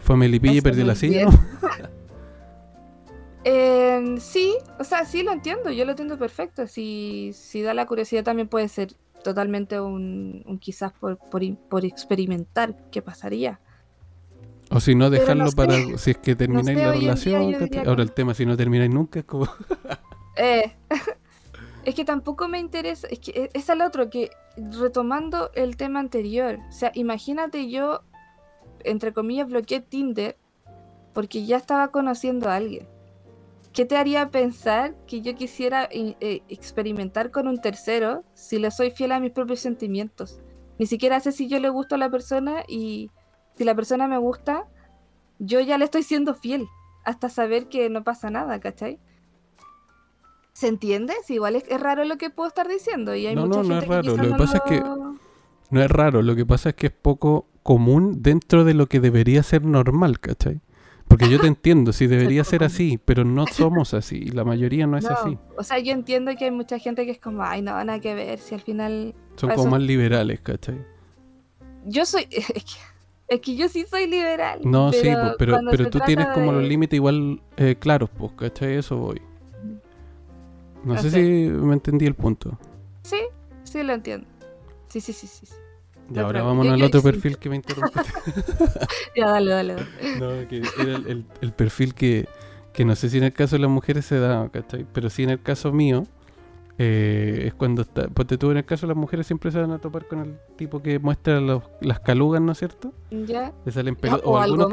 Fue 0.00 0.16
a 0.16 0.18
Melipilla 0.18 0.56
y 0.56 0.60
perdió 0.60 0.84
la 0.84 0.96
silla, 0.96 1.26
em, 3.44 4.18
sí, 4.18 4.54
o 4.78 4.84
sea, 4.84 5.04
sí 5.04 5.22
lo 5.22 5.32
entiendo, 5.32 5.70
yo 5.70 5.84
lo 5.84 5.92
entiendo 5.92 6.18
perfecto. 6.18 6.66
Si, 6.66 7.32
si 7.34 7.62
da 7.62 7.74
la 7.74 7.86
curiosidad 7.86 8.24
también 8.24 8.48
puede 8.48 8.68
ser 8.68 8.94
totalmente 9.24 9.80
un, 9.80 10.58
quizás 10.60 10.92
por, 10.92 11.18
por, 11.18 11.84
experimentar 11.84 12.76
qué 12.90 13.02
pasaría. 13.02 13.60
O 14.70 14.80
si 14.80 14.94
no, 14.94 15.10
dejarlo 15.10 15.50
para 15.52 15.74
si 15.98 16.12
es 16.12 16.18
que 16.18 16.36
termináis 16.36 16.78
la 16.78 16.92
relación. 16.92 17.54
Ahora 17.86 18.02
el 18.02 18.12
tema, 18.12 18.34
si 18.34 18.46
no 18.46 18.56
termináis 18.56 18.90
nunca, 18.90 19.20
es 19.20 19.24
como... 19.24 19.48
eh, 20.36 20.76
es 21.84 21.94
que 21.94 22.04
tampoco 22.04 22.46
me 22.46 22.58
interesa, 22.60 23.08
es 23.08 23.18
que 23.18 23.30
e, 23.32 23.50
es 23.52 23.68
el 23.68 23.80
otro, 23.80 24.08
que 24.10 24.30
retomando 24.56 25.50
el 25.54 25.76
tema 25.76 25.98
anterior, 25.98 26.58
o 26.68 26.72
sea, 26.72 26.92
imagínate 26.94 27.68
yo, 27.68 28.02
entre 28.84 29.12
comillas, 29.12 29.48
bloqueé 29.48 29.80
Tinder 29.80 30.36
porque 31.12 31.46
ya 31.46 31.56
estaba 31.56 31.88
conociendo 31.88 32.48
a 32.48 32.56
alguien. 32.56 32.86
¿Qué 33.74 33.84
te 33.84 33.96
haría 33.96 34.30
pensar 34.30 34.94
que 35.08 35.20
yo 35.20 35.34
quisiera 35.34 35.88
eh, 35.90 36.42
experimentar 36.48 37.32
con 37.32 37.48
un 37.48 37.60
tercero 37.60 38.22
si 38.32 38.60
le 38.60 38.70
soy 38.70 38.92
fiel 38.92 39.10
a 39.10 39.18
mis 39.18 39.32
propios 39.32 39.58
sentimientos? 39.58 40.38
Ni 40.78 40.86
siquiera 40.86 41.18
sé 41.18 41.32
si 41.32 41.48
yo 41.48 41.58
le 41.58 41.68
gusto 41.70 41.96
a 41.96 41.98
la 41.98 42.08
persona 42.08 42.62
y 42.68 43.10
si 43.56 43.64
la 43.64 43.74
persona 43.74 44.06
me 44.06 44.16
gusta, 44.16 44.68
yo 45.40 45.60
ya 45.60 45.76
le 45.76 45.86
estoy 45.86 46.04
siendo 46.04 46.34
fiel 46.34 46.68
hasta 47.04 47.28
saber 47.28 47.68
que 47.68 47.90
no 47.90 48.04
pasa 48.04 48.30
nada, 48.30 48.60
¿cachai? 48.60 49.00
¿Se 50.52 50.68
entiende? 50.68 51.12
Si 51.24 51.34
igual 51.34 51.56
es, 51.56 51.80
raro 51.80 52.04
lo 52.04 52.16
que 52.16 52.30
puedo 52.30 52.46
estar 52.46 52.68
diciendo. 52.68 53.16
Y 53.16 53.26
hay 53.26 53.34
no, 53.34 53.46
mucha 53.46 53.62
no, 53.62 53.68
no 53.68 53.78
es 53.78 53.88
raro. 53.88 54.16
lo 54.16 54.22
que 54.22 54.38
pasa 54.38 54.56
es 54.58 54.62
que 54.62 54.84
no 55.70 55.82
es 55.82 55.90
raro. 55.90 56.22
Lo 56.22 56.36
que 56.36 56.46
pasa 56.46 56.68
es 56.68 56.74
que 56.76 56.86
es 56.86 56.92
poco 56.92 57.48
común 57.64 58.22
dentro 58.22 58.64
de 58.64 58.74
lo 58.74 58.86
que 58.86 59.00
debería 59.00 59.42
ser 59.42 59.64
normal, 59.64 60.20
¿cachai? 60.20 60.60
Porque 61.08 61.28
yo 61.28 61.38
te 61.40 61.46
entiendo, 61.46 61.92
sí 61.92 62.06
debería 62.08 62.44
ser 62.44 62.64
así, 62.64 62.98
pero 63.04 63.24
no 63.24 63.46
somos 63.52 63.94
así, 63.94 64.16
y 64.16 64.30
la 64.30 64.44
mayería 64.44 64.86
no 64.86 64.96
es 64.96 65.06
así. 65.06 65.38
O 65.56 65.62
sea, 65.62 65.78
yo 65.78 65.92
entiendo 65.92 66.32
que 66.36 66.46
hay 66.46 66.50
mucha 66.50 66.78
gente 66.78 67.04
que 67.04 67.12
es 67.12 67.18
como, 67.18 67.42
ay, 67.42 67.62
no, 67.62 67.72
nada 67.84 68.00
que 68.00 68.14
ver, 68.14 68.38
si 68.38 68.54
al 68.54 68.60
final... 68.60 69.14
Son 69.36 69.50
como 69.50 69.70
más 69.72 69.82
liberales, 69.82 70.40
¿cachai? 70.40 70.78
Yo 71.84 72.04
soy... 72.06 72.26
Es 73.26 73.40
que, 73.40 73.56
yo 73.56 73.70
sí 73.70 73.86
soy 73.88 74.06
liberal. 74.06 74.60
No, 74.64 74.92
sí, 74.92 75.08
pero, 75.38 75.58
pero 75.70 75.88
tú 75.88 75.98
tienes 76.00 76.26
como 76.34 76.52
los 76.52 76.62
límites 76.62 76.98
igual 76.98 77.40
eh, 77.56 77.74
claros, 77.74 78.10
pues, 78.10 78.32
¿cachai? 78.32 78.74
Eso 78.74 78.98
voy. 78.98 79.22
No, 80.84 80.94
sé, 80.98 81.10
sé 81.10 81.16
si 81.16 81.50
me 81.50 81.72
entendí 81.72 82.04
el 82.04 82.14
punto. 82.14 82.58
Sí, 83.02 83.16
sí 83.62 83.82
lo 83.82 83.94
entiendo. 83.94 84.26
Sí, 84.88 85.00
sí, 85.00 85.14
sí, 85.14 85.26
sí. 85.26 85.46
Y 86.12 86.18
ahora 86.18 86.42
vamos 86.42 86.66
al 86.66 86.82
otro 86.82 87.02
perfil 87.02 87.38
que 87.38 87.48
me 87.48 87.56
interrumpe. 87.56 88.00
ya, 89.16 89.30
dale, 89.30 89.50
dale. 89.50 89.74
No, 90.18 90.48
que 90.48 90.62
era 90.80 90.96
el, 90.96 91.52
perfil 91.52 91.94
que, 91.94 92.28
que, 92.72 92.84
no 92.84 92.94
sé 92.94 93.08
si 93.08 93.18
en 93.18 93.24
el 93.24 93.32
caso 93.32 93.56
de 93.56 93.60
las 93.60 93.70
mujeres 93.70 94.04
se 94.04 94.18
da, 94.18 94.48
¿cachai? 94.50 94.86
Pero 94.92 95.08
sí 95.08 95.22
en 95.22 95.30
el 95.30 95.40
caso 95.42 95.72
mío, 95.72 96.04
eh, 96.78 97.44
es 97.46 97.54
cuando 97.54 97.82
está. 97.82 98.08
Pues 98.08 98.28
te 98.28 98.36
tuve 98.36 98.52
en 98.52 98.58
el 98.58 98.64
caso 98.64 98.86
de 98.86 98.92
las 98.92 98.96
mujeres 98.96 99.26
siempre 99.26 99.50
se 99.50 99.60
van 99.60 99.70
a 99.70 99.78
topar 99.78 100.06
con 100.06 100.20
el 100.20 100.38
tipo 100.56 100.82
que 100.82 100.98
muestra 100.98 101.40
las 101.80 102.00
calugas, 102.00 102.42
¿no 102.42 102.52
es 102.52 102.58
cierto? 102.58 102.92
Ya. 103.10 103.52
Le 103.64 103.72
salen 103.72 103.96
pelos. 103.96 104.20
O, 104.24 104.38
algunos 104.38 104.70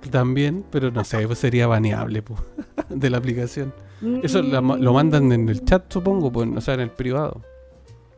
que 0.00 0.08
también, 0.08 0.64
pero 0.70 0.90
no 0.90 1.04
sé, 1.04 1.26
pues 1.26 1.38
sería 1.38 1.66
baneable 1.66 2.22
pues, 2.22 2.40
de 2.88 3.10
la 3.10 3.18
aplicación. 3.18 3.74
Eso 4.22 4.40
lo 4.40 4.62
mm. 4.62 4.94
mandan 4.94 5.30
en 5.32 5.48
el 5.48 5.62
chat, 5.64 5.92
supongo, 5.92 6.32
pues, 6.32 6.48
o 6.56 6.60
sea, 6.60 6.74
en 6.74 6.80
el 6.80 6.90
privado. 6.90 7.42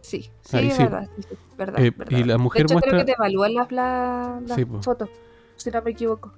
Sí, 0.02 0.30
sí, 0.42 0.58
es 0.58 0.78
verdad, 0.78 1.08
verdad, 1.56 1.80
eh, 1.80 1.92
Y 2.10 2.24
la 2.24 2.36
mujer 2.36 2.66
de 2.66 2.74
hecho, 2.74 2.82
creo 2.82 2.98
que 2.98 3.04
te 3.04 3.12
evalúan 3.12 3.54
las, 3.54 3.70
las, 3.70 4.84
fotos, 4.84 5.08
si 5.56 5.70
no 5.70 5.80
me 5.80 5.92
equivoco. 5.92 6.32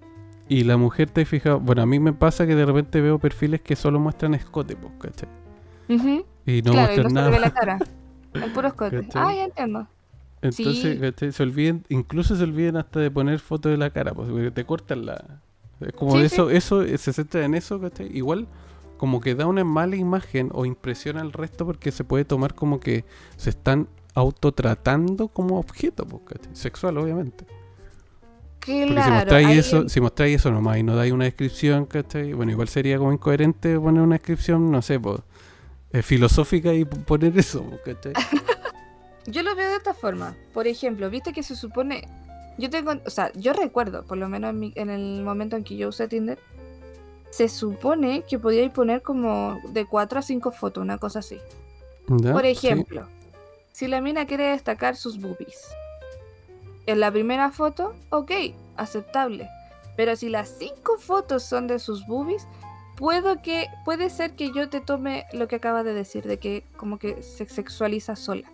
Y 0.49 0.65
la 0.65 0.77
mujer 0.77 1.09
te 1.09 1.25
fija, 1.25 1.55
bueno, 1.55 1.81
a 1.81 1.87
mí 1.87 1.99
me 1.99 2.12
pasa 2.12 2.47
que 2.47 2.55
de 2.55 2.67
repente 2.67 3.01
veo 3.01 3.19
perfiles 3.19 3.62
que 3.62 3.75
solo 3.75 3.99
muestran 3.99 4.35
escote, 4.35 4.77
pues, 4.77 4.93
¿cachai? 5.01 5.29
Y 5.89 6.61
no 6.61 6.75
muestran 6.75 7.01
y 7.01 7.03
no 7.05 7.09
nada. 7.09 7.27
Se 7.29 7.33
ve 7.33 7.41
la 7.41 7.51
cara. 7.51 7.79
El 8.35 8.53
puro 8.53 8.69
escote. 8.69 9.09
Ah, 9.15 9.33
ya 9.35 9.45
entiendo. 9.45 9.89
Entonces, 10.43 11.01
¿cachai? 11.01 11.33
Se 11.33 11.43
olviden, 11.43 11.87
incluso 11.89 12.37
se 12.37 12.43
olviden 12.43 12.77
hasta 12.77 13.01
de 13.01 13.11
poner 13.11 13.39
fotos 13.39 13.73
de 13.73 13.79
la 13.79 13.89
cara, 13.89 14.12
pues, 14.12 14.29
porque 14.31 14.51
te 14.51 14.65
cortan 14.67 15.07
la. 15.07 15.41
Es 15.81 15.93
como 15.95 16.19
eso, 16.19 16.51
eso, 16.51 16.83
eh, 16.83 16.99
se 16.99 17.15
centra 17.15 17.45
en 17.47 17.55
eso, 17.55 17.81
¿cachai? 17.81 18.15
Igual 18.15 18.47
como 19.05 19.20
que 19.20 19.34
da 19.34 19.44
una 19.44 19.64
mala 19.64 19.96
imagen 19.96 20.48
o 20.55 20.64
impresiona 20.64 21.20
al 21.20 21.34
resto 21.34 21.66
porque 21.66 21.92
se 21.92 22.05
puede 22.05 22.24
tomar 22.24 22.55
como 22.55 22.80
que 22.80 23.05
se 23.36 23.50
están 23.50 23.86
autotratando 24.14 25.28
como 25.28 25.59
objeto, 25.59 26.07
pues, 26.07 26.22
sexual 26.55 26.96
obviamente. 26.96 27.44
Porque 28.61 28.88
si 28.88 29.11
mostráis 29.11 29.59
eso, 29.59 29.88
si 29.90 30.00
mostráis 30.00 30.36
eso 30.36 30.50
nomás 30.50 30.78
y 30.78 30.82
no 30.82 30.96
dais 30.96 31.12
una 31.12 31.26
descripción, 31.26 31.84
¿cachai? 31.84 32.32
Bueno, 32.32 32.52
igual 32.52 32.68
sería 32.68 32.96
como 32.96 33.12
incoherente 33.12 33.78
poner 33.78 34.00
una 34.00 34.14
descripción, 34.14 34.70
no 34.70 34.80
sé, 34.80 34.98
pues, 34.98 35.20
eh, 35.92 36.00
filosófica 36.00 36.72
y 36.72 36.86
poner 36.86 37.38
eso, 37.38 37.62
¿cachai? 37.84 38.14
yo 39.26 39.42
lo 39.42 39.55
veo 39.55 39.68
de 39.68 39.76
esta 39.76 39.92
forma. 39.92 40.34
Por 40.55 40.66
ejemplo, 40.66 41.11
viste 41.11 41.34
que 41.34 41.42
se 41.42 41.57
supone. 41.57 42.09
Yo 42.57 42.70
tengo. 42.70 42.94
O 43.05 43.11
sea, 43.11 43.30
yo 43.34 43.52
recuerdo, 43.52 44.07
por 44.07 44.16
lo 44.16 44.30
menos 44.30 44.55
en, 44.55 44.72
en 44.76 44.88
el 44.88 45.22
momento 45.22 45.57
en 45.57 45.64
que 45.64 45.76
yo 45.76 45.90
usé 45.90 46.09
Tinder, 46.09 46.38
se 47.35 47.49
supone 47.49 48.22
que 48.22 48.39
podíais 48.39 48.70
poner 48.70 49.03
como 49.03 49.61
de 49.70 49.87
4 49.87 50.20
a 50.20 50.22
5 50.22 50.53
fotos, 50.53 50.82
una 50.82 50.99
cosa 50.99 51.18
así. 51.18 51.41
Por 52.07 52.47
ejemplo, 52.47 53.09
si 53.72 53.89
la 53.89 54.01
mina 54.01 54.24
quiere 54.24 54.51
destacar 54.51 54.95
sus 54.95 55.18
boobies. 55.20 55.64
En 56.87 57.01
la 57.01 57.11
primera 57.11 57.51
foto, 57.51 57.93
ok, 58.11 58.30
aceptable. 58.76 59.49
Pero 59.97 60.14
si 60.14 60.28
las 60.28 60.49
5 60.59 60.97
fotos 60.99 61.43
son 61.43 61.66
de 61.66 61.80
sus 61.80 62.07
boobies, 62.07 62.47
puedo 62.97 63.43
que, 63.43 63.66
puede 63.85 64.11
ser 64.11 64.37
que 64.37 64.53
yo 64.53 64.68
te 64.68 64.80
tome 64.80 65.26
lo 65.32 65.49
que 65.49 65.57
acaba 65.57 65.82
de 65.82 65.93
decir, 65.93 66.24
de 66.24 66.39
que 66.39 66.62
como 66.76 67.01
que 67.01 67.20
se 67.24 67.47
sexualiza 67.47 68.14
sola. 68.14 68.49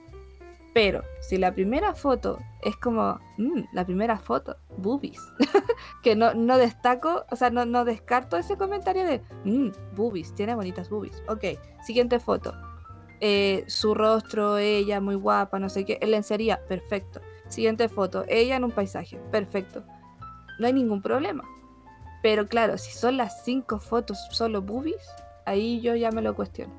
Pero 0.72 1.02
si 1.20 1.36
la 1.36 1.52
primera 1.52 1.94
foto 1.94 2.38
es 2.62 2.76
como, 2.76 3.18
mm, 3.38 3.62
la 3.72 3.84
primera 3.84 4.18
foto, 4.18 4.56
boobies, 4.76 5.20
que 6.02 6.14
no, 6.14 6.34
no 6.34 6.58
destaco, 6.58 7.24
o 7.30 7.36
sea, 7.36 7.50
no, 7.50 7.66
no 7.66 7.84
descarto 7.84 8.36
ese 8.36 8.56
comentario 8.56 9.04
de, 9.04 9.20
mm, 9.44 9.70
boobies, 9.96 10.34
tiene 10.34 10.54
bonitas 10.54 10.88
boobies. 10.88 11.22
Ok, 11.28 11.44
siguiente 11.84 12.20
foto. 12.20 12.54
Eh, 13.20 13.64
su 13.66 13.94
rostro, 13.94 14.58
ella 14.58 15.00
muy 15.00 15.16
guapa, 15.16 15.58
no 15.58 15.68
sé 15.68 15.84
qué, 15.84 15.98
lencería, 16.06 16.64
perfecto. 16.66 17.20
Siguiente 17.48 17.88
foto, 17.88 18.24
ella 18.28 18.56
en 18.56 18.64
un 18.64 18.70
paisaje, 18.70 19.18
perfecto. 19.32 19.82
No 20.60 20.66
hay 20.66 20.72
ningún 20.72 21.02
problema. 21.02 21.44
Pero 22.22 22.46
claro, 22.46 22.78
si 22.78 22.92
son 22.92 23.16
las 23.16 23.44
cinco 23.44 23.78
fotos 23.78 24.18
solo 24.30 24.62
boobies, 24.62 25.02
ahí 25.46 25.80
yo 25.80 25.96
ya 25.96 26.12
me 26.12 26.22
lo 26.22 26.34
cuestiono. 26.34 26.72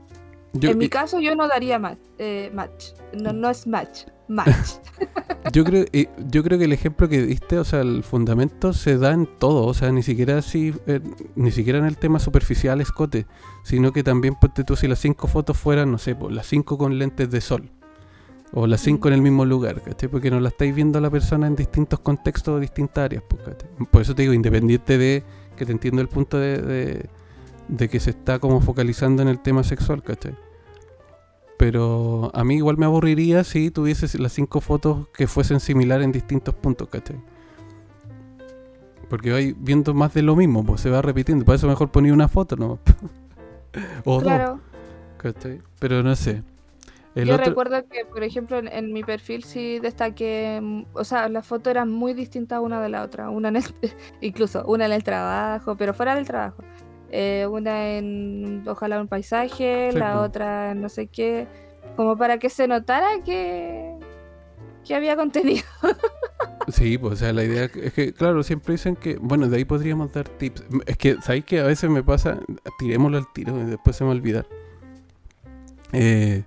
En 0.53 0.77
mi 0.77 0.89
caso 0.89 1.19
yo 1.19 1.35
no 1.35 1.47
daría 1.47 1.79
match. 1.79 1.99
Eh, 2.17 2.51
match. 2.53 2.87
No, 3.13 3.33
no 3.33 3.49
es 3.49 3.67
match. 3.67 4.03
Match. 4.27 4.77
yo 5.53 5.63
creo, 5.63 5.85
eh, 5.91 6.07
yo 6.29 6.43
creo 6.43 6.57
que 6.57 6.65
el 6.65 6.73
ejemplo 6.73 7.09
que 7.09 7.21
diste, 7.21 7.59
o 7.59 7.63
sea, 7.65 7.81
el 7.81 8.03
fundamento 8.03 8.71
se 8.71 8.97
da 8.97 9.11
en 9.11 9.27
todo, 9.39 9.65
o 9.65 9.73
sea, 9.73 9.91
ni 9.91 10.03
siquiera 10.03 10.37
así, 10.37 10.73
eh, 10.87 11.01
ni 11.35 11.51
siquiera 11.51 11.79
en 11.79 11.85
el 11.85 11.97
tema 11.97 12.19
superficial 12.19 12.79
escote, 12.79 13.25
sino 13.63 13.91
que 13.91 14.03
también 14.03 14.35
ponte 14.35 14.63
tú 14.63 14.75
si 14.75 14.87
las 14.87 14.99
cinco 14.99 15.27
fotos 15.27 15.57
fueran, 15.57 15.91
no 15.91 15.97
sé, 15.97 16.15
pues, 16.15 16.33
las 16.33 16.47
cinco 16.47 16.77
con 16.77 16.97
lentes 16.97 17.29
de 17.29 17.41
sol. 17.41 17.71
O 18.53 18.67
las 18.67 18.81
cinco 18.81 19.07
en 19.07 19.13
el 19.13 19.21
mismo 19.21 19.45
lugar, 19.45 19.81
¿cachai? 19.81 20.09
Porque 20.09 20.29
no 20.29 20.39
la 20.41 20.49
estáis 20.49 20.75
viendo 20.75 20.97
a 20.99 21.01
la 21.01 21.09
persona 21.09 21.47
en 21.47 21.55
distintos 21.55 22.01
contextos 22.01 22.55
o 22.55 22.59
distintas 22.59 23.05
áreas, 23.05 23.23
pues, 23.27 23.41
Por 23.89 24.01
eso 24.01 24.13
te 24.13 24.23
digo, 24.23 24.33
independiente 24.33 24.97
de 24.97 25.23
que 25.55 25.65
te 25.65 25.71
entiendo 25.71 26.01
el 26.01 26.09
punto 26.09 26.37
de, 26.37 26.57
de, 26.57 27.09
que 27.77 27.99
se 27.99 28.11
está 28.11 28.39
como 28.39 28.61
focalizando 28.61 29.21
en 29.21 29.27
el 29.27 29.39
tema 29.39 29.63
sexual, 29.63 30.03
¿cachai? 30.03 30.35
Pero 31.57 32.31
a 32.33 32.43
mí 32.43 32.55
igual 32.55 32.77
me 32.77 32.85
aburriría 32.85 33.43
si 33.43 33.71
tuviese 33.71 34.17
las 34.17 34.33
cinco 34.33 34.61
fotos 34.61 35.07
que 35.13 35.27
fuesen 35.27 35.59
similares 35.59 36.05
en 36.05 36.11
distintos 36.11 36.55
puntos, 36.55 36.89
¿cachai? 36.89 37.17
Porque 39.09 39.31
vais 39.31 39.55
viendo 39.57 39.93
más 39.93 40.13
de 40.13 40.21
lo 40.21 40.35
mismo, 40.35 40.65
pues 40.65 40.81
se 40.81 40.89
va 40.89 41.01
repitiendo. 41.01 41.45
Por 41.45 41.55
eso 41.55 41.67
mejor 41.67 41.91
ponía 41.91 42.13
una 42.13 42.27
foto, 42.27 42.55
¿no? 42.55 42.79
o 44.05 44.21
claro. 44.21 44.51
dos. 44.51 44.59
¿Cachai? 45.17 45.61
Pero 45.79 46.01
no 46.01 46.15
sé. 46.15 46.43
Yo 47.13 47.37
recuerdo 47.37 47.85
que, 47.89 48.05
por 48.05 48.23
ejemplo, 48.23 48.57
en, 48.57 48.93
mi 48.93 49.03
perfil 49.03 49.43
sí 49.43 49.79
destaqué, 49.79 50.85
o 50.93 51.03
sea, 51.03 51.27
las 51.27 51.45
fotos 51.45 51.71
eran 51.71 51.91
muy 51.91 52.13
distintas 52.13 52.61
una 52.61 52.81
de 52.81 52.87
la 52.87 53.03
otra, 53.03 53.29
una 53.29 53.49
en 53.49 53.57
incluso 54.21 54.63
una 54.65 54.85
en 54.85 54.93
el 54.93 55.03
trabajo, 55.03 55.75
pero 55.75 55.93
fuera 55.93 56.15
del 56.15 56.25
trabajo. 56.25 56.63
Eh, 57.11 57.45
una 57.49 57.89
en, 57.89 58.63
ojalá, 58.67 59.01
un 59.01 59.07
paisaje, 59.07 59.91
la 59.91 60.21
otra 60.21 60.71
en 60.71 60.81
no 60.81 60.89
sé 60.89 61.07
qué, 61.07 61.45
como 61.95 62.17
para 62.17 62.37
que 62.37 62.49
se 62.49 62.67
notara 62.67 63.21
que, 63.25 63.95
que 64.85 64.95
había 64.95 65.15
contenido. 65.15 65.63
sí, 66.69 66.97
pues, 66.97 67.13
o 67.13 67.15
sea, 67.17 67.33
la 67.33 67.43
idea 67.43 67.65
es 67.65 67.93
que, 67.93 68.13
claro, 68.13 68.43
siempre 68.43 68.73
dicen 68.73 68.95
que, 68.95 69.17
bueno, 69.17 69.49
de 69.49 69.57
ahí 69.57 69.65
podríamos 69.65 70.11
dar 70.13 70.29
tips. 70.29 70.63
Es 70.85 70.97
que, 70.97 71.17
¿sabéis 71.21 71.45
que 71.45 71.59
a 71.59 71.65
veces 71.65 71.89
me 71.89 72.01
pasa, 72.01 72.39
tirémoslo 72.79 73.17
al 73.17 73.31
tiro 73.33 73.59
y 73.61 73.65
después 73.65 73.95
se 73.95 74.03
me 74.03 74.11
olvida. 74.11 74.45
Eh 75.91 76.43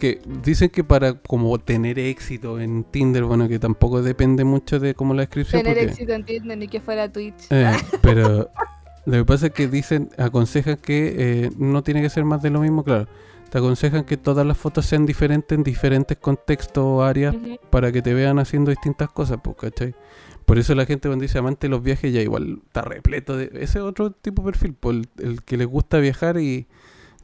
que 0.00 0.20
dicen 0.42 0.70
que 0.70 0.82
para 0.82 1.12
como 1.12 1.56
tener 1.60 2.00
éxito 2.00 2.58
en 2.58 2.82
Tinder, 2.82 3.22
bueno, 3.22 3.48
que 3.48 3.60
tampoco 3.60 4.02
depende 4.02 4.42
mucho 4.42 4.80
de 4.80 4.94
cómo 4.94 5.14
la 5.14 5.22
descripción. 5.22 5.62
Tener 5.62 5.78
éxito 5.78 6.12
en 6.12 6.24
Tinder 6.24 6.58
ni 6.58 6.66
que 6.66 6.80
fuera 6.80 7.12
Twitch. 7.12 7.46
Eh, 7.50 7.70
pero 8.02 8.50
lo 9.10 9.16
que 9.16 9.24
pasa 9.24 9.46
es 9.46 9.52
que 9.52 9.66
dicen, 9.66 10.10
aconsejan 10.18 10.76
que 10.76 11.14
eh, 11.18 11.50
no 11.58 11.82
tiene 11.82 12.00
que 12.00 12.10
ser 12.10 12.24
más 12.24 12.42
de 12.42 12.50
lo 12.50 12.60
mismo, 12.60 12.84
claro. 12.84 13.08
Te 13.50 13.58
aconsejan 13.58 14.04
que 14.04 14.16
todas 14.16 14.46
las 14.46 14.56
fotos 14.56 14.86
sean 14.86 15.04
diferentes 15.04 15.58
en 15.58 15.64
diferentes 15.64 16.16
contextos 16.16 16.84
o 16.84 17.02
áreas 17.02 17.34
para 17.70 17.90
que 17.90 18.02
te 18.02 18.14
vean 18.14 18.38
haciendo 18.38 18.70
distintas 18.70 19.10
cosas, 19.10 19.38
pues, 19.42 19.56
¿cachai? 19.56 19.96
Por 20.44 20.58
eso 20.58 20.76
la 20.76 20.86
gente 20.86 21.08
cuando 21.08 21.22
dice 21.22 21.38
amante 21.38 21.66
de 21.66 21.72
los 21.72 21.82
viajes 21.82 22.12
ya 22.12 22.20
igual 22.20 22.60
está 22.64 22.82
repleto 22.82 23.36
de 23.36 23.50
ese 23.54 23.80
otro 23.80 24.12
tipo 24.12 24.42
de 24.42 24.52
perfil, 24.52 24.74
por 24.74 24.94
pues, 24.94 25.08
el 25.28 25.42
que 25.42 25.56
les 25.56 25.66
gusta 25.66 25.98
viajar 25.98 26.38
y 26.38 26.68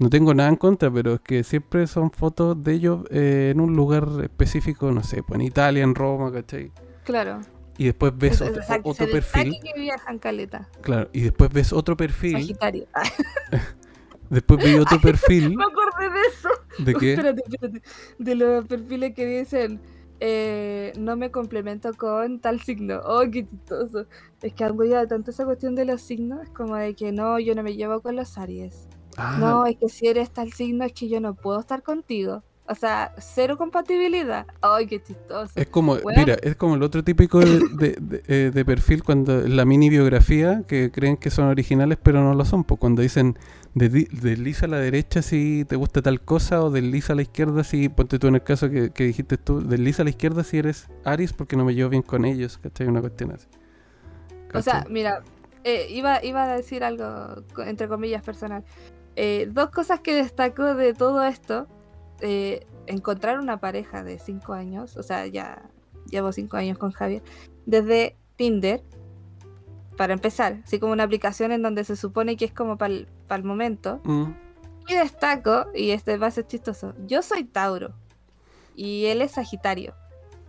no 0.00 0.10
tengo 0.10 0.34
nada 0.34 0.48
en 0.48 0.56
contra, 0.56 0.90
pero 0.90 1.14
es 1.14 1.20
que 1.20 1.44
siempre 1.44 1.86
son 1.86 2.10
fotos 2.10 2.60
de 2.64 2.72
ellos 2.72 3.04
eh, 3.10 3.52
en 3.54 3.60
un 3.60 3.76
lugar 3.76 4.08
específico, 4.24 4.90
no 4.90 5.04
sé, 5.04 5.22
pues 5.22 5.38
en 5.38 5.46
Italia, 5.46 5.84
en 5.84 5.94
Roma, 5.94 6.32
¿cachai? 6.32 6.72
Claro. 7.04 7.40
Y 7.78 7.86
después 7.86 8.16
ves 8.16 8.40
otro, 8.40 9.06
perfil. 9.06 9.58
Que 9.62 9.78
viajan 9.78 10.18
caleta. 10.18 10.68
Claro, 10.80 11.10
y 11.12 11.22
después 11.22 11.52
ves 11.52 11.72
otro 11.72 11.96
perfil. 11.96 12.32
Sagitario. 12.32 12.86
después 14.30 14.64
vi 14.64 14.76
otro 14.76 15.00
perfil. 15.02 15.56
Me 15.56 15.64
acordé 15.64 16.10
de 16.10 16.20
eso. 16.28 16.48
¿De 16.78 16.94
qué? 16.94 17.12
Espérate, 17.12 17.42
espérate. 17.46 17.82
De 18.18 18.34
los 18.34 18.66
perfiles 18.66 19.14
que 19.14 19.26
dicen. 19.26 19.80
Eh, 20.18 20.92
no 20.98 21.14
me 21.14 21.30
complemento 21.30 21.92
con 21.92 22.40
tal 22.40 22.60
signo. 22.62 23.00
Oh, 23.04 23.22
qué 23.30 23.44
chistoso. 23.44 24.06
Es 24.40 24.54
que 24.54 24.64
algo 24.64 24.84
ya 24.84 25.06
tanto 25.06 25.30
esa 25.30 25.44
cuestión 25.44 25.74
de 25.74 25.84
los 25.84 26.00
signos, 26.00 26.48
como 26.50 26.76
de 26.76 26.94
que 26.94 27.12
no, 27.12 27.38
yo 27.38 27.54
no 27.54 27.62
me 27.62 27.76
llevo 27.76 28.00
con 28.00 28.16
los 28.16 28.38
Aries. 28.38 28.88
Ah. 29.18 29.36
No, 29.38 29.66
es 29.66 29.76
que 29.76 29.88
si 29.88 30.06
eres 30.06 30.30
tal 30.30 30.52
signo 30.52 30.84
es 30.84 30.92
que 30.92 31.08
yo 31.08 31.20
no 31.20 31.34
puedo 31.34 31.60
estar 31.60 31.82
contigo. 31.82 32.42
O 32.68 32.74
sea, 32.74 33.12
cero 33.18 33.56
compatibilidad. 33.56 34.46
Ay, 34.60 34.86
qué 34.86 35.00
chistoso. 35.02 35.52
Es 35.54 35.68
como, 35.68 35.96
mira, 36.16 36.36
es 36.42 36.56
como 36.56 36.74
el 36.74 36.82
otro 36.82 37.04
típico 37.04 37.38
de, 37.38 38.22
eh, 38.26 38.50
de, 38.52 38.64
perfil 38.64 39.04
cuando 39.04 39.46
la 39.46 39.64
mini 39.64 39.88
biografía, 39.88 40.62
que 40.66 40.90
creen 40.90 41.16
que 41.16 41.30
son 41.30 41.46
originales, 41.46 41.96
pero 42.02 42.22
no 42.22 42.34
lo 42.34 42.44
son. 42.44 42.64
Pues 42.64 42.80
cuando 42.80 43.02
dicen 43.02 43.38
desliza 43.76 44.64
a 44.64 44.68
la 44.70 44.78
derecha 44.78 45.20
si 45.20 45.66
te 45.66 45.76
gusta 45.76 46.00
tal 46.00 46.22
cosa, 46.22 46.62
o 46.62 46.70
desliza 46.70 47.12
a 47.12 47.16
la 47.16 47.22
izquierda 47.22 47.62
si, 47.62 47.90
ponte 47.90 48.18
tú 48.18 48.26
en 48.28 48.36
el 48.36 48.42
caso 48.42 48.70
que, 48.70 48.90
dijiste 48.96 49.36
tú, 49.36 49.60
desliza 49.60 50.02
a 50.02 50.04
la 50.04 50.10
izquierda 50.10 50.42
si 50.44 50.58
eres 50.58 50.88
Aries 51.04 51.34
porque 51.34 51.56
no 51.56 51.64
me 51.64 51.74
llevo 51.74 51.90
bien 51.90 52.02
con 52.02 52.24
ellos, 52.24 52.58
¿cachai? 52.58 52.86
Una 52.86 53.00
cuestión 53.00 53.32
así. 53.32 53.46
O 54.54 54.62
sea, 54.62 54.86
mira, 54.88 55.22
eh, 55.64 55.88
iba, 55.90 56.24
iba 56.24 56.44
a 56.44 56.56
decir 56.56 56.84
algo, 56.84 57.42
entre 57.66 57.86
comillas, 57.86 58.22
personal. 58.22 58.64
Eh, 59.14 59.48
dos 59.50 59.70
cosas 59.70 60.00
que 60.00 60.14
destaco 60.14 60.74
de 60.74 60.94
todo 60.94 61.24
esto. 61.24 61.68
Eh, 62.20 62.66
encontrar 62.86 63.38
una 63.38 63.58
pareja 63.58 64.02
de 64.02 64.18
cinco 64.18 64.52
años, 64.52 64.96
o 64.96 65.02
sea, 65.02 65.26
ya 65.26 65.68
llevo 66.10 66.32
cinco 66.32 66.56
años 66.56 66.78
con 66.78 66.92
Javier, 66.92 67.22
desde 67.66 68.16
Tinder, 68.36 68.82
para 69.96 70.12
empezar, 70.12 70.60
así 70.64 70.78
como 70.78 70.92
una 70.92 71.04
aplicación 71.04 71.52
en 71.52 71.62
donde 71.62 71.84
se 71.84 71.96
supone 71.96 72.36
que 72.36 72.44
es 72.44 72.52
como 72.52 72.76
para 72.76 72.94
el 72.94 73.44
momento. 73.44 74.00
Mm. 74.04 74.32
Y 74.88 74.94
destaco, 74.94 75.66
y 75.74 75.90
este 75.90 76.16
va 76.16 76.28
a 76.28 76.30
ser 76.30 76.46
chistoso, 76.46 76.94
yo 77.06 77.22
soy 77.22 77.44
Tauro 77.44 77.94
y 78.76 79.06
él 79.06 79.20
es 79.20 79.32
Sagitario. 79.32 79.94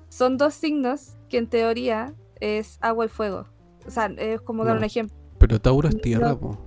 Son 0.10 0.38
dos 0.38 0.54
signos 0.54 1.18
que 1.28 1.38
en 1.38 1.48
teoría 1.48 2.14
es 2.40 2.78
agua 2.82 3.06
y 3.06 3.10
fuego. 3.10 3.48
O 3.86 3.90
sea, 3.90 4.06
es 4.18 4.42
como 4.42 4.64
dar 4.64 4.78
un 4.78 4.84
ejemplo. 4.84 5.16
Pero 5.40 5.60
Tauro 5.60 5.88
es 5.90 6.00
tierra, 6.02 6.38
no, 6.40 6.67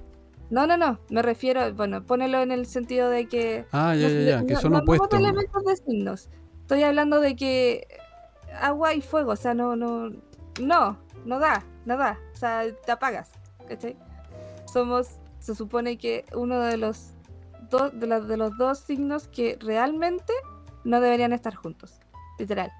no, 0.51 0.77
no, 0.77 0.99
me 1.11 1.23
refiero, 1.23 1.73
bueno, 1.75 2.05
ponelo 2.05 2.41
en 2.41 2.51
el 2.51 2.67
sentido 2.67 3.09
de 3.09 3.29
que... 3.29 3.67
Ah, 3.73 3.95
ya, 3.95 4.09
ya, 4.09 4.21
ya, 4.21 4.47
que 4.47 4.57
son 4.57 4.75
opuestos. 4.75 5.09
No 5.13 5.19
elementos 5.19 5.65
de 5.65 5.77
signos. 5.77 6.29
Estoy 6.63 6.83
hablando 6.83 7.21
de 7.21 7.37
que 7.37 7.87
agua 8.61 8.95
y 8.95 9.01
fuego, 9.01 9.33
o 9.33 9.37
sea, 9.37 9.55
no, 9.55 9.77
no, 9.77 10.11
no, 10.61 10.99
no 11.25 11.39
da, 11.39 11.65
no 11.85 11.97
da, 11.97 12.19
o 12.33 12.37
sea, 12.37 12.65
te 12.85 12.93
apagas, 12.93 13.31
¿cachai? 13.69 13.97
Somos, 14.67 15.19
se 15.39 15.55
supone 15.55 15.99
que 15.99 16.25
uno 16.35 16.61
de 16.61 16.77
los 16.77 17.13
dos, 17.71 17.93
de, 17.99 18.07
de 18.07 18.37
los 18.37 18.57
dos 18.59 18.79
signos 18.79 19.29
que 19.29 19.57
realmente 19.61 20.33
no 20.85 21.01
deberían 21.01 21.33
estar 21.33 21.55
juntos, 21.55 22.01
literal. 22.39 22.73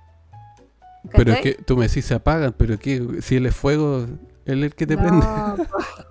Pero 1.13 1.33
es 1.33 1.41
que 1.41 1.55
tú 1.55 1.77
me 1.77 1.89
decís 1.89 2.05
se 2.05 2.15
apagan, 2.15 2.53
pero 2.57 2.79
que 2.79 3.23
si 3.23 3.37
él 3.37 3.47
es 3.47 3.57
fuego, 3.57 4.07
él 4.45 4.59
es 4.59 4.65
el 4.65 4.75
que 4.75 4.87
te 4.87 4.97
prende. 4.97 5.27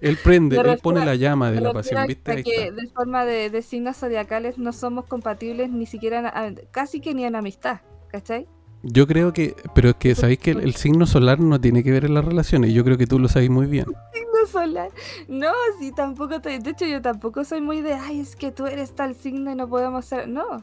Él 0.00 0.18
prende, 0.22 0.56
él 0.56 0.78
pone 0.82 1.04
la 1.04 1.14
llama 1.14 1.50
de 1.50 1.60
la 1.60 1.72
pasión, 1.72 2.06
¿viste? 2.06 2.42
Que 2.42 2.72
de 2.72 2.86
forma 2.88 3.24
de, 3.24 3.62
signos 3.62 3.98
zodiacales 3.98 4.58
no 4.58 4.72
somos 4.72 5.06
compatibles 5.06 5.70
ni 5.70 5.86
siquiera, 5.86 6.32
casi 6.70 7.00
que 7.00 7.14
ni 7.14 7.24
en 7.24 7.36
amistad, 7.36 7.80
¿cachai? 8.08 8.46
Yo 8.82 9.06
creo 9.06 9.32
que, 9.34 9.54
pero 9.74 9.90
es 9.90 9.96
que 9.96 10.14
sabéis 10.14 10.38
que 10.38 10.52
el, 10.52 10.74
signo 10.74 11.04
solar 11.06 11.38
no 11.38 11.60
tiene 11.60 11.84
que 11.84 11.90
ver 11.90 12.06
en 12.06 12.14
las 12.14 12.24
relaciones, 12.24 12.72
yo 12.72 12.82
creo 12.82 12.96
que 12.96 13.06
tú 13.06 13.18
lo 13.18 13.28
sabes 13.28 13.50
muy 13.50 13.66
bien. 13.66 13.84
Signo 14.14 14.46
solar, 14.50 14.90
no, 15.28 15.52
sí, 15.78 15.92
tampoco, 15.94 16.40
te, 16.40 16.58
de 16.58 16.70
hecho 16.70 16.86
yo 16.86 17.02
tampoco 17.02 17.44
soy 17.44 17.60
muy 17.60 17.82
de, 17.82 17.92
ay, 17.92 18.20
es 18.20 18.36
que 18.36 18.50
tú 18.52 18.66
eres 18.66 18.94
tal 18.94 19.14
signo 19.14 19.52
y 19.52 19.54
no 19.54 19.68
podemos 19.68 20.06
ser, 20.06 20.28
no, 20.28 20.62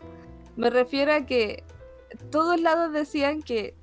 me 0.55 0.71
refiero 0.71 1.13
a 1.13 1.27
que 1.27 1.63
todos 2.31 2.59
lados 2.59 2.91
decían 2.91 3.43
que 3.43 3.75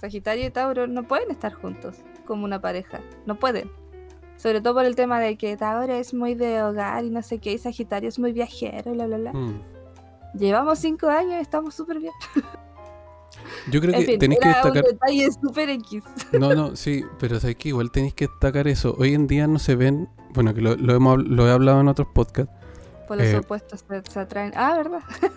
Sagitario 0.00 0.46
y 0.46 0.50
Tauro 0.50 0.86
no 0.86 1.04
pueden 1.04 1.30
estar 1.30 1.52
juntos 1.52 1.96
como 2.26 2.44
una 2.44 2.60
pareja, 2.60 3.00
no 3.26 3.38
pueden. 3.38 3.70
Sobre 4.36 4.60
todo 4.60 4.74
por 4.74 4.84
el 4.84 4.96
tema 4.96 5.20
de 5.20 5.36
que 5.36 5.56
Tauro 5.56 5.92
es 5.92 6.12
muy 6.12 6.34
de 6.34 6.62
hogar 6.62 7.04
y 7.04 7.10
no 7.10 7.22
sé 7.22 7.38
qué, 7.38 7.52
y 7.52 7.58
Sagitario 7.58 8.08
es 8.08 8.18
muy 8.18 8.32
viajero 8.32 8.92
bla, 8.92 9.06
bla, 9.06 9.16
bla. 9.16 9.32
Mm. 9.32 9.62
Llevamos 10.34 10.78
cinco 10.78 11.08
años 11.08 11.34
y 11.34 11.40
estamos 11.40 11.74
súper 11.74 12.00
bien. 12.00 12.12
Yo 13.70 13.80
creo 13.80 13.94
que 13.94 14.18
tenéis 14.18 14.40
que 14.40 14.48
destacar. 14.48 14.84
Un 14.84 14.90
detalle 14.90 15.28
super 15.32 15.68
X. 15.70 16.02
No, 16.32 16.54
no, 16.54 16.76
sí, 16.76 17.04
pero 17.18 17.40
sabes 17.40 17.56
que 17.56 17.68
igual 17.68 17.90
tenéis 17.90 18.14
que 18.14 18.26
destacar 18.26 18.68
eso. 18.68 18.94
Hoy 18.98 19.14
en 19.14 19.26
día 19.26 19.46
no 19.46 19.58
se 19.58 19.76
ven, 19.76 20.08
bueno, 20.30 20.54
que 20.54 20.60
lo, 20.60 20.72
hemos, 20.72 21.18
lo 21.18 21.48
he 21.48 21.52
hablado 21.52 21.80
en 21.80 21.88
otros 21.88 22.08
podcasts. 22.14 22.52
Por 23.08 23.18
los 23.18 23.26
eh, 23.26 23.36
opuestos 23.38 23.84
se, 24.10 24.20
atraen. 24.20 24.52
Ah, 24.56 24.74
¿verdad? 24.76 25.00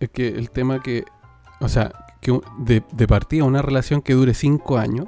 Es 0.00 0.08
que 0.08 0.28
el 0.28 0.50
tema 0.50 0.82
que, 0.82 1.04
o 1.60 1.68
sea, 1.68 1.92
que 2.20 2.40
de, 2.58 2.82
de 2.92 3.06
partida 3.06 3.44
una 3.44 3.62
relación 3.62 4.00
que 4.00 4.14
dure 4.14 4.32
cinco 4.34 4.78
años, 4.78 5.06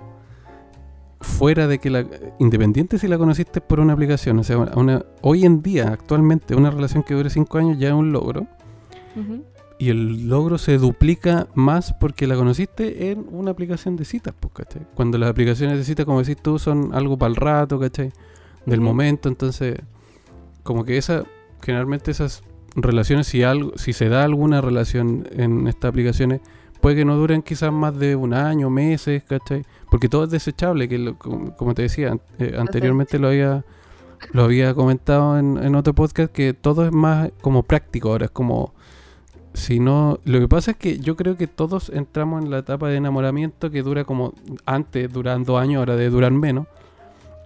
fuera 1.25 1.67
de 1.67 1.79
que 1.79 1.91
la, 1.91 2.07
independiente 2.39 2.99
si 2.99 3.09
la 3.09 3.19
conociste 3.19 3.61
por 3.61 3.81
una 3.81 3.95
aplicación, 3.95 4.39
o 4.39 4.45
sea, 4.45 4.59
una, 4.59 5.05
hoy 5.23 5.45
en 5.45 5.63
día, 5.63 5.89
actualmente, 5.89 6.55
una 6.55 6.71
relación 6.71 7.03
que 7.03 7.15
dure 7.15 7.31
cinco 7.31 7.59
años 7.59 7.79
ya 7.79 7.89
es 7.89 7.95
un 7.95 8.13
logro. 8.13 8.47
Y 9.79 9.91
el 9.91 10.29
logro 10.29 10.59
se 10.59 10.79
duplica 10.79 11.49
más 11.55 11.93
porque 11.93 12.27
la 12.27 12.37
conociste 12.37 13.11
en 13.11 13.27
una 13.31 13.51
aplicación 13.53 13.97
de 13.97 14.05
citas, 14.05 14.35
pues, 14.39 14.53
¿cachai? 14.55 14.83
Cuando 14.95 15.19
las 15.19 15.31
aplicaciones 15.31 15.79
de 15.79 15.85
citas, 15.85 16.07
como 16.07 16.21
decís 16.21 16.41
tú, 16.41 16.59
son 16.59 16.95
algo 16.95 17.17
para 17.17 17.31
el 17.31 17.37
rato, 17.37 17.79
¿cachai? 17.79 18.13
Del 18.67 18.81
momento, 18.81 19.29
entonces, 19.29 19.77
como 20.63 20.85
que 20.85 20.97
esa, 20.97 21.25
generalmente 21.63 22.11
esas 22.11 22.43
relaciones, 22.77 23.27
si 23.27 23.43
algo, 23.43 23.73
si 23.77 23.93
se 23.93 24.09
da 24.09 24.25
alguna 24.25 24.61
relación 24.61 25.29
en 25.33 25.67
estas 25.69 25.91
aplicaciones, 25.91 26.41
puede 26.81 26.97
que 26.97 27.05
no 27.05 27.17
duren 27.17 27.43
quizás 27.43 27.73
más 27.73 27.97
de 27.99 28.17
un 28.17 28.35
año, 28.35 28.71
meses, 28.71 29.23
¿cachai? 29.25 29.65
Porque 29.95 30.09
todo 30.09 30.25
es 30.25 30.31
desechable, 30.31 30.89
que 30.89 31.15
como, 31.15 31.73
te 31.73 31.83
decía, 31.83 32.19
eh, 32.41 32.57
anteriormente 32.59 33.21
lo 33.21 33.29
había 33.29 33.65
lo 34.33 34.43
había 34.43 34.75
comentado 34.75 35.39
en, 35.39 35.57
en 35.57 35.77
otro 35.77 35.95
podcast, 35.95 36.33
que 36.33 36.53
todo 36.53 36.85
es 36.85 36.91
más 36.91 37.31
como 37.41 37.63
práctico 37.63 38.09
ahora, 38.09 38.25
es 38.25 38.33
como 38.33 38.75
si 39.53 39.79
no, 39.79 40.19
lo 40.25 40.41
que 40.41 40.49
pasa 40.49 40.73
es 40.73 40.79
que 40.79 40.99
yo 40.99 41.15
creo 41.15 41.37
que 41.37 41.47
todos 41.47 41.91
entramos 41.91 42.43
en 42.43 42.51
la 42.51 42.59
etapa 42.59 42.89
de 42.89 42.97
enamoramiento 42.97 43.71
que 43.71 43.85
dura 43.85 44.03
como 44.03 44.35
antes, 44.67 45.13
duran 45.13 45.45
dos 45.45 45.63
años, 45.63 45.79
ahora 45.79 45.95
de 45.95 46.11
durar 46.11 46.33
menos. 46.33 46.67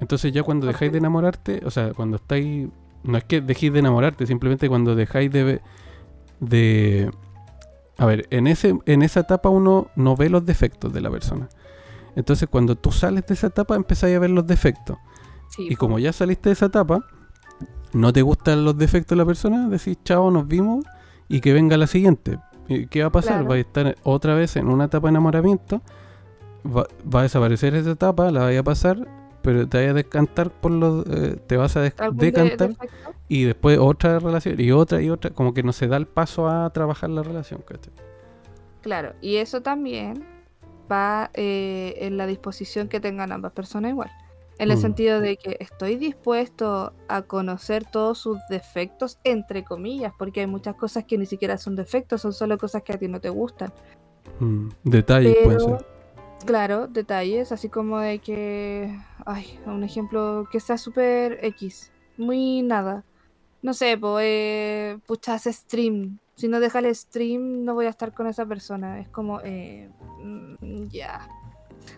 Entonces 0.01 0.33
ya 0.33 0.43
cuando 0.43 0.67
dejáis 0.67 0.91
de 0.91 0.97
enamorarte, 0.97 1.61
o 1.67 1.71
sea, 1.71 1.93
cuando 1.93 2.17
estáis, 2.17 2.67
no 3.03 3.19
es 3.19 3.25
que 3.25 3.43
dejéis 3.43 3.75
de 3.75 3.81
enamorarte, 3.81 4.27
simplemente 4.27 4.71
cuando 4.71 4.95
dejáis 4.95 5.31
de, 5.31 5.61
de, 6.41 7.11
a 7.99 8.07
ver, 8.07 8.27
en 8.31 8.47
ese, 8.47 8.79
en 8.87 9.03
esa 9.03 9.21
etapa 9.21 9.51
uno 9.51 9.89
no 9.97 10.17
ve 10.17 10.31
los 10.31 10.47
defectos 10.47 10.95
de 10.95 11.03
la 11.03 11.11
persona. 11.11 11.51
Entonces 12.17 12.49
cuando 12.51 12.77
tú 12.77 12.93
sales 12.93 13.27
de 13.27 13.35
esa 13.35 13.49
etapa 13.49 13.77
empezáis 13.77 14.17
a 14.17 14.19
ver 14.19 14.31
los 14.31 14.47
defectos. 14.47 14.99
y 15.59 15.77
como 15.77 15.99
ya 15.99 16.13
saliste 16.13 16.51
de 16.51 16.53
esa 16.53 16.67
etapa, 16.67 17.05
no 17.93 18.13
te 18.13 18.23
gustan 18.23 18.65
los 18.65 18.77
defectos 18.77 19.17
de 19.17 19.23
la 19.23 19.27
persona, 19.27 19.69
decís 19.69 19.99
chao, 20.05 20.31
nos 20.31 20.47
vimos 20.47 20.85
y 21.29 21.41
que 21.41 21.53
venga 21.53 21.77
la 21.77 21.87
siguiente. 21.87 22.39
¿Qué 22.91 23.01
va 23.01 23.09
a 23.09 23.13
pasar? 23.13 23.51
Va 23.51 23.55
a 23.55 23.59
estar 23.59 23.97
otra 24.03 24.35
vez 24.35 24.57
en 24.57 24.69
una 24.69 24.85
etapa 24.85 25.09
de 25.09 25.11
enamoramiento, 25.11 25.81
va, 26.67 26.87
a 27.21 27.23
desaparecer 27.23 27.75
esa 27.75 27.93
etapa, 27.93 28.31
la 28.31 28.43
vaya 28.43 28.61
a 28.61 28.63
pasar, 28.63 29.09
pero 29.43 29.67
te 29.67 29.79
vaya 29.79 29.91
a 29.91 29.95
descantar 29.95 30.51
por 30.51 30.73
los... 30.73 31.07
Eh, 31.07 31.41
te 31.47 31.57
vas 31.57 31.77
a 31.77 31.81
decantar 31.81 32.77
y 33.29 33.45
después 33.45 33.79
otra 33.79 34.19
relación 34.19 34.61
y 34.61 34.71
otra 34.71 35.01
y 35.01 35.09
otra, 35.09 35.31
como 35.31 35.55
que 35.55 35.63
no 35.63 35.73
se 35.73 35.87
da 35.87 35.97
el 35.97 36.07
paso 36.07 36.49
a 36.49 36.71
trabajar 36.71 37.09
la 37.09 37.23
relación. 37.23 37.65
Claro, 38.83 39.15
y 39.23 39.37
eso 39.37 39.63
también 39.63 40.25
va 40.91 41.31
eh, 41.35 41.95
en 42.01 42.17
la 42.17 42.27
disposición 42.27 42.89
que 42.89 43.01
tengan 43.01 43.33
ambas 43.33 43.53
personas 43.53 43.91
igual. 43.91 44.11
En 44.59 44.71
el 44.71 44.77
mm. 44.77 44.81
sentido 44.81 45.21
de 45.21 45.37
que 45.37 45.57
estoy 45.61 45.97
dispuesto 45.97 46.93
a 47.07 47.23
conocer 47.23 47.85
todos 47.85 48.19
sus 48.19 48.39
defectos, 48.51 49.19
entre 49.23 49.65
comillas, 49.65 50.13
porque 50.19 50.41
hay 50.41 50.47
muchas 50.47 50.75
cosas 50.75 51.05
que 51.05 51.17
ni 51.17 51.27
siquiera 51.27 51.59
son 51.59 51.77
defectos, 51.77 52.23
son 52.23 52.33
solo 52.33 52.59
cosas 52.59 52.83
que 52.83 52.93
a 52.93 52.99
ti 52.99 53.07
no 53.07 53.21
te 53.21 53.29
gustan. 53.29 53.73
Mm, 54.41 54.69
detalles 54.83 55.37
puede 55.45 55.61
ser. 55.61 55.87
Claro, 56.45 56.87
detalles, 56.87 57.53
así 57.53 57.69
como 57.69 57.99
de 57.99 58.21
que, 58.21 58.97
ay, 59.27 59.59
un 59.67 59.83
ejemplo 59.83 60.49
que 60.51 60.61
sea 60.61 60.79
súper 60.79 61.39
X, 61.43 61.91
muy 62.17 62.63
nada. 62.63 63.05
No 63.61 63.75
sé, 63.75 63.99
pues, 63.99 64.25
eh, 64.27 64.99
pucha, 65.07 65.35
hace 65.35 65.53
stream. 65.53 66.19
Si 66.39 66.47
no 66.47 66.61
deja 66.61 66.79
el 66.79 66.95
stream, 66.95 67.65
no 67.65 67.75
voy 67.75 67.87
a 67.87 67.91
estar 67.91 68.15
con 68.15 68.29
esa 68.29 68.47
persona. 68.47 69.01
Es 69.01 69.09
como, 69.09 69.41
eh, 69.43 69.91
mm, 70.23 70.87
ya. 70.89 71.29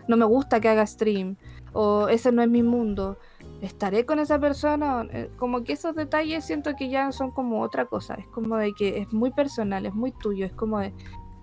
No 0.07 0.17
me 0.17 0.25
gusta 0.25 0.59
que 0.59 0.67
haga 0.67 0.85
stream 0.87 1.37
o 1.73 2.07
ese 2.07 2.31
no 2.31 2.41
es 2.41 2.49
mi 2.49 2.63
mundo, 2.63 3.17
estaré 3.61 4.05
con 4.05 4.19
esa 4.19 4.39
persona, 4.39 5.07
eh, 5.11 5.29
como 5.37 5.63
que 5.63 5.73
esos 5.73 5.95
detalles 5.95 6.43
siento 6.43 6.75
que 6.75 6.89
ya 6.89 7.11
son 7.11 7.31
como 7.31 7.61
otra 7.61 7.85
cosa, 7.85 8.15
es 8.15 8.27
como 8.27 8.57
de 8.57 8.73
que 8.73 8.99
es 8.99 9.13
muy 9.13 9.31
personal, 9.31 9.85
es 9.85 9.93
muy 9.93 10.11
tuyo, 10.11 10.45
es 10.45 10.53
como 10.53 10.79
de, 10.79 10.93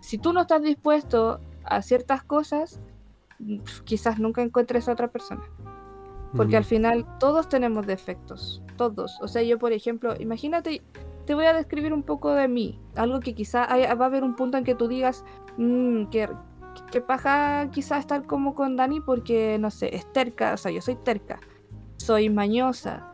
si 0.01 0.19
tú 0.19 0.33
no 0.33 0.43
estás 0.43 0.63
dispuesto 0.63 1.41
a 1.65 1.81
ciertas 1.83 2.23
cosas, 2.25 2.81
quizás 3.85 4.19
nunca 4.19 4.43
encuentres 4.43 4.89
a 4.89 4.93
otra 4.93 5.09
persona. 5.09 5.43
Porque 6.37 6.59
al 6.59 6.65
final 6.65 7.07
todos 7.19 7.49
tenemos 7.49 7.87
defectos, 7.87 8.63
todos. 8.77 9.19
O 9.23 9.29
sea, 9.29 9.43
yo 9.43 9.59
por 9.59 9.73
ejemplo, 9.73 10.15
imagínate, 10.21 10.83
te 11.29 11.35
voy 11.35 11.45
a 11.45 11.53
describir 11.53 11.93
un 11.93 12.03
poco 12.03 12.33
de 12.33 12.49
mí, 12.49 12.81
algo 12.97 13.21
que 13.21 13.35
quizá 13.35 13.67
va 13.67 14.05
a 14.05 14.07
haber 14.07 14.25
un 14.25 14.35
punto 14.35 14.57
en 14.57 14.65
que 14.65 14.75
tú 14.75 14.89
digas, 14.89 15.27
mmm, 15.59 16.07
que 16.07 16.27
que 16.91 17.03
paja 17.03 17.69
quizás 17.71 17.99
estar 17.99 18.25
como 18.25 18.55
con 18.55 18.77
Dani 18.77 19.03
porque, 19.03 19.59
no 19.59 19.71
sé, 19.71 19.95
es 19.95 20.11
terca, 20.11 20.55
o 20.55 20.57
sea, 20.57 20.73
yo 20.73 20.81
soy 20.81 20.97
terca, 20.97 21.39
soy 21.99 22.31
mañosa, 22.31 23.13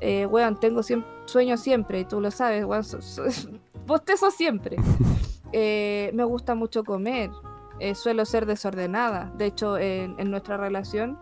eh, 0.00 0.26
weón, 0.26 0.60
tengo 0.60 0.82
sueños 1.24 1.58
siempre, 1.58 1.98
y 1.98 2.04
tú 2.04 2.20
lo 2.20 2.30
sabes, 2.30 2.64
weón, 2.64 2.84
bostezo 3.84 4.30
siempre. 4.42 4.76
Eh, 5.52 6.10
me 6.12 6.24
gusta 6.24 6.56
mucho 6.56 6.82
comer, 6.82 7.30
eh, 7.78 7.94
suelo 7.94 8.24
ser 8.24 8.46
desordenada, 8.46 9.32
de 9.38 9.46
hecho, 9.46 9.78
en, 9.78 10.16
en 10.18 10.30
nuestra 10.30 10.56
relación, 10.56 11.18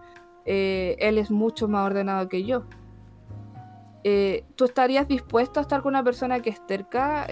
eh, 0.47 0.97
él 0.99 1.19
es 1.19 1.31
mucho 1.31 1.69
más 1.69 1.87
ordenado 1.87 2.27
que 2.29 2.43
yo. 2.43 2.65
¿Tú 4.57 4.65
estarías 4.65 5.09
dispuesto 5.09 5.61
a 5.61 5.63
estar 5.63 5.83
con 5.83 5.91
una 5.91 6.05
persona 6.05 6.41
que 6.41 6.51
es 6.51 6.67
terca, 6.67 7.27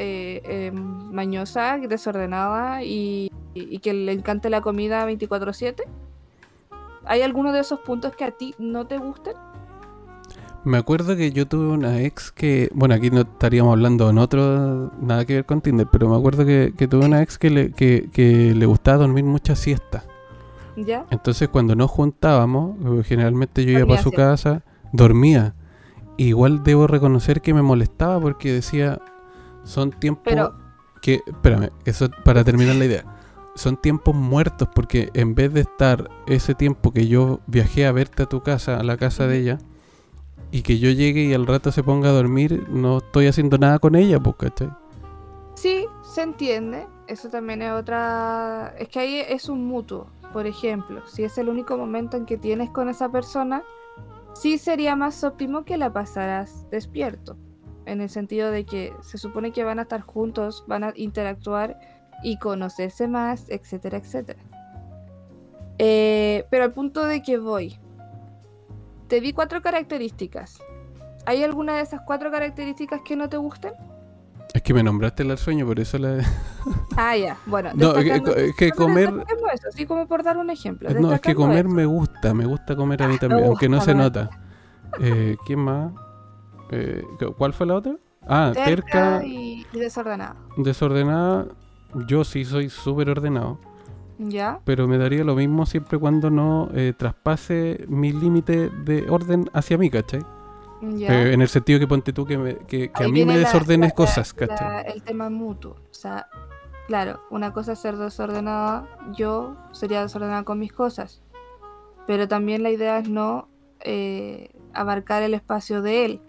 mañosa, 0.73 1.79
desordenada 1.79 2.83
y 2.83 3.31
y, 3.55 3.79
que 3.79 3.93
le 3.93 4.13
encante 4.13 4.51
la 4.51 4.61
comida 4.61 5.07
24/7? 5.07 5.85
¿Hay 7.05 7.23
alguno 7.23 7.53
de 7.53 7.61
esos 7.61 7.81
puntos 7.81 8.15
que 8.17 8.25
a 8.25 8.31
ti 8.31 8.55
no 8.59 8.87
te 8.87 8.99
gusten? 8.99 9.35
Me 10.65 10.79
acuerdo 10.79 11.17
que 11.17 11.33
yo 11.33 11.49
tuve 11.49 11.73
una 11.73 12.03
ex 12.03 12.31
que, 12.31 12.69
bueno, 12.73 12.95
aquí 12.95 13.11
no 13.11 13.23
estaríamos 13.23 13.73
hablando 13.73 14.09
en 14.09 14.19
otro, 14.19 14.93
nada 15.01 15.25
que 15.25 15.35
ver 15.35 15.45
con 15.45 15.61
Tinder, 15.61 15.89
pero 15.91 16.09
me 16.09 16.17
acuerdo 16.17 16.47
que, 16.47 16.73
tuve 16.89 17.05
una 17.05 17.21
ex 17.21 17.37
que 17.37 17.51
le, 17.51 17.73
que, 17.73 18.55
le 18.55 18.67
gustaba 18.67 18.99
dormir 18.99 19.25
mucha 19.25 19.57
siesta. 19.57 20.05
¿Ya? 20.77 21.05
Entonces 21.11 21.49
cuando 21.49 21.75
nos 21.75 21.91
juntábamos, 21.91 22.77
eh, 22.81 23.03
generalmente 23.05 23.65
yo 23.65 23.73
iba 23.73 23.87
para 23.87 24.03
su 24.03 24.13
casa, 24.13 24.63
dormía. 24.93 25.55
Igual 26.17 26.63
debo 26.63 26.87
reconocer 26.87 27.41
que 27.41 27.55
me 27.55 27.63
molestaba 27.63 28.21
porque 28.21 28.53
decía, 28.53 29.01
son 29.65 29.91
tiempos 29.91 30.23
pero... 30.25 30.55
que, 31.01 31.21
espérame, 31.27 31.71
eso 31.85 32.11
para 32.25 32.45
terminar 32.45 32.77
la 32.77 32.85
idea 32.85 33.05
son 33.55 33.77
tiempos 33.77 34.15
muertos 34.15 34.69
porque 34.75 35.11
en 35.15 35.35
vez 35.35 35.53
de 35.53 35.61
estar 35.61 36.11
ese 36.27 36.55
tiempo 36.55 36.93
que 36.93 37.07
yo 37.07 37.41
viajé 37.47 37.87
a 37.87 37.93
verte 37.93 38.23
a 38.23 38.27
tu 38.27 38.43
casa, 38.43 38.79
a 38.79 38.83
la 38.83 38.97
casa 38.97 39.27
de 39.27 39.39
ella, 39.39 39.59
y 40.51 40.63
que 40.63 40.79
yo 40.79 40.91
llegue 40.91 41.25
y 41.25 41.35
al 41.35 41.47
rato 41.47 41.73
se 41.73 41.83
ponga 41.83 42.11
a 42.11 42.13
dormir, 42.13 42.67
no 42.69 42.99
estoy 42.99 43.27
haciendo 43.27 43.59
nada 43.59 43.79
con 43.79 43.95
ella, 43.95 44.21
pues, 44.21 44.37
¿cachai? 44.37 44.71
Sí, 45.55 45.87
se 46.03 46.23
entiende. 46.23 46.87
Eso 47.07 47.29
también 47.29 47.63
es 47.63 47.73
otra... 47.73 48.75
Es 48.79 48.89
que 48.89 48.99
ahí 48.99 49.17
es 49.17 49.49
un 49.49 49.67
mutuo. 49.67 50.09
Por 50.33 50.47
ejemplo, 50.47 51.03
si 51.07 51.25
es 51.25 51.37
el 51.39 51.49
único 51.49 51.77
momento 51.77 52.17
en 52.17 52.27
que 52.27 52.37
tienes 52.37 52.71
con 52.71 52.89
esa 52.89 53.11
persona, 53.11 53.63
sí 54.35 54.59
sería 54.59 54.97
más 54.97 55.23
óptimo 55.25 55.65
que 55.65 55.77
la 55.77 55.93
pasaras 55.93 56.69
despierto. 56.71 57.37
En 57.85 58.01
el 58.01 58.09
sentido 58.09 58.51
de 58.51 58.65
que 58.65 58.93
se 59.03 59.19
supone 59.19 59.53
que 59.53 59.65
van 59.65 59.79
a 59.79 59.83
estar 59.83 60.03
juntos, 60.03 60.65
van 60.67 60.85
a 60.85 60.93
interactuar 60.95 61.79
y 62.23 62.39
conocerse 62.39 63.09
más, 63.09 63.49
etcétera, 63.49 63.99
etcétera. 63.99 64.41
Eh, 65.79 66.47
pero 66.51 66.65
al 66.65 66.73
punto 66.73 67.05
de 67.05 67.23
que 67.23 67.39
voy, 67.39 67.79
te 69.09 69.21
di 69.21 69.33
cuatro 69.33 69.61
características. 69.63 70.63
¿Hay 71.27 71.43
alguna 71.43 71.77
de 71.77 71.83
esas 71.83 72.03
cuatro 72.07 72.31
características 72.31 73.03
que 73.03 73.17
no 73.17 73.29
te 73.29 73.37
gusten? 73.37 73.73
Es 74.55 74.61
que 74.61 74.75
me 74.75 74.83
nombraste 74.83 75.23
el 75.23 75.39
sueño, 75.39 75.67
por 75.67 75.81
eso 75.81 75.99
la. 75.99 76.19
ah, 76.97 77.17
ya, 77.17 77.39
bueno. 77.47 77.71
No, 77.75 77.97
es 77.97 78.55
que, 78.55 78.71
comer. 78.71 79.09
Eso, 79.55 79.69
así 79.69 79.87
como 79.87 80.07
por 80.07 80.23
dar 80.23 80.37
un 80.37 80.51
ejemplo. 80.51 80.91
No, 80.91 81.13
es 81.13 81.21
que 81.21 81.35
comer 81.35 81.67
me 81.69 81.87
gusta, 81.87 82.35
me 82.35 82.45
gusta 82.45 82.77
comer 82.77 83.03
a 83.03 83.09
mí 83.09 83.15
ah, 83.17 83.21
también, 83.21 83.45
aunque 83.47 83.69
no 83.69 83.81
se 83.81 83.95
nota. 83.95 84.29
Eh, 85.01 85.37
¿Quién 85.47 85.61
más? 85.61 85.93
Eh, 86.71 87.03
¿Cuál 87.39 87.55
fue 87.55 87.67
la 87.67 87.75
otra? 87.77 87.97
Ah, 88.29 88.53
terca, 88.55 89.25
y 89.25 89.67
desordenada. 89.73 90.37
Desordenada, 90.59 91.47
yo 92.07 92.23
sí 92.25 92.45
soy 92.45 92.69
súper 92.69 93.09
ordenado. 93.09 93.59
¿Ya? 94.19 94.61
Pero 94.65 94.87
me 94.87 94.99
daría 94.99 95.25
lo 95.25 95.35
mismo 95.35 95.67
siempre 95.67 95.99
cuando 95.99 96.31
no 96.31 96.69
eh, 96.75 96.93
traspase 96.97 97.85
mi 97.89 98.13
límite 98.13 98.69
de 98.69 99.11
orden 99.11 99.51
hacia 99.55 99.79
mí, 99.79 99.91
¿cachai? 99.91 100.21
Eh, 100.83 101.33
en 101.33 101.41
el 101.41 101.49
sentido 101.49 101.79
que 101.79 101.87
ponte 101.87 102.13
tú 102.13 102.27
que, 102.27 102.59
que, 102.67 102.91
a 102.95 103.09
mí 103.09 103.25
me 103.25 103.39
desordenes 103.39 103.93
cosas, 103.93 104.35
¿cachai? 104.35 104.93
el 104.93 105.03
tema 105.03 105.31
mutuo. 105.31 105.73
O 105.73 105.95
sea, 105.95 106.27
claro, 106.89 107.23
una 107.31 107.53
cosa 107.53 107.73
es 107.73 107.79
ser 107.79 107.97
desordenada, 107.97 108.89
yo 109.17 109.57
sería 109.73 110.03
desordenada 110.03 110.43
con 110.43 110.59
mis 110.59 110.73
cosas. 110.73 111.23
Pero 112.07 112.27
también 112.27 112.65
la 112.65 112.71
idea 112.71 112.99
es 112.99 113.09
no 113.09 113.49
eh, 113.81 114.51
abarcar 114.73 115.23
el 115.23 115.35
espacio 115.35 115.83
de 115.83 116.05
él. 116.05 116.21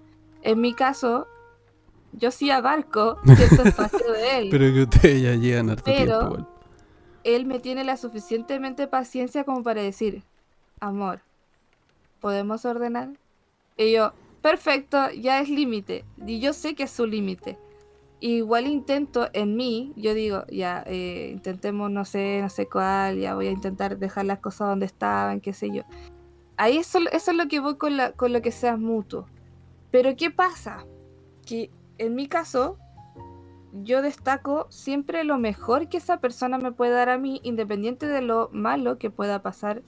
En 0.43 0.61
mi 0.61 0.73
caso, 0.75 1.27
yo 2.11 2.29
sí 2.29 2.51
abarco 2.51 3.17
cierto 3.25 3.63
espacio 3.65 4.11
de 4.11 4.37
él. 4.37 4.47
Pero 4.51 4.71
que 4.71 4.83
ustedes 4.83 5.21
ya 5.23 5.33
llegan 5.33 5.71
harto 5.71 5.83
Pero- 5.85 6.29
tiempo 6.29 6.53
él 7.23 7.45
me 7.45 7.59
tiene 7.59 7.83
la 7.83 7.97
suficientemente 7.97 8.87
paciencia 8.87 9.43
como 9.43 9.63
para 9.63 9.81
decir, 9.81 10.23
amor, 10.79 11.21
¿podemos 12.19 12.65
ordenar? 12.65 13.09
Y 13.77 13.93
yo, 13.93 14.11
perfecto, 14.43 15.09
ya 15.09 15.39
es 15.39 15.49
límite. 15.49 16.05
Y 16.27 16.39
yo 16.39 16.53
sé 16.53 16.75
que 16.75 16.83
es 16.83 16.91
su 16.91 17.07
límite. 17.07 17.57
Igual 18.19 18.67
intento 18.67 19.29
en 19.33 19.55
mí, 19.55 19.93
yo 19.95 20.13
digo, 20.13 20.43
ya, 20.51 20.83
eh, 20.85 21.29
intentemos, 21.31 21.89
no 21.89 22.05
sé, 22.05 22.39
no 22.41 22.49
sé 22.49 22.67
cuál, 22.67 23.19
ya 23.19 23.35
voy 23.35 23.47
a 23.47 23.51
intentar 23.51 23.97
dejar 23.97 24.25
las 24.25 24.39
cosas 24.39 24.67
donde 24.67 24.85
estaban, 24.85 25.41
qué 25.41 25.53
sé 25.53 25.71
yo. 25.71 25.83
Ahí 26.57 26.77
eso, 26.77 26.99
eso 27.11 27.31
es 27.31 27.37
lo 27.37 27.47
que 27.47 27.59
voy 27.59 27.77
con, 27.77 27.97
lo 27.97 28.41
que 28.41 28.51
sea 28.51 28.77
mutuo. 28.77 29.27
Pero 29.91 30.15
¿qué 30.15 30.29
pasa? 30.29 30.85
Que 31.45 31.71
en 31.97 32.15
mi 32.15 32.27
caso, 32.27 32.77
yo 33.73 34.01
destaco 34.01 34.67
siempre 34.69 35.23
lo 35.23 35.37
mejor 35.37 35.89
que 35.89 35.97
esa 35.97 36.19
persona 36.19 36.57
me 36.57 36.71
puede 36.71 36.91
dar 36.91 37.09
a 37.09 37.17
mí, 37.17 37.39
independiente 37.43 38.07
de 38.07 38.21
lo 38.21 38.49
malo 38.53 38.97
que 38.97 39.09
pueda 39.09 39.41
pasar 39.41 39.83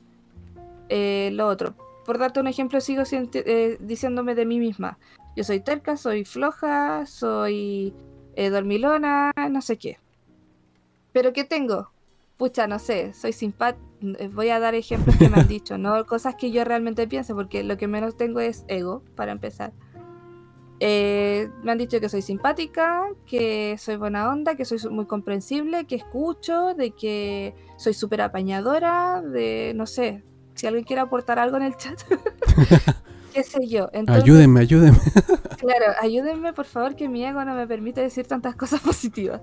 eh, 0.89 1.29
lo 1.33 1.47
otro. 1.47 1.75
Por 2.05 2.19
darte 2.19 2.39
un 2.39 2.47
ejemplo, 2.47 2.79
sigo 2.81 3.03
eh, 3.11 3.77
diciéndome 3.79 4.35
de 4.35 4.45
mí 4.45 4.59
misma. 4.59 4.99
Yo 5.35 5.43
soy 5.43 5.59
terca, 5.59 5.97
soy 5.97 6.23
floja, 6.23 7.05
soy 7.05 7.93
eh, 8.35 8.49
dormilona, 8.49 9.31
no 9.49 9.61
sé 9.61 9.77
qué. 9.77 9.97
Pero 11.11 11.33
¿qué 11.33 11.43
tengo? 11.43 11.89
Pucha, 12.37 12.67
no 12.67 12.79
sé, 12.79 13.13
soy 13.13 13.33
simpática. 13.33 13.83
Voy 14.33 14.49
a 14.49 14.59
dar 14.59 14.75
ejemplos 14.75 15.15
que 15.15 15.29
me 15.29 15.39
han 15.39 15.47
dicho, 15.47 15.77
no 15.77 16.05
cosas 16.05 16.35
que 16.35 16.51
yo 16.51 16.63
realmente 16.63 17.07
pienso, 17.07 17.33
porque 17.33 17.63
lo 17.63 17.77
que 17.77 17.87
menos 17.87 18.15
tengo 18.17 18.39
es 18.39 18.65
ego, 18.67 19.01
para 19.15 19.31
empezar. 19.31 19.73
Eh, 20.81 21.49
me 21.63 21.71
han 21.71 21.77
dicho 21.77 21.99
que 21.99 22.09
soy 22.09 22.21
simpática, 22.21 23.07
que 23.25 23.77
soy 23.79 23.95
buena 23.95 24.29
onda, 24.29 24.55
que 24.55 24.65
soy 24.65 24.77
muy 24.91 25.05
comprensible, 25.05 25.85
que 25.85 25.95
escucho, 25.95 26.73
de 26.73 26.91
que 26.91 27.55
soy 27.77 27.93
súper 27.93 28.21
apañadora, 28.21 29.21
de 29.21 29.71
no 29.75 29.85
sé, 29.85 30.23
si 30.55 30.67
alguien 30.67 30.85
quiere 30.85 31.01
aportar 31.01 31.37
algo 31.37 31.57
en 31.57 31.63
el 31.63 31.77
chat, 31.77 31.99
qué 33.33 33.43
sé 33.43 33.67
yo. 33.67 33.89
Entonces, 33.91 34.23
Ayúdenme, 34.23 34.61
ayúdenme. 34.61 34.97
Claro, 35.57 35.93
ayúdenme 35.99 36.53
por 36.53 36.65
favor 36.65 36.95
que 36.95 37.09
mi 37.09 37.25
ego 37.25 37.43
no 37.43 37.55
me 37.55 37.67
permite 37.67 38.01
decir 38.01 38.27
tantas 38.27 38.55
cosas 38.55 38.81
positivas. 38.85 39.41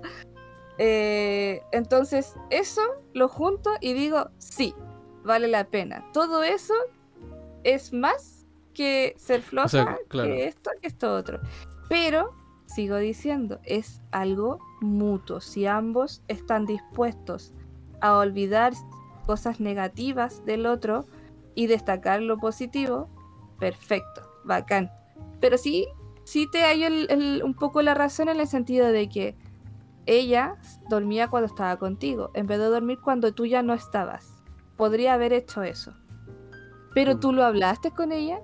Eh, 0.77 1.61
entonces, 1.71 2.33
eso 2.49 2.81
lo 3.13 3.27
junto 3.27 3.71
y 3.79 3.93
digo, 3.93 4.29
sí, 4.37 4.73
vale 5.23 5.47
la 5.47 5.65
pena. 5.65 6.03
Todo 6.13 6.43
eso 6.43 6.73
es 7.63 7.93
más 7.93 8.45
que 8.73 9.13
ser 9.17 9.41
floja, 9.41 9.69
sea, 9.69 9.97
claro. 10.07 10.29
que 10.29 10.47
esto, 10.47 10.71
que 10.81 10.87
esto 10.87 11.13
otro. 11.13 11.39
Pero, 11.89 12.33
sigo 12.65 12.97
diciendo, 12.97 13.59
es 13.63 14.01
algo 14.11 14.59
mutuo. 14.81 15.41
Si 15.41 15.67
ambos 15.67 16.23
están 16.27 16.65
dispuestos 16.65 17.53
a 18.01 18.17
olvidar 18.17 18.73
cosas 19.23 19.59
negativas 19.59 20.45
del 20.45 20.65
otro 20.65 21.05
y 21.55 21.67
destacar 21.67 22.21
lo 22.21 22.37
positivo, 22.37 23.09
perfecto, 23.59 24.21
bacán. 24.43 24.91
Pero 25.39 25.57
sí, 25.57 25.87
sí 26.25 26.49
te 26.51 26.71
el- 26.71 27.07
el- 27.09 27.41
un 27.43 27.53
poco 27.53 27.81
la 27.81 27.93
razón 27.93 28.29
en 28.29 28.39
el 28.39 28.47
sentido 28.47 28.87
de 28.87 29.09
que 29.09 29.35
ella 30.05 30.57
dormía 30.89 31.29
cuando 31.29 31.47
estaba 31.47 31.77
contigo, 31.77 32.31
en 32.33 32.47
vez 32.47 32.59
de 32.59 32.65
dormir 32.65 32.99
cuando 33.01 33.33
tú 33.33 33.45
ya 33.45 33.61
no 33.61 33.73
estabas. 33.73 34.43
Podría 34.75 35.13
haber 35.13 35.31
hecho 35.33 35.63
eso. 35.63 35.93
Pero 36.93 37.15
Mm. 37.15 37.19
tú 37.19 37.33
lo 37.33 37.43
hablaste 37.43 37.91
con 37.91 38.11
ella. 38.11 38.41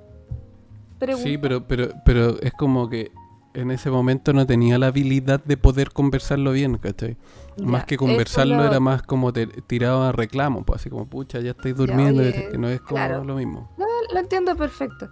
Pregunta. 1.00 1.28
Sí, 1.30 1.38
pero, 1.38 1.68
pero, 1.68 1.90
pero 2.06 2.40
es 2.42 2.52
como 2.54 2.90
que 2.90 3.12
en 3.54 3.72
ese 3.72 3.90
momento 3.90 4.32
no 4.34 4.46
tenía 4.46 4.78
la 4.78 4.88
habilidad 4.88 5.44
de 5.44 5.58
poder 5.58 5.92
conversarlo 5.92 6.52
bien, 6.52 6.78
¿cachai? 6.78 7.18
Más 7.58 7.82
Ya, 7.82 7.86
que 7.88 7.96
eso 7.96 8.06
conversarlo 8.06 8.56
lo- 8.58 8.64
era 8.66 8.80
más 8.80 9.02
como 9.02 9.34
te 9.34 9.48
tirado 9.48 10.04
a 10.04 10.12
reclamo, 10.12 10.64
pues 10.64 10.82
así 10.82 10.90
como, 10.90 11.08
pucha, 11.08 11.40
ya 11.40 11.52
estáis 11.52 11.76
durmiendo, 11.76 12.22
oye, 12.22 12.48
que 12.52 12.58
no 12.58 12.70
es 12.70 12.80
como 12.82 12.96
claro. 12.98 13.24
lo 13.24 13.36
mismo. 13.36 13.70
lo 14.14 14.20
entiendo 14.20 14.56
perfecto. 14.56 15.10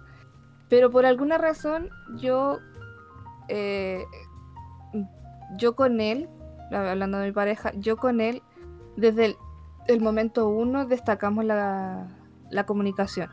Pero 0.68 0.90
por 0.90 1.04
alguna 1.06 1.38
razón, 1.38 1.88
yo. 2.16 2.58
eh, 3.48 4.04
yo 5.56 5.74
con 5.74 6.00
él, 6.00 6.28
hablando 6.70 7.18
de 7.18 7.26
mi 7.28 7.32
pareja, 7.32 7.72
yo 7.76 7.96
con 7.96 8.20
él, 8.20 8.42
desde 8.96 9.24
el, 9.26 9.36
el 9.86 10.00
momento 10.00 10.48
uno, 10.48 10.84
destacamos 10.86 11.44
la, 11.44 12.06
la 12.50 12.66
comunicación. 12.66 13.30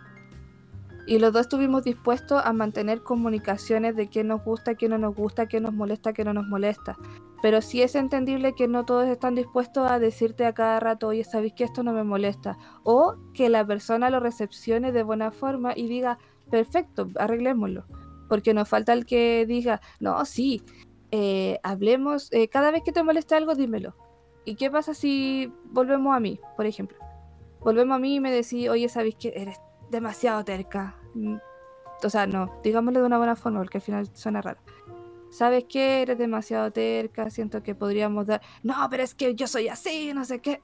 Y 1.08 1.20
los 1.20 1.34
dos 1.34 1.42
estuvimos 1.44 1.84
dispuestos 1.84 2.42
a 2.44 2.52
mantener 2.52 3.04
comunicaciones 3.04 3.96
de 3.96 4.08
qué 4.08 4.24
nos 4.24 4.44
gusta, 4.44 4.74
qué 4.74 4.90
no 4.90 4.98
nos 4.98 5.16
gusta, 5.16 5.48
qué 5.48 5.60
nos 5.60 5.74
molesta, 5.74 6.14
qué 6.14 6.24
no 6.24 6.34
nos 6.34 6.48
molesta. 6.48 6.98
Pero 7.44 7.62
sí 7.62 7.84
es 7.84 7.94
entendible 7.94 8.56
que 8.56 8.68
no 8.68 8.86
todos 8.86 9.08
están 9.08 9.36
dispuestos 9.36 9.90
a 9.90 10.00
decirte 10.00 10.48
a 10.48 10.54
cada 10.54 10.80
rato, 10.80 11.10
oye, 11.10 11.24
¿sabéis 11.24 11.54
que 11.54 11.64
esto 11.64 11.84
no 11.84 11.94
me 11.94 12.04
molesta? 12.04 12.58
O 12.84 13.18
que 13.36 13.50
la 13.50 13.66
persona 13.66 14.10
lo 14.10 14.20
recepcione 14.20 14.92
de 14.92 15.04
buena 15.04 15.32
forma 15.32 15.74
y 15.76 15.88
diga, 15.88 16.18
perfecto, 16.50 17.08
arreglémoslo. 17.20 17.86
Porque 18.28 18.56
nos 18.56 18.68
falta 18.68 18.94
el 18.94 19.06
que 19.06 19.46
diga, 19.46 19.82
no, 20.00 20.26
sí, 20.26 20.64
eh, 21.12 21.60
hablemos, 21.62 22.32
eh, 22.34 22.48
cada 22.48 22.72
vez 22.72 22.82
que 22.84 22.92
te 22.92 23.04
moleste 23.04 23.36
algo, 23.36 23.54
dímelo. 23.54 23.96
¿Y 24.44 24.56
qué 24.56 24.72
pasa 24.72 24.96
si 24.96 25.54
volvemos 25.66 26.16
a 26.16 26.20
mí, 26.20 26.40
por 26.56 26.66
ejemplo? 26.66 26.98
Volvemos 27.60 27.96
a 27.96 28.00
mí 28.00 28.16
y 28.16 28.20
me 28.20 28.32
decís, 28.32 28.70
oye, 28.70 28.90
¿sabéis 28.90 29.16
que 29.16 29.34
eres 29.36 29.60
demasiado 29.90 30.44
terca? 30.44 30.96
Mm, 31.14 31.38
O 32.04 32.10
sea, 32.10 32.28
no, 32.28 32.60
digámoslo 32.64 33.00
de 33.00 33.06
una 33.06 33.18
buena 33.18 33.36
forma, 33.36 33.60
porque 33.60 33.78
al 33.78 33.82
final 33.82 34.10
suena 34.14 34.42
raro. 34.42 34.60
¿Sabes 35.32 35.66
qué? 35.68 36.02
Eres 36.04 36.18
demasiado 36.18 36.72
terca, 36.72 37.30
siento 37.30 37.62
que 37.64 37.76
podríamos 37.76 38.28
dar... 38.28 38.42
No, 38.64 38.76
pero 38.90 39.04
es 39.04 39.16
que 39.16 39.36
yo 39.36 39.48
soy 39.48 39.68
así, 39.68 40.14
no 40.14 40.24
sé 40.26 40.40
qué. 40.40 40.62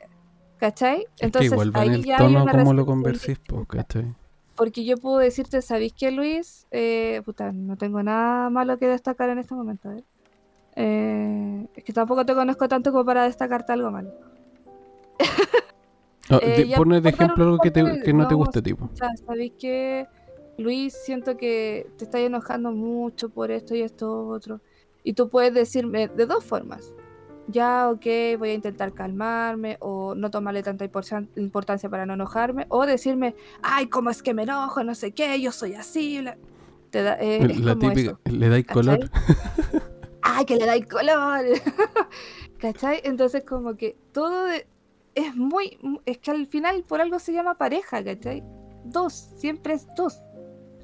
¿Cachai? 0.57 1.07
Es 1.19 1.31
que 1.31 1.45
igual 1.45 1.76
va 1.76 1.85
en 1.85 1.93
el 1.93 2.10
hay 2.10 2.18
tono 2.18 2.45
como 2.45 2.73
lo 2.73 2.85
conversís, 2.85 3.39
distinta. 3.39 3.65
¿cachai? 3.68 4.14
Porque 4.56 4.85
yo 4.85 4.98
puedo 4.98 5.18
decirte, 5.18 5.61
¿sabéis 5.61 5.93
qué, 5.93 6.11
Luis? 6.11 6.68
Eh, 6.72 7.22
puta, 7.26 7.52
no 7.52 7.77
tengo 7.77 8.03
nada 8.03 8.49
malo 8.49 8.77
que 8.77 8.88
destacar 8.88 9.30
en 9.30 9.39
este 9.39 9.56
momento. 9.56 9.89
ver. 9.89 10.03
Eh, 10.76 11.68
es 11.76 11.84
que 11.84 11.93
tampoco 11.93 12.26
te 12.26 12.35
conozco 12.35 12.68
tanto 12.68 12.91
como 12.91 13.03
para 13.03 13.23
destacarte 13.23 13.73
algo 13.73 13.91
malo. 13.91 14.11
No, 16.32 16.40
Eh, 16.41 16.66
ya 16.68 16.72
de 16.72 16.76
por 16.78 16.90
dar 16.90 17.06
ejemplo 17.14 17.44
algo 17.45 17.58
que, 17.60 17.72
te- 17.72 17.84
de- 17.84 18.02
que 18.02 18.14
no 18.14 18.28
te 18.28 18.34
vamos, 18.34 18.48
guste, 18.48 18.62
tipo. 18.62 18.90
Sea, 18.94 19.10
¿sabéis 19.26 19.53
qué? 19.60 20.08
Luis, 20.58 20.94
siento 21.03 21.38
que 21.38 21.88
te 21.98 22.06
estás 22.06 22.22
enojando 22.22 22.72
mucho 22.72 23.30
por 23.30 23.52
esto 23.52 23.76
y 23.76 23.82
esto 23.82 24.28
otro. 24.28 24.62
Y 25.03 25.14
tú 25.14 25.30
puedes 25.30 25.53
decirme 25.53 26.08
de 26.08 26.26
dos 26.26 26.44
formas. 26.44 26.94
Ya, 27.48 27.90
ok, 27.90 28.06
voy 28.38 28.49
a 28.49 28.53
intentar 28.53 28.94
calmarme 28.94 29.78
o 29.80 30.14
no 30.16 30.30
tomarle 30.30 30.62
tanta 30.64 30.86
importan- 30.86 31.28
importancia 31.36 31.90
para 31.90 32.06
no 32.06 32.14
enojarme. 32.14 32.66
O 32.70 32.86
decirme, 32.86 33.36
ay, 33.64 33.88
¿cómo 33.88 34.10
es 34.10 34.22
que 34.22 34.34
me 34.34 34.44
enojo? 34.44 34.84
No 34.84 34.94
sé 34.95 35.12
qué, 35.12 35.41
yo 35.41 35.52
soy 35.52 35.74
así. 35.74 36.20
bla". 36.22 36.38
Te 36.91 37.02
da- 37.03 37.18
eh, 37.20 37.38
es 37.49 37.60
La 37.62 37.74
como 37.76 37.90
típica, 37.90 38.12
eso. 38.26 38.38
le 38.38 38.49
dais 38.49 38.66
color. 38.68 38.99
¡Ay, 40.22 40.45
que 40.45 40.56
le 40.58 40.66
dais 40.66 40.86
color! 40.86 41.45
¿Cachai? 42.60 43.02
Entonces, 43.03 43.44
como 43.44 43.76
que 43.76 43.98
todo 44.12 44.45
de- 44.45 44.68
es 45.15 45.35
muy. 45.35 45.77
Es 46.05 46.17
que 46.19 46.31
al 46.31 46.47
final 46.47 46.83
por 46.88 47.01
algo 47.01 47.19
se 47.19 47.33
llama 47.33 47.57
pareja, 47.57 48.03
¿cachai? 48.03 48.43
Dos, 48.85 49.13
siempre 49.38 49.73
es 49.73 49.88
dos. 49.95 50.21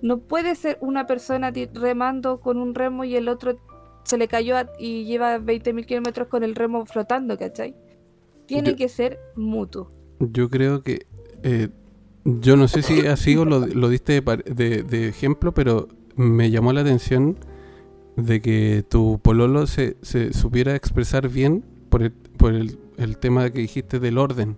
No 0.02 0.20
puede 0.20 0.56
ser 0.56 0.78
una 0.82 1.08
persona 1.08 1.52
remando 1.74 2.40
con 2.40 2.58
un 2.58 2.76
remo 2.76 3.04
y 3.04 3.16
el 3.16 3.28
otro 3.30 3.58
se 4.04 4.18
le 4.18 4.28
cayó 4.28 4.56
y 4.80 5.06
lleva 5.06 5.38
20.000 5.40 5.86
kilómetros 5.86 6.28
con 6.28 6.44
el 6.44 6.56
remo 6.56 6.86
flotando, 6.86 7.38
¿cachai? 7.38 7.76
Tiene 8.46 8.72
Yo- 8.72 8.76
que 8.78 8.90
ser 8.90 9.20
mutuo. 9.36 9.90
Yo 10.20 10.50
creo 10.50 10.84
que. 10.84 11.06
eh, 11.44 11.70
yo 12.26 12.58
no 12.58 12.68
sé 12.68 12.82
si 12.82 13.08
así 13.08 13.38
o 13.38 13.46
lo, 13.46 13.66
lo 13.68 13.88
diste 13.90 14.20
de, 14.22 14.38
de- 14.54 14.84
de 14.84 15.08
ejemplo, 15.08 15.54
pero 15.54 15.88
me 16.16 16.52
llamó 16.52 16.74
la 16.74 16.82
atención 16.82 17.38
de 18.18 18.42
que 18.42 18.84
tu 18.90 19.20
pololo 19.20 19.66
se, 19.68 19.96
se 20.02 20.34
supiera 20.34 20.76
expresar 20.76 21.30
bien 21.30 21.64
por 21.90 22.04
el, 22.04 22.12
por 22.12 22.54
el, 22.54 22.78
el 22.98 23.18
tema 23.18 23.50
que 23.52 23.60
dijiste 23.62 24.00
del 24.00 24.18
orden. 24.18 24.58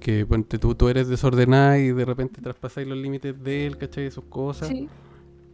Que 0.00 0.24
ponte 0.26 0.58
tú, 0.58 0.74
tú 0.76 0.88
eres 0.88 1.08
desordenada 1.08 1.76
y 1.78 1.90
de 1.92 2.04
repente 2.04 2.40
traspasáis 2.40 2.86
los 2.86 2.96
límites 2.96 3.42
de 3.42 3.66
él, 3.66 3.78
¿cachai? 3.78 4.04
De 4.04 4.10
sus 4.12 4.24
cosas. 4.26 4.68
Sí. 4.68 4.88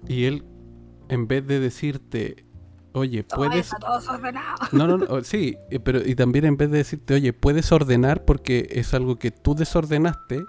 Y 0.07 0.25
él, 0.25 0.45
en 1.09 1.27
vez 1.27 1.47
de 1.47 1.61
decirte, 1.61 2.45
oye, 2.93 3.25
puedes. 3.25 3.67
está 3.67 3.79
todo 3.79 3.99
desordenado. 3.99 4.57
No, 4.73 4.87
no, 4.87 4.99
no, 4.99 5.25
sí, 5.25 5.57
eh, 5.71 5.81
pero 5.81 6.07
y 6.07 6.15
también 6.15 6.45
en 6.45 6.59
vez 6.59 6.71
de 6.71 6.79
decirte, 6.79 7.15
oye, 7.15 7.33
puedes 7.33 7.73
ordenar 7.73 8.25
porque 8.27 8.69
es 8.73 8.93
algo 8.93 9.19
que 9.19 9.31
tú 9.31 9.55
desordenaste, 9.55 10.45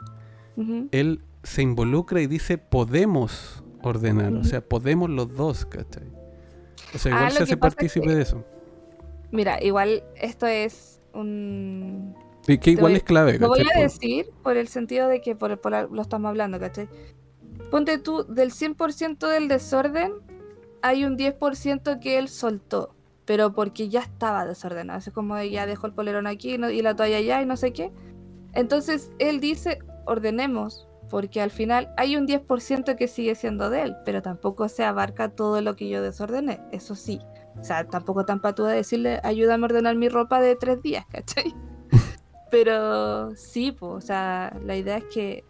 él 0.92 1.22
se 1.44 1.62
involucra 1.62 2.20
y 2.22 2.28
dice, 2.28 2.58
podemos 2.58 3.64
ordenar, 3.82 4.34
o 4.34 4.44
sea, 4.44 4.60
podemos 4.60 5.10
los 5.10 5.34
dos, 5.38 5.66
¿cachai? 5.66 6.04
O 6.94 6.98
sea, 6.98 7.14
Ah, 7.14 7.18
igual 7.20 7.32
se 7.32 7.44
hace 7.44 7.54
es 7.54 7.58
partícipe 7.60 8.08
que- 8.08 8.16
de 8.16 8.22
eso. 8.24 8.44
Mira, 9.32 9.64
igual 9.64 10.04
esto 10.16 10.46
es 10.48 10.97
un 11.18 12.16
que 12.46 12.72
igual 12.72 12.92
voy- 12.92 12.98
es 12.98 13.04
clave, 13.04 13.38
Lo 13.40 13.50
voy 13.50 13.66
a 13.76 13.82
decir 13.82 14.30
por 14.44 14.56
el 14.56 14.68
sentido 14.70 15.08
de 15.10 15.20
que 15.22 15.36
por, 15.36 15.60
por 15.60 15.92
lo 15.92 16.02
estamos 16.02 16.30
hablando, 16.30 16.60
¿cachai? 16.60 16.88
Ponte 17.70 17.98
tú, 17.98 18.24
del 18.30 18.52
100% 18.52 19.28
del 19.28 19.48
desorden, 19.50 20.14
hay 20.82 21.04
un 21.04 21.18
10% 21.18 22.00
que 22.00 22.18
él 22.18 22.30
soltó, 22.30 22.96
pero 23.26 23.52
porque 23.54 23.90
ya 23.90 24.00
estaba 24.00 24.46
desordenado. 24.46 25.00
Es 25.00 25.10
como 25.12 25.38
ya 25.42 25.66
dejó 25.66 25.88
el 25.88 25.94
polerón 25.94 26.28
aquí 26.28 26.54
y 26.54 26.82
la 26.82 26.96
toalla 26.96 27.18
allá 27.18 27.42
y 27.42 27.46
no 27.46 27.58
sé 27.58 27.74
qué. 27.74 27.92
Entonces 28.54 29.12
él 29.20 29.42
dice, 29.42 29.80
ordenemos, 30.06 30.88
porque 31.10 31.42
al 31.42 31.52
final 31.52 31.90
hay 31.98 32.16
un 32.16 32.26
10% 32.28 32.96
que 32.96 33.08
sigue 33.10 33.36
siendo 33.36 33.70
de 33.70 33.82
él, 33.82 33.96
pero 34.06 34.22
tampoco 34.22 34.70
se 34.70 34.86
abarca 34.86 35.30
todo 35.30 35.62
lo 35.62 35.76
que 35.76 35.90
yo 35.90 36.02
desordené, 36.02 36.62
eso 36.72 36.96
sí. 36.96 37.20
O 37.60 37.64
sea, 37.64 37.88
tampoco 37.88 38.26
tan 38.26 38.42
patuda 38.42 38.72
decirle, 38.72 39.20
ayúdame 39.24 39.64
a 39.64 39.66
ordenar 39.66 39.96
mi 39.96 40.10
ropa 40.10 40.40
de 40.42 40.56
tres 40.56 40.82
días, 40.82 41.06
¿cachai? 41.12 41.56
pero 42.50 43.36
sí, 43.36 43.72
pues, 43.72 43.92
o 43.92 44.02
sea, 44.02 44.58
la 44.64 44.76
idea 44.76 44.98
es 44.98 45.04
que 45.06 45.44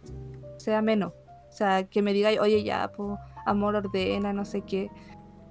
sea 0.56 0.82
menos. 0.82 1.12
O 1.48 1.52
sea, 1.52 1.84
que 1.84 2.02
me 2.02 2.12
diga, 2.12 2.30
oye, 2.40 2.62
ya, 2.62 2.90
pues, 2.92 3.18
amor, 3.46 3.76
ordena, 3.76 4.32
no 4.32 4.44
sé 4.44 4.62
qué. 4.62 4.90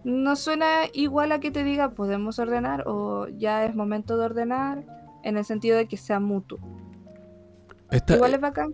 No 0.03 0.35
suena 0.35 0.83
igual 0.93 1.31
a 1.31 1.39
que 1.39 1.51
te 1.51 1.63
diga, 1.63 1.91
podemos 1.91 2.39
ordenar 2.39 2.83
o 2.87 3.27
ya 3.27 3.65
es 3.65 3.75
momento 3.75 4.17
de 4.17 4.25
ordenar, 4.25 4.85
en 5.23 5.37
el 5.37 5.45
sentido 5.45 5.77
de 5.77 5.87
que 5.87 5.97
sea 5.97 6.19
mutuo. 6.19 6.59
Igual 8.09 8.33
es 8.33 8.41
bacán. 8.41 8.73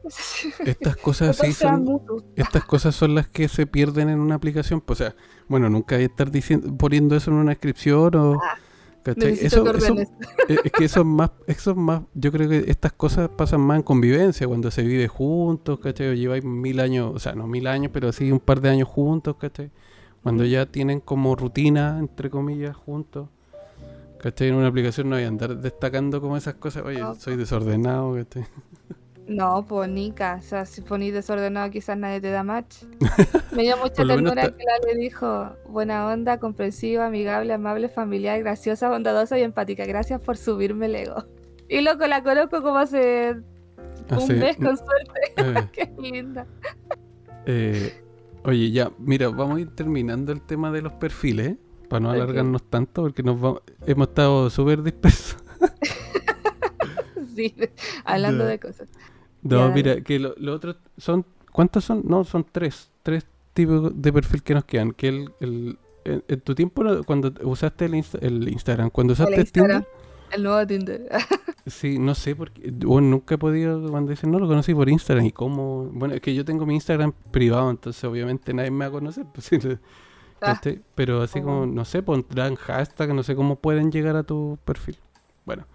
Estas 0.65 0.95
cosas 0.97 1.29
así 1.41 1.53
son, 1.53 2.01
estas 2.35 2.63
cosas 2.65 2.95
son 2.95 3.15
las 3.15 3.27
que 3.27 3.47
se 3.47 3.67
pierden 3.67 4.09
en 4.09 4.19
una 4.19 4.35
aplicación. 4.35 4.81
Pues, 4.81 5.01
o 5.01 5.03
sea, 5.03 5.15
bueno, 5.47 5.69
nunca 5.69 5.95
hay 5.95 6.01
que 6.01 6.05
estar 6.05 6.31
diciendo, 6.31 6.75
poniendo 6.77 7.15
eso 7.15 7.31
en 7.31 7.37
una 7.37 7.51
descripción 7.51 8.15
o... 8.15 8.33
Ah, 8.41 8.57
eso, 9.05 9.65
es 10.47 10.71
que 10.71 10.85
eso 10.85 11.01
es 11.01 11.05
más, 11.05 11.31
eso 11.45 11.71
es 11.71 11.77
más, 11.77 12.03
yo 12.13 12.31
creo 12.31 12.47
que 12.47 12.63
estas 12.67 12.93
cosas 12.93 13.29
pasan 13.29 13.59
más 13.59 13.77
en 13.77 13.83
convivencia, 13.83 14.47
cuando 14.47 14.71
se 14.71 14.83
vive 14.83 15.09
juntos, 15.09 15.79
¿cachai? 15.79 16.07
O 16.07 16.13
lleváis 16.13 16.45
mil 16.45 16.79
años, 16.79 17.11
o 17.13 17.19
sea, 17.19 17.33
no 17.33 17.45
mil 17.45 17.67
años, 17.67 17.91
pero 17.93 18.13
sí 18.13 18.31
un 18.31 18.39
par 18.39 18.61
de 18.61 18.69
años 18.69 18.87
juntos, 18.87 19.35
¿cachai? 19.35 19.71
Cuando 20.21 20.45
ya 20.45 20.65
tienen 20.65 21.01
como 21.01 21.35
rutina, 21.35 21.99
entre 21.99 22.29
comillas, 22.29 22.77
juntos. 22.77 23.27
¿Cachai? 24.21 24.47
En 24.47 24.55
una 24.55 24.67
aplicación 24.67 25.09
no 25.09 25.17
hay 25.17 25.25
andar 25.25 25.57
destacando 25.57 26.21
como 26.21 26.37
esas 26.37 26.53
cosas. 26.53 26.83
Oye, 26.85 27.01
soy 27.19 27.35
desordenado, 27.35 28.15
¿cachai? 28.15 28.45
No, 29.27 29.65
pues 29.65 29.89
o 29.89 30.41
sea, 30.41 30.65
si 30.65 30.81
ponís 30.81 31.13
desordenado 31.13 31.71
quizás 31.71 31.97
nadie 31.97 32.19
te 32.19 32.29
da 32.29 32.43
match. 32.43 32.83
Me 33.55 33.63
dio 33.63 33.77
mucha 33.77 34.05
ternura 34.05 34.51
que 34.51 34.63
la 34.63 34.93
le 34.93 34.99
dijo, 34.99 35.55
buena 35.69 36.07
onda, 36.07 36.39
comprensiva, 36.39 37.07
amigable, 37.07 37.53
amable, 37.53 37.87
familiar, 37.87 38.39
graciosa, 38.39 38.89
bondadosa 38.89 39.39
y 39.39 39.43
empática. 39.43 39.85
Gracias 39.85 40.21
por 40.21 40.35
subirme 40.35 40.87
el 40.87 40.95
ego. 40.95 41.25
Y 41.69 41.81
loco, 41.81 42.05
la 42.05 42.21
conozco 42.21 42.61
como 42.61 42.77
hace, 42.77 43.37
un 44.09 44.39
mes 44.39 44.57
con 44.57 44.77
suerte. 44.77 45.13
Eh. 45.37 45.67
Qué 45.71 45.93
linda. 45.99 46.45
Eh, 47.45 48.03
oye, 48.43 48.71
ya, 48.71 48.91
mira, 48.99 49.29
vamos 49.29 49.57
a 49.57 49.61
ir 49.61 49.73
terminando 49.73 50.31
el 50.31 50.41
tema 50.41 50.71
de 50.71 50.81
los 50.81 50.93
perfiles, 50.93 51.55
para 51.89 52.01
no 52.01 52.11
alargarnos 52.11 52.63
tanto, 52.69 53.01
porque 53.03 53.23
nos 53.23 53.37
hemos 53.87 54.07
estado 54.07 54.49
súper 54.49 54.83
dispersos. 54.83 55.37
sí, 57.35 57.55
hablando 58.05 58.45
de 58.45 58.59
cosas. 58.59 58.87
No, 59.43 59.71
mira, 59.71 60.01
que 60.01 60.19
lo, 60.19 60.33
otro 60.53 60.75
son. 60.97 61.25
¿Cuántos 61.51 61.85
son? 61.85 62.03
No, 62.05 62.23
son 62.23 62.45
tres. 62.51 62.89
Tres 63.03 63.25
tipos 63.53 63.91
de 64.01 64.13
perfil 64.13 64.41
que 64.41 64.53
nos 64.53 64.65
quedan. 64.65 64.91
Que 64.91 65.09
el, 65.09 65.31
el 65.39 65.77
en, 66.05 66.41
tu 66.41 66.55
tiempo, 66.55 66.83
cuando 67.05 67.33
usaste 67.43 67.85
el, 67.85 68.03
el 68.21 68.49
Instagram, 68.49 68.89
cuando 68.89 69.13
usaste 69.13 69.35
el 69.35 69.51
Tinder. 69.51 69.87
El 70.31 70.43
nuevo 70.43 70.65
Tinder. 70.65 71.07
sí, 71.65 71.99
no 71.99 72.15
sé, 72.15 72.35
porque 72.35 72.71
bueno, 72.71 73.09
nunca 73.09 73.35
he 73.35 73.37
podido, 73.37 73.89
cuando 73.89 74.11
dicen, 74.11 74.31
no, 74.31 74.39
lo 74.39 74.47
conocí 74.47 74.73
por 74.73 74.89
Instagram. 74.89 75.25
¿Y 75.25 75.31
cómo? 75.31 75.89
Bueno, 75.91 76.15
es 76.15 76.21
que 76.21 76.33
yo 76.33 76.43
tengo 76.43 76.65
mi 76.65 76.75
Instagram 76.75 77.13
privado, 77.31 77.69
entonces 77.69 78.03
obviamente 78.03 78.53
nadie 78.53 78.71
me 78.71 78.85
va 78.85 78.89
a 78.89 78.91
conocer. 78.91 79.25
Pues, 80.43 80.57
ah. 80.57 80.81
pero 80.93 81.21
así 81.21 81.41
como, 81.41 81.65
no 81.65 81.85
sé, 81.85 82.03
pondrán 82.03 82.55
hashtag, 82.55 83.13
no 83.13 83.23
sé 83.23 83.33
cómo 83.33 83.55
pueden 83.55 83.93
llegar 83.93 84.17
a 84.17 84.23
tu 84.23 84.59
perfil. 84.65 84.97
Bueno, 85.45 85.65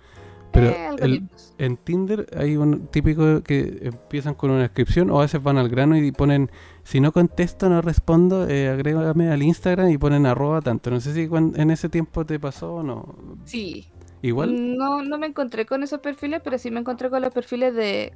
pero 0.53 0.69
eh, 0.71 1.23
en 1.59 1.77
Tinder 1.77 2.27
hay 2.37 2.57
un 2.57 2.87
típico 2.89 3.43
que 3.43 3.81
empiezan 3.83 4.35
con 4.35 4.51
una 4.51 4.63
descripción 4.63 5.11
o 5.11 5.19
a 5.19 5.23
veces 5.23 5.43
van 5.43 5.59
al 5.59 5.69
grano 5.69 5.97
y 5.97 6.11
ponen, 6.13 6.51
si 6.85 7.01
no 7.01 7.13
contesto, 7.13 7.69
no 7.69 7.83
respondo, 7.83 8.49
eh, 8.49 8.69
agrégame 8.69 9.31
al 9.31 9.43
Instagram 9.43 9.91
y 9.91 9.99
ponen 9.99 10.27
arroba 10.27 10.61
tanto. 10.61 10.91
No 10.91 11.01
sé 11.01 11.13
si 11.13 11.29
en 11.33 11.71
ese 11.71 11.89
tiempo 11.89 12.25
te 12.25 12.41
pasó 12.41 12.77
o 12.77 12.83
no. 12.83 13.15
Sí. 13.45 13.89
¿Igual? 14.23 14.77
No, 14.77 15.03
no 15.03 15.19
me 15.19 15.27
encontré 15.27 15.65
con 15.67 15.83
esos 15.83 16.01
perfiles, 16.01 16.41
pero 16.43 16.59
sí 16.59 16.71
me 16.71 16.81
encontré 16.81 17.09
con 17.11 17.23
los 17.23 17.33
perfiles 17.33 17.75
de... 17.75 18.13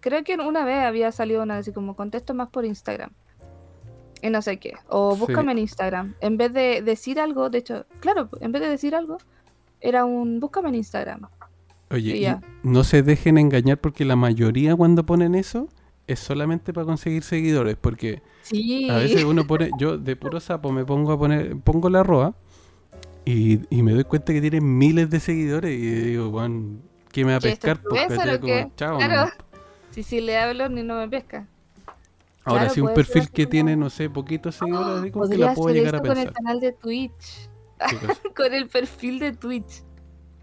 Creo 0.00 0.22
que 0.24 0.36
una 0.36 0.64
vez 0.64 0.84
había 0.84 1.10
salido 1.12 1.42
una 1.42 1.58
así 1.58 1.72
como 1.72 1.96
contesto 1.96 2.32
más 2.32 2.48
por 2.48 2.64
Instagram. 2.64 3.10
Y 4.22 4.30
no 4.30 4.40
sé 4.40 4.58
qué. 4.58 4.74
O 4.88 5.14
búscame 5.16 5.52
en 5.52 5.58
Instagram. 5.58 6.14
En 6.20 6.36
vez 6.36 6.52
de 6.52 6.80
decir 6.82 7.20
algo, 7.20 7.50
de 7.50 7.58
hecho, 7.58 7.86
claro, 8.00 8.30
en 8.40 8.52
vez 8.52 8.62
de 8.62 8.68
decir 8.68 8.94
algo, 8.94 9.18
era 9.80 10.04
un 10.04 10.40
búscame 10.40 10.68
en 10.70 10.76
Instagram. 10.76 11.28
Oye, 11.90 12.36
no 12.62 12.84
se 12.84 13.02
dejen 13.02 13.38
engañar 13.38 13.78
porque 13.78 14.04
la 14.04 14.16
mayoría 14.16 14.74
cuando 14.74 15.06
ponen 15.06 15.34
eso 15.34 15.68
es 16.06 16.18
solamente 16.18 16.72
para 16.72 16.84
conseguir 16.84 17.22
seguidores. 17.22 17.76
Porque 17.76 18.22
a 18.90 18.96
veces 18.96 19.24
uno 19.24 19.46
pone, 19.46 19.70
yo 19.78 19.98
de 19.98 20.16
puro 20.16 20.40
sapo 20.40 20.72
me 20.72 20.84
pongo 20.84 21.12
a 21.12 21.18
poner, 21.18 21.56
pongo 21.58 21.88
la 21.88 22.02
roa 22.02 22.34
y, 23.24 23.60
me 23.70 23.92
doy 23.92 24.04
cuenta 24.04 24.32
que 24.32 24.40
tiene 24.40 24.60
miles 24.60 25.10
de 25.10 25.20
seguidores 25.20 25.72
y 25.72 25.90
digo, 25.90 26.30
Juan, 26.30 26.80
¿qué 27.12 27.24
me 27.24 27.32
va 27.32 27.38
a 27.38 27.40
pescar? 27.40 27.80
Porque 27.82 28.06
como, 28.40 28.72
Chao, 28.76 28.98
claro. 28.98 29.32
Si 29.90 30.02
sí 30.02 30.20
le 30.20 30.36
hablo 30.36 30.68
ni 30.68 30.82
no 30.82 30.96
me 30.96 31.08
pesca. 31.08 31.48
Ahora, 32.44 32.68
si 32.68 32.80
un 32.80 32.94
perfil 32.94 33.28
que 33.30 33.46
tiene, 33.46 33.74
no 33.74 33.90
sé, 33.90 34.08
poquitos 34.08 34.54
seguidores, 34.54 35.02
digo 35.02 35.28
que 35.28 35.36
la 35.36 35.54
puedo 35.54 35.74
llegar 35.74 35.96
a 35.96 36.02
pensar. 36.02 36.16
con 36.16 36.26
el 36.28 36.32
canal 36.32 36.60
de 36.60 36.72
Twitch. 36.72 37.48
con 38.36 38.52
el 38.52 38.68
perfil 38.68 39.18
de 39.18 39.32
Twitch. 39.32 39.82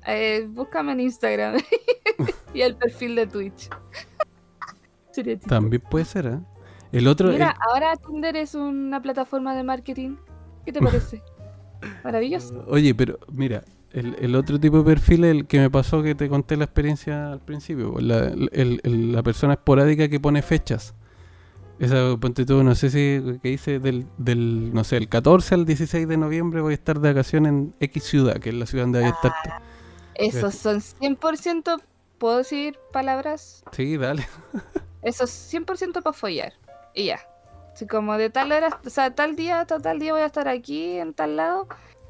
Eh, 0.05 0.45
búscame 0.49 0.91
en 0.91 0.99
Instagram 0.99 1.57
y 2.53 2.61
el 2.61 2.75
perfil 2.75 3.15
de 3.15 3.27
Twitch. 3.27 3.69
También 5.47 5.81
puede 5.89 6.05
ser, 6.05 6.25
¿eh? 6.25 6.39
El 6.91 7.07
otro. 7.07 7.29
Mira, 7.29 7.55
ahora 7.67 7.95
Tinder 7.95 8.35
es 8.35 8.55
una 8.55 9.01
plataforma 9.01 9.55
de 9.55 9.63
marketing. 9.63 10.15
¿Qué 10.65 10.71
te 10.71 10.79
parece? 10.79 11.21
Maravilloso. 12.03 12.63
Oye, 12.67 12.95
pero 12.95 13.19
mira, 13.31 13.63
el, 13.91 14.35
otro 14.35 14.59
tipo 14.59 14.77
de 14.77 14.83
perfil, 14.83 15.23
el 15.23 15.47
que 15.47 15.59
me 15.59 15.69
pasó 15.69 16.01
que 16.01 16.15
te 16.15 16.29
conté 16.29 16.57
la 16.57 16.65
experiencia 16.65 17.31
al 17.31 17.39
principio, 17.41 17.95
la, 17.99 18.31
la 18.33 19.23
persona 19.23 19.53
esporádica 19.53 20.07
que 20.07 20.19
pone 20.19 20.41
fechas. 20.41 20.95
Esa, 21.79 22.15
ponte 22.17 22.45
tú, 22.45 22.63
no 22.63 22.75
sé 22.75 22.89
si 22.89 23.39
que 23.41 23.49
dice 23.49 23.79
del, 23.79 24.05
del, 24.17 24.73
no 24.73 24.83
sé, 24.83 24.97
el 24.97 25.09
14 25.09 25.55
al 25.55 25.65
16 25.65 26.07
de 26.07 26.17
noviembre 26.17 26.61
voy 26.61 26.71
a 26.71 26.75
estar 26.75 26.99
de 26.99 27.09
vacaciones 27.09 27.49
en 27.49 27.75
X 27.79 28.03
ciudad, 28.03 28.37
que 28.37 28.49
es 28.49 28.55
la 28.55 28.65
ciudad 28.65 28.85
donde 28.85 28.99
voy 28.99 29.09
a 29.09 29.11
estar. 29.11 29.31
Ah, 29.49 29.61
esos 30.15 30.55
son 30.55 30.79
100%, 30.79 31.81
¿puedo 32.17 32.37
decir 32.37 32.77
palabras? 32.91 33.63
Sí, 33.71 33.97
dale. 33.97 34.27
Esos 35.01 35.29
100% 35.29 36.01
para 36.01 36.13
follar. 36.13 36.53
Y 36.93 37.07
ya. 37.07 37.19
Así 37.73 37.87
como 37.87 38.17
de 38.17 38.29
tal 38.29 38.51
hora, 38.51 38.79
o 38.85 38.89
sea, 38.89 39.13
tal 39.15 39.35
día, 39.35 39.65
tal 39.65 39.99
día 39.99 40.13
voy 40.13 40.21
a 40.21 40.27
estar 40.27 40.47
aquí, 40.47 40.97
en 40.99 41.13
tal 41.13 41.35
lado. 41.35 41.67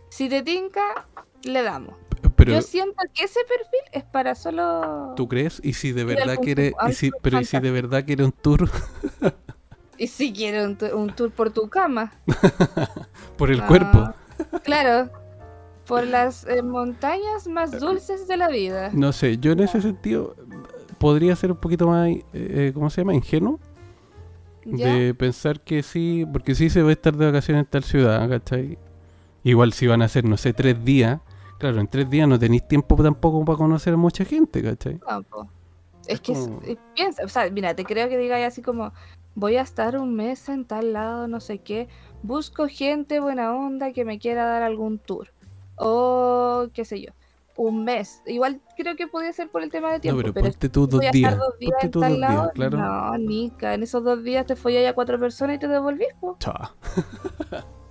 Si 0.09 0.29
te 0.29 0.43
tinca, 0.43 1.07
le 1.43 1.63
damos. 1.63 1.95
Yo 2.51 2.61
siento 2.61 2.95
que 3.13 3.23
ese 3.23 3.39
perfil 3.47 3.79
es 3.91 4.03
para 4.03 4.35
solo. 4.35 5.13
¿Tú 5.15 5.27
crees? 5.27 5.59
Y 5.63 5.73
si 5.73 5.91
de 5.91 6.03
verdad 6.03 6.37
quiere. 6.41 6.73
Y 6.89 6.93
si, 6.93 7.11
pero 7.21 7.39
¿y 7.39 7.45
si 7.45 7.59
de 7.59 7.71
verdad 7.71 8.05
quiere 8.05 8.23
un 8.23 8.31
tour? 8.31 8.69
y 9.97 10.07
si 10.07 10.33
quiere 10.33 10.65
un, 10.65 10.75
tour 11.15 11.31
por 11.31 11.51
tu 11.51 11.69
cama. 11.69 12.13
por 13.37 13.51
el 13.51 13.63
cuerpo. 13.65 14.13
Claro. 14.63 15.09
Por 15.87 16.07
las 16.07 16.45
eh, 16.45 16.61
montañas 16.61 17.45
más 17.45 17.77
dulces 17.77 18.25
de 18.25 18.37
la 18.37 18.47
vida. 18.47 18.89
No 18.93 19.11
sé, 19.11 19.37
yo 19.37 19.51
en 19.51 19.59
ese 19.59 19.81
sentido 19.81 20.33
podría 20.97 21.35
ser 21.35 21.51
un 21.51 21.57
poquito 21.57 21.87
más, 21.87 22.07
eh, 22.07 22.23
eh, 22.33 22.71
¿cómo 22.73 22.89
se 22.89 23.01
llama? 23.01 23.13
Ingenuo. 23.13 23.59
De 24.63 25.13
pensar 25.13 25.59
que 25.59 25.83
sí, 25.83 26.25
porque 26.31 26.55
sí 26.55 26.69
se 26.69 26.81
va 26.81 26.87
a 26.87 26.93
estar 26.93 27.17
de 27.17 27.25
vacaciones 27.25 27.65
en 27.65 27.69
tal 27.69 27.83
ciudad, 27.83 28.29
¿cachai? 28.29 28.77
Igual 29.43 29.73
si 29.73 29.87
van 29.87 30.01
a 30.01 30.07
ser, 30.07 30.23
no 30.23 30.37
sé, 30.37 30.53
tres 30.53 30.85
días. 30.85 31.19
Claro, 31.59 31.79
en 31.79 31.87
tres 31.87 32.09
días 32.09 32.27
no 32.27 32.37
tenéis 32.37 32.67
tiempo 32.67 32.95
tampoco 33.01 33.43
para 33.45 33.57
conocer 33.57 33.93
a 33.93 33.97
mucha 33.97 34.25
gente, 34.25 34.61
¿cachai? 34.61 34.99
Es, 36.07 36.19
que 36.19 36.33
piensa, 36.95 37.23
o 37.23 37.29
sea, 37.29 37.49
mira, 37.49 37.73
te 37.75 37.85
creo 37.85 38.09
que 38.09 38.17
digáis 38.17 38.45
así 38.45 38.61
como, 38.61 38.91
voy 39.35 39.55
a 39.55 39.61
estar 39.61 39.97
un 39.97 40.13
mes 40.13 40.49
en 40.49 40.65
tal 40.65 40.93
lado, 40.93 41.27
no 41.27 41.39
sé 41.39 41.59
qué, 41.59 41.87
busco 42.23 42.67
gente 42.67 43.19
buena 43.19 43.55
onda 43.55 43.93
que 43.93 44.03
me 44.03 44.19
quiera 44.19 44.45
dar 44.45 44.63
algún 44.63 44.99
tour 44.99 45.31
o 45.75 46.67
qué 46.73 46.85
sé 46.85 47.01
yo, 47.01 47.11
un 47.55 47.83
mes. 47.85 48.21
Igual 48.25 48.61
creo 48.75 48.95
que 48.95 49.07
podía 49.07 49.31
ser 49.31 49.49
por 49.49 49.63
el 49.63 49.71
tema 49.71 49.91
de 49.93 49.99
tiempo. 49.99 50.21
No, 50.21 50.33
pero, 50.33 50.45
ponte 50.45 50.69
tú 50.69 50.87
dos 50.87 50.99
días. 51.11 51.37
dos 51.37 51.57
días 51.59 51.71
ponte 51.71 51.89
tú 51.89 51.99
dos 52.01 52.09
días, 52.09 52.51
claro. 52.53 52.77
No, 52.77 53.17
Nica, 53.17 53.73
en 53.73 53.83
esos 53.83 54.03
dos 54.03 54.23
días 54.23 54.45
te 54.45 54.55
fue 54.55 54.73
ya 54.73 54.93
cuatro 54.93 55.19
personas 55.19 55.55
y 55.55 55.59
te 55.59 55.67
devolvís, 55.67 56.09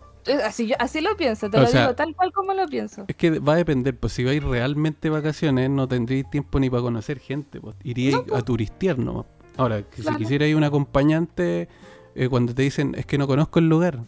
Así, 0.44 0.69
yo, 0.69 0.77
así 0.78 1.01
lo 1.01 1.16
pienso, 1.16 1.51
te 1.51 1.59
lo 1.59 1.66
digo 1.66 1.94
tal 1.94 2.15
cual 2.15 2.32
como 2.32 2.55
lo 2.55 2.66
pienso. 2.66 3.05
Es 3.09 3.16
que 3.16 3.39
va 3.40 3.55
a 3.55 3.57
depender, 3.57 3.97
pues 3.97 4.12
si 4.12 4.23
vais 4.24 4.43
realmente 4.43 5.11
vacaciones 5.11 5.69
no 5.70 5.89
tendréis 5.89 6.28
tiempo 6.31 6.61
ni 6.61 6.70
para 6.70 6.82
conocer 6.82 7.19
gente, 7.19 7.61
pues 7.61 7.74
iríais 7.82 8.16
a 8.16 8.23
pues. 8.24 8.44
turistear 8.44 8.99
nomás. 8.99 9.27
Ahora, 9.57 9.82
si 9.94 10.15
quisiera 10.16 10.47
ir 10.47 10.55
un 10.57 10.65
acompañante, 10.65 11.69
eh, 12.15 12.28
cuando 12.28 12.55
te 12.55 12.62
dicen, 12.62 12.94
es 12.97 13.05
que 13.07 13.19
no 13.19 13.27
conozco 13.27 13.59
el 13.59 13.69
lugar, 13.69 13.99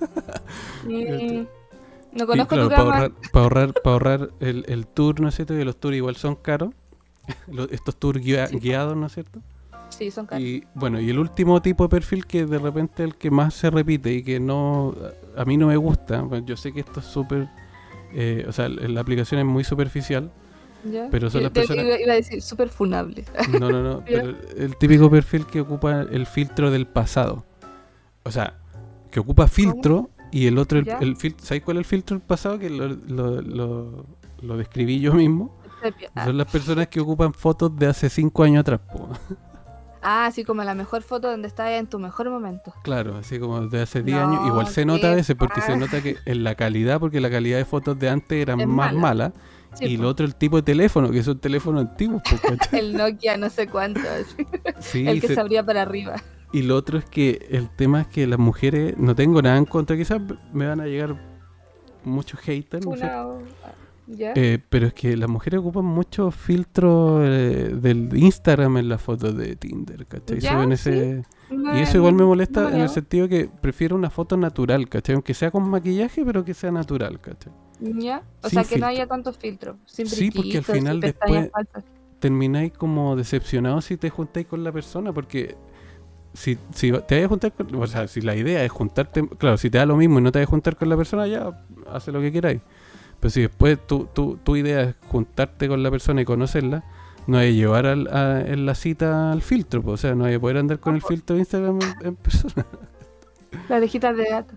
Mm, 0.84 1.46
no 2.12 2.24
Y 2.24 2.26
conozco 2.26 2.54
claro, 2.54 2.68
tu 2.68 2.74
para 2.74 2.82
ahorrar, 2.82 3.12
para 3.32 3.42
ahorrar, 3.44 3.72
para 3.74 3.92
ahorrar 3.92 4.30
el, 4.40 4.64
el 4.68 4.86
tour, 4.86 5.20
¿no 5.20 5.28
es 5.28 5.34
cierto? 5.36 5.54
Que 5.54 5.64
los 5.64 5.76
tours 5.78 5.96
igual 5.96 6.16
son 6.16 6.34
caros. 6.36 6.74
Los- 7.48 7.70
Estos 7.72 7.96
tours 7.96 8.20
guia- 8.20 8.48
Sí. 8.48 8.58
guiados, 8.58 8.96
¿no 8.96 9.06
es 9.06 9.12
cierto? 9.14 9.40
Sí, 9.92 10.10
son 10.10 10.26
caros. 10.26 10.42
Y 10.44 10.64
bueno, 10.74 11.00
y 11.00 11.10
el 11.10 11.18
último 11.18 11.60
tipo 11.62 11.84
de 11.84 11.88
perfil 11.88 12.26
que 12.26 12.46
de 12.46 12.58
repente 12.58 13.04
el 13.04 13.14
que 13.16 13.30
más 13.30 13.54
se 13.54 13.70
repite 13.70 14.12
y 14.12 14.22
que 14.22 14.40
no 14.40 14.94
a 15.36 15.44
mí 15.44 15.56
no 15.56 15.66
me 15.68 15.76
gusta, 15.76 16.24
yo 16.44 16.56
sé 16.56 16.72
que 16.72 16.80
esto 16.80 17.00
es 17.00 17.06
súper, 17.06 17.48
eh, 18.14 18.44
o 18.48 18.52
sea, 18.52 18.68
la 18.68 19.00
aplicación 19.00 19.40
es 19.40 19.46
muy 19.46 19.64
superficial, 19.64 20.30
¿Ya? 20.84 21.08
pero 21.10 21.30
son 21.30 21.42
las 21.44 21.52
personas- 21.52 21.84
Iba, 21.84 22.00
iba 22.00 22.12
a 22.12 22.16
decir 22.16 22.42
súper 22.42 22.68
funable. 22.68 23.24
no, 23.60 23.70
no, 23.70 23.82
no, 23.82 24.02
pero 24.06 24.34
el 24.56 24.76
típico 24.76 25.10
perfil 25.10 25.46
que 25.46 25.60
ocupa 25.60 26.02
el 26.02 26.26
filtro 26.26 26.70
del 26.70 26.86
pasado, 26.86 27.44
o 28.24 28.30
sea, 28.30 28.58
que 29.10 29.20
ocupa 29.20 29.46
filtro 29.48 30.10
y 30.30 30.46
el 30.46 30.56
otro, 30.58 30.78
el, 30.78 30.88
el 31.00 31.16
fil- 31.16 31.36
¿sabes 31.38 31.62
cuál 31.62 31.76
es 31.76 31.80
el 31.80 31.84
filtro 31.84 32.16
del 32.18 32.26
pasado? 32.26 32.58
Que 32.58 32.70
lo, 32.70 32.88
lo, 32.88 33.40
lo- 33.42 34.06
lo 34.40 34.56
describí 34.56 34.98
yo 35.00 35.12
mismo. 35.14 35.56
Son 36.24 36.36
las 36.38 36.50
personas 36.50 36.88
que 36.88 37.00
ocupan 37.00 37.32
fotos 37.34 37.76
de 37.76 37.86
hace 37.86 38.08
cinco 38.08 38.42
años 38.44 38.60
atrás, 38.60 38.80
po. 38.92 39.08
Ah, 40.02 40.26
así 40.26 40.42
como 40.44 40.64
la 40.64 40.74
mejor 40.74 41.02
foto 41.02 41.30
donde 41.30 41.46
estás 41.48 41.70
en 41.70 41.86
tu 41.86 41.98
mejor 41.98 42.28
momento. 42.28 42.74
Claro, 42.82 43.16
así 43.16 43.38
como 43.38 43.60
de 43.68 43.82
hace 43.82 44.02
10 44.02 44.16
No, 44.18 44.28
años. 44.28 44.46
Igual 44.48 44.66
se 44.68 44.84
nota 44.84 45.12
a 45.12 45.14
veces 45.14 45.36
porque 45.38 45.60
se 45.60 45.68
paja. 45.68 45.78
nota 45.78 46.02
que 46.02 46.16
en 46.24 46.42
la 46.44 46.54
calidad, 46.56 46.98
porque 46.98 47.20
la 47.20 47.30
calidad 47.30 47.58
de 47.58 47.64
fotos 47.64 47.98
de 47.98 48.08
antes 48.08 48.40
eran 48.42 48.60
Es 48.60 48.66
más 48.66 48.92
mala. 48.94 49.32
Sí, 49.74 49.86
y 49.86 49.96
po. 49.96 50.02
lo 50.02 50.08
otro, 50.10 50.26
el 50.26 50.34
tipo 50.34 50.56
de 50.56 50.62
teléfono, 50.62 51.10
que 51.10 51.22
son 51.22 51.38
teléfonos 51.38 51.82
antiguos. 51.88 52.20
po, 52.22 52.36
¿cachai? 52.58 52.80
El 52.80 52.96
Nokia 52.96 53.36
no 53.36 53.48
sé 53.48 53.68
cuánto. 53.68 54.00
sí, 54.80 55.06
el 55.06 55.20
que 55.20 55.28
se- 55.28 55.34
se 55.34 55.40
abría 55.40 55.64
para 55.64 55.82
arriba. 55.82 56.16
y 56.52 56.62
lo 56.62 56.76
otro 56.76 56.98
es 56.98 57.04
que 57.06 57.46
el 57.50 57.70
tema 57.70 58.02
es 58.02 58.06
que 58.08 58.26
las 58.26 58.38
mujeres, 58.38 58.94
no 58.98 59.14
tengo 59.14 59.40
nada 59.40 59.56
en 59.56 59.64
contra, 59.64 59.96
quizás 59.96 60.20
me 60.52 60.66
van 60.66 60.80
a 60.80 60.86
llegar 60.86 61.16
muchos 62.04 62.40
haters, 62.40 62.84
no 62.84 62.96
sé, 62.96 63.08
¿Ya? 64.06 64.32
eh, 64.34 64.58
pero 64.68 64.88
es 64.88 64.94
que 64.94 65.16
las 65.16 65.28
mujeres 65.28 65.60
ocupan 65.60 65.84
muchos 65.84 66.34
filtros 66.34 67.22
eh, 67.24 67.70
del 67.80 68.10
Instagram 68.16 68.78
en 68.78 68.88
las 68.88 69.00
fotos 69.00 69.36
de 69.36 69.54
Tinder, 69.56 70.06
¿cachai? 70.06 70.40
Ya, 70.40 70.52
Suben 70.52 70.76
sí. 70.76 70.90
ese... 70.90 71.22
No, 71.50 71.78
Y 71.78 71.82
eso 71.82 71.98
igual 71.98 72.14
me 72.14 72.22
no 72.22 72.28
molesta 72.28 72.74
en 72.74 72.80
el 72.80 72.88
sentido 72.88 73.28
que 73.28 73.48
prefiero 73.60 73.94
una 73.94 74.10
foto 74.10 74.36
natural, 74.36 74.88
¿cachai? 74.88 75.14
Aunque 75.14 75.34
sea 75.34 75.50
con 75.50 75.68
maquillaje, 75.68 76.24
pero 76.24 76.44
que 76.44 76.54
sea 76.54 76.72
natural, 76.72 77.20
¿cachai? 77.20 77.52
¿Ya? 77.80 78.22
O 78.42 78.48
Sin 78.48 78.64
sea, 78.64 78.68
que 78.74 78.80
no 78.80 78.86
haya 78.86 79.06
tantos 79.06 79.36
filtros. 79.38 79.76
Sin 79.86 80.06
Sí, 80.06 80.30
porque 80.30 80.58
al 80.58 80.64
final 80.64 81.00
después- 81.00 81.50
falsas. 81.50 81.84
Termináis 82.20 82.72
como 82.72 83.16
decepcionados 83.16 83.84
si 83.86 83.96
te 83.96 84.08
juntáis 84.08 84.46
con 84.46 84.62
la 84.64 84.70
persona, 84.72 85.12
porque 85.12 85.56
si, 86.34 86.56
si 86.72 86.92
te 86.92 87.16
vas 87.16 87.24
a 87.24 87.28
juntar 87.28 87.52
con... 87.52 87.74
O 87.74 87.86
sea, 87.86 88.06
si 88.08 88.20
la 88.20 88.34
idea 88.36 88.64
es 88.64 88.70
juntarte... 88.70 89.28
Claro, 89.38 89.56
si 89.58 89.70
te 89.70 89.78
da 89.78 89.86
lo 89.86 89.96
mismo 89.96 90.18
y 90.20 90.22
no 90.22 90.30
te 90.32 90.38
vas 90.38 90.46
a 90.48 90.50
juntar 90.50 90.76
con 90.76 90.88
la 90.88 90.96
persona, 90.96 91.26
ya, 91.26 91.64
hace 91.90 92.12
lo 92.12 92.20
que 92.20 92.30
queráis. 92.32 92.60
Pero 93.22 93.30
si 93.30 93.42
después 93.42 93.78
tu, 93.86 94.06
tu, 94.06 94.36
tu 94.38 94.56
idea 94.56 94.82
es 94.82 94.96
juntarte 95.08 95.68
con 95.68 95.82
la 95.82 95.90
persona 95.92 96.22
y 96.22 96.26
conocerla, 96.26 96.84
no 97.28 97.38
hay 97.38 97.50
que 97.52 97.56
llevar 97.56 97.86
al- 97.86 98.08
a- 98.14 98.42
en 98.42 98.66
la 98.66 98.74
cita 98.74 99.32
al 99.32 99.42
filtro, 99.42 99.80
pues, 99.82 99.94
o 99.94 99.96
sea, 99.98 100.14
no 100.16 100.24
hay 100.26 100.34
que 100.34 100.40
poder 100.40 100.58
andar 100.58 100.80
con 100.80 100.94
No, 100.94 100.96
el 100.96 101.02
filtro 101.02 101.36
de 101.36 101.40
Instagram 101.42 101.78
en, 102.00 102.06
en 102.08 102.16
persona. 102.16 102.66
Las 103.68 103.78
orejitas 103.78 104.16
de 104.16 104.24
gato. 104.26 104.54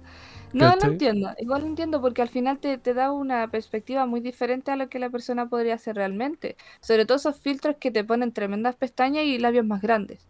No, 0.53 0.75
no 0.77 0.85
entiendo. 0.85 1.31
Igual 1.37 1.61
lo 1.63 1.67
entiendo 1.67 2.01
porque 2.01 2.21
al 2.21 2.29
final 2.29 2.59
te, 2.59 2.77
te 2.77 2.93
da 2.93 3.11
una 3.11 3.49
perspectiva 3.51 4.05
muy 4.05 4.21
diferente 4.21 4.71
a 4.71 4.77
lo 4.77 4.89
que 4.89 4.99
la 4.99 5.09
persona 5.09 5.49
podría 5.49 5.75
hacer 5.75 5.95
realmente. 5.97 6.57
Sobre 6.81 7.05
todo 7.05 7.17
esos 7.17 7.37
filtros 7.39 7.75
que 7.79 7.91
te 7.91 8.03
ponen 8.05 8.31
tremendas 8.33 8.75
pestañas 8.77 9.25
y 9.25 9.37
labios 9.39 9.65
más 9.65 9.81
grandes. 9.81 10.27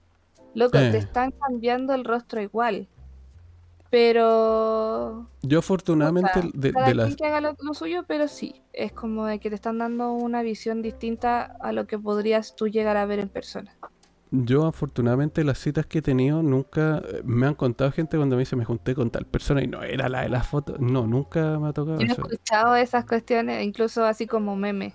Loco, 0.54 0.80
Eh. 0.80 0.90
te 0.90 0.98
están 0.98 1.32
cambiando 1.32 1.94
el 1.94 2.06
rostro 2.06 2.42
igual. 2.42 2.90
Pero 3.96 5.30
Yo 5.42 5.60
afortunadamente 5.60 6.42
Puta, 6.42 6.50
de, 6.54 6.74
cada 6.74 6.88
de 6.90 6.96
las... 6.96 7.16
que 7.16 7.26
haga 7.26 7.40
lo, 7.40 7.56
lo 7.62 7.74
suyo, 7.74 8.04
pero 8.06 8.28
sí, 8.28 8.62
es 8.74 8.92
como 8.92 9.26
de 9.26 9.40
que 9.40 9.48
te 9.50 9.56
están 9.56 9.78
dando 9.78 10.12
una 10.12 10.42
visión 10.44 10.82
distinta 10.82 11.44
a 11.62 11.72
lo 11.72 11.88
que 11.88 11.98
podrías 11.98 12.58
tú 12.58 12.68
llegar 12.68 12.98
a 12.98 13.06
ver 13.06 13.20
en 13.20 13.30
persona. 13.30 13.78
Yo 14.32 14.66
afortunadamente 14.66 15.44
las 15.44 15.60
citas 15.60 15.86
que 15.86 16.00
he 16.00 16.02
tenido 16.02 16.44
nunca 16.44 17.02
eh, 17.08 17.22
me 17.24 17.48
han 17.48 17.56
contado 17.56 17.92
gente 17.92 18.18
cuando 18.18 18.36
me 18.36 18.42
dice 18.42 18.56
me 18.56 18.66
junté 18.66 18.94
con 18.96 19.10
tal 19.12 19.26
persona 19.26 19.64
y 19.64 19.68
no 19.68 19.82
era 19.84 20.10
la 20.10 20.22
de 20.22 20.30
las 20.30 20.48
fotos. 20.48 20.80
No, 20.80 21.08
nunca 21.08 21.58
me 21.60 21.70
ha 21.70 21.74
tocado 21.74 22.00
Yo 22.00 22.08
he 22.08 22.12
escuchado 22.12 22.76
esas 22.76 23.06
cuestiones, 23.06 23.64
incluso 23.64 24.04
así 24.06 24.28
como 24.28 24.56
meme. 24.56 24.94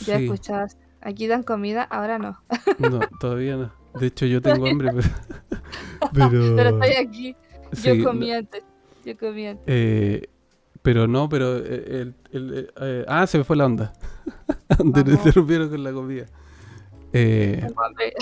Yo 0.00 0.14
he 0.14 0.18
Sí, 0.18 0.24
escuchado, 0.24 0.66
aquí 1.00 1.26
dan 1.26 1.42
comida, 1.42 1.82
ahora 1.84 2.18
no. 2.18 2.42
no, 2.78 3.08
todavía 3.20 3.56
no. 3.56 3.72
De 3.94 4.06
hecho 4.06 4.26
yo 4.26 4.40
tengo 4.42 4.66
hambre, 4.66 4.90
pero... 4.92 5.08
pero, 6.12 6.30
Pero 6.56 6.70
estoy 6.70 6.92
aquí, 6.94 7.36
yo 7.82 8.02
comí 8.04 8.32
antes, 8.32 8.62
yo 9.04 9.16
comí 9.16 9.46
antes. 9.46 9.64
eh, 9.66 10.28
pero 10.82 11.06
no, 11.06 11.28
pero 11.28 11.58
eh, 11.58 11.62
el, 12.02 12.14
el- 12.32 12.72
eh, 12.80 13.04
ah, 13.08 13.26
se 13.26 13.38
me 13.38 13.44
fue 13.44 13.56
la 13.56 13.66
onda. 13.66 13.92
Te 14.68 14.76
Vamos. 14.84 15.08
interrumpieron 15.08 15.68
con 15.70 15.84
la 15.84 15.92
comida. 15.92 16.26
Eh, 17.12 17.64
hambre. 17.76 18.14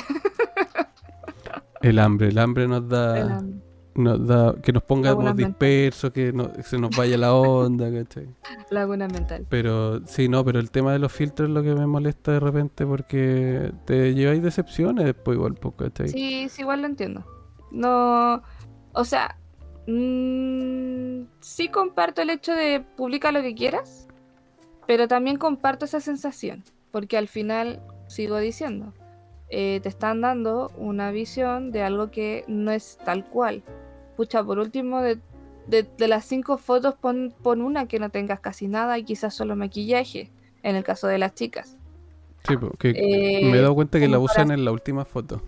el 1.83 1.99
hambre, 1.99 2.29
el 2.29 2.39
hambre 2.39 2.69
nos 2.69 2.89
da, 2.89 3.15
Pero, 3.15 3.41
nos 3.95 4.27
da 4.27 4.55
que 4.63 4.73
nos 4.73 4.83
pongamos 4.83 5.35
dispersos, 5.37 6.11
que 6.11 6.33
no- 6.33 6.51
se 6.63 6.79
nos 6.79 6.91
vaya 6.97 7.17
la 7.17 7.33
onda, 7.35 7.91
¿cachai? 7.93 8.29
Laguna 8.71 9.09
mental. 9.09 9.47
Pero 9.49 10.05
sí, 10.07 10.29
no, 10.29 10.45
pero 10.45 10.59
el 10.61 10.71
tema 10.71 10.93
de 10.93 10.99
los 10.99 11.13
filtros 11.13 11.49
es 11.49 11.55
lo 11.55 11.63
que 11.63 11.75
me 11.75 11.87
molesta 11.87 12.33
de 12.33 12.41
repente 12.41 12.85
porque 12.87 13.73
te 13.87 14.15
lleváis 14.15 14.43
decepciones 14.43 15.05
después 15.07 15.37
igual, 15.37 15.55
pues, 15.55 15.75
¿cachai? 15.77 16.09
Sí, 16.09 16.49
sí, 16.51 16.63
igual 16.63 16.83
lo 16.83 16.87
entiendo. 16.89 17.25
No, 17.71 18.43
o 18.93 19.05
sea, 19.05 19.37
mm, 19.87 21.27
sí 21.41 21.69
comparto 21.69 22.23
el 22.23 22.31
hecho 22.31 22.53
de 22.55 22.81
publicar 22.97 23.33
lo 23.33 23.43
que 23.43 23.55
quieras, 23.55 24.07
pero 24.87 25.09
también 25.09 25.37
comparto 25.37 25.85
esa 25.85 26.01
sensación, 26.01 26.65
porque 26.91 27.17
al 27.17 27.29
final 27.29 27.81
sigo 28.09 28.39
diciendo, 28.39 28.93
eh, 29.49 29.81
te 29.83 29.89
están 29.89 30.21
dando 30.21 30.71
una 30.77 31.11
visión 31.11 31.71
de 31.73 31.83
algo 31.83 32.11
que 32.11 32.45
no 32.49 32.71
es 32.71 32.99
tal 33.05 33.25
cual. 33.25 33.63
Pucha, 34.17 34.43
por 34.45 34.59
último, 34.59 35.01
de, 35.01 35.19
de- 35.67 35.87
de 35.97 36.09
las 36.09 36.25
cinco 36.25 36.59
fotos 36.59 36.95
pon, 36.95 37.33
pon 37.43 37.63
una 37.63 37.87
que 37.87 37.99
no 37.99 38.11
tengas 38.11 38.41
casi 38.41 38.69
nada 38.69 38.99
y 38.99 39.05
quizás 39.05 39.35
solo 39.35 39.57
maquillaje, 39.57 40.31
en 40.63 40.77
el 40.77 40.85
caso 40.85 41.07
de 41.07 41.19
las 41.19 41.35
chicas. 41.35 41.77
Sí, 42.47 42.57
pues, 42.57 42.73
que 42.79 42.91
Eh, 42.91 43.41
me 43.51 43.59
he 43.59 43.61
dado 43.61 43.75
cuenta 43.75 43.99
que 44.01 44.09
la 44.09 44.19
usan 44.19 44.51
en 44.51 44.65
la 44.65 44.73
última 44.73 45.05
foto. 45.05 45.43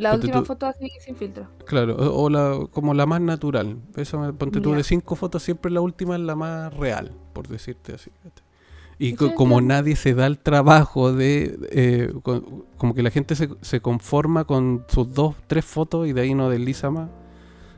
La 0.00 0.10
Ponte 0.12 0.26
última 0.26 0.40
tú- 0.40 0.46
foto 0.46 0.66
así 0.66 0.90
sin 1.00 1.14
filtro. 1.16 1.48
Claro, 1.66 1.94
o, 1.96 2.24
o 2.24 2.30
la, 2.30 2.58
como 2.70 2.94
la 2.94 3.06
más 3.06 3.20
natural. 3.20 3.76
Eso, 3.96 4.18
me- 4.18 4.32
ponte 4.32 4.60
tú 4.60 4.72
de 4.72 4.82
cinco 4.82 5.14
fotos, 5.16 5.42
siempre 5.42 5.70
la 5.70 5.80
última 5.80 6.14
es 6.16 6.22
la 6.22 6.34
más 6.34 6.72
real, 6.74 7.12
por 7.32 7.46
decirte 7.48 7.94
así. 7.94 8.10
Y 8.98 9.14
co- 9.14 9.34
como 9.34 9.60
nadie 9.60 9.96
se 9.96 10.14
da 10.14 10.26
el 10.26 10.38
trabajo 10.38 11.12
de... 11.12 11.58
eh, 11.70 12.12
con- 12.22 12.64
como 12.76 12.94
que 12.94 13.02
la 13.02 13.10
gente 13.10 13.34
se, 13.34 13.48
se 13.62 13.80
conforma 13.80 14.44
con 14.44 14.84
sus 14.88 15.12
dos, 15.14 15.36
tres 15.46 15.64
fotos 15.64 16.06
y 16.08 16.12
de 16.12 16.20
ahí 16.22 16.34
no 16.34 16.50
desliza 16.50 16.90
más. 16.90 17.08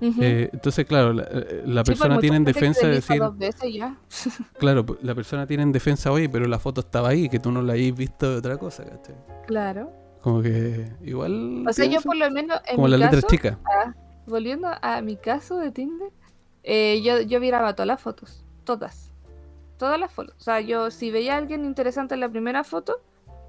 Eh, 0.00 0.50
entonces, 0.52 0.84
claro, 0.84 1.12
la, 1.12 1.22
eh, 1.22 1.62
la 1.64 1.82
Sí, 1.82 1.86
pues, 1.92 1.98
persona 1.98 2.18
tiene 2.18 2.36
en 2.36 2.44
defensa 2.44 2.86
de 2.88 2.94
decir... 2.94 3.20
dos 3.20 3.38
veces 3.38 3.72
ya. 3.72 3.96
Claro, 4.58 4.84
pues, 4.84 4.98
la 5.02 5.14
persona 5.14 5.46
tiene 5.46 5.62
en 5.62 5.70
defensa, 5.70 6.10
oye, 6.10 6.28
pero 6.28 6.46
la 6.46 6.58
foto 6.58 6.80
estaba 6.80 7.10
ahí, 7.10 7.28
que 7.28 7.38
tú 7.38 7.52
no 7.52 7.62
la 7.62 7.74
hayas 7.74 7.96
visto 7.96 8.28
de 8.30 8.36
otra 8.38 8.56
cosa, 8.58 8.84
¿cachai? 8.84 9.14
Claro. 9.46 9.92
Como 10.22 10.40
que 10.42 10.88
igual... 11.02 11.66
O 11.68 11.72
sea, 11.72 11.84
yo 11.86 12.00
por 12.00 12.16
lo 12.16 12.30
menos 12.30 12.60
en 12.66 12.76
como 12.76 12.86
mi 12.86 12.92
las 12.92 13.00
letras 13.00 13.22
caso, 13.22 13.28
chicas. 13.34 13.58
volviendo 14.26 14.68
a 14.80 15.00
mi 15.02 15.16
caso 15.16 15.56
de 15.56 15.70
Tinder, 15.72 16.10
eh, 16.62 17.00
yo, 17.02 17.20
yo 17.20 17.40
miraba 17.40 17.74
todas 17.74 17.88
las 17.88 18.00
fotos. 18.00 18.44
Todas. 18.64 19.12
Todas 19.78 19.98
las 19.98 20.12
fotos. 20.12 20.34
O 20.38 20.40
sea, 20.40 20.60
yo 20.60 20.90
si 20.92 21.10
veía 21.10 21.34
a 21.34 21.38
alguien 21.38 21.64
interesante 21.64 22.14
en 22.14 22.20
la 22.20 22.28
primera 22.28 22.62
foto, 22.62 23.00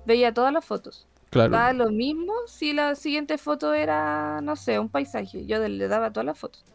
veía 0.05 0.33
todas 0.33 0.51
las 0.51 0.65
fotos. 0.65 1.07
Claro. 1.29 1.51
Da 1.51 1.73
lo 1.73 1.91
mismo 1.91 2.33
si 2.47 2.73
la 2.73 2.95
siguiente 2.95 3.37
foto 3.37 3.73
era, 3.73 4.41
no 4.41 4.55
sé, 4.55 4.79
un 4.79 4.89
paisaje. 4.89 5.45
Yo 5.45 5.59
le 5.67 5.87
daba 5.87 6.11
todas 6.11 6.25
las 6.25 6.37
fotos. 6.39 6.65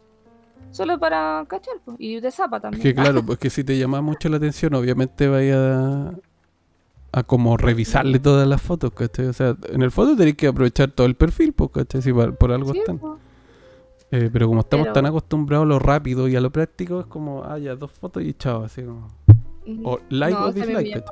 Solo 0.70 0.98
para 0.98 1.44
cachar, 1.48 1.74
po, 1.84 1.94
y 1.98 2.20
de 2.20 2.30
zapa 2.30 2.60
Es 2.60 2.62
también. 2.62 2.82
que 2.82 2.94
claro, 2.94 3.22
pues 3.24 3.38
que 3.38 3.50
si 3.50 3.64
te 3.64 3.78
llama 3.78 4.00
mucho 4.00 4.28
la 4.28 4.36
atención, 4.36 4.74
obviamente 4.74 5.26
vaya 5.28 6.12
a, 7.12 7.22
como 7.22 7.56
revisarle 7.56 8.18
todas 8.18 8.46
las 8.46 8.60
fotos, 8.60 8.92
¿cachai? 8.92 9.26
O 9.26 9.32
sea, 9.32 9.56
en 9.70 9.82
el 9.82 9.90
foto 9.90 10.16
tenés 10.16 10.34
que 10.36 10.46
aprovechar 10.48 10.90
todo 10.90 11.06
el 11.06 11.14
perfil, 11.14 11.52
pues, 11.52 11.70
¿cachai? 11.70 12.02
Si 12.02 12.12
por, 12.12 12.36
por 12.36 12.52
algo 12.52 12.72
Sí, 12.72 12.78
están. 12.80 12.98
po. 12.98 13.18
Eh, 14.10 14.30
pero 14.32 14.46
como 14.48 14.60
estamos 14.60 14.84
Pero- 14.86 14.94
tan 14.94 15.06
acostumbrados 15.06 15.64
a 15.64 15.68
lo 15.68 15.78
rápido 15.78 16.28
y 16.28 16.36
a 16.36 16.40
lo 16.40 16.50
práctico, 16.50 17.00
es 17.00 17.06
como, 17.06 17.44
ah, 17.44 17.58
ya, 17.58 17.74
dos 17.76 17.92
fotos 17.92 18.22
y 18.22 18.32
chao, 18.34 18.64
así 18.64 18.82
como... 18.82 19.08
O 19.84 20.00
like 20.08 20.32
No, 20.38 20.46
o 20.46 20.52
dislike, 20.52 21.04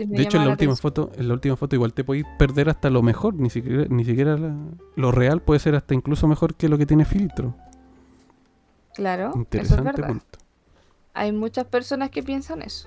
De 0.00 0.22
hecho, 0.22 0.36
en 0.36 0.42
la 0.42 0.46
la 0.48 0.52
última 0.52 0.76
foto, 0.76 1.10
en 1.16 1.28
la 1.28 1.32
última 1.34 1.56
foto 1.56 1.74
igual 1.76 1.94
te 1.94 2.04
podéis 2.04 2.26
perder 2.38 2.68
hasta 2.68 2.90
lo 2.90 3.00
mejor, 3.02 3.32
ni 3.34 3.48
siquiera, 3.48 3.86
ni 3.88 4.04
siquiera 4.04 4.36
la- 4.36 4.54
lo 4.96 5.12
real 5.12 5.40
puede 5.40 5.60
ser 5.60 5.74
hasta 5.76 5.94
incluso 5.94 6.28
mejor 6.28 6.54
que 6.54 6.68
lo 6.68 6.76
que 6.76 6.84
tiene 6.84 7.06
filtro. 7.06 7.54
Claro, 8.94 9.28
eso 9.28 9.30
es 9.32 9.36
Interesante 9.38 9.84
verdad. 10.02 10.08
punto. 10.08 10.38
Hay 11.14 11.32
muchas 11.32 11.64
personas 11.66 12.10
que 12.10 12.22
piensan 12.22 12.60
eso, 12.60 12.86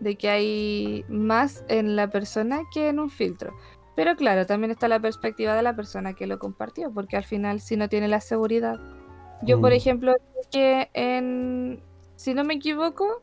de 0.00 0.16
que 0.16 0.28
hay 0.30 1.04
más 1.08 1.64
en 1.68 1.96
la 1.96 2.08
persona 2.08 2.60
que 2.72 2.88
en 2.88 2.98
un 3.00 3.10
filtro. 3.10 3.54
Pero 3.96 4.14
claro, 4.16 4.46
también 4.46 4.70
está 4.70 4.86
la 4.86 5.00
perspectiva 5.00 5.54
de 5.54 5.62
la 5.62 5.74
persona 5.74 6.14
que 6.14 6.26
lo 6.28 6.38
compartió, 6.38 6.92
porque 6.92 7.16
al 7.16 7.24
final 7.24 7.60
si 7.60 7.76
no 7.76 7.88
tiene 7.88 8.08
la 8.08 8.20
seguridad 8.20 8.78
Yo, 9.42 9.60
por 9.60 9.70
Mm. 9.70 9.74
ejemplo, 9.74 10.14
que 10.50 10.90
en, 10.94 11.80
si 12.16 12.34
no 12.34 12.42
me 12.42 12.54
equivoco, 12.54 13.22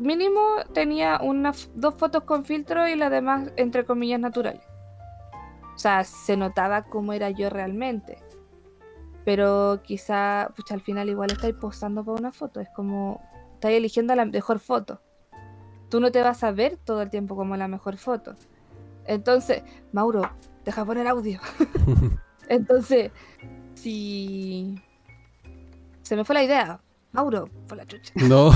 mínimo 0.00 0.40
tenía 0.72 1.20
una, 1.22 1.50
f- 1.50 1.70
dos 1.74 1.94
fotos 1.94 2.24
con 2.24 2.44
filtro 2.44 2.88
y 2.88 2.96
las 2.96 3.12
demás, 3.12 3.52
entre 3.56 3.84
comillas, 3.84 4.18
naturales. 4.18 4.62
O 5.74 5.78
sea, 5.78 6.02
se 6.02 6.36
notaba 6.36 6.82
cómo 6.82 7.12
era 7.12 7.30
yo 7.30 7.48
realmente. 7.48 8.18
Pero 9.24 9.80
quizá, 9.84 10.50
pucha, 10.56 10.74
al 10.74 10.80
final 10.80 11.08
igual 11.08 11.30
estáis 11.30 11.54
posando 11.54 12.04
para 12.04 12.18
una 12.18 12.32
foto. 12.32 12.60
Es 12.60 12.68
como, 12.70 13.20
estáis 13.54 13.76
eligiendo 13.76 14.14
la 14.16 14.24
mejor 14.24 14.58
foto. 14.58 15.00
Tú 15.90 16.00
no 16.00 16.12
te 16.12 16.22
vas 16.22 16.42
a 16.44 16.52
ver 16.52 16.78
todo 16.78 17.02
el 17.02 17.10
tiempo 17.10 17.36
como 17.36 17.56
la 17.56 17.68
mejor 17.68 17.98
foto. 17.98 18.36
Entonces, 19.06 19.64
Mauro, 19.92 20.36
deja 20.64 20.84
poner 20.86 21.06
audio. 21.08 21.40
Entonces, 22.48 23.12
si... 23.74 24.82
Se 26.02 26.16
me 26.16 26.24
fue 26.24 26.34
la 26.34 26.44
idea. 26.44 26.82
Mauro, 27.12 27.50
por 27.68 27.78
la 27.78 27.86
chucha. 27.86 28.14
no, 28.16 28.52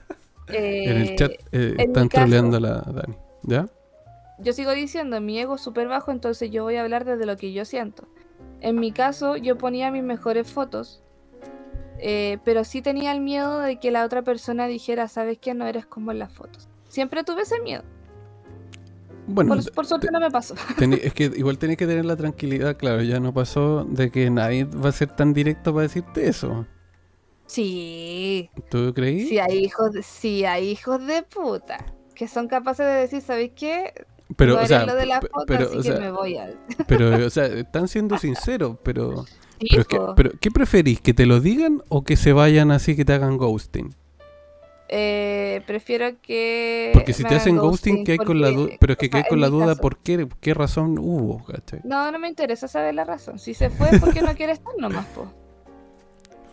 en 0.48 0.96
el 0.98 1.10
Eh, 1.10 1.16
chat 1.16 1.32
eh, 1.52 1.76
en 1.78 1.92
mi 1.92 1.94
están 1.94 2.10
troleando 2.10 2.58
a 2.58 2.60
la 2.60 2.80
Dani. 2.82 3.16
¿Ya? 3.42 3.68
yo 4.38 4.52
sigo 4.52 4.72
diciendo, 4.72 5.20
mi 5.20 5.38
ego 5.40 5.56
es 5.56 5.60
súper 5.62 5.88
bajo, 5.88 6.12
entonces 6.12 6.50
yo 6.50 6.64
voy 6.64 6.76
a 6.76 6.82
hablar 6.82 7.04
desde 7.04 7.26
lo 7.26 7.36
que 7.36 7.52
yo 7.52 7.64
siento. 7.64 8.08
En 8.60 8.80
mi 8.80 8.92
caso, 8.92 9.36
yo 9.36 9.58
ponía 9.58 9.90
mis 9.90 10.04
mejores 10.04 10.50
fotos, 10.50 11.02
eh, 12.00 12.38
pero 12.44 12.64
sí 12.64 12.82
tenía 12.82 13.12
el 13.12 13.20
miedo 13.20 13.58
de 13.60 13.78
que 13.78 13.90
la 13.90 14.04
otra 14.04 14.22
persona 14.22 14.66
dijera, 14.66 15.08
sabes 15.08 15.38
que 15.38 15.54
no 15.54 15.66
eres 15.66 15.86
como 15.86 16.12
en 16.12 16.18
las 16.18 16.32
fotos. 16.32 16.68
Siempre 16.88 17.24
tuve 17.24 17.42
ese 17.42 17.60
miedo. 17.60 17.82
Bueno, 19.26 19.54
Por, 19.54 19.72
por 19.72 19.86
suerte 19.86 20.06
te- 20.06 20.12
no 20.12 20.20
me 20.20 20.30
pasó. 20.30 20.54
es 21.02 21.12
que 21.12 21.24
igual 21.24 21.58
tenés 21.58 21.76
que 21.76 21.86
tener 21.86 22.04
la 22.04 22.16
tranquilidad, 22.16 22.76
claro, 22.76 23.02
ya 23.02 23.20
no 23.20 23.34
pasó 23.34 23.84
de 23.84 24.10
que 24.10 24.30
nadie 24.30 24.64
va 24.64 24.88
a 24.88 24.92
ser 24.92 25.14
tan 25.14 25.34
directo 25.34 25.72
para 25.74 25.82
decirte 25.82 26.26
eso. 26.28 26.66
Sí, 27.46 28.50
¿Tú 28.70 28.92
creí? 28.94 29.26
sí 29.26 29.38
hay 29.38 29.58
hijos, 29.58 29.92
de- 29.92 30.02
sí 30.02 30.44
hay 30.44 30.68
hijos 30.70 31.06
de 31.06 31.22
puta 31.22 31.78
que 32.14 32.28
son 32.28 32.48
capaces 32.48 32.84
de 32.84 32.92
decir, 32.92 33.20
¿sabes 33.22 33.52
qué? 33.54 33.92
pero, 34.36 34.56
no 34.56 34.62
o 34.62 34.66
sea, 34.66 34.84
lo 34.84 34.94
de 34.94 35.06
la 35.06 35.20
foto, 35.20 35.44
pero, 35.46 35.66
así 35.66 35.78
o 35.78 35.82
que 35.82 35.88
sea, 35.88 36.00
me 36.00 36.10
voy 36.10 36.36
a... 36.36 36.50
pero, 36.86 37.24
o 37.26 37.30
sea, 37.30 37.46
están 37.46 37.88
siendo 37.88 38.18
sinceros, 38.18 38.76
pero, 38.82 39.24
pero, 39.58 40.30
que- 40.32 40.38
¿qué 40.38 40.50
preferís? 40.50 41.00
¿Que 41.00 41.14
te 41.14 41.26
lo 41.26 41.40
digan 41.40 41.82
o 41.88 42.02
que 42.04 42.16
se 42.16 42.32
vayan 42.32 42.70
así 42.70 42.96
que 42.96 43.04
te 43.04 43.12
hagan 43.12 43.36
ghosting? 43.36 43.94
Eh, 44.90 45.60
prefiero 45.66 46.06
que. 46.22 46.90
Porque 46.94 47.12
si 47.12 47.22
te 47.22 47.34
hacen 47.34 47.56
ghosting, 47.58 48.04
que 48.04 48.12
hay 48.12 48.18
con 48.18 48.40
la 48.40 48.48
duda, 48.50 48.70
pero 48.80 48.94
es 48.94 48.98
que 48.98 49.08
sea, 49.08 49.18
hay 49.18 49.24
con 49.28 49.40
la 49.40 49.48
duda 49.48 49.66
caso- 49.66 49.80
por 49.82 49.98
qué, 49.98 50.26
qué 50.40 50.54
razón 50.54 50.98
hubo, 50.98 51.44
¿cachai? 51.44 51.80
No, 51.84 52.10
no 52.10 52.18
me 52.18 52.28
interesa 52.28 52.68
saber 52.68 52.94
la 52.94 53.04
razón. 53.04 53.38
Si 53.38 53.52
se 53.52 53.68
fue 53.68 53.88
porque 54.00 54.22
no 54.22 54.34
quiere 54.34 54.52
estar 54.52 54.72
nomás, 54.78 55.04
po. 55.08 55.30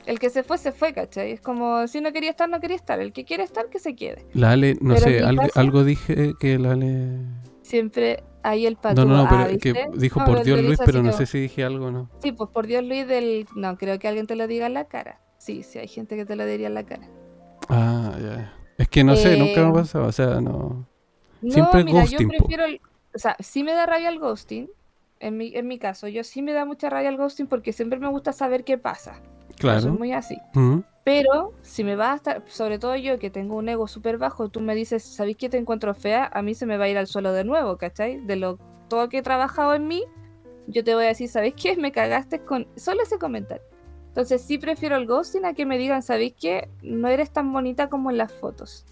El 0.05 0.19
que 0.19 0.29
se 0.29 0.43
fue, 0.43 0.57
se 0.57 0.71
fue, 0.73 0.93
¿cachai? 0.93 1.31
Es 1.31 1.41
como 1.41 1.87
si 1.87 2.01
no 2.01 2.11
quería 2.11 2.29
estar, 2.29 2.47
no 2.49 2.59
quería 2.59 2.75
estar. 2.75 2.99
El 2.99 3.11
que 3.13 3.23
quiere 3.23 3.43
estar, 3.43 3.69
que 3.69 3.79
se 3.79 3.95
quede. 3.95 4.25
La 4.33 4.51
Ale, 4.51 4.75
no 4.81 4.93
Pero 4.95 5.05
sé, 5.05 5.23
algo, 5.23 5.41
caso- 5.43 5.59
algo 5.59 5.83
dije 5.85 6.33
que 6.39 6.59
la 6.59 6.73
Ale... 6.73 7.07
Siempre 7.63 8.21
hay 8.47 8.65
el 8.65 8.75
pato. 8.77 8.95
No, 9.03 9.05
no, 9.05 9.17
no, 9.17 9.23
ah, 9.23 9.27
pero 9.47 9.59
que 9.59 9.73
¿viste? 9.73 9.89
dijo 9.97 10.19
No, 10.19 10.25
por 10.25 10.43
Dios 10.43 10.61
Luis, 10.61 10.79
pero 10.85 11.01
no 11.03 11.11
que- 11.11 11.17
sé 11.17 11.25
si 11.25 11.39
dije 11.39 11.63
algo 11.63 11.87
o 11.87 11.91
no. 11.91 12.09
Sí, 12.21 12.31
pues 12.31 12.49
por 12.51 12.67
Dios 12.67 12.83
Luis 12.83 13.07
del. 13.07 13.47
No, 13.55 13.77
creo 13.77 13.97
que 13.99 14.07
alguien 14.07 14.27
te 14.27 14.35
lo 14.35 14.47
diga 14.47 14.67
en 14.67 14.73
la 14.73 14.85
cara. 14.85 15.19
Sí, 15.37 15.63
sí, 15.63 15.79
hay 15.79 15.87
gente 15.87 16.15
que 16.15 16.25
te 16.25 16.35
lo 16.35 16.45
diría 16.45 16.67
en 16.67 16.73
la 16.73 16.83
cara. 16.85 17.07
Ah, 17.69 18.15
ya. 18.21 18.53
Es 18.77 18.87
que 18.89 19.03
no 19.03 19.15
sé, 19.15 19.37
nunca 19.37 19.61
me 19.61 19.67
ha 19.67 19.69
Eh, 19.69 19.73
pasado, 19.73 20.07
o 20.07 20.11
sea, 20.11 20.41
no... 20.41 20.85
No, 21.41 21.51
Siempre 21.51 21.83
mira, 21.83 22.01
ghosting, 22.01 22.19
yo 22.19 22.27
prefiero. 22.37 22.65
el- 22.65 22.81
O 23.13 23.17
sea, 23.19 23.35
sí 23.39 23.63
me 23.63 23.73
da 23.73 23.85
rabia 23.85 24.09
el 24.09 24.19
ghosting. 24.19 24.69
En 25.19 25.37
mi, 25.37 25.55
en 25.55 25.67
mi 25.67 25.79
caso, 25.79 26.07
yo 26.09 26.23
sí 26.25 26.41
me 26.41 26.51
da 26.51 26.65
mucha 26.65 26.89
rabia 26.89 27.07
el 27.09 27.17
ghosting 27.17 27.47
porque 27.47 27.71
siempre 27.71 27.99
me 27.99 28.07
gusta 28.09 28.33
saber 28.33 28.63
qué 28.65 28.77
pasa. 28.77 29.21
Yo 29.55 29.61
Claro. 29.61 29.81
soy 29.81 29.91
muy 29.91 30.13
así. 30.13 30.37
Pero 31.03 31.53
si 31.61 31.83
me 31.83 31.95
vas 31.95 32.11
a 32.13 32.15
estar, 32.15 32.43
sobre 32.47 32.79
todo 32.79 32.95
yo 32.95 33.19
que 33.19 33.29
tengo 33.29 33.55
un 33.55 33.69
ego 33.69 33.87
súper 33.87 34.17
bajo, 34.17 34.49
tú 34.49 34.59
me 34.59 34.73
dices, 34.73 35.03
¿sabéis 35.03 35.37
que 35.37 35.49
te 35.49 35.57
encuentro 35.57 35.93
fea? 35.93 36.29
A 36.33 36.41
mí 36.41 36.55
se 36.55 36.65
me 36.65 36.77
va 36.77 36.85
a 36.85 36.89
ir 36.89 36.97
al 36.97 37.05
suelo 37.07 37.31
de 37.31 37.43
nuevo, 37.43 37.77
¿cachai? 37.77 38.19
De 38.21 38.35
lo 38.35 38.57
todo 38.89 39.07
que 39.09 39.19
he 39.19 39.21
trabajado 39.21 39.75
en 39.75 39.87
mí, 39.87 40.03
yo 40.67 40.83
te 40.83 40.95
voy 40.95 41.05
a 41.05 41.09
decir, 41.09 41.29
¿sabéis 41.29 41.53
qué? 41.55 41.75
Me 41.77 41.91
cagaste 41.91 42.39
con 42.39 42.67
solo 42.75 43.03
ese 43.03 43.19
comentario. 43.19 43.63
Entonces 44.07 44.41
sí 44.41 44.57
prefiero 44.57 44.95
el 44.95 45.05
ghosting 45.05 45.45
a 45.45 45.53
que 45.53 45.65
me 45.65 45.77
digan, 45.77 46.01
¿sabéis 46.01 46.33
qué? 46.39 46.69
No 46.81 47.07
eres 47.07 47.31
tan 47.31 47.51
bonita 47.53 47.87
como 47.89 48.09
en 48.09 48.17
las 48.17 48.33
fotos. 48.33 48.85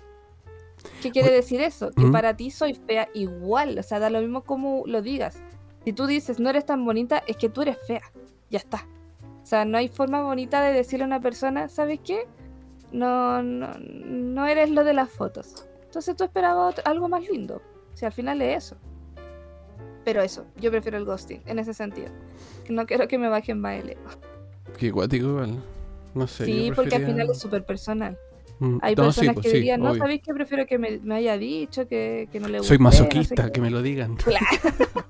¿Qué 1.02 1.12
quiere 1.12 1.32
decir 1.32 1.62
eso? 1.62 1.92
Que 1.92 2.08
para 2.08 2.36
ti 2.36 2.52
soy 2.52 2.76
fea 2.76 3.08
igual, 3.14 3.78
o 3.80 3.84
sea, 3.84 4.00
da 4.00 4.10
lo 4.10 4.20
mismo 4.20 4.44
como 4.44 4.84
lo 4.86 5.02
digas. 5.02 5.42
Si 5.86 5.94
tú 5.94 6.06
dices, 6.08 6.40
no 6.40 6.50
eres 6.50 6.66
tan 6.66 6.84
bonita, 6.86 7.24
es 7.26 7.38
que 7.38 7.50
tú 7.50 7.62
eres 7.62 7.78
fea. 7.88 8.02
Ya 8.50 8.60
está. 8.60 8.86
O 9.44 9.46
sea, 9.46 9.66
no 9.66 9.78
hay 9.78 9.90
forma 9.90 10.24
bonita 10.24 10.64
de 10.64 10.74
decirle 10.74 11.04
a 11.04 11.08
una 11.08 11.20
persona, 11.20 11.68
¿sabes 11.68 12.00
qué? 12.04 12.28
No, 12.92 13.44
no, 13.44 13.72
no 13.80 14.46
eres 14.48 14.70
lo 14.72 14.84
de 14.84 14.94
las 14.94 15.10
fotos. 15.10 15.66
Entonces 15.86 16.16
tú 16.16 16.24
esperabas 16.24 16.76
ot- 16.76 16.82
algo 16.86 17.10
más 17.10 17.24
lindo. 17.30 17.62
Si 17.94 18.06
al 18.06 18.12
final 18.14 18.42
es 18.42 18.66
eso. 18.66 18.78
Pero 20.06 20.22
eso, 20.22 20.46
yo 20.60 20.72
prefiero 20.72 20.98
el 20.98 21.06
ghosting 21.06 21.42
en 21.46 21.60
ese 21.60 21.74
sentido. 21.74 22.10
No 22.70 22.86
quiero 22.86 23.08
que 23.08 23.18
me 23.18 23.28
bajen 23.30 23.60
más 23.60 23.82
el 23.82 23.92
ego. 23.92 24.02
Qué 24.78 24.90
guático 24.92 25.28
igual. 25.28 25.64
No 26.14 26.28
sé. 26.28 26.46
Sí, 26.46 26.72
porque 26.76 26.96
al 26.96 27.06
final 27.06 27.30
es 27.32 27.40
súper 27.40 27.66
personal. 27.66 28.18
Mm, 28.60 28.78
Hay 28.82 28.96
no, 28.96 29.04
sí, 29.12 29.20
personas 29.22 29.34
pues 29.36 29.44
que 29.46 29.50
sí, 29.52 29.58
dirían, 29.58 29.82
no, 29.82 29.90
obvio. 29.92 30.02
¿sabéis 30.02 30.22
que 30.22 30.34
prefiero 30.34 30.66
que 30.66 30.78
me, 30.78 31.00
me 31.00 31.16
haya 31.16 31.38
dicho 31.38 31.88
que, 31.88 32.28
que 32.32 32.40
no 32.40 32.48
le 32.48 32.60
guste? 32.60 32.70
Soy 32.76 32.78
no 32.84 32.92
sé 32.92 32.98
masoquista, 33.04 33.46
qué"? 33.48 33.52
que 33.54 33.62
me 33.62 33.70
lo 33.72 33.82
digan. 33.82 34.16
Claro. 34.16 34.46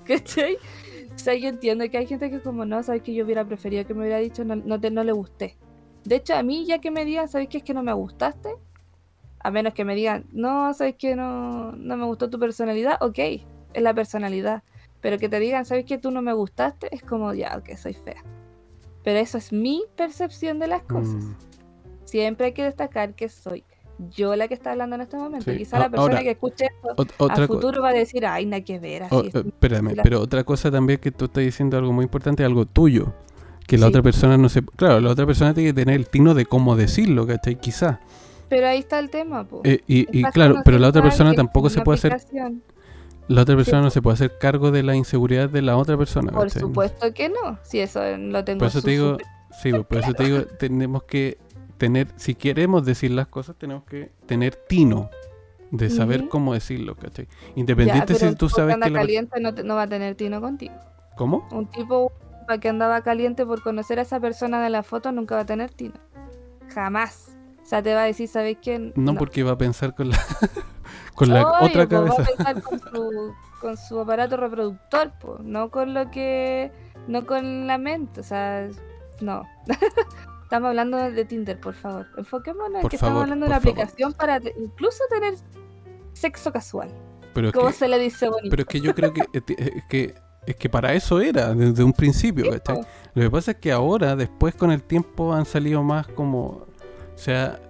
¿Cachai? 0.06 0.58
O 1.18 1.20
sea, 1.20 1.34
yo 1.34 1.48
entiendo 1.48 1.90
que 1.90 1.98
hay 1.98 2.06
gente 2.06 2.30
que 2.30 2.40
como 2.40 2.64
no, 2.64 2.80
sabes 2.84 3.02
que 3.02 3.12
yo 3.12 3.24
hubiera 3.24 3.44
preferido 3.44 3.84
que 3.84 3.92
me 3.92 4.02
hubiera 4.02 4.18
dicho 4.18 4.44
no, 4.44 4.54
no, 4.54 4.80
te, 4.80 4.88
no 4.92 5.02
le 5.02 5.10
gusté. 5.10 5.56
De 6.04 6.14
hecho, 6.14 6.36
a 6.36 6.44
mí 6.44 6.64
ya 6.64 6.78
que 6.78 6.92
me 6.92 7.04
digan, 7.04 7.28
¿sabes 7.28 7.48
qué 7.48 7.58
es 7.58 7.64
que 7.64 7.74
no 7.74 7.82
me 7.82 7.92
gustaste? 7.92 8.50
A 9.40 9.50
menos 9.50 9.74
que 9.74 9.84
me 9.84 9.96
digan, 9.96 10.26
no, 10.30 10.72
sabes 10.74 10.94
que 10.94 11.16
no, 11.16 11.72
no 11.72 11.96
me 11.96 12.04
gustó 12.04 12.30
tu 12.30 12.38
personalidad, 12.38 12.98
ok, 13.00 13.18
es 13.18 13.82
la 13.82 13.94
personalidad. 13.94 14.62
Pero 15.00 15.18
que 15.18 15.28
te 15.28 15.40
digan, 15.40 15.64
¿sabes 15.64 15.84
que 15.84 15.98
tú 15.98 16.12
no 16.12 16.22
me 16.22 16.32
gustaste? 16.32 16.88
Es 16.94 17.02
como, 17.02 17.34
ya, 17.34 17.56
ok, 17.58 17.76
soy 17.76 17.94
fea. 17.94 18.22
Pero 19.02 19.18
eso 19.18 19.38
es 19.38 19.52
mi 19.52 19.82
percepción 19.96 20.60
de 20.60 20.68
las 20.68 20.82
cosas. 20.82 21.24
Mm, 21.24 21.34
Siempre 22.04 22.46
hay 22.46 22.52
que 22.52 22.62
destacar 22.62 23.14
que 23.16 23.28
soy 23.28 23.64
yo 24.14 24.36
la 24.36 24.48
que 24.48 24.54
está 24.54 24.72
hablando 24.72 24.96
en 24.96 25.02
este 25.02 25.16
momento. 25.16 25.50
Sí. 25.50 25.58
Quizá 25.58 25.76
A- 25.76 25.80
la 25.80 25.90
persona 25.90 26.12
ahora, 26.14 26.22
que 26.22 26.30
escuche 26.30 26.66
esto 26.66 26.94
ot- 26.96 27.12
a 27.18 27.24
otra 27.24 27.46
co- 27.48 27.54
futuro 27.54 27.82
va 27.82 27.90
a 27.90 27.92
decir, 27.94 28.24
ay, 28.26 28.46
nada 28.46 28.62
que 28.64 28.78
ver. 28.78 29.04
Así 29.04 29.14
oh, 29.14 29.22
es". 29.24 29.34
eh, 29.34 29.42
espérame, 29.46 29.94
la- 29.94 30.02
pero 30.02 30.20
otra 30.20 30.44
cosa 30.44 30.70
también 30.70 30.98
que 31.00 31.10
tú 31.10 31.26
estás 31.26 31.42
diciendo 31.44 31.76
algo 31.78 31.92
muy 31.92 32.04
importante, 32.04 32.44
algo 32.44 32.64
tuyo. 32.66 33.12
Que 33.66 33.76
la 33.76 33.86
Sí. 33.86 33.88
otra 33.90 34.02
persona 34.02 34.38
no 34.38 34.48
se. 34.48 34.62
Claro, 34.62 35.00
la 35.00 35.10
otra 35.10 35.26
persona 35.26 35.52
tiene 35.52 35.70
que 35.70 35.74
tener 35.74 35.94
el 35.96 36.08
tino 36.08 36.32
de 36.34 36.46
cómo 36.46 36.74
decirlo, 36.76 37.26
¿cachai? 37.26 37.56
Quizá. 37.60 38.00
Pero 38.48 38.66
ahí 38.66 38.78
está 38.78 38.98
el 38.98 39.10
tema, 39.10 39.44
po. 39.44 39.60
Eh, 39.64 39.80
y, 39.86 40.06
y 40.18 40.22
claro, 40.24 40.62
pero 40.64 40.78
la 40.78 40.88
otra 40.88 41.00
a 41.02 41.04
persona 41.04 41.34
tampoco 41.34 41.68
se 41.68 41.82
puede 41.82 41.96
hacer. 41.98 42.16
La 43.28 43.42
otra 43.42 43.56
persona 43.56 43.80
Sí, 43.80 43.84
no 43.84 43.90
se 43.90 44.00
puede 44.00 44.14
hacer 44.14 44.38
cargo 44.40 44.70
de 44.70 44.82
la 44.82 44.94
inseguridad 44.96 45.50
de 45.50 45.60
la 45.60 45.76
otra 45.76 45.98
persona. 45.98 46.32
Por 46.32 46.44
¿cachai? 46.44 46.62
supuesto 46.62 47.12
que 47.12 47.28
no. 47.28 47.58
Si 47.62 47.78
eso 47.78 48.00
lo 48.16 48.42
tengo 48.42 48.60
Por 48.60 48.68
eso 48.68 48.80
te 48.80 48.90
digo, 48.92 49.18
sí, 49.62 49.70
por 49.72 49.98
eso 49.98 50.14
te 50.14 50.24
digo, 50.24 50.44
tenemos 50.58 51.02
que 51.02 51.36
tener, 51.78 52.08
si 52.16 52.34
queremos 52.34 52.84
decir 52.84 53.10
las 53.10 53.28
cosas, 53.28 53.56
tenemos 53.56 53.84
que 53.84 54.10
tener 54.26 54.54
tino 54.54 55.10
de 55.70 55.90
saber 55.90 56.28
cómo 56.28 56.54
decirlo, 56.54 56.96
¿cachai? 56.96 57.26
Ya, 57.26 57.52
Independiente 57.56 58.14
pero 58.14 58.30
si 58.30 58.36
tú 58.36 58.48
sabes 58.48 58.74
anda 58.74 58.86
que 58.86 58.92
la... 58.92 59.00
caliente 59.00 59.40
no, 59.40 59.54
te- 59.54 59.64
no 59.64 59.74
va 59.74 59.82
a 59.82 59.88
tener 59.88 60.14
tino 60.14 60.40
contigo. 60.40 60.74
¿Cómo? 61.16 61.46
Un 61.50 61.66
tipo 61.70 62.12
que 62.60 62.68
andaba 62.68 63.02
caliente 63.02 63.44
por 63.44 63.62
conocer 63.62 63.98
a 63.98 64.02
esa 64.02 64.20
persona 64.20 64.62
de 64.62 64.70
la 64.70 64.82
foto 64.82 65.12
nunca 65.12 65.34
va 65.34 65.42
a 65.42 65.46
tener 65.46 65.70
tino. 65.70 65.94
Jamás. 66.74 67.36
O 67.62 67.66
sea, 67.66 67.82
te 67.82 67.94
va 67.94 68.02
a 68.02 68.04
decir, 68.04 68.28
¿sabes 68.28 68.56
qué? 68.62 68.92
No, 68.94 69.14
porque 69.14 69.42
va 69.42 69.52
a 69.52 69.58
pensar 69.58 69.94
con 69.94 70.08
la 70.08 70.18
con 71.14 71.28
la 71.28 71.46
otra 71.60 71.86
pues, 71.86 71.88
cabeza. 71.88 72.16
Va 72.16 72.22
a 72.22 72.54
pensar 72.54 72.62
con 72.62 72.80
su, 72.80 73.34
con 73.60 73.76
su 73.76 74.00
aparato 74.00 74.38
reproductor, 74.38 75.12
pues, 75.20 75.40
no 75.40 75.70
con 75.70 75.92
lo 75.92 76.10
que. 76.10 76.72
No 77.06 77.26
con 77.26 77.66
la 77.66 77.76
mente, 77.76 78.20
o 78.20 78.24
sea, 78.24 78.68
no. 79.20 79.42
estamos 80.48 80.68
hablando 80.70 80.96
de 80.96 81.24
Tinder, 81.26 81.60
por 81.60 81.74
favor. 81.74 82.06
Enfoquémonos 82.16 82.82
en 82.82 82.88
que 82.88 82.96
favor, 82.96 83.12
estamos 83.12 83.22
hablando 83.22 83.44
de 83.44 83.50
una 83.52 83.60
favor. 83.60 83.72
aplicación 83.80 84.14
para 84.14 84.40
incluso 84.58 85.04
tener 85.10 85.34
sexo 86.14 86.50
casual. 86.50 86.90
Pero 87.34 87.48
es, 87.48 87.54
¿Cómo 87.54 87.66
que, 87.66 87.74
se 87.74 87.86
le 87.86 87.98
dice 87.98 88.28
bonito? 88.30 88.48
pero 88.48 88.62
es 88.62 88.68
que 88.68 88.80
yo 88.80 88.94
creo 88.94 89.12
que 89.12 89.22
es 89.32 89.84
que 89.88 90.14
es 90.46 90.56
que 90.56 90.70
para 90.70 90.94
eso 90.94 91.20
era 91.20 91.54
desde 91.54 91.84
un 91.84 91.92
principio. 91.92 92.46
Lo 93.14 93.22
que 93.22 93.30
pasa 93.30 93.50
es 93.50 93.56
que 93.58 93.70
ahora, 93.70 94.16
después 94.16 94.54
con 94.54 94.72
el 94.72 94.82
tiempo, 94.82 95.34
han 95.34 95.44
salido 95.44 95.82
más 95.82 96.06
como. 96.08 96.66
Se 97.16 97.36
ha, 97.36 97.60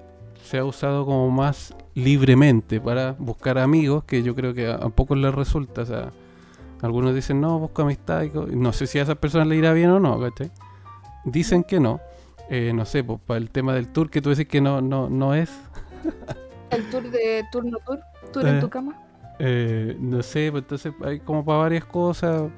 se 0.45 0.59
ha 0.59 0.65
usado 0.65 1.05
como 1.05 1.29
más 1.31 1.75
libremente 1.95 2.81
para 2.81 3.17
buscar 3.19 3.59
amigos, 3.59 4.05
que 4.05 4.23
yo 4.23 4.37
creo 4.37 4.55
que 4.55 4.69
a, 4.69 4.77
a 4.77 4.89
pocos 4.91 5.19
les 5.19 5.35
resulta. 5.35 5.83
O 5.83 5.87
sea, 5.87 6.13
algunos 6.81 7.13
dicen, 7.13 7.41
no, 7.41 7.59
busco 7.59 7.83
amistad. 7.83 8.23
y 8.23 8.55
no 8.55 8.73
sé 8.73 8.87
si 8.87 9.01
a 9.01 9.03
esas 9.03 9.17
personas 9.17 9.49
le 9.49 9.57
irá 9.57 9.73
bien 9.73 9.91
o 9.91 9.99
no, 9.99 10.21
¿cachai? 10.21 10.53
Dicen 11.25 11.65
que 11.65 11.81
no. 11.81 12.01
Eh, 12.51 12.73
no 12.75 12.85
sé, 12.85 13.05
pues 13.05 13.19
para 13.27 13.39
el 13.39 13.51
tema 13.51 13.75
del 13.75 13.89
tour 13.89 14.11
que 14.11 14.23
tú 14.23 14.31
dices 14.31 14.47
que 14.49 14.61
no, 14.61 14.81
no, 14.81 15.09
no 15.11 15.35
es. 15.35 15.51
El 16.71 16.89
tour 16.91 17.11
de 17.11 17.45
turno 17.53 17.79
tour, 17.87 18.01
tour 18.33 18.47
Eh. 18.47 18.51
en 18.51 18.61
tu 18.61 18.69
cama. 18.71 18.97
eh, 19.39 19.97
no 20.01 20.23
sé, 20.23 20.51
pues 20.51 20.63
entonces 20.65 20.93
hay 21.05 21.21
como 21.21 21.45
para 21.45 21.59
varias 21.59 21.85
cosas. 21.85 22.51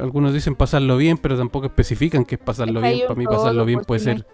algunos 0.00 0.32
dicen 0.32 0.54
pasarlo 0.56 0.96
bien, 0.96 1.16
pero 1.18 1.36
tampoco 1.36 1.66
especifican 1.66 2.24
que 2.24 2.34
es 2.36 2.40
pasarlo 2.40 2.82
Es 2.84 2.94
bien. 2.94 3.06
Para 3.08 3.18
mí 3.18 3.24
pasarlo 3.26 3.64
bien 3.64 3.80
puede 3.82 4.00
ser 4.00 4.26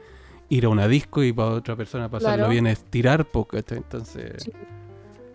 ir 0.49 0.65
a 0.67 0.69
una 0.69 0.87
disco 0.89 1.23
y 1.23 1.33
para 1.33 1.51
otra 1.51 1.77
persona 1.77 2.09
pasarlo 2.11 2.37
Claro. 2.37 2.51
bien 2.51 2.67
es 2.67 2.85
tirar, 2.85 3.25
po, 3.27 3.47
¿cachai? 3.47 3.79
Entonces, 3.79 4.43
Sí. 4.45 4.53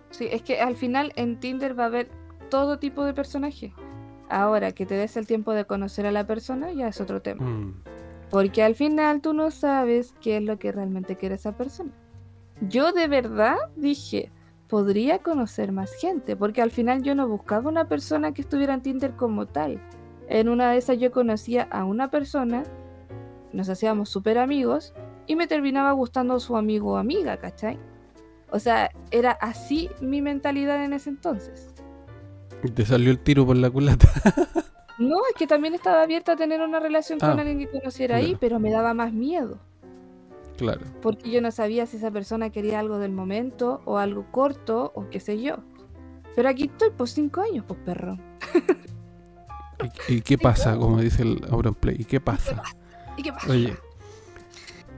Sí, 0.10 0.28
es 0.32 0.42
que 0.42 0.62
al 0.62 0.76
final 0.78 1.12
en 1.18 1.38
Tinder 1.40 1.78
va 1.78 1.84
a 1.84 1.88
haber 1.88 2.10
todo 2.50 2.80
tipo 2.80 3.04
de 3.04 3.14
personaje. 3.14 3.74
Ahora 4.30 4.72
que 4.72 4.86
te 4.86 4.96
des 4.96 5.18
el 5.18 5.28
tiempo 5.28 5.52
de 5.54 5.66
conocer 5.66 6.06
a 6.08 6.12
la 6.12 6.26
persona 6.26 6.72
ya 6.72 6.88
es 6.88 7.00
otro 7.02 7.22
tema. 7.22 7.46
mm, 7.46 7.74
Porque 8.30 8.64
al 8.64 8.76
final 8.76 9.22
tú 9.22 9.34
no 9.34 9.52
sabes 9.52 10.14
qué 10.22 10.38
es 10.38 10.44
lo 10.44 10.60
que 10.60 10.72
realmente 10.72 11.16
quiere 11.16 11.36
esa 11.36 11.54
persona. 11.54 11.92
Yo 12.62 12.92
de 12.92 13.08
verdad 13.08 13.56
dije, 13.76 14.32
podría 14.68 15.20
conocer 15.20 15.72
más 15.72 15.94
gente, 15.94 16.36
porque 16.36 16.62
al 16.62 16.72
final 16.72 17.04
yo 17.04 17.16
no 17.16 17.28
buscaba 17.28 17.70
una 17.70 17.88
persona 17.88 18.34
que 18.34 18.42
estuviera 18.42 18.74
en 18.74 18.82
Tinder 18.82 19.16
como 19.16 19.46
tal. 19.46 19.82
En 20.28 20.50
una 20.50 20.72
de 20.72 20.78
esas 20.78 20.98
yo 21.00 21.12
conocía 21.12 21.64
a 21.72 21.86
una 21.86 22.10
persona, 22.10 22.64
nos 23.54 23.70
hacíamos 23.70 24.10
súper 24.10 24.38
amigos 24.38 24.94
y 25.26 25.36
me 25.36 25.48
terminaba 25.48 25.92
gustando 25.94 26.40
su 26.40 26.58
amigo 26.58 26.94
o 26.94 26.98
amiga, 26.98 27.38
¿cachai? 27.38 27.80
O 28.50 28.60
sea, 28.60 28.92
era 29.12 29.32
así 29.32 29.90
mi 30.02 30.22
mentalidad 30.22 30.84
en 30.84 30.94
ese 30.94 31.10
entonces. 31.10 31.74
te 32.74 32.86
salió 32.86 33.12
el 33.12 33.20
tiro 33.20 33.46
por 33.46 33.58
la 33.58 33.70
culata. 33.70 34.10
No, 35.00 35.18
es 35.30 35.36
que 35.38 35.46
también 35.48 35.74
estaba 35.76 36.02
abierta 36.02 36.34
a 36.34 36.36
tener 36.36 36.62
una 36.62 36.80
relación 36.80 37.20
con 37.20 37.30
Ah, 37.30 37.34
alguien 37.42 37.60
que 37.60 37.70
conociera 37.70 38.16
ahí, 38.18 38.36
pero 38.40 38.60
me 38.60 38.72
daba 38.72 38.94
más 38.94 39.14
miedo. 39.14 39.60
claro. 40.58 40.82
porque 41.02 41.30
yo 41.30 41.40
no 41.42 41.52
sabía 41.52 41.86
si 41.86 41.98
esa 41.98 42.10
persona 42.12 42.50
quería 42.50 42.80
algo 42.80 42.98
del 42.98 43.12
momento 43.12 43.82
o 43.86 43.98
algo 44.00 44.26
corto 44.32 44.92
o 44.96 45.08
qué 45.10 45.20
sé 45.20 45.40
yo. 45.42 45.58
Pero 46.36 46.50
aquí 46.50 46.64
estoy 46.66 46.90
por 46.92 47.08
cinco 47.10 47.42
años, 47.42 47.64
pues 47.68 47.80
perro. 47.86 48.18
¿Y, 50.08 50.16
y 50.16 50.22
qué 50.22 50.38
pasa? 50.38 50.76
Como 50.78 51.00
dice 51.00 51.22
el 51.24 51.42
Auronplay. 51.52 51.96
¿Y 52.00 52.06
qué 52.06 52.20
pasa? 52.20 52.64
¿Y 53.18 53.22
qué 53.24 53.32
pasa? 53.34 53.52
Oye. 53.52 53.76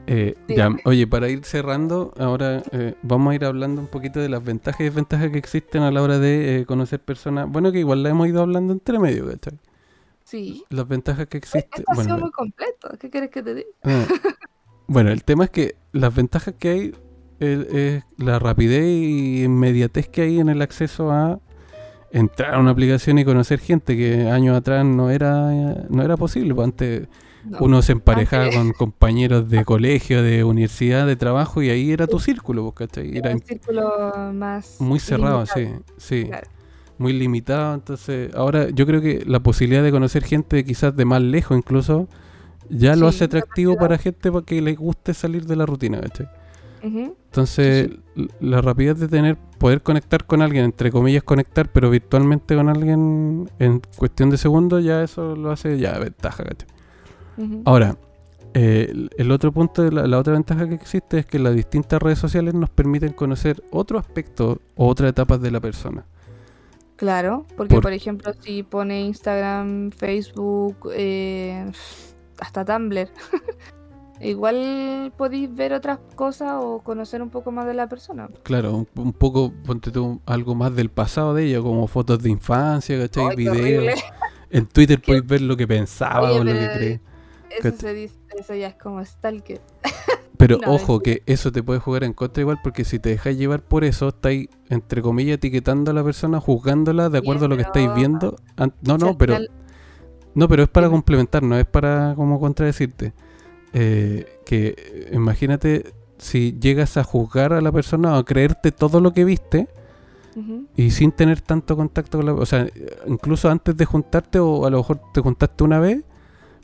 eh, 0.07 0.35
ya, 0.47 0.69
oye, 0.85 1.05
para 1.07 1.29
ir 1.29 1.43
cerrando, 1.43 2.13
ahora 2.17 2.63
eh, 2.71 2.95
vamos 3.01 3.31
a 3.31 3.35
ir 3.35 3.45
hablando 3.45 3.81
un 3.81 3.87
poquito 3.87 4.19
de 4.19 4.29
las 4.29 4.43
ventajas 4.43 4.81
y 4.81 4.85
desventajas 4.85 5.29
que 5.31 5.37
existen 5.37 5.81
a 5.83 5.91
la 5.91 6.01
hora 6.01 6.19
de 6.19 6.59
eh, 6.61 6.65
conocer 6.65 6.99
personas. 7.01 7.49
Bueno, 7.49 7.71
que 7.71 7.79
igual 7.79 8.01
la 8.03 8.09
hemos 8.09 8.27
ido 8.27 8.41
hablando 8.41 8.71
entre 8.73 8.97
medio, 8.99 9.27
¿cachai? 9.29 9.59
Sí. 10.29 10.63
Las 10.69 10.87
ventajas 10.87 11.27
que 11.27 11.37
existen. 11.37 11.69
Esto 11.73 11.83
ha 11.91 11.95
Bueno, 11.95 12.09
sido 12.15 12.17
muy 12.19 12.31
completo. 12.31 12.89
¿Qué 12.99 13.09
quieres 13.09 13.29
que 13.31 13.41
te 13.41 13.55
diga? 13.55 13.67
Ah. 13.83 14.05
Bueno, 14.87 15.11
el 15.11 15.23
tema 15.23 15.45
es 15.45 15.49
que 15.49 15.75
las 15.91 16.13
ventajas 16.13 16.53
que 16.57 16.69
hay 16.69 16.95
es 17.39 18.03
la 18.17 18.37
rapidez 18.39 18.85
y 18.85 19.43
inmediatez 19.43 20.07
que 20.09 20.21
hay 20.23 20.39
en 20.39 20.49
el 20.49 20.61
acceso 20.61 21.11
a 21.11 21.39
entrar 22.11 22.55
a 22.55 22.59
una 22.59 22.71
aplicación 22.71 23.17
y 23.19 23.23
conocer 23.25 23.59
gente 23.59 23.95
que 23.95 24.29
años 24.29 24.57
atrás 24.57 24.83
no 24.85 25.09
era 25.09 25.51
no 25.89 26.03
era 26.03 26.17
posible. 26.17 26.53
pues 26.55 26.65
Antes 26.65 27.07
No. 27.45 27.59
uno 27.61 27.81
se 27.81 27.93
emparejaba 27.93 28.45
Antes- 28.45 28.57
con 28.57 28.71
compañeros 28.91 29.49
de 29.49 29.63
colegio, 29.63 30.21
de 30.21 30.43
universidad, 30.43 31.07
de 31.07 31.15
trabajo 31.15 31.61
y 31.61 31.69
ahí 31.69 31.91
era 31.91 32.05
tu 32.07 32.19
círculo, 32.19 32.63
pues, 32.73 32.89
¿cachai? 32.89 33.09
Era 33.17 33.29
Era 33.29 33.35
un 33.35 33.41
círculo 33.41 34.31
más. 34.33 34.75
muy 34.81 34.99
cerrado, 34.99 35.43
limitado. 35.55 35.83
sí, 35.97 36.23
sí, 36.23 36.25
Claro. 36.25 36.47
Muy 36.99 37.13
limitado. 37.13 37.73
Entonces, 37.75 38.33
ahora 38.35 38.69
yo 38.69 38.85
creo 38.85 39.01
que 39.01 39.23
la 39.25 39.39
posibilidad 39.41 39.83
de 39.83 39.91
conocer 39.91 40.23
gente 40.23 40.63
quizás 40.63 40.95
de 40.95 41.05
más 41.05 41.21
lejos 41.21 41.57
incluso 41.57 42.07
ya 42.69 42.95
lo 42.95 43.07
hace 43.07 43.23
atractivo 43.25 43.77
para 43.77 43.97
gente 43.97 44.31
para 44.31 44.45
que 44.45 44.61
le 44.61 44.75
guste 44.75 45.13
salir 45.13 45.45
de 45.45 45.55
la 45.55 45.65
rutina, 45.65 45.99
¿cachai? 46.01 46.27
Entonces, 47.25 47.89
la 48.39 48.61
rapidez 48.61 48.99
de 48.99 49.07
tener, 49.07 49.37
poder 49.57 49.81
conectar 49.81 50.25
con 50.25 50.41
alguien, 50.41 50.65
entre 50.65 50.91
comillas 50.91 51.23
conectar, 51.23 51.71
pero 51.71 51.89
virtualmente 51.89 52.55
con 52.55 52.69
alguien 52.69 53.49
en 53.59 53.81
cuestión 53.97 54.29
de 54.29 54.37
segundos, 54.37 54.83
ya 54.83 55.03
eso 55.03 55.35
lo 55.35 55.51
hace 55.51 55.77
ya 55.79 55.97
ventaja, 55.99 56.43
¿cachai? 56.43 56.67
Ahora, 57.65 57.97
eh, 58.53 58.91
el- 59.17 59.31
otro 59.31 59.51
punto, 59.51 59.89
la, 59.91 60.07
la 60.07 60.17
otra 60.19 60.33
ventaja 60.33 60.67
que 60.67 60.75
existe 60.75 61.19
es 61.19 61.25
que 61.25 61.39
las 61.39 61.55
distintas 61.55 62.01
redes 62.01 62.19
sociales 62.19 62.53
nos 62.53 62.69
permiten 62.69 63.13
conocer 63.13 63.63
otro 63.71 63.99
aspecto 63.99 64.61
o 64.75 64.87
otras 64.87 65.09
etapas 65.11 65.41
de 65.41 65.51
la 65.51 65.59
persona. 65.59 66.05
Claro, 66.99 67.45
porque 67.55 67.75
Por- 67.75 67.83
por, 67.83 67.93
ejemplo, 67.93 68.33
si 68.41 68.61
pone 68.61 68.99
Instagram, 68.99 69.91
Facebook, 69.91 70.91
eh, 70.93 71.65
hasta 72.41 72.65
Tumblr, 72.65 73.07
igual 74.19 75.13
podéis 75.15 75.55
ver 75.55 75.71
otras 75.71 75.99
cosas 76.15 76.55
o 76.59 76.81
conocer 76.83 77.21
un 77.21 77.29
poco 77.29 77.53
más 77.53 77.65
de 77.67 77.73
la 77.73 77.87
persona. 77.87 78.27
Claro, 78.43 78.75
un, 78.75 78.87
un 78.95 79.13
poco, 79.13 79.53
ponte 79.65 79.91
tú 79.91 80.19
algo 80.25 80.55
más 80.55 80.75
del 80.75 80.89
pasado 80.89 81.33
de 81.33 81.45
ella, 81.45 81.61
como 81.61 81.87
fotos 81.87 82.21
de 82.21 82.31
infancia, 82.31 82.99
¿cachai? 82.99 83.33
Videos. 83.37 83.97
En 84.49 84.65
Twitter 84.65 85.01
podéis 85.05 85.25
ver 85.25 85.39
lo 85.39 85.55
que 85.55 85.67
pensaba 85.67 86.31
Oye, 86.31 86.39
o 86.41 86.43
lo 86.43 86.51
que 86.51 86.69
cree. 86.73 87.01
Eso 87.49 87.77
se 87.77 87.93
dice, 87.93 88.15
eso 88.37 88.55
ya 88.55 88.67
es 88.67 88.75
como 88.75 89.03
stalker. 89.05 89.61
Pero 90.39 90.57
No, 90.57 90.71
ojo, 90.73 91.01
que 91.01 91.21
eso 91.25 91.51
te 91.51 91.61
puede 91.61 91.81
jugar 91.81 92.05
en 92.05 92.13
contra 92.13 92.39
igual, 92.39 92.59
porque 92.63 92.85
si 92.85 92.97
te 92.97 93.09
dejas 93.09 93.35
llevar 93.35 93.61
por 93.61 93.83
eso, 93.83 94.07
estáis, 94.07 94.47
entre 94.69 95.01
comillas, 95.01 95.35
etiquetando 95.35 95.91
a 95.91 95.93
la 95.93 96.01
persona, 96.01 96.39
juzgándola 96.39 97.09
de 97.09 97.17
acuerdo 97.17 97.47
a 97.47 97.49
lo 97.49 97.57
que 97.57 97.63
estáis 97.63 97.93
viendo. 97.93 98.37
No, 98.81 98.97
no, 98.97 99.17
pero 99.17 99.37
no, 100.35 100.47
pero 100.47 100.63
es 100.63 100.69
para 100.69 100.89
complementar, 100.89 101.43
no 101.43 101.57
es 101.57 101.65
para 101.65 102.13
como 102.15 102.39
contradecirte. 102.39 103.11
Eh, 103.73 104.39
que 104.45 105.09
imagínate 105.11 105.91
si 106.17 106.57
llegas 106.57 106.95
a 106.95 107.03
juzgar 107.03 107.51
a 107.51 107.59
la 107.59 107.73
persona 107.73 108.15
o 108.15 108.19
a 108.19 108.23
creerte 108.23 108.71
todo 108.71 109.01
lo 109.01 109.11
que 109.11 109.25
viste 109.25 109.67
y 110.77 110.91
sin 110.91 111.11
tener 111.11 111.41
tanto 111.41 111.75
contacto 111.75 112.17
con 112.17 112.25
la 112.25 112.33
o 112.33 112.45
sea, 112.45 112.65
incluso 113.07 113.49
antes 113.49 113.75
de 113.75 113.83
juntarte 113.83 114.39
o 114.39 114.65
a 114.65 114.69
lo 114.69 114.77
mejor 114.77 115.01
te 115.13 115.19
juntaste 115.19 115.65
una 115.65 115.79
vez, 115.79 116.05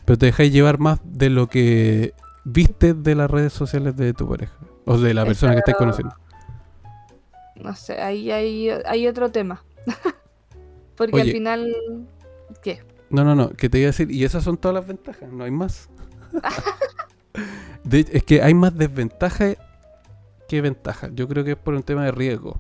pero 0.05 0.17
te 0.17 0.27
dejáis 0.27 0.53
llevar 0.53 0.79
más 0.79 1.01
de 1.03 1.29
lo 1.29 1.47
que 1.47 2.13
viste 2.45 2.93
de 2.93 3.15
las 3.15 3.29
redes 3.29 3.51
sociales 3.51 3.95
de 3.97 4.13
tu 4.13 4.29
pareja 4.29 4.55
o 4.85 4.97
de 4.97 5.13
la 5.13 5.25
persona 5.25 5.55
que 5.55 5.61
pero- 5.65 5.77
conociendo. 5.77 6.15
No 7.55 7.75
sé, 7.75 8.01
ahí 8.01 8.31
hay, 8.31 8.69
hay 8.69 9.07
otro 9.07 9.31
tema. 9.31 9.63
Porque 10.95 11.21
al 11.21 11.31
final. 11.31 11.75
¿Qué? 12.61 12.83
No, 13.09 13.23
no, 13.23 13.35
no, 13.35 13.49
que 13.49 13.69
te 13.69 13.79
iba 13.79 13.85
a 13.87 13.91
decir, 13.91 14.11
y 14.11 14.23
esas 14.23 14.43
son 14.43 14.57
todas 14.57 14.75
las 14.75 14.87
ventajas, 14.87 15.29
no 15.31 15.43
hay 15.43 15.51
más. 15.51 15.89
De- 17.83 18.05
es 18.11 18.23
que 18.23 18.41
hay 18.41 18.53
más 18.53 18.75
desventajas 18.77 19.57
que 20.47 20.61
ventajas. 20.61 21.11
Yo 21.13 21.27
creo 21.27 21.43
que 21.43 21.51
es 21.51 21.57
por 21.57 21.73
un 21.73 21.83
tema 21.83 22.03
de 22.05 22.11
riesgo. 22.11 22.59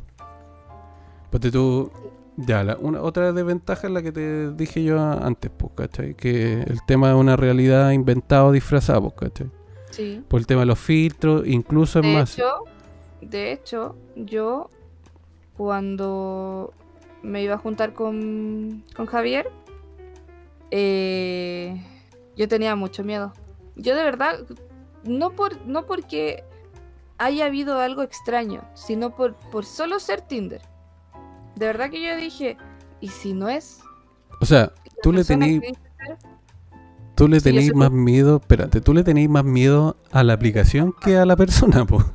Porque 1.31 1.51
tú, 1.51 1.91
ya, 2.37 2.63
la, 2.63 2.77
una, 2.77 3.01
otra 3.01 3.31
desventaja 3.33 3.87
es 3.87 3.93
la 3.93 4.01
que 4.01 4.11
te 4.11 4.51
dije 4.51 4.83
yo 4.83 4.99
antes, 4.99 5.51
pues, 5.55 5.71
¿cachai? 5.75 6.13
Que 6.15 6.61
el 6.61 6.79
tema 6.85 7.09
de 7.09 7.15
una 7.15 7.35
realidad 7.35 7.91
inventada 7.91 8.45
o 8.45 8.51
disfrazada, 8.51 9.01
pues, 9.01 9.13
¿cachai? 9.15 9.49
Sí. 9.95 10.21
Por 10.27 10.39
el 10.39 10.47
tema 10.47 10.61
de 10.61 10.65
los 10.67 10.79
filtros, 10.79 11.47
incluso 11.47 11.99
es 11.99 12.05
De 12.05 12.13
más. 12.13 12.33
hecho, 12.33 12.51
de 13.21 13.51
hecho, 13.51 13.95
yo 14.15 14.69
cuando 15.57 16.73
me 17.23 17.41
iba 17.43 17.55
a 17.55 17.57
juntar 17.57 17.93
con, 17.93 18.83
con 18.95 19.05
Javier, 19.05 19.49
eh, 20.71 21.81
yo 22.35 22.47
tenía 22.47 22.75
mucho 22.75 23.03
miedo. 23.03 23.33
Yo 23.75 23.95
de 23.95 24.03
verdad, 24.03 24.39
no, 25.03 25.31
por, 25.31 25.65
no 25.65 25.85
porque 25.85 26.43
haya 27.17 27.45
habido 27.45 27.79
algo 27.79 28.01
extraño, 28.03 28.63
sino 28.73 29.15
por, 29.15 29.35
por 29.35 29.65
solo 29.65 29.99
ser 29.99 30.21
Tinder. 30.21 30.61
De 31.55 31.65
verdad 31.67 31.89
que 31.89 32.05
yo 32.05 32.15
dije, 32.17 32.57
¿y 32.99 33.07
si 33.07 33.33
no 33.33 33.47
es? 33.49 33.79
O 34.41 34.45
sea, 34.45 34.73
tú 35.01 35.13
le 35.13 35.23
tenías? 35.23 35.63
Tú 37.15 37.27
le 37.27 37.41
tenéis 37.41 37.73
más 37.73 37.91
miedo, 37.91 38.37
espérate, 38.37 38.81
tú 38.81 38.93
le 38.93 39.03
tenéis 39.03 39.29
más 39.29 39.43
miedo 39.45 39.97
a 40.11 40.23
la 40.23 40.33
aplicación 40.33 40.93
que 40.99 41.17
a 41.17 41.25
la 41.25 41.35
persona, 41.35 41.85
pues. 41.85 42.05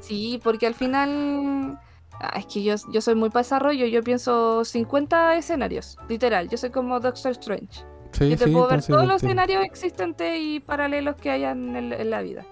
Sí, 0.00 0.40
porque 0.42 0.66
al 0.66 0.74
final. 0.74 1.80
ah, 2.20 2.38
es 2.38 2.46
que 2.46 2.62
yo, 2.62 2.74
yo 2.92 3.00
soy 3.00 3.14
muy 3.14 3.30
para 3.30 3.42
desarrollo, 3.42 3.86
yo 3.86 4.02
pienso 4.02 4.64
50 4.64 5.36
escenarios, 5.36 5.98
literal. 6.08 6.48
Yo 6.48 6.58
soy 6.58 6.70
como 6.70 7.00
Doctor 7.00 7.32
Strange. 7.32 7.86
Sí, 8.12 8.28
Yo 8.28 8.36
te 8.38 8.46
sí, 8.46 8.50
puedo 8.50 8.68
ver 8.68 8.82
todos 8.84 9.06
los 9.06 9.16
escenarios 9.22 9.64
existentes 9.64 10.38
y 10.40 10.60
paralelos 10.60 11.16
que 11.16 11.30
hayan 11.30 11.74
en, 11.76 11.92
en 11.92 12.10
la 12.10 12.22
vida. 12.22 12.46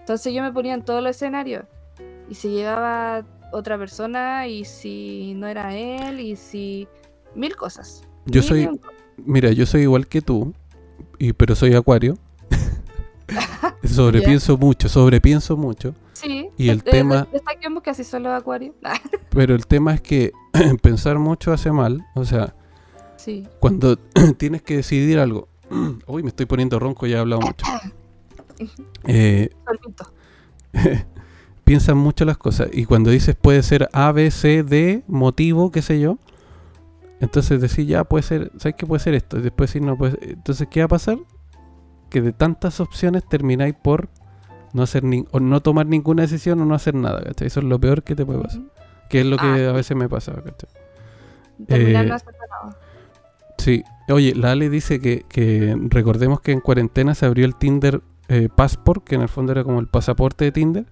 Entonces 0.00 0.34
yo 0.34 0.42
me 0.42 0.52
ponía 0.52 0.74
en 0.74 0.84
todos 0.84 1.02
los 1.02 1.10
escenarios. 1.16 1.64
Y 2.28 2.34
si 2.36 2.50
llegaba 2.50 3.26
otra 3.52 3.78
persona, 3.78 4.46
y 4.48 4.64
si 4.64 5.34
no 5.36 5.46
era 5.48 5.76
él, 5.76 6.20
y 6.20 6.36
si. 6.36 6.88
Mil 7.34 7.56
cosas. 7.56 8.04
Yo 8.26 8.42
Mil 8.42 8.42
soy, 8.42 8.70
mira, 9.16 9.52
yo 9.52 9.66
soy 9.66 9.82
igual 9.82 10.06
que 10.08 10.22
tú, 10.22 10.54
y, 11.22 11.32
pero 11.32 11.54
soy 11.54 11.74
acuario. 11.74 12.18
sobrepienso 13.84 14.58
mucho, 14.58 14.88
sobrepienso 14.88 15.56
mucho. 15.56 15.94
Sí. 16.14 16.48
y 16.56 16.68
el 16.68 16.82
tema- 16.82 17.28
Destaquemos 17.32 17.82
que 17.82 17.90
así 17.90 18.02
son 18.02 18.24
los 18.24 18.32
acuarios. 18.32 18.74
Pero 19.30 19.54
el 19.54 19.66
tema 19.66 19.94
es 19.94 20.00
que 20.00 20.32
pensar 20.82 21.18
mucho 21.18 21.52
hace 21.52 21.70
mal. 21.72 22.04
O 22.14 22.24
sea, 22.24 22.54
sí. 23.16 23.46
cuando 23.60 23.96
tienes 24.36 24.62
que 24.62 24.76
decidir 24.76 25.20
algo. 25.20 25.48
Uy, 26.06 26.22
me 26.22 26.28
estoy 26.28 26.46
poniendo 26.46 26.78
ronco, 26.78 27.06
ya 27.06 27.16
he 27.16 27.20
hablado 27.20 27.40
mucho. 27.40 27.64
Eh, 29.04 29.50
piensan 31.64 31.98
mucho 31.98 32.24
las 32.24 32.38
cosas. 32.38 32.68
Y 32.72 32.84
cuando 32.84 33.10
dices 33.10 33.36
puede 33.40 33.62
ser 33.62 33.88
A, 33.92 34.10
B, 34.12 34.30
C, 34.30 34.62
D, 34.64 35.02
motivo, 35.06 35.70
qué 35.70 35.82
sé 35.82 36.00
yo. 36.00 36.18
Entonces 37.22 37.60
decís, 37.60 37.86
ya 37.86 38.02
puede 38.04 38.22
ser, 38.24 38.50
¿sabes 38.58 38.74
qué 38.76 38.84
puede 38.84 38.98
ser 39.00 39.14
esto? 39.14 39.38
Y 39.38 39.42
después 39.42 39.72
decís, 39.72 39.86
no 39.86 39.96
puede 39.96 40.12
ser. 40.12 40.30
Entonces, 40.30 40.66
¿qué 40.68 40.80
va 40.80 40.86
a 40.86 40.88
pasar? 40.88 41.18
Que 42.10 42.20
de 42.20 42.32
tantas 42.32 42.80
opciones 42.80 43.22
termináis 43.28 43.74
por 43.80 44.08
no 44.72 44.82
hacer 44.82 45.04
ni 45.04 45.24
o 45.30 45.38
no 45.38 45.60
tomar 45.60 45.86
ninguna 45.86 46.22
decisión 46.22 46.60
o 46.60 46.64
no 46.66 46.74
hacer 46.74 46.94
nada, 46.94 47.22
¿cachai? 47.22 47.46
Eso 47.46 47.60
es 47.60 47.66
lo 47.66 47.78
peor 47.80 48.02
que 48.02 48.16
te 48.16 48.26
puede 48.26 48.40
pasar. 48.40 48.62
Que 49.08 49.20
es 49.20 49.26
lo 49.26 49.36
que 49.36 49.46
Ah. 49.46 49.70
a 49.70 49.72
veces 49.72 49.96
me 49.96 50.08
pasa, 50.08 50.32
¿cachai? 50.32 50.68
Terminar 51.66 52.06
Eh, 52.06 52.08
no. 52.08 52.70
Sí. 53.58 53.84
Oye, 54.08 54.34
la 54.34 54.50
Ale 54.50 54.68
dice 54.68 55.00
que, 55.00 55.24
que 55.28 55.76
recordemos 55.88 56.40
que 56.40 56.50
en 56.52 56.60
cuarentena 56.60 57.14
se 57.14 57.24
abrió 57.26 57.46
el 57.46 57.54
Tinder 57.54 58.02
eh, 58.28 58.48
Passport, 58.54 59.04
que 59.04 59.14
en 59.14 59.20
el 59.22 59.28
fondo 59.28 59.52
era 59.52 59.62
como 59.62 59.78
el 59.78 59.86
pasaporte 59.86 60.44
de 60.46 60.52
Tinder, 60.52 60.86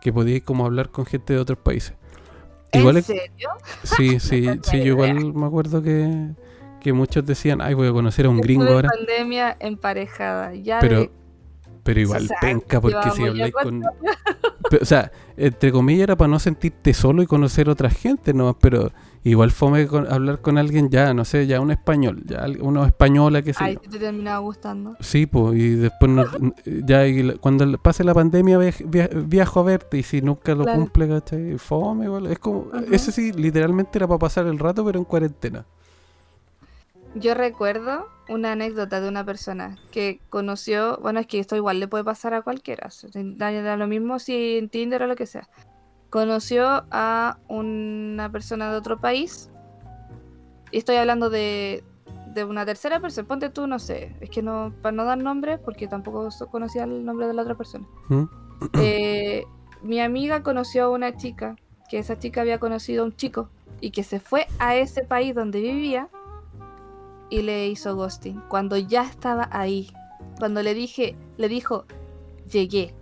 que 0.00 0.12
podíais 0.12 0.42
como 0.44 0.64
hablar 0.64 0.90
con 0.90 1.06
gente 1.06 1.32
de 1.32 1.40
otros 1.40 1.58
países. 1.58 1.94
Igual 2.78 2.96
¿En 2.98 3.02
serio? 3.02 3.48
Sí, 3.82 4.20
sí, 4.20 4.46
sí, 4.62 4.78
yo 4.78 4.84
igual 4.84 5.34
me 5.34 5.46
acuerdo 5.46 5.82
que, 5.82 6.30
que 6.80 6.92
muchos 6.92 7.24
decían, 7.26 7.60
ay, 7.60 7.74
voy 7.74 7.88
a 7.88 7.92
conocer 7.92 8.26
a 8.26 8.28
un 8.30 8.40
gringo 8.40 8.64
ahora, 8.66 8.88
pandemia 8.88 9.56
emparejada. 9.60 10.54
Ya 10.54 10.78
pero, 10.80 11.00
de- 11.00 11.10
pero 11.86 12.00
igual 12.00 12.24
o 12.24 12.26
sea, 12.26 12.36
penca, 12.40 12.80
porque 12.82 13.10
si 13.12 13.22
habláis 13.24 13.54
con... 13.54 13.82
Pero, 14.68 14.82
o 14.82 14.84
sea, 14.84 15.10
entre 15.36 15.70
comillas 15.72 16.02
era 16.02 16.16
para 16.16 16.28
no 16.28 16.38
sentirte 16.40 16.92
solo 16.92 17.22
y 17.22 17.26
conocer 17.26 17.68
otra 17.70 17.88
gente, 17.88 18.34
¿no? 18.34 18.58
Pero 18.58 18.90
igual 19.22 19.52
fome 19.52 19.86
con- 19.86 20.12
hablar 20.12 20.40
con 20.40 20.58
alguien 20.58 20.90
ya, 20.90 21.14
no 21.14 21.24
sé, 21.24 21.46
ya 21.46 21.60
un 21.60 21.70
español, 21.70 22.22
ya 22.26 22.44
uno 22.60 22.84
española 22.84 23.42
que 23.42 23.54
sé. 23.54 23.78
sí 23.82 23.88
te 23.88 23.98
terminaba 24.00 24.38
gustando. 24.40 24.96
Sí, 25.00 25.26
pues, 25.26 25.56
y 25.56 25.70
después 25.76 26.10
no- 26.10 26.24
ya 26.64 27.06
y 27.06 27.36
cuando 27.38 27.78
pase 27.78 28.02
la 28.02 28.12
pandemia 28.14 28.58
viaj- 28.58 28.84
via- 28.88 29.08
viajo 29.14 29.60
a 29.60 29.62
verte 29.62 29.98
y 29.98 30.02
si 30.02 30.20
nunca 30.20 30.54
lo 30.56 30.64
Claro. 30.64 30.80
cumple, 30.80 31.08
¿cachai? 31.08 31.58
Fome, 31.58 32.06
igual. 32.06 32.26
Es 32.26 32.38
como, 32.40 32.66
Ajá. 32.72 32.84
ese 32.90 33.12
sí, 33.12 33.32
literalmente 33.32 33.98
era 33.98 34.08
para 34.08 34.18
pasar 34.18 34.46
el 34.48 34.58
rato, 34.58 34.84
pero 34.84 34.98
en 34.98 35.04
cuarentena. 35.04 35.64
Yo 37.18 37.34
recuerdo 37.34 38.08
una 38.28 38.52
anécdota 38.52 39.00
de 39.00 39.08
una 39.08 39.24
persona 39.24 39.76
que 39.90 40.20
conoció, 40.28 40.98
bueno, 41.00 41.18
es 41.18 41.26
que 41.26 41.38
esto 41.38 41.56
igual 41.56 41.80
le 41.80 41.88
puede 41.88 42.04
pasar 42.04 42.34
a 42.34 42.42
cualquiera, 42.42 42.90
da, 43.14 43.76
lo 43.76 43.86
mismo 43.86 44.18
si 44.18 44.58
en 44.58 44.68
Tinder 44.68 45.02
o 45.02 45.06
lo 45.06 45.16
que 45.16 45.24
sea. 45.24 45.48
Conoció 46.10 46.84
a 46.90 47.38
una 47.48 48.30
persona 48.30 48.70
de 48.70 48.76
otro 48.76 49.00
país, 49.00 49.50
y 50.70 50.78
estoy 50.78 50.96
hablando 50.96 51.30
de, 51.30 51.84
de 52.34 52.44
una 52.44 52.66
tercera 52.66 53.00
persona, 53.00 53.26
ponte 53.26 53.48
tú, 53.48 53.66
no 53.66 53.78
sé, 53.78 54.14
es 54.20 54.28
que 54.28 54.42
no, 54.42 54.74
para 54.82 54.94
no 54.94 55.04
dar 55.04 55.16
nombres, 55.16 55.58
porque 55.58 55.88
tampoco 55.88 56.28
conocía 56.50 56.84
el 56.84 57.02
nombre 57.02 57.26
de 57.26 57.32
la 57.32 57.42
otra 57.42 57.54
persona. 57.54 57.86
¿Mm? 58.08 58.24
Eh, 58.80 59.44
mi 59.82 60.00
amiga 60.00 60.42
conoció 60.42 60.84
a 60.84 60.88
una 60.88 61.16
chica, 61.16 61.56
que 61.90 61.98
esa 61.98 62.18
chica 62.18 62.40
había 62.40 62.58
conocido 62.58 63.02
a 63.02 63.06
un 63.06 63.14
chico 63.14 63.50
y 63.82 63.90
que 63.90 64.02
se 64.02 64.18
fue 64.18 64.46
a 64.58 64.76
ese 64.76 65.02
país 65.02 65.34
donde 65.34 65.60
vivía 65.60 66.08
y 67.30 67.42
le 67.42 67.68
hizo 67.68 67.96
ghosting. 67.96 68.40
Cuando 68.48 68.76
ya 68.76 69.02
estaba 69.02 69.48
ahí, 69.52 69.92
cuando 70.38 70.62
le 70.62 70.74
dije, 70.74 71.16
le 71.36 71.48
dijo, 71.48 71.84
llegué. 72.50 72.94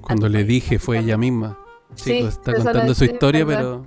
Cuando 0.00 0.28
le 0.28 0.44
dije 0.44 0.78
fue 0.78 0.98
ella 0.98 1.16
misma. 1.16 1.58
Sí, 1.94 2.18
pues, 2.22 2.34
está 2.34 2.54
contando 2.54 2.94
su 2.94 3.04
historia, 3.04 3.44
pero... 3.44 3.84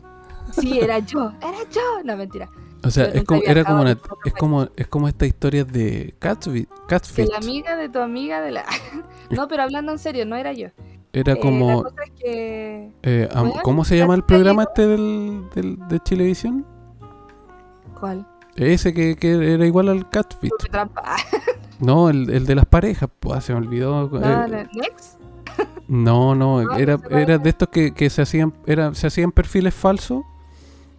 Sí, 0.51 0.79
era 0.79 0.99
yo, 0.99 1.31
era 1.41 1.57
yo. 1.71 2.03
No, 2.03 2.17
mentira. 2.17 2.49
O 2.85 2.91
sea, 2.91 3.05
es 3.05 3.23
como, 3.23 3.41
era 3.43 3.63
como 3.63 3.81
una, 3.81 3.97
es 4.25 4.33
como, 4.33 4.67
es 4.75 4.87
como 4.87 5.07
esta 5.07 5.25
historia 5.25 5.63
de 5.63 6.13
Catfish. 6.19 6.67
Catfish. 6.87 7.29
la 7.29 7.37
amiga 7.37 7.77
de 7.77 7.87
tu 7.87 7.99
amiga 7.99 8.41
de 8.41 8.51
la... 8.51 8.65
no, 9.29 9.47
pero 9.47 9.63
hablando 9.63 9.93
en 9.93 9.99
serio, 9.99 10.25
no 10.25 10.35
era 10.35 10.51
yo. 10.51 10.67
Era 11.13 11.31
Eh, 11.31 11.35
la 11.35 11.41
como, 11.41 11.83
cosa 11.83 12.03
es 12.03 12.11
que... 12.19 12.91
eh, 13.03 13.29
¿cómo 13.63 13.85
se 13.85 13.97
llama 13.97 14.15
el 14.15 14.23
programa 14.23 14.63
este 14.63 14.85
del, 14.85 15.45
del, 15.55 15.77
de 15.87 15.99
Chilevisión? 16.01 16.65
¿Cuál? 17.99 18.27
Ese 18.55 18.93
que, 18.93 19.15
que 19.15 19.53
era 19.53 19.65
igual 19.65 19.89
al 19.89 20.09
Catfish. 20.09 20.51
No, 21.79 22.09
el, 22.09 22.29
el 22.29 22.45
de 22.45 22.55
las 22.55 22.65
parejas, 22.65 23.09
pues 23.19 23.43
se 23.43 23.51
me 23.53 23.59
olvidó. 23.59 24.05
Eh, 24.05 24.19
no, 24.21 24.47
¿Next? 24.47 25.19
no, 25.87 26.35
no, 26.35 26.61
No, 26.63 26.75
era, 26.77 26.97
era 27.09 27.37
de 27.37 27.49
estos 27.49 27.67
que, 27.69 27.93
que 27.93 28.09
se 28.09 28.21
hacían, 28.21 28.53
era, 28.65 28.93
se 28.93 29.07
hacían 29.07 29.31
perfiles 29.33 29.73
falsos 29.73 30.21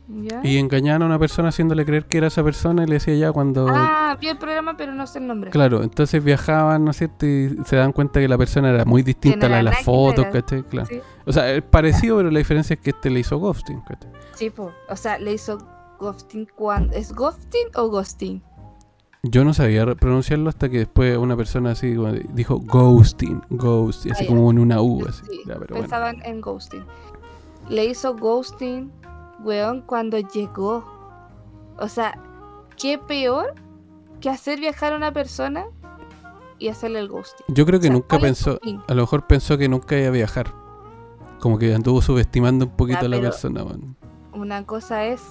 ¿Ya? 0.08 0.40
y 0.44 0.58
engañaban 0.58 1.00
a 1.02 1.06
una 1.06 1.18
persona 1.18 1.48
haciéndole 1.48 1.86
creer 1.86 2.04
que 2.04 2.18
era 2.18 2.26
esa 2.26 2.44
persona 2.44 2.82
y 2.82 2.86
le 2.86 2.94
decía 2.94 3.14
ya 3.14 3.32
cuando 3.32 3.66
Ah, 3.70 4.18
vi 4.20 4.28
el 4.28 4.36
programa, 4.36 4.76
pero 4.76 4.94
no 4.94 5.06
sé 5.06 5.20
el 5.20 5.26
nombre. 5.26 5.48
Claro, 5.50 5.82
entonces 5.82 6.22
viajaban, 6.22 6.84
¿no 6.84 6.90
es 6.90 6.98
cierto? 6.98 7.24
Y 7.24 7.56
se 7.64 7.76
dan 7.76 7.92
cuenta 7.92 8.20
que 8.20 8.28
la 8.28 8.36
persona 8.36 8.68
era 8.68 8.84
muy 8.84 9.02
distinta 9.02 9.46
a 9.46 9.48
la 9.48 9.56
de 9.58 9.62
las 9.62 9.82
fotos. 9.82 10.26
¿cachai? 10.30 10.64
Claro. 10.64 10.88
Sí, 10.88 11.00
O 11.24 11.32
sea, 11.32 11.50
es 11.50 11.62
parecido, 11.62 12.18
pero 12.18 12.30
la 12.30 12.38
diferencia 12.38 12.74
es 12.74 12.80
que 12.80 12.90
este 12.90 13.08
le 13.08 13.20
hizo 13.20 13.38
ghosting, 13.38 13.80
¿cachai? 13.88 14.10
sí, 14.34 14.50
po. 14.50 14.70
O 14.90 14.96
sea, 14.96 15.18
le 15.18 15.32
hizo 15.32 15.56
ghosting 15.98 16.46
cuando. 16.56 16.94
¿Es 16.94 17.12
ghosting 17.12 17.68
o 17.76 17.88
ghosting? 17.88 18.42
Yo 19.22 19.42
no 19.44 19.54
sabía 19.54 19.86
pronunciarlo 19.94 20.50
hasta 20.50 20.68
que 20.68 20.78
después 20.78 21.16
una 21.16 21.34
persona 21.36 21.70
así 21.70 21.96
dijo 22.34 22.58
ghosting, 22.60 23.40
ghosting, 23.50 24.12
así 24.12 24.24
Ah, 24.24 24.26
como 24.28 24.50
en 24.50 24.58
una 24.58 24.82
U, 24.82 25.04
así. 25.08 25.22
Sí, 25.30 25.38
Ya, 25.46 25.54
pero 25.54 25.68
bueno. 25.74 25.80
pensaban 25.80 26.16
en 26.24 26.40
ghosting. 26.42 26.84
Le 27.70 27.86
hizo 27.86 28.14
ghosting, 28.16 28.92
weón, 29.42 29.80
cuando 29.82 30.18
llegó. 30.18 30.84
O 31.78 31.88
sea, 31.88 32.20
¿qué 32.76 32.98
peor 32.98 33.54
que 34.20 34.28
hacer 34.28 34.60
viajar 34.60 34.92
a 34.92 34.96
una 34.96 35.10
persona 35.12 35.64
y 36.58 36.68
hacerle 36.68 36.98
el 36.98 37.08
ghosting? 37.08 37.46
Yo 37.48 37.64
creo 37.64 37.80
que 37.80 37.86
O 37.86 37.90
sea, 37.90 37.92
nunca 37.94 38.18
¿cuál 38.18 38.30
es 38.30 38.38
su 38.38 38.58
pensó, 38.58 38.84
a 38.88 38.94
lo 38.94 39.02
mejor 39.02 39.26
pensó 39.26 39.56
que 39.56 39.68
nunca 39.70 39.96
iba 39.98 40.08
a 40.08 40.10
viajar. 40.10 40.52
Como 41.40 41.58
que 41.58 41.74
anduvo 41.74 42.02
subestimando 42.02 42.66
un 42.66 42.72
poquito 42.72 43.00
Ya, 43.00 43.06
a 43.06 43.08
la 43.08 43.20
persona, 43.20 43.64
man. 43.64 43.96
Una 44.34 44.66
cosa 44.66 45.06
es. 45.06 45.22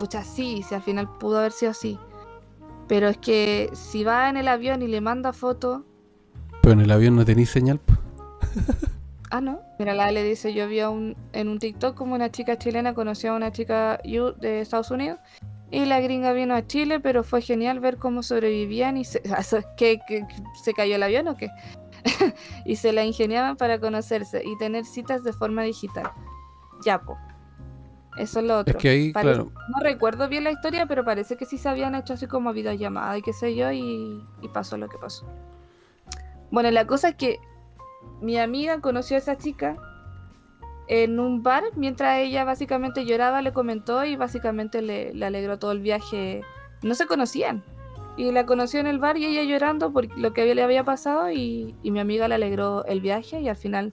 Pucha, 0.00 0.24
sí, 0.24 0.64
si 0.66 0.74
al 0.74 0.80
final 0.82 1.08
pudo 1.18 1.38
haber 1.38 1.52
sido 1.52 1.72
así. 1.72 1.98
Pero 2.88 3.08
es 3.08 3.18
que 3.18 3.68
si 3.74 4.02
va 4.02 4.30
en 4.30 4.36
el 4.38 4.48
avión 4.48 4.80
y 4.82 4.88
le 4.88 5.00
manda 5.02 5.32
foto. 5.34 5.84
Pero 6.62 6.72
en 6.72 6.80
el 6.80 6.90
avión 6.90 7.14
no 7.16 7.24
tenéis 7.24 7.50
señal. 7.50 7.78
Ah, 9.32 9.40
no. 9.40 9.60
Mira, 9.78 9.94
la 9.94 10.10
le 10.10 10.24
dice: 10.24 10.52
Yo 10.52 10.66
vi 10.66 10.80
a 10.80 10.90
un, 10.90 11.16
en 11.32 11.48
un 11.48 11.60
TikTok 11.60 11.94
como 11.96 12.16
una 12.16 12.32
chica 12.32 12.58
chilena 12.58 12.94
conoció 12.94 13.32
a 13.32 13.36
una 13.36 13.52
chica 13.52 14.00
de 14.02 14.60
Estados 14.60 14.90
Unidos. 14.90 15.20
Y 15.70 15.84
la 15.84 16.00
gringa 16.00 16.32
vino 16.32 16.52
a 16.56 16.66
Chile, 16.66 16.98
pero 16.98 17.22
fue 17.22 17.40
genial 17.40 17.78
ver 17.78 17.96
cómo 17.98 18.24
sobrevivían 18.24 18.96
y 18.96 19.04
se, 19.04 19.22
¿qué, 19.76 20.00
qué- 20.08 20.26
se 20.64 20.72
cayó 20.74 20.96
el 20.96 21.02
avión 21.04 21.28
o 21.28 21.36
qué? 21.36 21.48
y 22.64 22.74
se 22.74 22.92
la 22.92 23.04
ingeniaban 23.04 23.56
para 23.56 23.78
conocerse 23.78 24.42
y 24.44 24.58
tener 24.58 24.84
citas 24.84 25.22
de 25.22 25.32
forma 25.32 25.62
digital. 25.62 26.10
Ya, 26.84 27.00
po. 27.00 27.16
Eso 28.16 28.40
es 28.40 28.46
lo 28.46 28.58
otro. 28.58 28.72
Es 28.76 28.82
que 28.82 28.88
ahí, 28.88 29.12
Parece- 29.12 29.34
claro, 29.34 29.52
No 29.74 29.80
recuerdo 29.82 30.28
bien 30.28 30.44
la 30.44 30.50
historia, 30.50 30.86
pero 30.86 31.04
parece 31.04 31.36
que 31.36 31.46
sí 31.46 31.58
se 31.58 31.68
habían 31.68 31.94
hecho 31.94 32.14
así 32.14 32.26
como 32.26 32.52
videollamada 32.52 33.16
y 33.18 33.22
qué 33.22 33.32
sé 33.32 33.54
yo, 33.54 33.70
y, 33.70 34.22
y 34.42 34.48
pasó 34.48 34.76
lo 34.76 34.88
que 34.88 34.98
pasó. 34.98 35.26
Bueno, 36.50 36.70
la 36.70 36.86
cosa 36.86 37.10
es 37.10 37.14
que 37.14 37.38
mi 38.20 38.36
amiga 38.38 38.80
conoció 38.80 39.16
a 39.16 39.18
esa 39.18 39.38
chica 39.38 39.76
en 40.88 41.20
un 41.20 41.42
bar 41.44 41.62
mientras 41.76 42.18
ella 42.18 42.44
básicamente 42.44 43.04
lloraba, 43.04 43.42
le 43.42 43.52
comentó 43.52 44.04
y 44.04 44.16
básicamente 44.16 44.82
le, 44.82 45.14
le 45.14 45.26
alegró 45.26 45.58
todo 45.58 45.70
el 45.72 45.80
viaje. 45.80 46.42
No 46.82 46.94
se 46.96 47.06
conocían. 47.06 47.62
Y 48.16 48.32
la 48.32 48.44
conoció 48.44 48.80
en 48.80 48.88
el 48.88 48.98
bar 48.98 49.16
y 49.16 49.24
ella 49.24 49.44
llorando 49.44 49.92
por 49.92 50.18
lo 50.18 50.32
que 50.34 50.52
le 50.52 50.62
había 50.62 50.82
pasado 50.84 51.30
y, 51.30 51.76
y 51.84 51.90
mi 51.92 52.00
amiga 52.00 52.26
le 52.26 52.34
alegró 52.34 52.84
el 52.86 53.00
viaje 53.00 53.40
y 53.40 53.48
al 53.48 53.56
final 53.56 53.92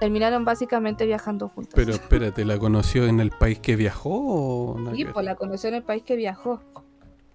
terminaron 0.00 0.44
básicamente 0.44 1.06
viajando 1.06 1.48
juntas. 1.48 1.74
pero 1.74 1.92
espérate, 1.92 2.44
¿la 2.44 2.58
conoció 2.58 3.06
en 3.06 3.20
el 3.20 3.30
país 3.30 3.58
que 3.58 3.76
viajó 3.76 4.10
o 4.10 4.78
nada 4.78 4.96
Sí, 4.96 5.04
pues 5.04 5.24
la 5.24 5.34
conoció 5.34 5.68
en 5.68 5.74
el 5.76 5.82
país 5.82 6.02
que 6.02 6.16
viajó. 6.16 6.60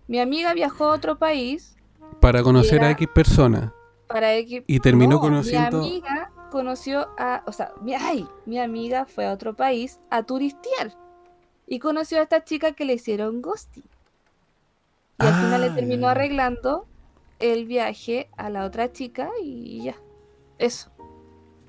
Mi 0.08 0.20
amiga 0.20 0.54
viajó 0.54 0.86
a 0.86 0.94
otro 0.96 1.18
país 1.18 1.76
Para 2.20 2.44
conocer 2.44 2.84
a 2.84 2.92
X 2.92 3.08
persona. 3.14 3.74
para 4.08 4.34
X. 4.36 4.64
Y 4.68 4.80
terminó 4.80 5.16
No, 5.16 5.20
conociendo- 5.22 5.82
Mi 5.82 5.88
amiga 5.90 6.32
conoció 6.52 7.10
a. 7.18 7.44
O 7.48 7.52
sea, 7.52 7.72
mi, 7.82 7.96
ay, 7.96 8.28
mi 8.46 8.60
amiga 8.60 9.06
fue 9.06 9.26
a 9.26 9.34
otro 9.34 9.56
país 9.56 10.00
a 10.10 10.24
turistear. 10.24 10.94
Y 11.68 11.80
conoció 11.80 12.20
a 12.20 12.24
esta 12.24 12.44
chica 12.44 12.74
que 12.74 12.86
le 12.86 12.94
hicieron 12.94 13.42
ghosting. 13.42 13.84
Y 15.20 15.26
al 15.26 15.34
final 15.34 15.62
le 15.62 15.68
Ah, 15.68 15.76
terminó 15.76 16.08
arreglando 16.10 16.86
el 17.40 17.66
viaje 17.66 18.30
a 18.38 18.50
la 18.50 18.66
otra 18.66 18.92
chica 18.92 19.30
y 19.42 19.82
ya. 19.84 19.96
Eso. 20.60 20.92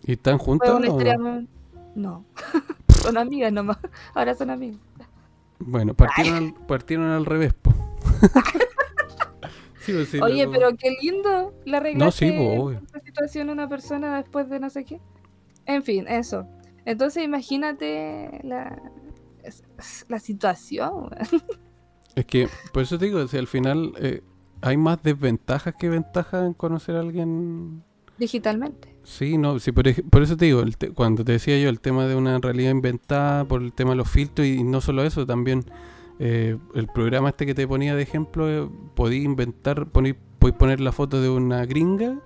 ¿Y 0.05 0.13
están 0.13 0.39
Fue 0.39 0.47
juntos? 0.47 0.71
una 0.71 0.89
o 0.89 0.91
historia. 0.91 1.17
no? 1.17 1.33
muy- 1.33 1.49
No. 1.95 2.25
son 3.03 3.17
amigas 3.17 3.53
nomás. 3.53 3.79
Ahora 4.15 4.35
son 4.35 4.51
amigas. 4.51 4.81
Bueno, 5.59 5.95
partieron 5.95 6.35
al, 6.35 6.55
partieron 6.67 7.07
al 7.11 7.25
revés, 7.27 7.55
po. 7.55 7.73
Sí, 9.85 9.93
pues 9.93 10.09
sí, 10.09 10.19
Oye, 10.23 10.49
pero 10.49 10.75
qué 10.79 10.97
lindo 11.03 11.53
la 11.67 11.79
No, 11.95 12.11
sí, 12.11 12.31
obvio. 12.31 12.79
esta 12.87 13.01
situación 13.01 13.51
una 13.51 13.69
persona 13.69 14.17
después 14.17 14.49
de 14.49 14.59
no 14.59 14.71
sé 14.71 14.83
qué. 14.87 14.99
En 15.67 15.83
fin, 15.83 16.07
eso. 16.09 16.47
Entonces 16.87 17.23
imagínate 17.23 18.41
la, 18.45 18.81
la 20.09 20.19
situación. 20.19 21.11
Es 22.15 22.25
que, 22.25 22.49
por 22.73 22.83
eso 22.83 22.97
te 22.99 23.05
digo, 23.05 23.27
si 23.29 23.37
al 23.37 23.47
final 23.47 23.93
eh, 23.99 24.23
hay 24.63 24.79
más 24.79 25.03
desventajas 25.03 25.75
que 25.79 25.91
ventajas 25.91 26.47
en 26.47 26.55
conocer 26.55 26.97
a 26.97 27.01
alguien. 27.01 27.83
Digitalmente. 28.17 28.94
Sí, 29.05 29.37
no, 29.37 29.59
sí, 29.59 29.71
por, 29.71 29.85
por 30.11 30.23
eso 30.23 30.37
te 30.37 30.47
digo, 30.47 30.61
el 30.61 30.77
te- 30.79 30.91
cuando 30.91 31.25
te 31.25 31.33
decía 31.33 31.59
yo 31.59 31.69
el 31.69 31.79
tema 31.81 32.07
de 32.07 32.15
una 32.17 32.39
realidad 32.39 32.71
inventada 32.71 33.45
por 33.45 33.63
el 33.63 33.73
tema 33.73 33.91
de 33.91 33.97
los 33.97 34.09
filtros 34.11 34.47
y 34.49 34.65
no 34.65 34.81
solo 34.81 35.05
eso, 35.05 35.27
también 35.27 35.65
eh, 36.19 36.57
el 36.75 36.87
programa 36.89 37.29
este 37.29 37.45
que 37.45 37.55
te 37.55 37.69
ponía 37.69 37.95
de 37.95 38.03
ejemplo, 38.03 38.49
eh, 38.49 38.69
podía 38.95 39.23
inventar, 39.23 39.87
poner, 39.89 40.17
podéis 40.39 40.57
poner 40.57 40.81
la 40.81 40.91
foto 40.91 41.21
de 41.21 41.29
una 41.29 41.67
gringa 41.67 42.19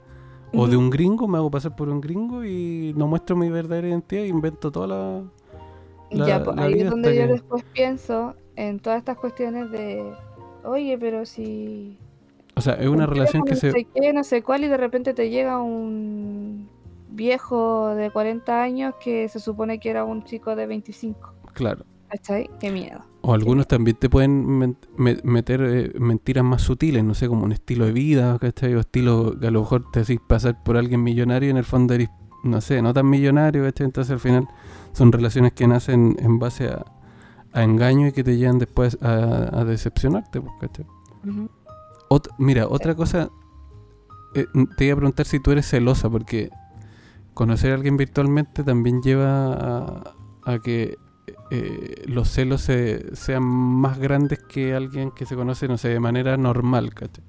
o 0.55 0.67
de 0.69 0.77
un 0.77 0.89
gringo, 0.89 1.27
me 1.29 1.37
hago 1.39 1.51
pasar 1.51 1.75
por 1.77 1.89
un 1.89 2.01
gringo 2.01 2.45
y 2.45 2.95
no 2.97 3.07
muestro 3.09 3.35
mi 3.37 3.51
verdadera 3.51 3.89
identidad, 3.89 4.23
invento 4.25 4.71
toda 4.71 4.87
la... 4.87 5.23
la- 6.13 6.27
ya, 6.27 6.45
pues 6.45 6.57
la 6.57 6.63
ahí 6.63 6.75
es 6.81 6.91
donde 6.91 7.15
yo 7.17 7.27
que- 7.27 7.33
después 7.33 7.65
pienso 7.75 8.35
en 8.57 8.79
todas 8.79 8.99
estas 9.01 9.19
cuestiones 9.19 9.71
de, 9.71 10.11
oye, 10.65 10.97
pero 10.99 11.27
si... 11.27 11.99
O 12.59 12.61
sea, 12.61 12.75
es 12.75 12.89
una 12.89 13.05
un 13.05 13.11
relación 13.11 13.45
que 13.45 13.55
teléfono 13.55 13.73
se... 13.73 13.85
No 13.85 13.91
sé 13.93 14.01
qué, 14.01 14.13
no 14.13 14.25
sé 14.25 14.43
cuál, 14.43 14.65
y 14.65 14.69
de 14.69 14.77
repente 14.77 15.15
te 15.15 15.31
llega 15.31 15.61
un 15.61 16.69
viejo 17.11 17.95
de 17.95 18.11
40 18.11 18.63
años 18.63 18.95
que 19.03 19.29
se 19.29 19.41
supone 19.41 19.79
que 19.81 19.91
era 19.91 20.05
un 20.05 20.25
chico 20.25 20.57
de 20.57 20.67
25. 20.67 21.35
Claro. 21.55 21.85
¿Cachai? 22.09 22.49
Qué 22.59 22.71
miedo. 22.71 23.05
O 23.21 23.35
algunos 23.35 23.67
también 23.67 23.97
te 23.97 24.09
pueden 24.09 24.77
meter 24.97 25.61
eh, 25.63 25.93
mentiras 25.99 26.45
más 26.45 26.63
sutiles, 26.63 27.05
no 27.05 27.15
sé, 27.15 27.29
como 27.29 27.45
un 27.45 27.53
estilo 27.53 27.85
de 27.85 27.93
vida, 27.93 28.39
¿cachai? 28.39 28.75
O 28.75 28.81
estilo 28.81 29.39
que 29.39 29.49
a 29.49 29.51
lo 29.51 29.61
mejor 29.61 29.91
te 29.91 30.01
hacís 30.01 30.21
pasar 30.27 30.63
por 30.63 30.77
alguien 30.77 31.03
millonario 31.03 31.49
y 31.49 31.51
en 31.51 31.59
el 31.59 31.65
fondo 31.65 31.95
eres, 31.95 32.09
no 32.45 32.61
sé, 32.61 32.81
no 32.81 32.95
tan 32.95 33.11
millonario, 33.11 33.63
¿cachai? 33.65 33.85
Entonces 33.85 34.13
al 34.13 34.21
final 34.21 34.49
son 34.93 35.13
relaciones 35.13 35.53
que 35.53 35.67
nacen 35.67 36.17
en 36.21 36.39
base 36.39 36.69
a, 36.69 36.87
a 37.53 37.63
engaño 37.63 38.07
y 38.07 38.13
que 38.13 38.25
te 38.25 38.37
llevan 38.37 38.59
después 38.59 38.97
a, 39.03 39.61
a 39.61 39.65
decepcionarte, 39.65 40.41
pues, 40.41 40.53
¿cachai? 40.61 40.87
Ujú. 41.27 41.51
Ot- 42.11 42.29
mira, 42.39 42.67
otra 42.69 42.95
cosa, 42.95 43.29
eh, 44.35 44.47
te 44.77 44.85
iba 44.87 44.95
a 44.95 44.97
preguntar 44.97 45.27
si 45.27 45.41
tú 45.41 45.51
eres 45.53 45.67
celosa, 45.69 46.09
porque 46.09 46.51
conocer 47.35 47.73
a 47.73 47.75
alguien 47.75 47.97
virtualmente 47.97 48.65
también 48.65 49.01
lleva 49.03 49.53
a, 49.55 50.15
a 50.45 50.59
que 50.59 50.97
eh, 51.51 52.03
los 52.07 52.29
celos 52.29 52.63
se- 52.63 53.15
sean 53.15 53.43
más 53.45 53.99
grandes 53.99 54.39
que 54.49 54.75
alguien 54.75 55.11
que 55.11 55.27
se 55.27 55.35
conoce, 55.37 55.69
no 55.69 55.79
sé, 55.79 55.89
de 55.89 56.01
manera 56.01 56.37
normal, 56.37 56.95
¿cachai? 56.95 57.25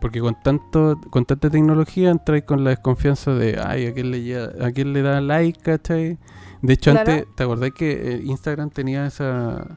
Porque 0.00 0.20
con 0.20 0.36
tanto, 0.42 0.98
con 1.10 1.24
tanta 1.24 1.50
tecnología 1.50 2.10
entráis 2.10 2.44
con 2.44 2.62
la 2.62 2.70
desconfianza 2.70 3.32
de, 3.34 3.58
ay, 3.60 3.86
¿a 3.86 3.94
quién 3.94 4.10
le, 4.12 4.36
a 4.64 4.70
quién 4.72 4.92
le 4.92 5.02
da 5.02 5.20
like, 5.20 5.60
¿cachai? 5.60 6.18
De 6.62 6.72
hecho, 6.74 6.92
Claro. 6.92 7.12
antes, 7.12 7.26
¿te 7.36 7.42
acordás 7.42 7.70
que 7.72 8.14
eh, 8.14 8.20
Instagram 8.24 8.70
tenía 8.70 9.06
esa... 9.06 9.76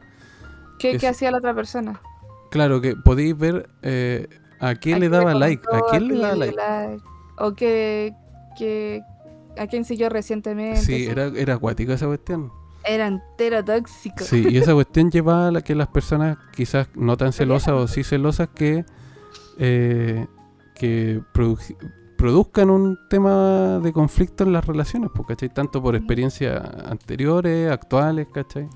¿Qué, 0.77 0.91
Es- 0.91 1.01
qué 1.01 1.07
hacía 1.07 1.31
la 1.31 1.37
otra 1.39 1.53
persona? 1.55 1.99
Claro, 2.51 2.79
que 2.81 2.95
podéis 2.95 3.35
ver 3.37 3.67
eh, 3.81 4.27
a 4.59 4.75
quién 4.75 4.97
¿A 4.97 4.99
le 4.99 5.09
daba 5.09 5.33
like, 5.33 5.63
a 5.71 5.81
quién 5.89 6.07
le 6.09 6.17
daba 6.19 6.35
like. 6.35 6.55
like? 6.55 7.03
O 7.39 7.53
que, 7.53 8.13
que 8.57 9.01
a 9.57 9.65
quién 9.67 9.83
siguió 9.85 10.09
recientemente. 10.09 10.81
Sí, 10.81 11.07
era, 11.07 11.25
era 11.35 11.55
acuático 11.55 11.93
esa 11.93 12.05
cuestión. 12.05 12.51
Era 12.83 13.07
entero 13.07 13.63
tóxico. 13.63 14.23
Sí, 14.23 14.45
y 14.49 14.57
esa 14.57 14.73
cuestión 14.73 15.09
lleva 15.11 15.47
a 15.47 15.51
la 15.51 15.61
que 15.61 15.73
las 15.75 15.87
personas 15.87 16.37
quizás 16.53 16.87
no 16.95 17.15
tan 17.17 17.31
celosas 17.33 17.73
o 17.73 17.87
sí 17.87 18.03
celosas 18.03 18.49
que, 18.49 18.85
eh, 19.57 20.27
que 20.75 21.21
produ- 21.33 21.77
produzcan 22.17 22.69
un 22.69 22.97
tema 23.09 23.79
de 23.81 23.93
conflicto 23.93 24.43
en 24.43 24.53
las 24.53 24.65
relaciones, 24.65 25.09
pues, 25.13 25.27
¿cachai? 25.27 25.49
Tanto 25.49 25.81
por 25.81 25.95
experiencias 25.95 26.61
anteriores, 26.85 27.71
actuales, 27.71 28.27
¿cachai? 28.33 28.67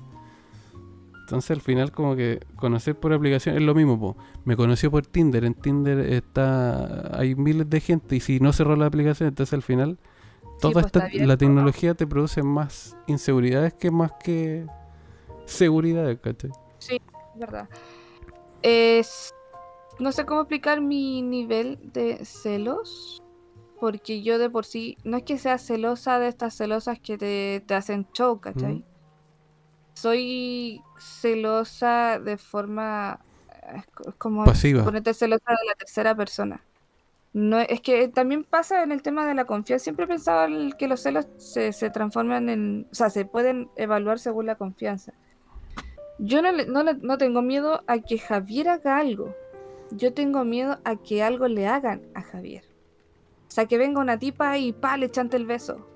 Entonces 1.26 1.50
al 1.50 1.60
final 1.60 1.90
como 1.90 2.14
que 2.14 2.38
conocer 2.54 2.94
por 2.94 3.12
aplicación 3.12 3.56
es 3.56 3.62
lo 3.62 3.74
mismo, 3.74 3.98
po. 3.98 4.16
me 4.44 4.56
conoció 4.56 4.92
por 4.92 5.04
Tinder, 5.04 5.44
en 5.44 5.54
Tinder 5.54 5.98
está 5.98 7.18
hay 7.18 7.34
miles 7.34 7.68
de 7.68 7.80
gente 7.80 8.14
y 8.14 8.20
si 8.20 8.38
no 8.38 8.52
cerró 8.52 8.76
la 8.76 8.86
aplicación, 8.86 9.30
entonces 9.30 9.52
al 9.52 9.62
final 9.62 9.98
toda 10.60 10.74
pues, 10.74 10.86
esta 10.86 11.08
la 11.14 11.26
¿no? 11.26 11.36
tecnología 11.36 11.94
te 11.94 12.06
produce 12.06 12.44
más 12.44 12.96
inseguridades 13.08 13.74
que 13.74 13.90
más 13.90 14.12
que 14.22 14.66
seguridades, 15.46 16.16
¿cachai? 16.20 16.52
Es 16.78 17.00
verdad. 17.34 17.68
Es, 18.62 19.34
no 19.98 20.12
sé 20.12 20.24
cómo 20.26 20.42
explicar 20.42 20.80
mi 20.80 21.22
nivel 21.22 21.80
de 21.92 22.24
celos. 22.24 23.20
Porque 23.80 24.22
yo 24.22 24.38
de 24.38 24.48
por 24.48 24.64
sí, 24.64 24.96
no 25.04 25.18
es 25.18 25.24
que 25.24 25.36
sea 25.36 25.58
celosa 25.58 26.18
de 26.18 26.28
estas 26.28 26.54
celosas 26.56 26.98
que 26.98 27.18
te, 27.18 27.62
te 27.66 27.74
hacen 27.74 28.06
show, 28.14 28.40
¿cachai? 28.40 28.85
Soy 29.96 30.82
celosa 30.98 32.20
de 32.20 32.36
forma 32.36 33.18
es 33.74 34.14
como 34.18 34.44
Pasiva. 34.44 34.84
ponerte 34.84 35.14
celosa 35.14 35.50
de 35.50 35.66
la 35.66 35.74
tercera 35.74 36.14
persona. 36.14 36.60
No, 37.32 37.60
es 37.60 37.80
que 37.80 38.08
también 38.08 38.44
pasa 38.44 38.82
en 38.82 38.92
el 38.92 39.02
tema 39.02 39.26
de 39.26 39.34
la 39.34 39.44
confianza. 39.44 39.84
Siempre 39.84 40.04
he 40.04 40.08
pensado 40.08 40.48
que 40.78 40.88
los 40.88 41.00
celos 41.00 41.26
se, 41.38 41.72
se 41.72 41.90
transforman 41.90 42.48
en. 42.48 42.86
O 42.90 42.94
sea, 42.94 43.10
se 43.10 43.24
pueden 43.24 43.68
evaluar 43.76 44.18
según 44.18 44.46
la 44.46 44.54
confianza. 44.54 45.12
Yo 46.18 46.40
no, 46.40 46.52
no, 46.52 46.92
no 46.92 47.18
tengo 47.18 47.42
miedo 47.42 47.82
a 47.86 47.98
que 47.98 48.18
Javier 48.18 48.68
haga 48.68 48.98
algo. 48.98 49.34
Yo 49.90 50.14
tengo 50.14 50.44
miedo 50.44 50.78
a 50.84 50.96
que 50.96 51.22
algo 51.22 51.46
le 51.48 51.66
hagan 51.66 52.02
a 52.14 52.22
Javier. 52.22 52.64
O 53.48 53.50
sea, 53.50 53.66
que 53.66 53.78
venga 53.78 54.00
una 54.00 54.18
tipa 54.18 54.56
y 54.58 54.72
pa, 54.72 54.96
le 54.96 55.10
chante 55.10 55.36
el 55.36 55.46
beso. 55.46 55.86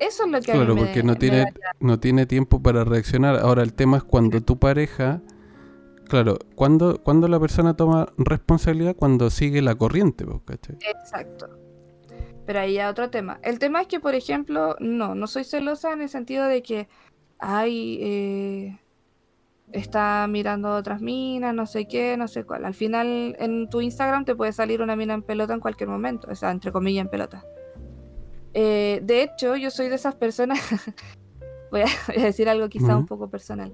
Eso 0.00 0.24
es 0.24 0.30
lo 0.30 0.40
que 0.40 0.52
a 0.52 0.54
mí 0.54 0.60
Claro, 0.60 0.74
me- 0.74 0.80
porque 0.82 1.02
no 1.02 1.16
tiene, 1.16 1.52
no 1.80 1.98
tiene 2.00 2.26
tiempo 2.26 2.62
para 2.62 2.84
reaccionar. 2.84 3.36
Ahora 3.36 3.62
el 3.62 3.74
tema 3.74 3.96
es 3.98 4.04
cuando 4.04 4.40
tu 4.40 4.58
pareja, 4.58 5.20
claro, 6.08 6.38
cuando, 6.54 7.02
cuando 7.02 7.26
la 7.28 7.40
persona 7.40 7.74
toma 7.76 8.06
responsabilidad, 8.16 8.94
cuando 8.96 9.30
sigue 9.30 9.60
la 9.62 9.74
corriente, 9.74 10.24
pues, 10.24 10.40
¿cachai? 10.44 10.76
Exacto. 10.88 11.48
Pero 12.46 12.60
ahí 12.60 12.74
ya 12.74 12.88
otro 12.90 13.10
tema. 13.10 13.40
El 13.42 13.58
tema 13.58 13.82
es 13.82 13.88
que, 13.88 14.00
por 14.00 14.14
ejemplo, 14.14 14.76
no, 14.80 15.14
no 15.14 15.26
soy 15.26 15.44
celosa 15.44 15.92
en 15.92 16.00
el 16.02 16.08
sentido 16.08 16.46
de 16.46 16.62
que, 16.62 16.88
ay, 17.38 17.98
eh, 18.00 18.78
está 19.72 20.26
mirando 20.30 20.74
otras 20.74 21.02
minas, 21.02 21.54
no 21.54 21.66
sé 21.66 21.86
qué, 21.86 22.16
no 22.16 22.26
sé 22.26 22.44
cuál. 22.44 22.64
Al 22.64 22.72
final, 22.74 23.36
en 23.38 23.68
tu 23.68 23.82
Instagram 23.82 24.24
te 24.24 24.34
puede 24.34 24.52
salir 24.52 24.80
una 24.80 24.96
mina 24.96 25.12
en 25.12 25.22
pelota 25.22 25.52
en 25.52 25.60
cualquier 25.60 25.90
momento, 25.90 26.28
o 26.30 26.34
sea, 26.34 26.50
entre 26.50 26.72
comillas, 26.72 27.04
en 27.04 27.10
pelota. 27.10 27.44
Eh, 28.54 29.00
de 29.02 29.22
hecho, 29.22 29.56
yo 29.56 29.70
soy 29.70 29.88
de 29.88 29.94
esas 29.96 30.14
personas, 30.14 30.58
voy, 31.70 31.82
a, 31.82 31.86
voy 32.06 32.16
a 32.22 32.24
decir 32.26 32.48
algo 32.48 32.68
quizá 32.68 32.96
un 32.96 33.06
poco 33.06 33.28
personal. 33.28 33.72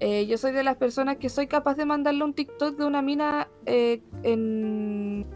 Eh, 0.00 0.26
yo 0.26 0.36
soy 0.36 0.52
de 0.52 0.62
las 0.64 0.76
personas 0.76 1.16
que 1.16 1.28
soy 1.28 1.46
capaz 1.46 1.76
de 1.76 1.86
mandarle 1.86 2.24
un 2.24 2.34
TikTok 2.34 2.76
de 2.76 2.84
una 2.84 3.00
mina 3.02 3.48
eh, 3.66 4.02
en... 4.22 5.26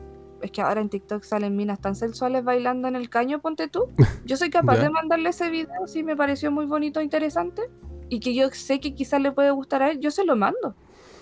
Es 0.43 0.51
que 0.53 0.61
ahora 0.61 0.81
en 0.81 0.89
TikTok 0.89 1.23
salen 1.25 1.57
minas 1.57 1.81
tan 1.81 1.95
sensuales 1.97 2.45
bailando 2.45 2.87
en 2.87 2.95
el 2.95 3.09
caño, 3.09 3.41
ponte 3.41 3.67
tú. 3.69 3.87
Yo 4.25 4.37
soy 4.37 4.51
capaz 4.51 4.77
de 4.83 4.91
mandarle 4.91 5.31
ese 5.31 5.51
video 5.51 5.87
si 5.87 6.03
me 6.03 6.17
pareció 6.17 6.51
muy 6.53 6.67
bonito, 6.67 7.01
interesante, 7.01 7.63
y 8.09 8.21
que 8.21 8.35
yo 8.35 8.49
sé 8.51 8.79
que 8.81 8.95
quizás 8.95 9.21
le 9.21 9.33
puede 9.33 9.51
gustar 9.51 9.83
a 9.83 9.91
él, 9.91 10.01
yo 10.01 10.11
se 10.11 10.25
lo 10.25 10.37
mando. 10.37 10.75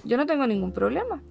Yo 0.05 0.17
no 0.17 0.27
tengo 0.27 0.47
ningún 0.47 0.73
problema. 0.73 1.23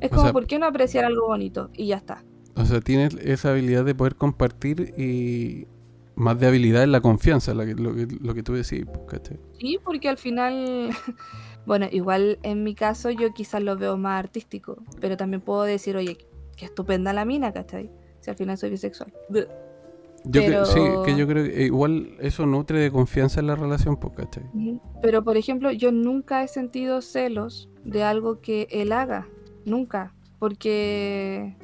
Es 0.00 0.10
O 0.12 0.16
como, 0.16 0.22
sea- 0.24 0.32
¿por 0.32 0.46
qué 0.46 0.58
no 0.58 0.66
apreciar 0.66 1.04
algo 1.04 1.26
bonito? 1.26 1.70
Y 1.74 1.86
ya 1.86 1.96
está. 1.96 2.24
O 2.56 2.64
sea, 2.66 2.80
tienes 2.80 3.14
esa 3.14 3.50
habilidad 3.50 3.84
de 3.84 3.94
poder 3.94 4.16
compartir 4.16 4.92
y 4.98 5.66
más 6.14 6.38
de 6.38 6.46
habilidad 6.46 6.82
en 6.82 6.92
la 6.92 7.00
confianza, 7.00 7.54
la 7.54 7.64
que- 7.64 7.74
lo, 7.74 7.94
que, 7.94 8.06
lo 8.20 8.34
que 8.34 8.42
tú 8.42 8.52
decís, 8.52 8.84
pues, 8.86 9.00
¿cachai? 9.08 9.38
Sí, 9.58 9.78
porque 9.82 10.08
al 10.10 10.18
final, 10.18 10.90
bueno, 11.66 11.86
igual 11.90 12.38
en 12.42 12.62
mi 12.64 12.74
caso 12.74 13.10
yo 13.10 13.32
quizás 13.32 13.62
lo 13.62 13.76
veo 13.76 13.96
más 13.96 14.18
artístico, 14.18 14.76
pero 15.00 15.16
también 15.16 15.40
puedo 15.40 15.62
decir, 15.62 15.96
oye, 15.96 16.18
qué 16.56 16.66
estupenda 16.66 17.12
la 17.14 17.24
mina, 17.24 17.52
¿cachai? 17.52 17.90
Si 18.20 18.28
al 18.30 18.36
final 18.36 18.58
soy 18.58 18.70
bisexual. 18.70 19.12
Yo 20.24 20.44
creo- 20.44 20.66
sí, 20.66 20.80
que 21.04 21.16
yo 21.16 21.26
creo 21.26 21.44
que 21.44 21.64
igual 21.64 22.14
eso 22.20 22.44
nutre 22.46 22.78
de 22.78 22.92
confianza 22.92 23.40
en 23.40 23.46
la 23.46 23.56
relación, 23.56 23.96
pues, 23.96 24.12
¿cachai? 24.14 24.44
Pero 25.00 25.24
por 25.24 25.36
ejemplo, 25.38 25.72
yo 25.72 25.90
nunca 25.90 26.44
he 26.44 26.48
sentido 26.48 27.00
celos 27.00 27.70
de 27.84 28.04
algo 28.04 28.40
que 28.40 28.68
él 28.70 28.92
haga, 28.92 29.26
nunca, 29.64 30.14
porque 30.38 31.56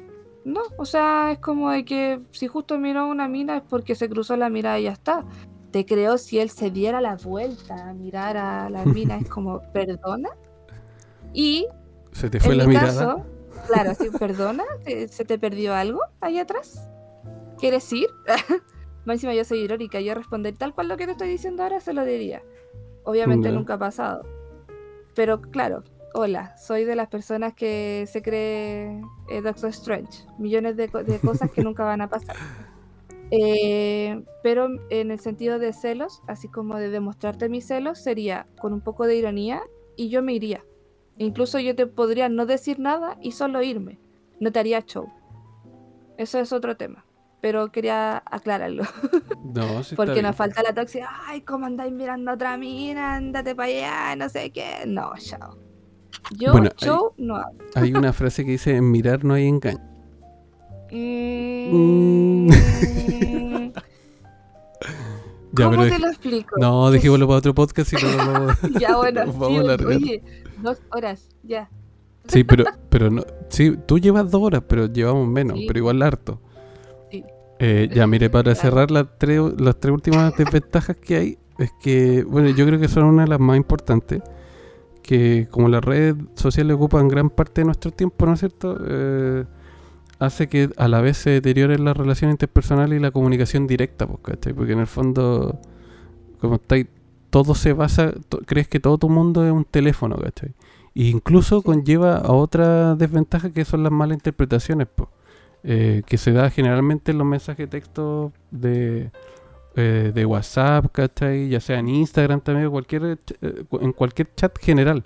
no, 0.49 0.61
o 0.77 0.85
sea, 0.85 1.31
es 1.31 1.39
como 1.39 1.69
de 1.71 1.85
que 1.85 2.21
si 2.31 2.47
justo 2.47 2.77
miró 2.77 3.01
a 3.01 3.05
una 3.05 3.27
mina 3.27 3.57
es 3.57 3.63
porque 3.63 3.95
se 3.95 4.09
cruzó 4.09 4.35
la 4.35 4.49
mirada 4.49 4.79
y 4.79 4.83
ya 4.83 4.91
está. 4.91 5.23
Te 5.71 5.85
creo 5.85 6.17
si 6.17 6.39
él 6.39 6.49
se 6.49 6.71
diera 6.71 6.99
la 6.99 7.15
vuelta 7.15 7.89
a 7.89 7.93
mirar 7.93 8.35
a 8.37 8.69
la 8.69 8.83
mina, 8.85 9.17
es 9.17 9.29
como, 9.29 9.61
¿perdona? 9.71 10.29
Y 11.33 11.67
Se 12.11 12.29
te 12.29 12.39
fue 12.39 12.53
en 12.53 12.57
la 12.57 12.63
mi 12.65 12.69
mirada. 12.69 12.87
caso, 12.87 13.25
claro, 13.67 13.93
sí, 13.93 14.09
perdona, 14.17 14.63
¿Se, 15.09 15.25
te 15.25 15.37
perdió 15.37 15.75
algo 15.75 16.01
ahí 16.21 16.39
atrás? 16.39 16.89
¿Quieres 17.59 17.91
ir? 17.93 18.07
Más 19.05 19.15
encima 19.15 19.33
yo 19.33 19.45
soy 19.45 19.59
irónica, 19.59 19.99
yo 20.01 20.13
responder 20.15 20.57
tal 20.57 20.73
cual 20.73 20.87
lo 20.87 20.97
que 20.97 21.05
te 21.05 21.11
estoy 21.11 21.29
diciendo 21.29 21.63
ahora 21.63 21.79
se 21.79 21.93
lo 21.93 22.03
diría. 22.03 22.41
Obviamente 23.03 23.51
nunca 23.51 23.75
ha 23.75 23.79
pasado. 23.79 24.23
Pero 25.15 25.41
claro, 25.41 25.83
hola, 26.13 26.55
soy 26.57 26.83
de 26.85 26.95
las 26.95 27.07
personas 27.07 27.53
que 27.53 28.05
se 28.11 28.21
cree 28.21 29.01
eh, 29.29 29.41
Doctor 29.41 29.69
Strange. 29.69 30.25
Millones 30.37 30.75
de, 30.77 30.89
co- 30.89 31.03
de 31.03 31.19
cosas 31.19 31.51
que 31.51 31.63
nunca 31.63 31.83
van 31.85 32.01
a 32.01 32.09
pasar. 32.09 32.35
Eh, 33.31 34.23
pero 34.41 34.69
en 34.89 35.11
el 35.11 35.19
sentido 35.19 35.59
de 35.59 35.71
celos, 35.71 36.23
así 36.27 36.47
como 36.47 36.77
de 36.77 36.89
demostrarte 36.89 37.47
mis 37.47 37.67
celos, 37.67 37.99
sería 37.99 38.47
con 38.59 38.73
un 38.73 38.81
poco 38.81 39.05
de 39.05 39.17
ironía 39.17 39.61
y 39.95 40.09
yo 40.09 40.23
me 40.23 40.33
iría. 40.33 40.65
Incluso 41.19 41.59
yo 41.59 41.75
te 41.75 41.85
podría 41.85 42.27
no 42.27 42.47
decir 42.47 42.79
nada 42.79 43.19
y 43.21 43.33
solo 43.33 43.61
irme. 43.61 43.99
No 44.39 44.51
te 44.51 44.57
haría 44.57 44.81
show. 44.81 45.07
Eso 46.17 46.39
es 46.39 46.51
otro 46.51 46.75
tema. 46.75 47.05
pero 47.39 47.71
quería 47.71 48.17
aclararlo. 48.25 48.83
No, 49.53 49.83
sí 49.83 49.95
Porque 49.95 50.23
nos 50.23 50.35
falta 50.35 50.63
la 50.63 50.73
tóxica. 50.73 51.07
Ay, 51.27 51.41
¿cómo 51.41 51.67
andáis 51.67 51.93
mirando 51.93 52.31
a 52.31 52.33
otra 52.33 52.57
mina? 52.57 53.13
Ándate 53.15 53.53
para 53.53 53.67
allá, 53.69 54.15
no 54.15 54.27
sé 54.27 54.49
qué. 54.51 54.85
No, 54.87 55.11
chao. 55.19 55.55
Yo, 56.37 56.51
Bueno, 56.51 56.69
show, 56.77 57.13
no 57.17 57.35
hago. 57.37 57.51
Hay 57.75 57.93
una 57.93 58.13
frase 58.13 58.45
que 58.45 58.51
dice, 58.51 58.75
en 58.75 58.89
mirar 58.91 59.23
no 59.25 59.33
hay 59.33 59.47
engaño. 59.47 59.79
Mm, 60.91 62.49
Ya, 65.51 65.65
¿Cómo 65.65 65.81
te 65.83 65.97
lo 65.99 66.07
explico? 66.07 66.55
No, 66.59 66.91
dejémoslo 66.91 67.27
para 67.27 67.39
otro 67.39 67.55
podcast 67.55 67.91
y 67.93 67.95
no 67.95 68.11
lo 68.11 68.17
vamos 68.17 68.57
Ya, 68.79 68.95
bueno, 68.97 69.25
Nos 69.25 69.37
vamos 69.39 69.63
sí, 69.65 69.83
a 69.83 69.87
oye, 69.87 70.23
dos 70.61 70.77
horas, 70.91 71.29
ya. 71.43 71.69
Sí, 72.27 72.43
pero, 72.43 72.65
pero 72.89 73.09
no, 73.09 73.23
sí, 73.49 73.75
tú 73.87 73.97
llevas 73.97 74.29
dos 74.29 74.41
horas, 74.43 74.61
pero 74.67 74.85
llevamos 74.85 75.27
menos, 75.27 75.57
Sí. 75.57 75.65
pero 75.67 75.79
igual 75.79 76.01
harto. 76.03 76.39
Sí. 77.11 77.23
Eh, 77.57 77.89
ya, 77.91 78.05
mire, 78.05 78.29
para 78.29 78.53
Claro. 78.53 78.59
cerrar 78.61 78.91
las 78.91 79.07
tres, 79.17 79.41
las 79.59 79.79
tres 79.79 79.91
últimas 79.93 80.37
desventajas 80.37 80.95
que 80.97 81.15
hay, 81.17 81.37
es 81.57 81.71
que, 81.81 82.23
bueno, 82.23 82.49
yo 82.49 82.65
creo 82.67 82.79
que 82.79 82.87
son 82.87 83.05
una 83.05 83.23
de 83.23 83.29
las 83.29 83.39
más 83.39 83.57
importantes, 83.57 84.21
que 85.09 85.47
como 85.49 85.69
las 85.69 85.83
redes 85.83 86.13
sociales 86.35 86.75
ocupan 86.75 87.07
gran 87.07 87.31
parte 87.31 87.61
de 87.61 87.65
nuestro 87.65 87.89
tiempo, 87.89 88.27
¿no 88.27 88.33
es 88.33 88.41
cierto? 88.41 88.77
Eh, 88.87 89.43
hace 90.19 90.47
que 90.47 90.69
a 90.77 90.87
la 90.87 91.01
vez 91.01 91.17
se 91.17 91.31
deterioren 91.31 91.83
las 91.83 91.97
relaciones 91.97 92.35
interpersonales 92.35 92.99
y 92.99 93.01
la 93.01 93.09
comunicación 93.09 93.65
directa, 93.65 94.05
pues, 94.05 94.19
¿cachai? 94.21 94.53
Porque 94.53 94.73
en 94.73 94.79
el 94.81 94.85
fondo, 94.85 95.59
como 96.39 96.57
estáis, 96.57 96.85
todo 97.31 97.55
se 97.55 97.73
basa, 97.73 98.13
crees 98.45 98.67
que 98.67 98.79
todo 98.79 98.99
tu 98.99 99.09
mundo 99.09 99.43
es 99.43 99.51
un 99.51 99.65
teléfono, 99.65 100.15
¿cachai? 100.15 100.49
E 100.93 101.05
incluso 101.05 101.63
conlleva 101.63 102.17
a 102.17 102.31
otra 102.31 102.93
desventaja 102.93 103.49
que 103.51 103.65
son 103.65 103.81
las 103.81 103.91
malas 103.91 104.15
interpretaciones, 104.15 104.85
po, 104.93 105.09
eh, 105.63 106.03
que 106.05 106.19
se 106.19 106.33
da 106.33 106.51
generalmente 106.51 107.13
en 107.13 107.17
los 107.17 107.25
mensajes 107.25 107.65
de 107.65 107.79
texto 107.79 108.31
de, 108.51 109.09
eh, 109.79 110.11
de 110.13 110.25
WhatsApp, 110.25 110.87
¿cachai? 110.91 111.49
Ya 111.49 111.59
sea 111.59 111.79
en 111.79 111.87
Instagram 111.89 112.41
también, 112.41 112.69
cualquier, 112.69 113.17
eh, 113.41 113.63
cu- 113.69 113.79
en 113.81 113.93
cualquier 113.93 114.33
chat 114.35 114.57
general. 114.59 115.03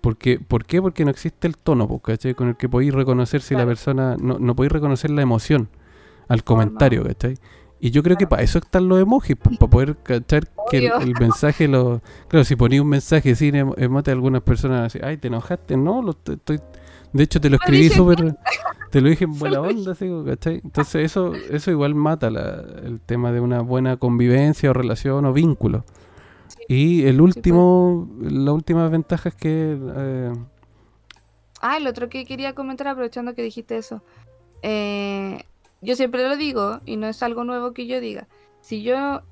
Porque, 0.00 0.38
¿Por 0.38 0.64
qué? 0.64 0.80
Porque 0.80 1.04
no 1.04 1.10
existe 1.10 1.48
el 1.48 1.56
tono, 1.56 1.88
po, 1.88 1.98
¿cachai? 2.00 2.34
Con 2.34 2.48
el 2.48 2.56
que 2.56 2.68
podéis 2.68 2.94
reconocer 2.94 3.40
si 3.40 3.54
la 3.54 3.66
persona, 3.66 4.16
no, 4.20 4.38
no 4.38 4.54
podéis 4.54 4.72
reconocer 4.72 5.10
la 5.10 5.22
emoción 5.22 5.68
al 6.28 6.44
comentario. 6.44 7.02
¿cachai? 7.04 7.36
Y 7.80 7.90
yo 7.90 8.02
creo 8.02 8.16
que 8.16 8.26
para 8.26 8.42
eso 8.42 8.58
están 8.58 8.88
los 8.88 9.00
emojis, 9.00 9.36
para 9.36 9.70
poder 9.70 9.96
cachar 9.96 10.48
que 10.70 10.78
el, 10.78 11.14
mensaje 11.20 11.66
lo... 11.68 12.00
Claro, 12.28 12.44
si 12.44 12.54
ponía 12.56 12.80
un 12.82 12.88
mensaje 12.88 13.34
sin 13.34 13.54
emo- 13.56 13.74
emote, 13.76 14.10
algunas 14.12 14.42
personas 14.42 14.86
así, 14.86 14.98
ay, 15.02 15.16
te 15.16 15.28
enojaste, 15.28 15.76
no, 15.76 16.02
lo 16.02 16.16
estoy... 16.24 16.60
De 17.16 17.22
hecho, 17.24 17.40
te 17.40 17.48
lo 17.50 17.56
Lo 17.56 17.62
escribí 17.64 17.88
súper... 17.90 18.36
Te 18.90 19.00
lo 19.00 19.08
dije 19.08 19.24
en 19.24 19.32
buena 19.38 19.60
onda, 19.60 19.92
así, 19.92 20.08
¿cachai? 20.24 20.60
Entonces 20.62 21.04
eso, 21.04 21.34
eso 21.34 21.70
igual 21.72 21.94
mata 21.96 22.30
la- 22.30 22.64
el 22.84 23.00
tema 23.00 23.32
de 23.32 23.40
una 23.40 23.60
buena 23.60 23.96
convivencia 23.96 24.70
o 24.70 24.72
relación 24.72 25.24
o 25.26 25.32
vínculo. 25.32 25.84
Sí. 26.48 26.58
Y 26.68 27.06
el 27.06 27.20
último, 27.20 28.08
la 28.20 28.52
última 28.52 28.88
ventaja 28.88 29.28
es 29.30 29.34
que... 29.34 29.76
eh, 29.96 30.32
Ah, 31.60 31.78
el 31.78 31.86
otro 31.88 32.08
que 32.08 32.24
quería 32.24 32.54
comentar, 32.54 32.86
aprovechando 32.86 33.34
que 33.34 33.42
dijiste 33.42 33.76
eso. 33.76 34.02
Eh, 34.62 35.42
yo 35.80 35.96
siempre 35.96 36.22
lo 36.26 36.36
digo, 36.36 36.80
y 36.86 36.96
no 36.96 37.08
es 37.08 37.22
algo 37.22 37.44
nuevo 37.44 37.72
que 37.72 37.86
yo 37.86 38.00
diga. 38.00 38.28
Si 38.60 38.82
yo, 38.82 39.22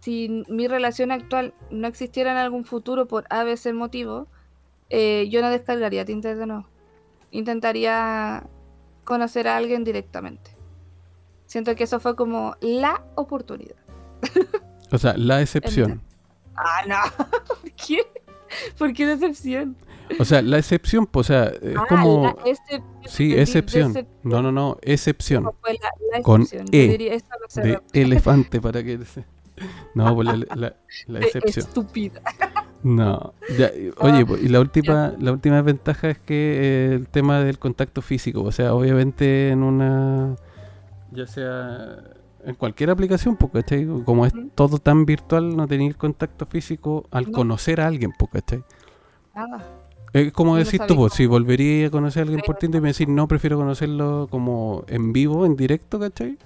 si 0.00 0.44
mi 0.48 0.66
relación 0.66 1.12
actual 1.12 1.54
no 1.70 1.86
existiera 1.86 2.32
en 2.32 2.38
algún 2.38 2.64
futuro 2.64 3.06
por 3.06 3.24
ABC 3.30 3.72
motivo, 3.72 4.26
eh, 4.90 5.28
yo 5.30 5.40
no 5.40 5.50
descargaría 5.50 6.04
Tinder 6.04 6.36
de 6.36 6.46
nuevo. 6.46 6.66
Intentaría 7.34 8.44
conocer 9.02 9.48
a 9.48 9.56
alguien 9.56 9.82
directamente. 9.82 10.52
Siento 11.46 11.74
que 11.74 11.82
eso 11.84 11.98
fue 11.98 12.14
como 12.14 12.56
la 12.60 13.04
oportunidad. 13.16 13.74
o 14.92 14.98
sea, 14.98 15.14
la 15.16 15.42
excepción. 15.42 16.00
Ah, 16.56 16.82
no. 16.86 16.96
¿Por 17.60 17.72
qué? 17.72 17.98
¿Por 18.78 18.92
qué 18.92 19.06
decepción? 19.06 19.76
O 20.20 20.24
sea, 20.24 20.42
la 20.42 20.58
excepción, 20.58 21.06
pues, 21.06 21.28
o 21.30 21.32
sea, 21.32 21.46
es 21.46 21.76
Ah, 21.76 21.86
como... 21.88 22.24
la 22.26 22.34
excep- 22.44 22.84
Sí, 23.06 23.34
excepción. 23.34 23.92
decepción. 23.94 24.18
No, 24.22 24.40
no, 24.40 24.52
no, 24.52 24.78
excepción. 24.82 25.42
¿Cómo 25.44 25.58
fue 25.60 25.72
la, 25.72 25.90
la 26.16 26.22
Con 26.22 26.42
excepción? 26.42 26.66
Yo 26.70 26.78
E, 26.78 26.88
diría, 26.88 27.16
no 27.16 27.62
De 27.62 27.80
elefante 27.94 28.60
para 28.60 28.82
que... 28.84 29.00
No, 29.94 30.14
pues 30.14 30.28
la, 30.28 30.76
la- 31.08 31.18
excepción. 31.20 31.66
estúpida. 31.66 32.20
No, 32.84 33.32
ya, 33.56 33.70
oye, 33.98 34.26
pues, 34.26 34.42
y 34.42 34.48
la 34.48 34.60
última, 34.60 35.14
la 35.18 35.32
última 35.32 35.62
ventaja 35.62 36.10
es 36.10 36.18
que 36.18 36.90
eh, 36.90 36.94
el 36.94 37.08
tema 37.08 37.40
del 37.40 37.58
contacto 37.58 38.02
físico, 38.02 38.42
o 38.42 38.52
sea, 38.52 38.74
obviamente 38.74 39.48
en 39.48 39.62
una, 39.62 40.36
ya 41.10 41.26
sea 41.26 41.96
en 42.44 42.54
cualquier 42.54 42.90
aplicación, 42.90 43.36
porque 43.36 43.62
¿cachai? 43.62 43.86
como 44.04 44.26
es 44.26 44.34
todo 44.54 44.76
tan 44.76 45.06
virtual, 45.06 45.56
no 45.56 45.66
tener 45.66 45.96
contacto 45.96 46.44
físico 46.44 47.06
al 47.10 47.24
No. 47.26 47.32
conocer 47.32 47.80
a 47.80 47.86
alguien, 47.86 48.12
¿cachai? 48.30 48.62
Nada. 49.34 49.66
Es 50.12 50.30
como 50.32 50.56
decís 50.56 50.80
tú, 50.86 50.94
pues, 50.94 51.14
si 51.14 51.24
volvería 51.24 51.86
a 51.86 51.90
conocer 51.90 52.20
a 52.20 52.22
alguien 52.24 52.42
por 52.44 52.56
Tinder 52.56 52.80
y 52.80 52.82
me 52.82 52.88
decís, 52.88 53.08
no, 53.08 53.26
prefiero 53.26 53.56
conocerlo 53.56 54.28
como 54.30 54.84
en 54.88 55.14
vivo, 55.14 55.46
en 55.46 55.56
directo, 55.56 55.98
¿cachai? 55.98 56.36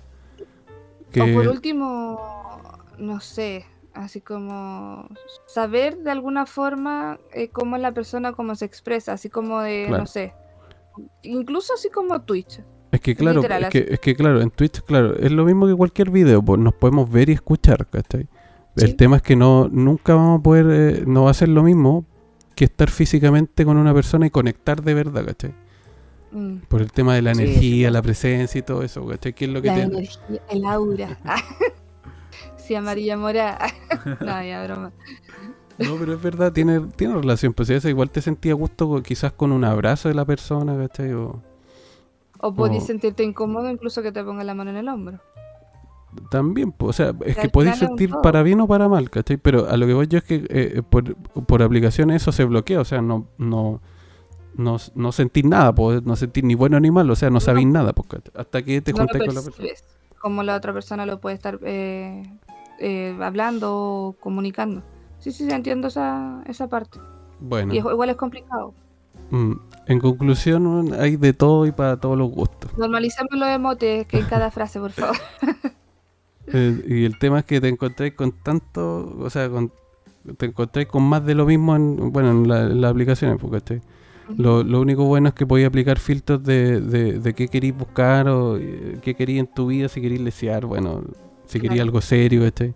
O 1.20 1.32
por 1.34 1.48
último, 1.48 2.20
no 2.98 3.18
sé, 3.18 3.64
así 3.98 4.20
como 4.20 5.08
saber 5.46 5.98
de 5.98 6.10
alguna 6.10 6.46
forma 6.46 7.18
eh, 7.32 7.48
cómo 7.48 7.76
es 7.76 7.82
la 7.82 7.92
persona, 7.92 8.32
cómo 8.32 8.54
se 8.54 8.64
expresa, 8.64 9.12
así 9.12 9.28
como 9.28 9.60
de, 9.60 9.84
Claro. 9.88 10.02
no 10.02 10.06
sé, 10.06 10.32
incluso 11.22 11.74
así 11.74 11.88
como 11.90 12.20
Twitch. 12.22 12.60
Es 12.90 13.00
que 13.00 13.14
claro, 13.14 13.42
Literal, 13.42 13.64
es 13.64 13.70
que, 13.70 13.86
es 13.90 14.00
que 14.00 14.14
claro, 14.16 14.40
en 14.40 14.50
Twitch, 14.50 14.80
claro, 14.82 15.14
es 15.16 15.30
lo 15.30 15.44
mismo 15.44 15.66
que 15.66 15.74
cualquier 15.74 16.10
video, 16.10 16.42
pues 16.42 16.58
nos 16.58 16.72
podemos 16.74 17.10
ver 17.10 17.28
y 17.28 17.32
escuchar, 17.32 17.86
¿cachai? 17.86 18.26
El 18.76 18.94
tema 18.96 19.16
es 19.16 19.22
que 19.22 19.34
no, 19.34 19.68
nunca 19.68 20.14
vamos 20.14 20.38
a 20.38 20.42
poder, 20.42 20.66
eh, 20.70 21.04
no 21.06 21.24
va 21.24 21.32
a 21.32 21.34
ser 21.34 21.48
lo 21.48 21.62
mismo 21.64 22.06
que 22.54 22.64
estar 22.64 22.88
físicamente 22.90 23.64
con 23.64 23.76
una 23.76 23.92
persona 23.92 24.26
y 24.26 24.30
conectar 24.30 24.82
de 24.82 24.94
verdad, 24.94 25.24
¿cachai? 25.26 25.52
Mm. 26.30 26.58
Por 26.68 26.82
el 26.82 26.92
tema 26.92 27.14
de 27.14 27.22
la 27.22 27.34
Sí, 27.34 27.42
energía, 27.42 27.88
sí. 27.88 27.92
la 27.92 28.02
presencia 28.02 28.58
y 28.58 28.62
todo 28.62 28.82
eso, 28.82 29.04
¿cachai? 29.06 29.32
¿Qué 29.34 29.46
es 29.46 29.50
lo 29.50 29.60
que 29.60 29.68
La 29.68 29.74
te... 29.74 29.82
energía, 29.82 30.40
el 30.50 30.64
aura. 30.64 31.18
sí, 32.68 32.74
amarilla 32.74 33.16
mora. 33.16 33.58
no, 34.20 34.42
ya 34.44 34.62
broma. 34.64 34.92
No, 35.78 35.96
pero 35.98 36.12
es 36.14 36.22
verdad, 36.22 36.52
tiene, 36.52 36.80
tiene 36.96 37.14
relación, 37.14 37.52
pues 37.54 37.70
igual 37.84 38.10
te 38.10 38.20
sentía 38.20 38.52
gusto 38.54 39.02
quizás 39.02 39.32
con 39.32 39.52
un 39.52 39.64
abrazo 39.64 40.08
de 40.08 40.14
la 40.14 40.24
persona, 40.24 40.76
¿cachai? 40.76 41.12
O, 41.12 41.40
O 42.40 42.54
podés 42.54 42.82
O- 42.82 42.86
sentirte 42.86 43.22
incómodo 43.22 43.70
incluso 43.70 44.02
que 44.02 44.12
te 44.12 44.22
ponga 44.24 44.44
la 44.44 44.54
mano 44.54 44.70
en 44.70 44.76
el 44.76 44.88
hombro. 44.88 45.20
También, 46.30 46.74
o 46.78 46.92
sea, 46.92 47.12
es 47.24 47.36
Que 47.36 47.48
podéis 47.48 47.76
sentir 47.76 48.10
todo. 48.10 48.22
para 48.22 48.42
bien 48.42 48.60
o 48.60 48.66
para 48.66 48.88
mal, 48.88 49.08
¿cachai? 49.10 49.36
Pero 49.36 49.68
a 49.68 49.76
lo 49.76 49.86
que 49.86 49.92
voy 49.94 50.06
yo 50.08 50.18
es 50.18 50.24
que 50.24 50.36
eh, 50.36 50.46
eh, 50.48 50.82
por, 50.88 51.14
por 51.14 51.62
aplicación 51.62 52.10
eso 52.10 52.32
se 52.32 52.44
bloquea, 52.44 52.80
o 52.80 52.84
sea, 52.84 53.00
no 53.02 53.26
no 53.38 53.80
no, 54.54 54.78
no 54.96 55.12
sentís 55.12 55.44
nada, 55.44 55.72
pues, 55.72 56.02
no 56.02 56.16
sentís 56.16 56.42
ni 56.42 56.56
bueno 56.56 56.80
ni 56.80 56.90
malo, 56.90 57.12
o 57.12 57.16
sea, 57.16 57.30
no 57.30 57.38
No. 57.38 57.70
nada, 57.72 57.92
pues, 57.92 58.08
hasta 58.34 58.62
que 58.62 58.80
te 58.80 58.92
no 58.92 58.98
juntáis 58.98 59.24
con 59.26 59.34
la 59.36 59.42
persona. 59.42 59.68
como 60.18 60.42
la 60.42 60.56
otra 60.56 60.72
persona 60.72 61.06
lo 61.06 61.20
puede 61.20 61.36
estar 61.36 61.60
eh, 61.62 62.24
eh, 62.78 63.16
hablando 63.20 63.74
o 63.76 64.12
comunicando. 64.20 64.82
Sí, 65.18 65.32
sí, 65.32 65.44
sí, 65.46 65.50
entiendo 65.52 65.88
esa, 65.88 66.42
esa 66.46 66.68
parte. 66.68 66.98
Bueno, 67.40 67.74
Y 67.74 67.78
es- 67.78 67.84
igual 67.84 68.10
es 68.10 68.16
complicado. 68.16 68.72
mm, 69.30 69.52
en 69.86 70.00
conclusión, 70.00 70.94
hay 70.98 71.16
de 71.16 71.32
todo 71.32 71.66
y 71.66 71.72
para 71.72 71.96
todos 71.98 72.16
los 72.16 72.30
gustos. 72.30 72.70
Normalicemos 72.78 73.32
los 73.32 73.48
emotes 73.48 74.06
que 74.06 74.18
en 74.18 74.26
cada 74.26 74.50
frase, 74.50 74.78
por 74.80 74.92
favor. 74.92 75.16
Eh, 76.50 76.82
y 76.88 77.04
el 77.04 77.18
tema 77.18 77.40
es 77.40 77.44
que 77.44 77.60
te 77.60 77.68
encontráis 77.68 78.14
con 78.14 78.32
tanto, 78.32 79.14
o 79.18 79.28
sea, 79.28 79.50
con, 79.50 79.70
te 80.38 80.46
encontráis 80.46 80.88
con 80.88 81.02
más 81.02 81.22
de 81.26 81.34
lo 81.34 81.44
mismo 81.44 81.76
en, 81.76 82.10
bueno, 82.10 82.30
en 82.30 82.48
la- 82.48 82.62
en 82.62 82.80
las 82.80 82.90
aplicaciones, 82.92 83.36
pues, 83.38 83.52
¿cachai? 83.52 83.82
Lo, 84.38 84.62
lo 84.62 84.80
único 84.80 85.04
bueno 85.04 85.28
es 85.28 85.34
que 85.34 85.46
podéis 85.46 85.68
aplicar 85.68 85.98
filtros 85.98 86.42
de, 86.42 86.80
de, 86.80 87.18
de 87.18 87.34
qué 87.34 87.48
queréis 87.48 87.76
buscar 87.76 88.28
o 88.28 88.56
eh, 88.56 88.98
qué 89.02 89.14
queréis 89.14 89.40
en 89.40 89.46
tu 89.46 89.66
vida, 89.66 89.88
si 89.90 90.00
queréis 90.00 90.22
lesear, 90.22 90.64
bueno, 90.64 91.02
si 91.48 91.58
Claro. 91.60 91.82
algo 91.82 92.00
serio, 92.00 92.42
¿cachai? 92.44 92.74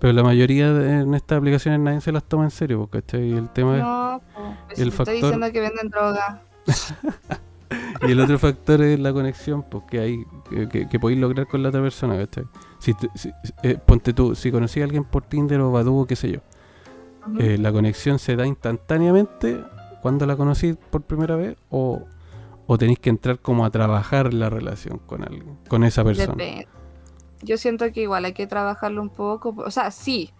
Pero 0.00 0.12
la 0.12 0.22
mayoría 0.22 0.72
de, 0.72 1.00
en 1.02 1.14
estas 1.14 1.38
aplicaciones 1.38 1.80
nadie 1.80 2.00
se 2.00 2.12
las 2.12 2.24
toma 2.24 2.44
en 2.44 2.50
serio, 2.50 2.86
pues, 2.86 3.02
¿cachai? 3.02 3.32
El 3.32 3.48
tema 3.50 3.76
No, 3.78 4.22
po, 4.34 4.54
el 4.70 4.76
si 4.76 4.84
te 4.84 4.90
factor- 4.90 5.14
estoy 5.14 5.14
diciendo 5.30 5.52
que 5.52 5.60
venden 5.60 5.88
droga. 5.88 6.42
es, 6.66 6.94
y 8.08 8.10
el 8.12 8.20
otro 8.20 8.38
factor 8.38 8.82
es 8.82 8.98
la 9.00 9.12
conexión, 9.12 9.62
pues, 9.62 9.84
que 9.90 10.00
hay, 10.00 10.24
que, 10.50 10.68
que, 10.68 10.88
que 10.88 11.00
podéis 11.00 11.20
lograr 11.20 11.46
con 11.46 11.62
la 11.62 11.68
otra 11.70 11.80
persona, 11.80 12.16
¿cachai? 12.18 12.44
Si, 12.80 12.92
si- 13.14 13.30
eh, 13.62 13.78
ponte 13.84 14.12
tú, 14.12 14.34
si 14.34 14.50
conocí 14.50 14.80
a 14.80 14.84
alguien 14.84 15.04
por 15.04 15.22
Tinder 15.22 15.60
o 15.60 15.72
Badoo, 15.72 16.06
qué 16.06 16.16
sé 16.16 16.32
yo, 16.32 16.40
eh, 17.38 17.56
la 17.58 17.72
conexión 17.72 18.18
se 18.18 18.36
da 18.36 18.46
instantáneamente 18.46 19.58
cuando 20.02 20.26
la 20.26 20.36
conocí 20.36 20.74
por 20.90 21.00
primera 21.02 21.36
vez 21.36 21.56
o, 21.70 22.02
o 22.66 22.76
tenéis 22.78 22.98
que 22.98 23.08
entrar 23.08 23.38
como 23.38 23.64
a 23.64 23.70
trabajar 23.70 24.34
la 24.34 24.50
relación 24.50 24.98
con 24.98 25.22
alguien, 25.22 25.56
con 25.68 25.84
esa 25.84 26.04
persona. 26.04 26.34
Depende. 26.34 26.68
Yo 27.44 27.56
siento 27.58 27.90
que 27.92 28.02
igual 28.02 28.24
hay 28.24 28.32
que 28.34 28.46
trabajarlo 28.46 29.02
un 29.02 29.10
poco. 29.10 29.54
O 29.58 29.70
sea, 29.70 29.90
sí. 29.90 30.30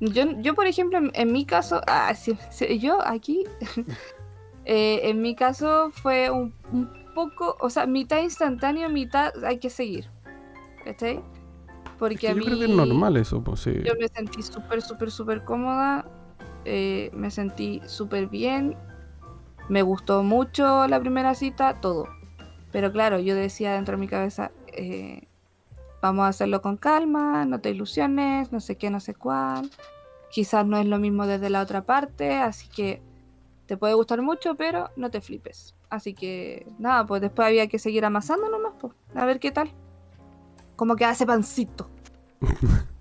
Yo, 0.00 0.24
yo 0.40 0.54
por 0.54 0.66
ejemplo, 0.66 0.98
en, 0.98 1.10
en 1.14 1.32
mi 1.32 1.44
caso, 1.46 1.80
ah, 1.88 2.14
sí, 2.14 2.38
sí, 2.50 2.78
yo 2.78 2.98
aquí, 3.06 3.44
eh, 4.64 5.00
en 5.04 5.22
mi 5.22 5.34
caso 5.34 5.90
fue 5.92 6.30
un, 6.30 6.54
un 6.72 6.90
poco, 7.14 7.56
o 7.60 7.70
sea, 7.70 7.86
mitad 7.86 8.20
instantáneo, 8.22 8.88
mitad 8.90 9.32
hay 9.44 9.58
que 9.58 9.70
seguir. 9.70 10.10
¿Cachai? 10.84 11.24
Porque 11.98 12.14
Es 12.14 12.20
que 12.20 12.28
a 12.28 12.32
yo 12.32 12.36
mí 12.36 12.44
creo 12.44 12.58
que 12.58 12.64
es 12.66 12.70
normal 12.70 13.16
eso, 13.16 13.42
pues 13.42 13.60
sí. 13.60 13.74
yo 13.84 13.92
me 14.00 14.08
sentí 14.08 14.42
súper, 14.42 14.82
súper, 14.82 15.10
súper 15.10 15.44
cómoda. 15.44 16.06
eh, 16.64 17.10
me 17.14 17.30
sentí 17.30 17.80
súper 17.86 18.28
bien. 18.28 18.76
Me 19.68 19.82
gustó 19.82 20.22
mucho 20.22 20.86
la 20.88 21.00
primera 21.00 21.34
cita, 21.34 21.80
todo. 21.80 22.08
Pero 22.72 22.92
claro, 22.92 23.18
yo 23.18 23.34
decía 23.34 23.74
dentro 23.74 23.96
de 23.96 24.00
mi 24.00 24.08
cabeza, 24.08 24.52
eh, 24.68 25.27
vamos 26.00 26.24
a 26.24 26.28
hacerlo 26.28 26.62
con 26.62 26.76
calma, 26.76 27.44
no 27.44 27.60
te 27.60 27.70
ilusiones, 27.70 28.52
no 28.52 28.60
sé 28.60 28.76
qué, 28.76 28.90
no 28.90 29.00
sé 29.00 29.14
cuál. 29.14 29.70
Quizás 30.30 30.66
no 30.66 30.78
es 30.78 30.86
lo 30.86 30.98
mismo 30.98 31.26
desde 31.26 31.50
la 31.50 31.62
otra 31.62 31.82
parte, 31.82 32.36
así 32.36 32.68
que 32.68 33.02
te 33.66 33.76
puede 33.76 33.94
gustar 33.94 34.22
mucho, 34.22 34.54
pero 34.54 34.90
no 34.96 35.10
te 35.10 35.20
flipes. 35.20 35.74
Así 35.90 36.14
que 36.14 36.66
nada, 36.78 37.06
pues 37.06 37.22
después 37.22 37.46
había 37.46 37.66
que 37.66 37.78
seguir 37.78 38.04
amasando 38.04 38.48
nomás, 38.48 38.72
pues, 38.80 38.92
a 39.14 39.24
ver 39.24 39.40
qué 39.40 39.50
tal. 39.50 39.72
Como 40.76 40.96
que 40.96 41.04
hace 41.04 41.26
pancito. 41.26 41.88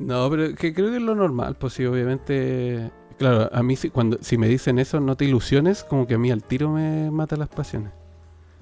No, 0.00 0.30
pero 0.30 0.54
que 0.54 0.72
creo 0.72 0.88
que 0.88 0.96
es 0.96 1.02
lo 1.02 1.14
normal, 1.14 1.56
pues 1.56 1.74
sí, 1.74 1.84
obviamente. 1.84 2.90
Claro, 3.18 3.50
a 3.52 3.62
mí 3.62 3.76
si, 3.76 3.90
cuando, 3.90 4.16
si 4.22 4.38
me 4.38 4.48
dicen 4.48 4.78
eso, 4.78 4.98
no 4.98 5.14
te 5.14 5.26
ilusiones, 5.26 5.84
como 5.84 6.06
que 6.06 6.14
a 6.14 6.18
mí 6.18 6.30
al 6.30 6.42
tiro 6.42 6.70
me 6.70 7.10
mata 7.10 7.36
las 7.36 7.50
pasiones. 7.50 7.92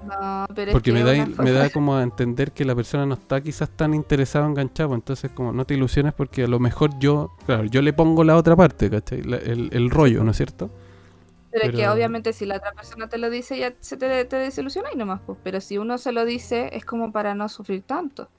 No, 0.09 0.47
pero 0.55 0.70
es 0.72 0.74
Porque 0.74 0.90
que 0.90 0.93
me 0.93 1.02
da, 1.05 1.26
me 1.26 1.51
da 1.52 1.70
como 1.70 1.97
a 1.97 2.02
entender 2.02 2.52
que 2.52 2.64
la 2.64 2.74
persona 2.74 3.05
no 3.06 3.14
está 3.14 3.40
quizás 3.43 3.70
tan 3.70 3.94
interesada 3.94 4.47
o 4.47 4.48
enganchada, 4.48 4.94
entonces 4.94 5.30
como 5.32 5.52
no 5.52 5.64
te 5.66 5.74
ilusiones 5.74 6.14
porque 6.14 6.44
a 6.44 6.47
lo 6.48 6.59
mejor 6.60 6.98
yo, 6.98 7.35
claro, 7.47 7.64
yo 7.64 7.82
le 7.82 7.93
pongo 7.93 8.22
la 8.24 8.36
otra 8.36 8.56
parte, 8.56 8.90
¿cachai? 8.90 9.22
La- 9.22 9.39
el, 9.39 9.70
el 9.72 9.90
rollo, 9.90 10.24
¿no 10.24 10.30
es 10.32 10.36
cierto? 10.36 10.70
Pero, 11.51 11.64
es 11.66 11.72
que 11.72 11.76
Pero- 11.82 11.93
obviamente 11.93 12.32
si 12.32 12.47
la 12.47 12.56
otra 12.56 12.72
persona 12.72 13.09
te 13.09 13.18
lo 13.18 13.30
dice 13.30 13.59
ya 13.59 13.74
se 13.80 13.97
te, 13.97 14.24
te 14.26 14.36
desilusiona 14.36 14.90
y 14.93 14.97
nomás, 14.97 15.20
pues. 15.26 15.39
Pero 15.43 15.60
si 15.60 15.78
uno 15.78 15.98
se 15.98 16.12
lo 16.12 16.24
dice 16.24 16.70
es 16.72 16.85
como 16.85 17.12
para 17.12 17.35
no 17.35 17.48
sufrir 17.48 17.82
tanto. 17.82 18.30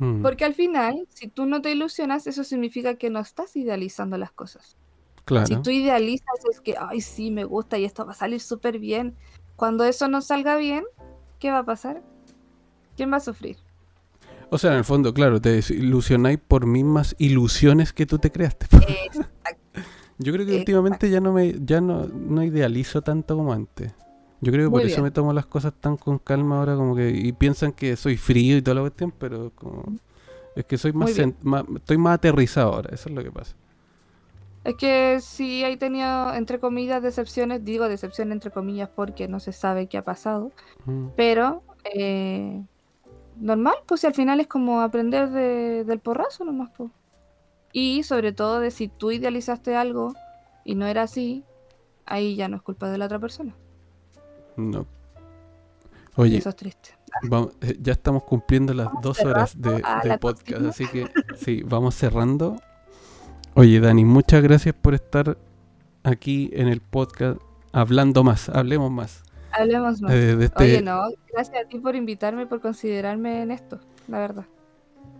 Mm, 0.00 0.22
Porque 0.22 0.44
al 0.44 0.54
final, 0.54 1.06
si 1.10 1.28
tú 1.28 1.46
no 1.46 1.62
te 1.62 1.70
ilusionas, 1.72 2.26
eso 2.26 2.44
significa 2.44 2.96
que 2.96 3.10
no 3.10 3.20
estás 3.20 3.56
idealizando 3.56 4.18
las 4.18 4.32
cosas. 4.32 4.76
claro. 5.24 5.46
Si 5.46 5.56
tú 5.58 5.70
idealizas 5.70 6.44
es 6.50 6.60
que, 6.60 6.76
ay, 6.78 7.00
sí, 7.02 7.30
me 7.30 7.44
gusta 7.44 7.78
y 7.78 7.84
esto 7.84 8.06
va 8.06 8.12
a 8.12 8.14
salir 8.16 8.40
súper 8.40 8.78
bien. 8.78 9.16
Cuando 9.58 9.82
eso 9.82 10.06
no 10.06 10.20
salga 10.20 10.56
bien, 10.56 10.84
¿qué 11.40 11.50
va 11.50 11.58
a 11.58 11.64
pasar? 11.64 12.00
¿Quién 12.96 13.12
va 13.12 13.16
a 13.16 13.20
sufrir? 13.20 13.56
O 14.50 14.56
sea, 14.56 14.70
en 14.70 14.78
el 14.78 14.84
fondo, 14.84 15.12
claro, 15.12 15.40
te 15.40 15.48
desilusionáis 15.50 16.38
por 16.38 16.64
mismas 16.64 17.16
ilusiones 17.18 17.92
que 17.92 18.06
tú 18.06 18.20
te 18.20 18.30
creaste. 18.30 18.66
Exacto. 19.04 19.80
Yo 20.18 20.32
creo 20.32 20.46
que 20.46 20.52
Exacto. 20.52 20.58
últimamente 20.60 21.10
ya 21.10 21.20
no 21.20 21.32
me 21.32 21.56
ya 21.58 21.80
no, 21.80 22.06
no 22.06 22.44
idealizo 22.44 23.02
tanto 23.02 23.36
como 23.36 23.52
antes. 23.52 23.92
Yo 24.40 24.52
creo 24.52 24.68
que 24.68 24.70
por 24.70 24.82
eso 24.82 25.02
me 25.02 25.10
tomo 25.10 25.32
las 25.32 25.46
cosas 25.46 25.72
tan 25.80 25.96
con 25.96 26.18
calma 26.20 26.58
ahora 26.60 26.76
como 26.76 26.94
que 26.94 27.10
y 27.10 27.32
piensan 27.32 27.72
que 27.72 27.96
soy 27.96 28.16
frío 28.16 28.56
y 28.56 28.62
toda 28.62 28.76
la 28.76 28.80
cuestión, 28.82 29.10
pero 29.18 29.50
como 29.56 29.96
es 30.54 30.64
que 30.66 30.78
soy 30.78 30.92
más- 30.92 31.10
estoy 31.18 31.98
más 31.98 32.14
aterrizado 32.14 32.74
ahora, 32.74 32.90
eso 32.94 33.08
es 33.08 33.14
lo 33.16 33.24
que 33.24 33.32
pasa. 33.32 33.56
Es 34.64 34.74
que 34.74 35.20
si 35.20 35.64
hay 35.64 35.76
tenido, 35.76 36.34
entre 36.34 36.58
comillas, 36.58 37.02
decepciones, 37.02 37.64
digo 37.64 37.88
decepción 37.88 38.32
entre 38.32 38.50
comillas 38.50 38.88
porque 38.94 39.28
no 39.28 39.40
se 39.40 39.52
sabe 39.52 39.86
qué 39.86 39.98
ha 39.98 40.04
pasado, 40.04 40.50
Mm. 40.84 41.08
pero 41.16 41.62
eh, 41.94 42.62
normal, 43.40 43.76
pues 43.86 44.00
si 44.02 44.06
al 44.06 44.14
final 44.14 44.40
es 44.40 44.46
como 44.48 44.80
aprender 44.82 45.30
de- 45.30 45.84
del 45.84 46.00
porrazo 46.00 46.44
nomás, 46.44 46.70
pues. 46.76 46.90
Y 47.72 48.02
sobre 48.02 48.32
todo 48.32 48.60
de 48.60 48.70
si 48.70 48.88
tú 48.88 49.10
idealizaste 49.10 49.76
algo 49.76 50.12
y 50.64 50.74
no 50.74 50.86
era 50.86 51.02
así, 51.02 51.44
ahí 52.04 52.34
ya 52.36 52.48
no 52.48 52.56
es 52.56 52.62
culpa 52.62 52.90
de 52.90 52.98
la 52.98 53.04
otra 53.06 53.18
persona. 53.18 53.54
No. 54.56 54.86
Y 56.16 56.20
Oye, 56.20 56.38
eso 56.38 56.48
es 56.48 56.56
triste. 56.56 56.90
vamos- 57.22 57.52
eh, 57.60 57.76
ya 57.80 57.92
estamos 57.92 58.24
cumpliendo 58.24 58.74
las 58.74 58.86
Vamos 58.86 59.02
dos 59.02 59.20
horas 59.20 59.58
de, 59.60 59.82
de 60.02 60.18
podcast, 60.18 60.66
así 60.66 60.86
que 60.88 61.08
sí, 61.36 61.62
vamos 61.64 61.94
cerrando. 61.94 62.56
Oye, 63.58 63.80
Dani, 63.80 64.04
muchas 64.04 64.40
gracias 64.40 64.72
por 64.72 64.94
estar 64.94 65.36
aquí 66.04 66.48
en 66.52 66.68
el 66.68 66.80
podcast 66.80 67.40
hablando 67.72 68.22
más, 68.22 68.48
hablemos 68.48 68.88
más. 68.92 69.24
Hablemos 69.50 70.00
más. 70.00 70.12
eh, 70.12 70.36
de 70.36 70.44
este, 70.44 70.62
Oye, 70.64 70.82
no, 70.82 71.02
gracias 71.32 71.64
a 71.64 71.68
ti 71.68 71.80
por 71.80 71.96
invitarme, 71.96 72.46
por 72.46 72.60
considerarme 72.60 73.42
en 73.42 73.50
esto, 73.50 73.80
la 74.06 74.18
verdad. 74.20 74.44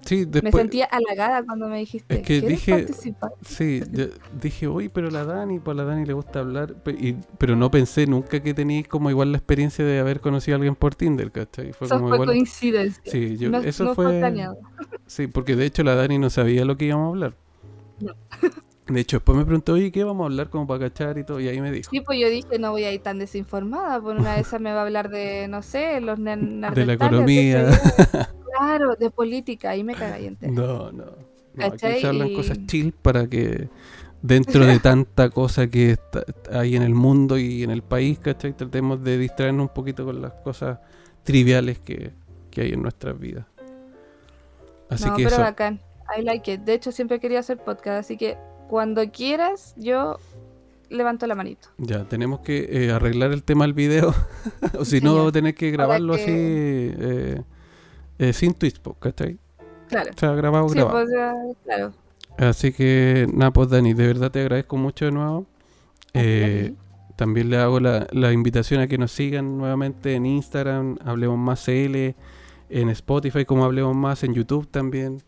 Sí, 0.02 0.18
me 0.18 0.26
después, 0.26 0.54
sentía 0.62 0.84
halagada 0.86 1.42
cuando 1.44 1.66
me 1.66 1.78
dijiste, 1.78 2.14
Es 2.14 2.20
que 2.20 2.38
¿quieres 2.38 2.48
dije- 2.50 2.72
participar? 2.72 3.32
Sí, 3.44 3.82
dije, 4.40 4.68
uy, 4.68 4.88
pero 4.88 5.10
la 5.10 5.24
Dani, 5.24 5.58
pues 5.58 5.74
a 5.76 5.82
la 5.82 5.84
Dani 5.84 6.06
le 6.06 6.12
gusta 6.12 6.38
hablar, 6.38 6.76
y- 6.96 7.14
pero 7.38 7.56
no 7.56 7.72
pensé 7.72 8.06
nunca 8.06 8.40
que 8.40 8.54
teníais 8.54 8.86
como 8.86 9.10
igual 9.10 9.32
la 9.32 9.38
experiencia 9.38 9.84
de 9.84 9.98
haber 9.98 10.20
conocido 10.20 10.54
a 10.54 10.58
alguien 10.58 10.76
por 10.76 10.94
Tinder, 10.94 11.32
¿cachai? 11.32 11.72
Fue 11.72 11.86
Eso 11.86 11.96
como 11.96 12.08
fue 12.08 12.16
igual. 12.18 12.28
coincidencia. 12.28 13.02
Sí, 13.10 13.36
yo, 13.36 13.50
no, 13.50 13.58
eso 13.58 13.82
no 13.84 13.94
fue. 13.96 14.22
sí, 15.08 15.26
porque 15.26 15.56
de 15.56 15.66
hecho 15.66 15.82
la 15.82 15.96
Dani 15.96 16.18
no 16.18 16.30
sabía 16.30 16.64
lo 16.64 16.76
que 16.76 16.84
íbamos 16.84 17.06
a 17.06 17.08
hablar. 17.08 17.34
No. 18.00 18.14
De 18.88 19.00
hecho, 19.00 19.18
después 19.18 19.36
me 19.36 19.44
preguntó, 19.44 19.74
oye, 19.74 19.92
¿qué 19.92 20.02
vamos 20.02 20.24
a 20.24 20.26
hablar 20.28 20.48
como 20.48 20.66
para 20.66 20.88
cachar 20.88 21.18
y 21.18 21.24
todo? 21.24 21.38
Y 21.40 21.48
ahí 21.48 21.60
me 21.60 21.70
dijo, 21.70 21.90
Sí, 21.90 22.00
pues 22.00 22.18
yo 22.18 22.30
dije, 22.30 22.58
no 22.58 22.70
voy 22.70 22.84
a 22.84 22.92
ir 22.92 23.02
tan 23.02 23.18
desinformada, 23.18 24.00
por 24.00 24.16
una 24.16 24.36
de 24.36 24.40
esas 24.40 24.62
me 24.62 24.72
va 24.72 24.78
a 24.78 24.82
hablar 24.84 25.10
de, 25.10 25.46
no 25.46 25.60
sé, 25.60 26.00
los 26.00 26.18
de 26.24 26.86
la 26.86 26.92
economía. 26.94 27.68
Claro, 28.58 28.96
de 28.96 29.10
política, 29.10 29.70
ahí 29.70 29.84
me 29.84 29.94
cagáis 29.94 30.26
entera. 30.28 30.50
no, 30.52 30.90
no. 30.90 31.04
No, 31.54 31.66
aquí 31.66 32.04
hablan 32.04 32.28
Y- 32.28 32.34
cosas 32.34 32.58
chill 32.66 32.92
para 32.92 33.28
que 33.28 33.68
dentro 34.22 34.64
de 34.64 34.78
tanta 34.80 35.28
cosa 35.30 35.68
que 35.68 35.90
está, 35.92 36.24
hay 36.50 36.74
en 36.74 36.82
el 36.82 36.94
mundo 36.94 37.36
y 37.38 37.62
en 37.62 37.70
el 37.70 37.82
país, 37.82 38.18
¿cachai? 38.18 38.56
Tratemos 38.56 39.04
de 39.04 39.18
distraernos 39.18 39.68
un 39.68 39.74
poquito 39.74 40.04
con 40.06 40.22
las 40.22 40.32
cosas 40.32 40.78
triviales 41.24 41.78
que, 41.78 42.12
que 42.50 42.62
hay 42.62 42.72
en 42.72 42.80
nuestras 42.82 43.18
vidas. 43.20 43.44
Así 44.88 45.04
no, 45.06 45.14
que 45.16 45.24
pero 45.24 45.34
eso. 45.36 45.42
bacán. 45.44 45.80
I 46.16 46.22
like 46.22 46.52
it. 46.52 46.60
De 46.60 46.74
hecho, 46.74 46.92
siempre 46.92 47.20
quería 47.20 47.40
hacer 47.40 47.58
podcast, 47.58 48.00
así 48.00 48.16
que 48.16 48.36
cuando 48.68 49.02
quieras, 49.10 49.74
yo 49.76 50.18
levanto 50.90 51.26
la 51.26 51.34
manito. 51.34 51.68
Ya, 51.78 52.04
tenemos 52.04 52.40
que 52.40 52.86
eh, 52.86 52.92
arreglar 52.92 53.32
el 53.32 53.42
tema 53.42 53.64
del 53.64 53.74
video. 53.74 54.14
o 54.78 54.84
si 54.84 55.00
no, 55.00 55.26
ya. 55.26 55.32
tener 55.32 55.54
que 55.54 55.70
grabarlo 55.70 56.14
que- 56.14 56.22
así 56.22 56.32
eh, 56.32 57.42
eh, 58.18 58.32
sin 58.32 58.54
po, 58.82 58.94
¿cachai? 58.94 59.38
Claro. 59.88 60.10
O 60.14 60.18
sea, 60.18 60.32
grabado, 60.32 60.68
Sí, 60.68 60.74
grabado. 60.76 60.98
pues, 60.98 61.10
ya, 61.14 61.34
claro. 61.64 61.92
Así 62.36 62.72
que, 62.72 63.26
nada, 63.32 63.50
pues 63.52 63.68
Dani, 63.70 63.94
de 63.94 64.06
verdad 64.06 64.30
te 64.30 64.40
agradezco 64.40 64.76
mucho 64.76 65.06
de 65.06 65.12
nuevo. 65.12 65.46
Eh, 66.14 66.74
también 67.16 67.50
le 67.50 67.56
hago 67.58 67.80
la, 67.80 68.06
la 68.12 68.32
invitación 68.32 68.80
a 68.80 68.86
que 68.86 68.96
nos 68.96 69.10
sigan 69.12 69.58
nuevamente 69.58 70.14
en 70.14 70.24
Instagram, 70.24 70.98
Hablemos 71.04 71.36
Más 71.38 71.64
CL, 71.64 72.14
en 72.70 72.88
Spotify 72.90 73.44
como 73.44 73.64
Hablemos 73.64 73.96
Más, 73.96 74.22
en 74.24 74.34
YouTube 74.34 74.68
también. 74.68 75.22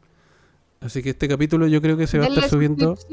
Así 0.80 1.02
que 1.02 1.10
este 1.10 1.28
capítulo 1.28 1.66
yo 1.66 1.80
creo 1.82 1.96
que 1.96 2.06
se 2.06 2.18
va 2.18 2.24
a 2.24 2.28
estar 2.28 2.48
subiendo. 2.48 2.96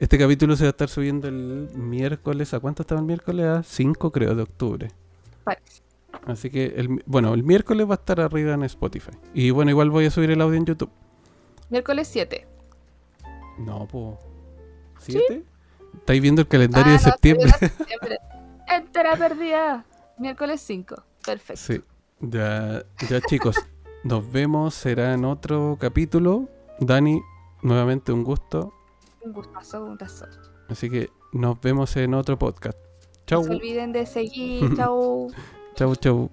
Este 0.00 0.16
capítulo 0.16 0.56
se 0.56 0.64
va 0.64 0.68
a 0.68 0.70
estar 0.70 0.88
subiendo 0.88 1.28
el 1.28 1.68
miércoles. 1.74 2.54
¿A 2.54 2.60
cuánto 2.60 2.82
estaba 2.84 3.00
el 3.02 3.06
miércoles? 3.06 3.44
A 3.44 3.62
5 3.62 4.10
creo 4.10 4.34
de 4.34 4.42
octubre. 4.42 4.88
Parece. 5.44 5.82
Así 6.26 6.48
que, 6.48 6.66
el, 6.76 7.02
bueno, 7.04 7.34
el 7.34 7.42
miércoles 7.42 7.86
va 7.86 7.92
a 7.92 7.96
estar 7.96 8.18
arriba 8.18 8.54
en 8.54 8.62
Spotify. 8.62 9.10
Y 9.34 9.50
bueno, 9.50 9.70
igual 9.70 9.90
voy 9.90 10.06
a 10.06 10.10
subir 10.10 10.30
el 10.30 10.40
audio 10.40 10.56
en 10.56 10.64
YouTube. 10.64 10.90
Miércoles 11.68 12.08
7. 12.10 12.46
No, 13.58 13.86
po. 13.86 14.18
¿Siete? 14.98 15.44
¿Estáis 15.98 16.22
viendo 16.22 16.40
el 16.42 16.48
calendario 16.48 16.94
Ah, 16.94 16.96
de 16.96 17.04
no, 17.04 17.10
septiembre? 17.10 17.50
septiembre. 17.58 18.18
Entera 18.68 19.16
perdida. 19.16 19.84
Miércoles 20.18 20.62
5. 20.62 21.04
Perfecto. 21.26 21.60
Sí. 21.62 21.82
Ya, 22.20 22.84
ya 23.08 23.20
chicos, 23.20 23.56
nos 24.04 24.30
vemos. 24.30 24.74
Será 24.74 25.14
en 25.14 25.24
otro 25.24 25.76
capítulo. 25.80 26.48
Dani, 26.80 27.20
nuevamente 27.62 28.12
un 28.12 28.24
gusto. 28.24 28.72
Un 29.22 29.32
gustazo, 29.32 29.84
un 29.84 29.90
gustazo. 29.90 30.26
Así 30.68 30.88
que 30.88 31.10
nos 31.32 31.60
vemos 31.60 31.94
en 31.96 32.14
otro 32.14 32.38
podcast. 32.38 32.78
Chau, 33.26 33.42
No 33.42 33.48
se 33.48 33.54
olviden 33.54 33.92
de 33.92 34.06
seguir. 34.06 34.74
Chau. 34.76 35.28
chau, 35.74 35.94
chau. 35.96 36.30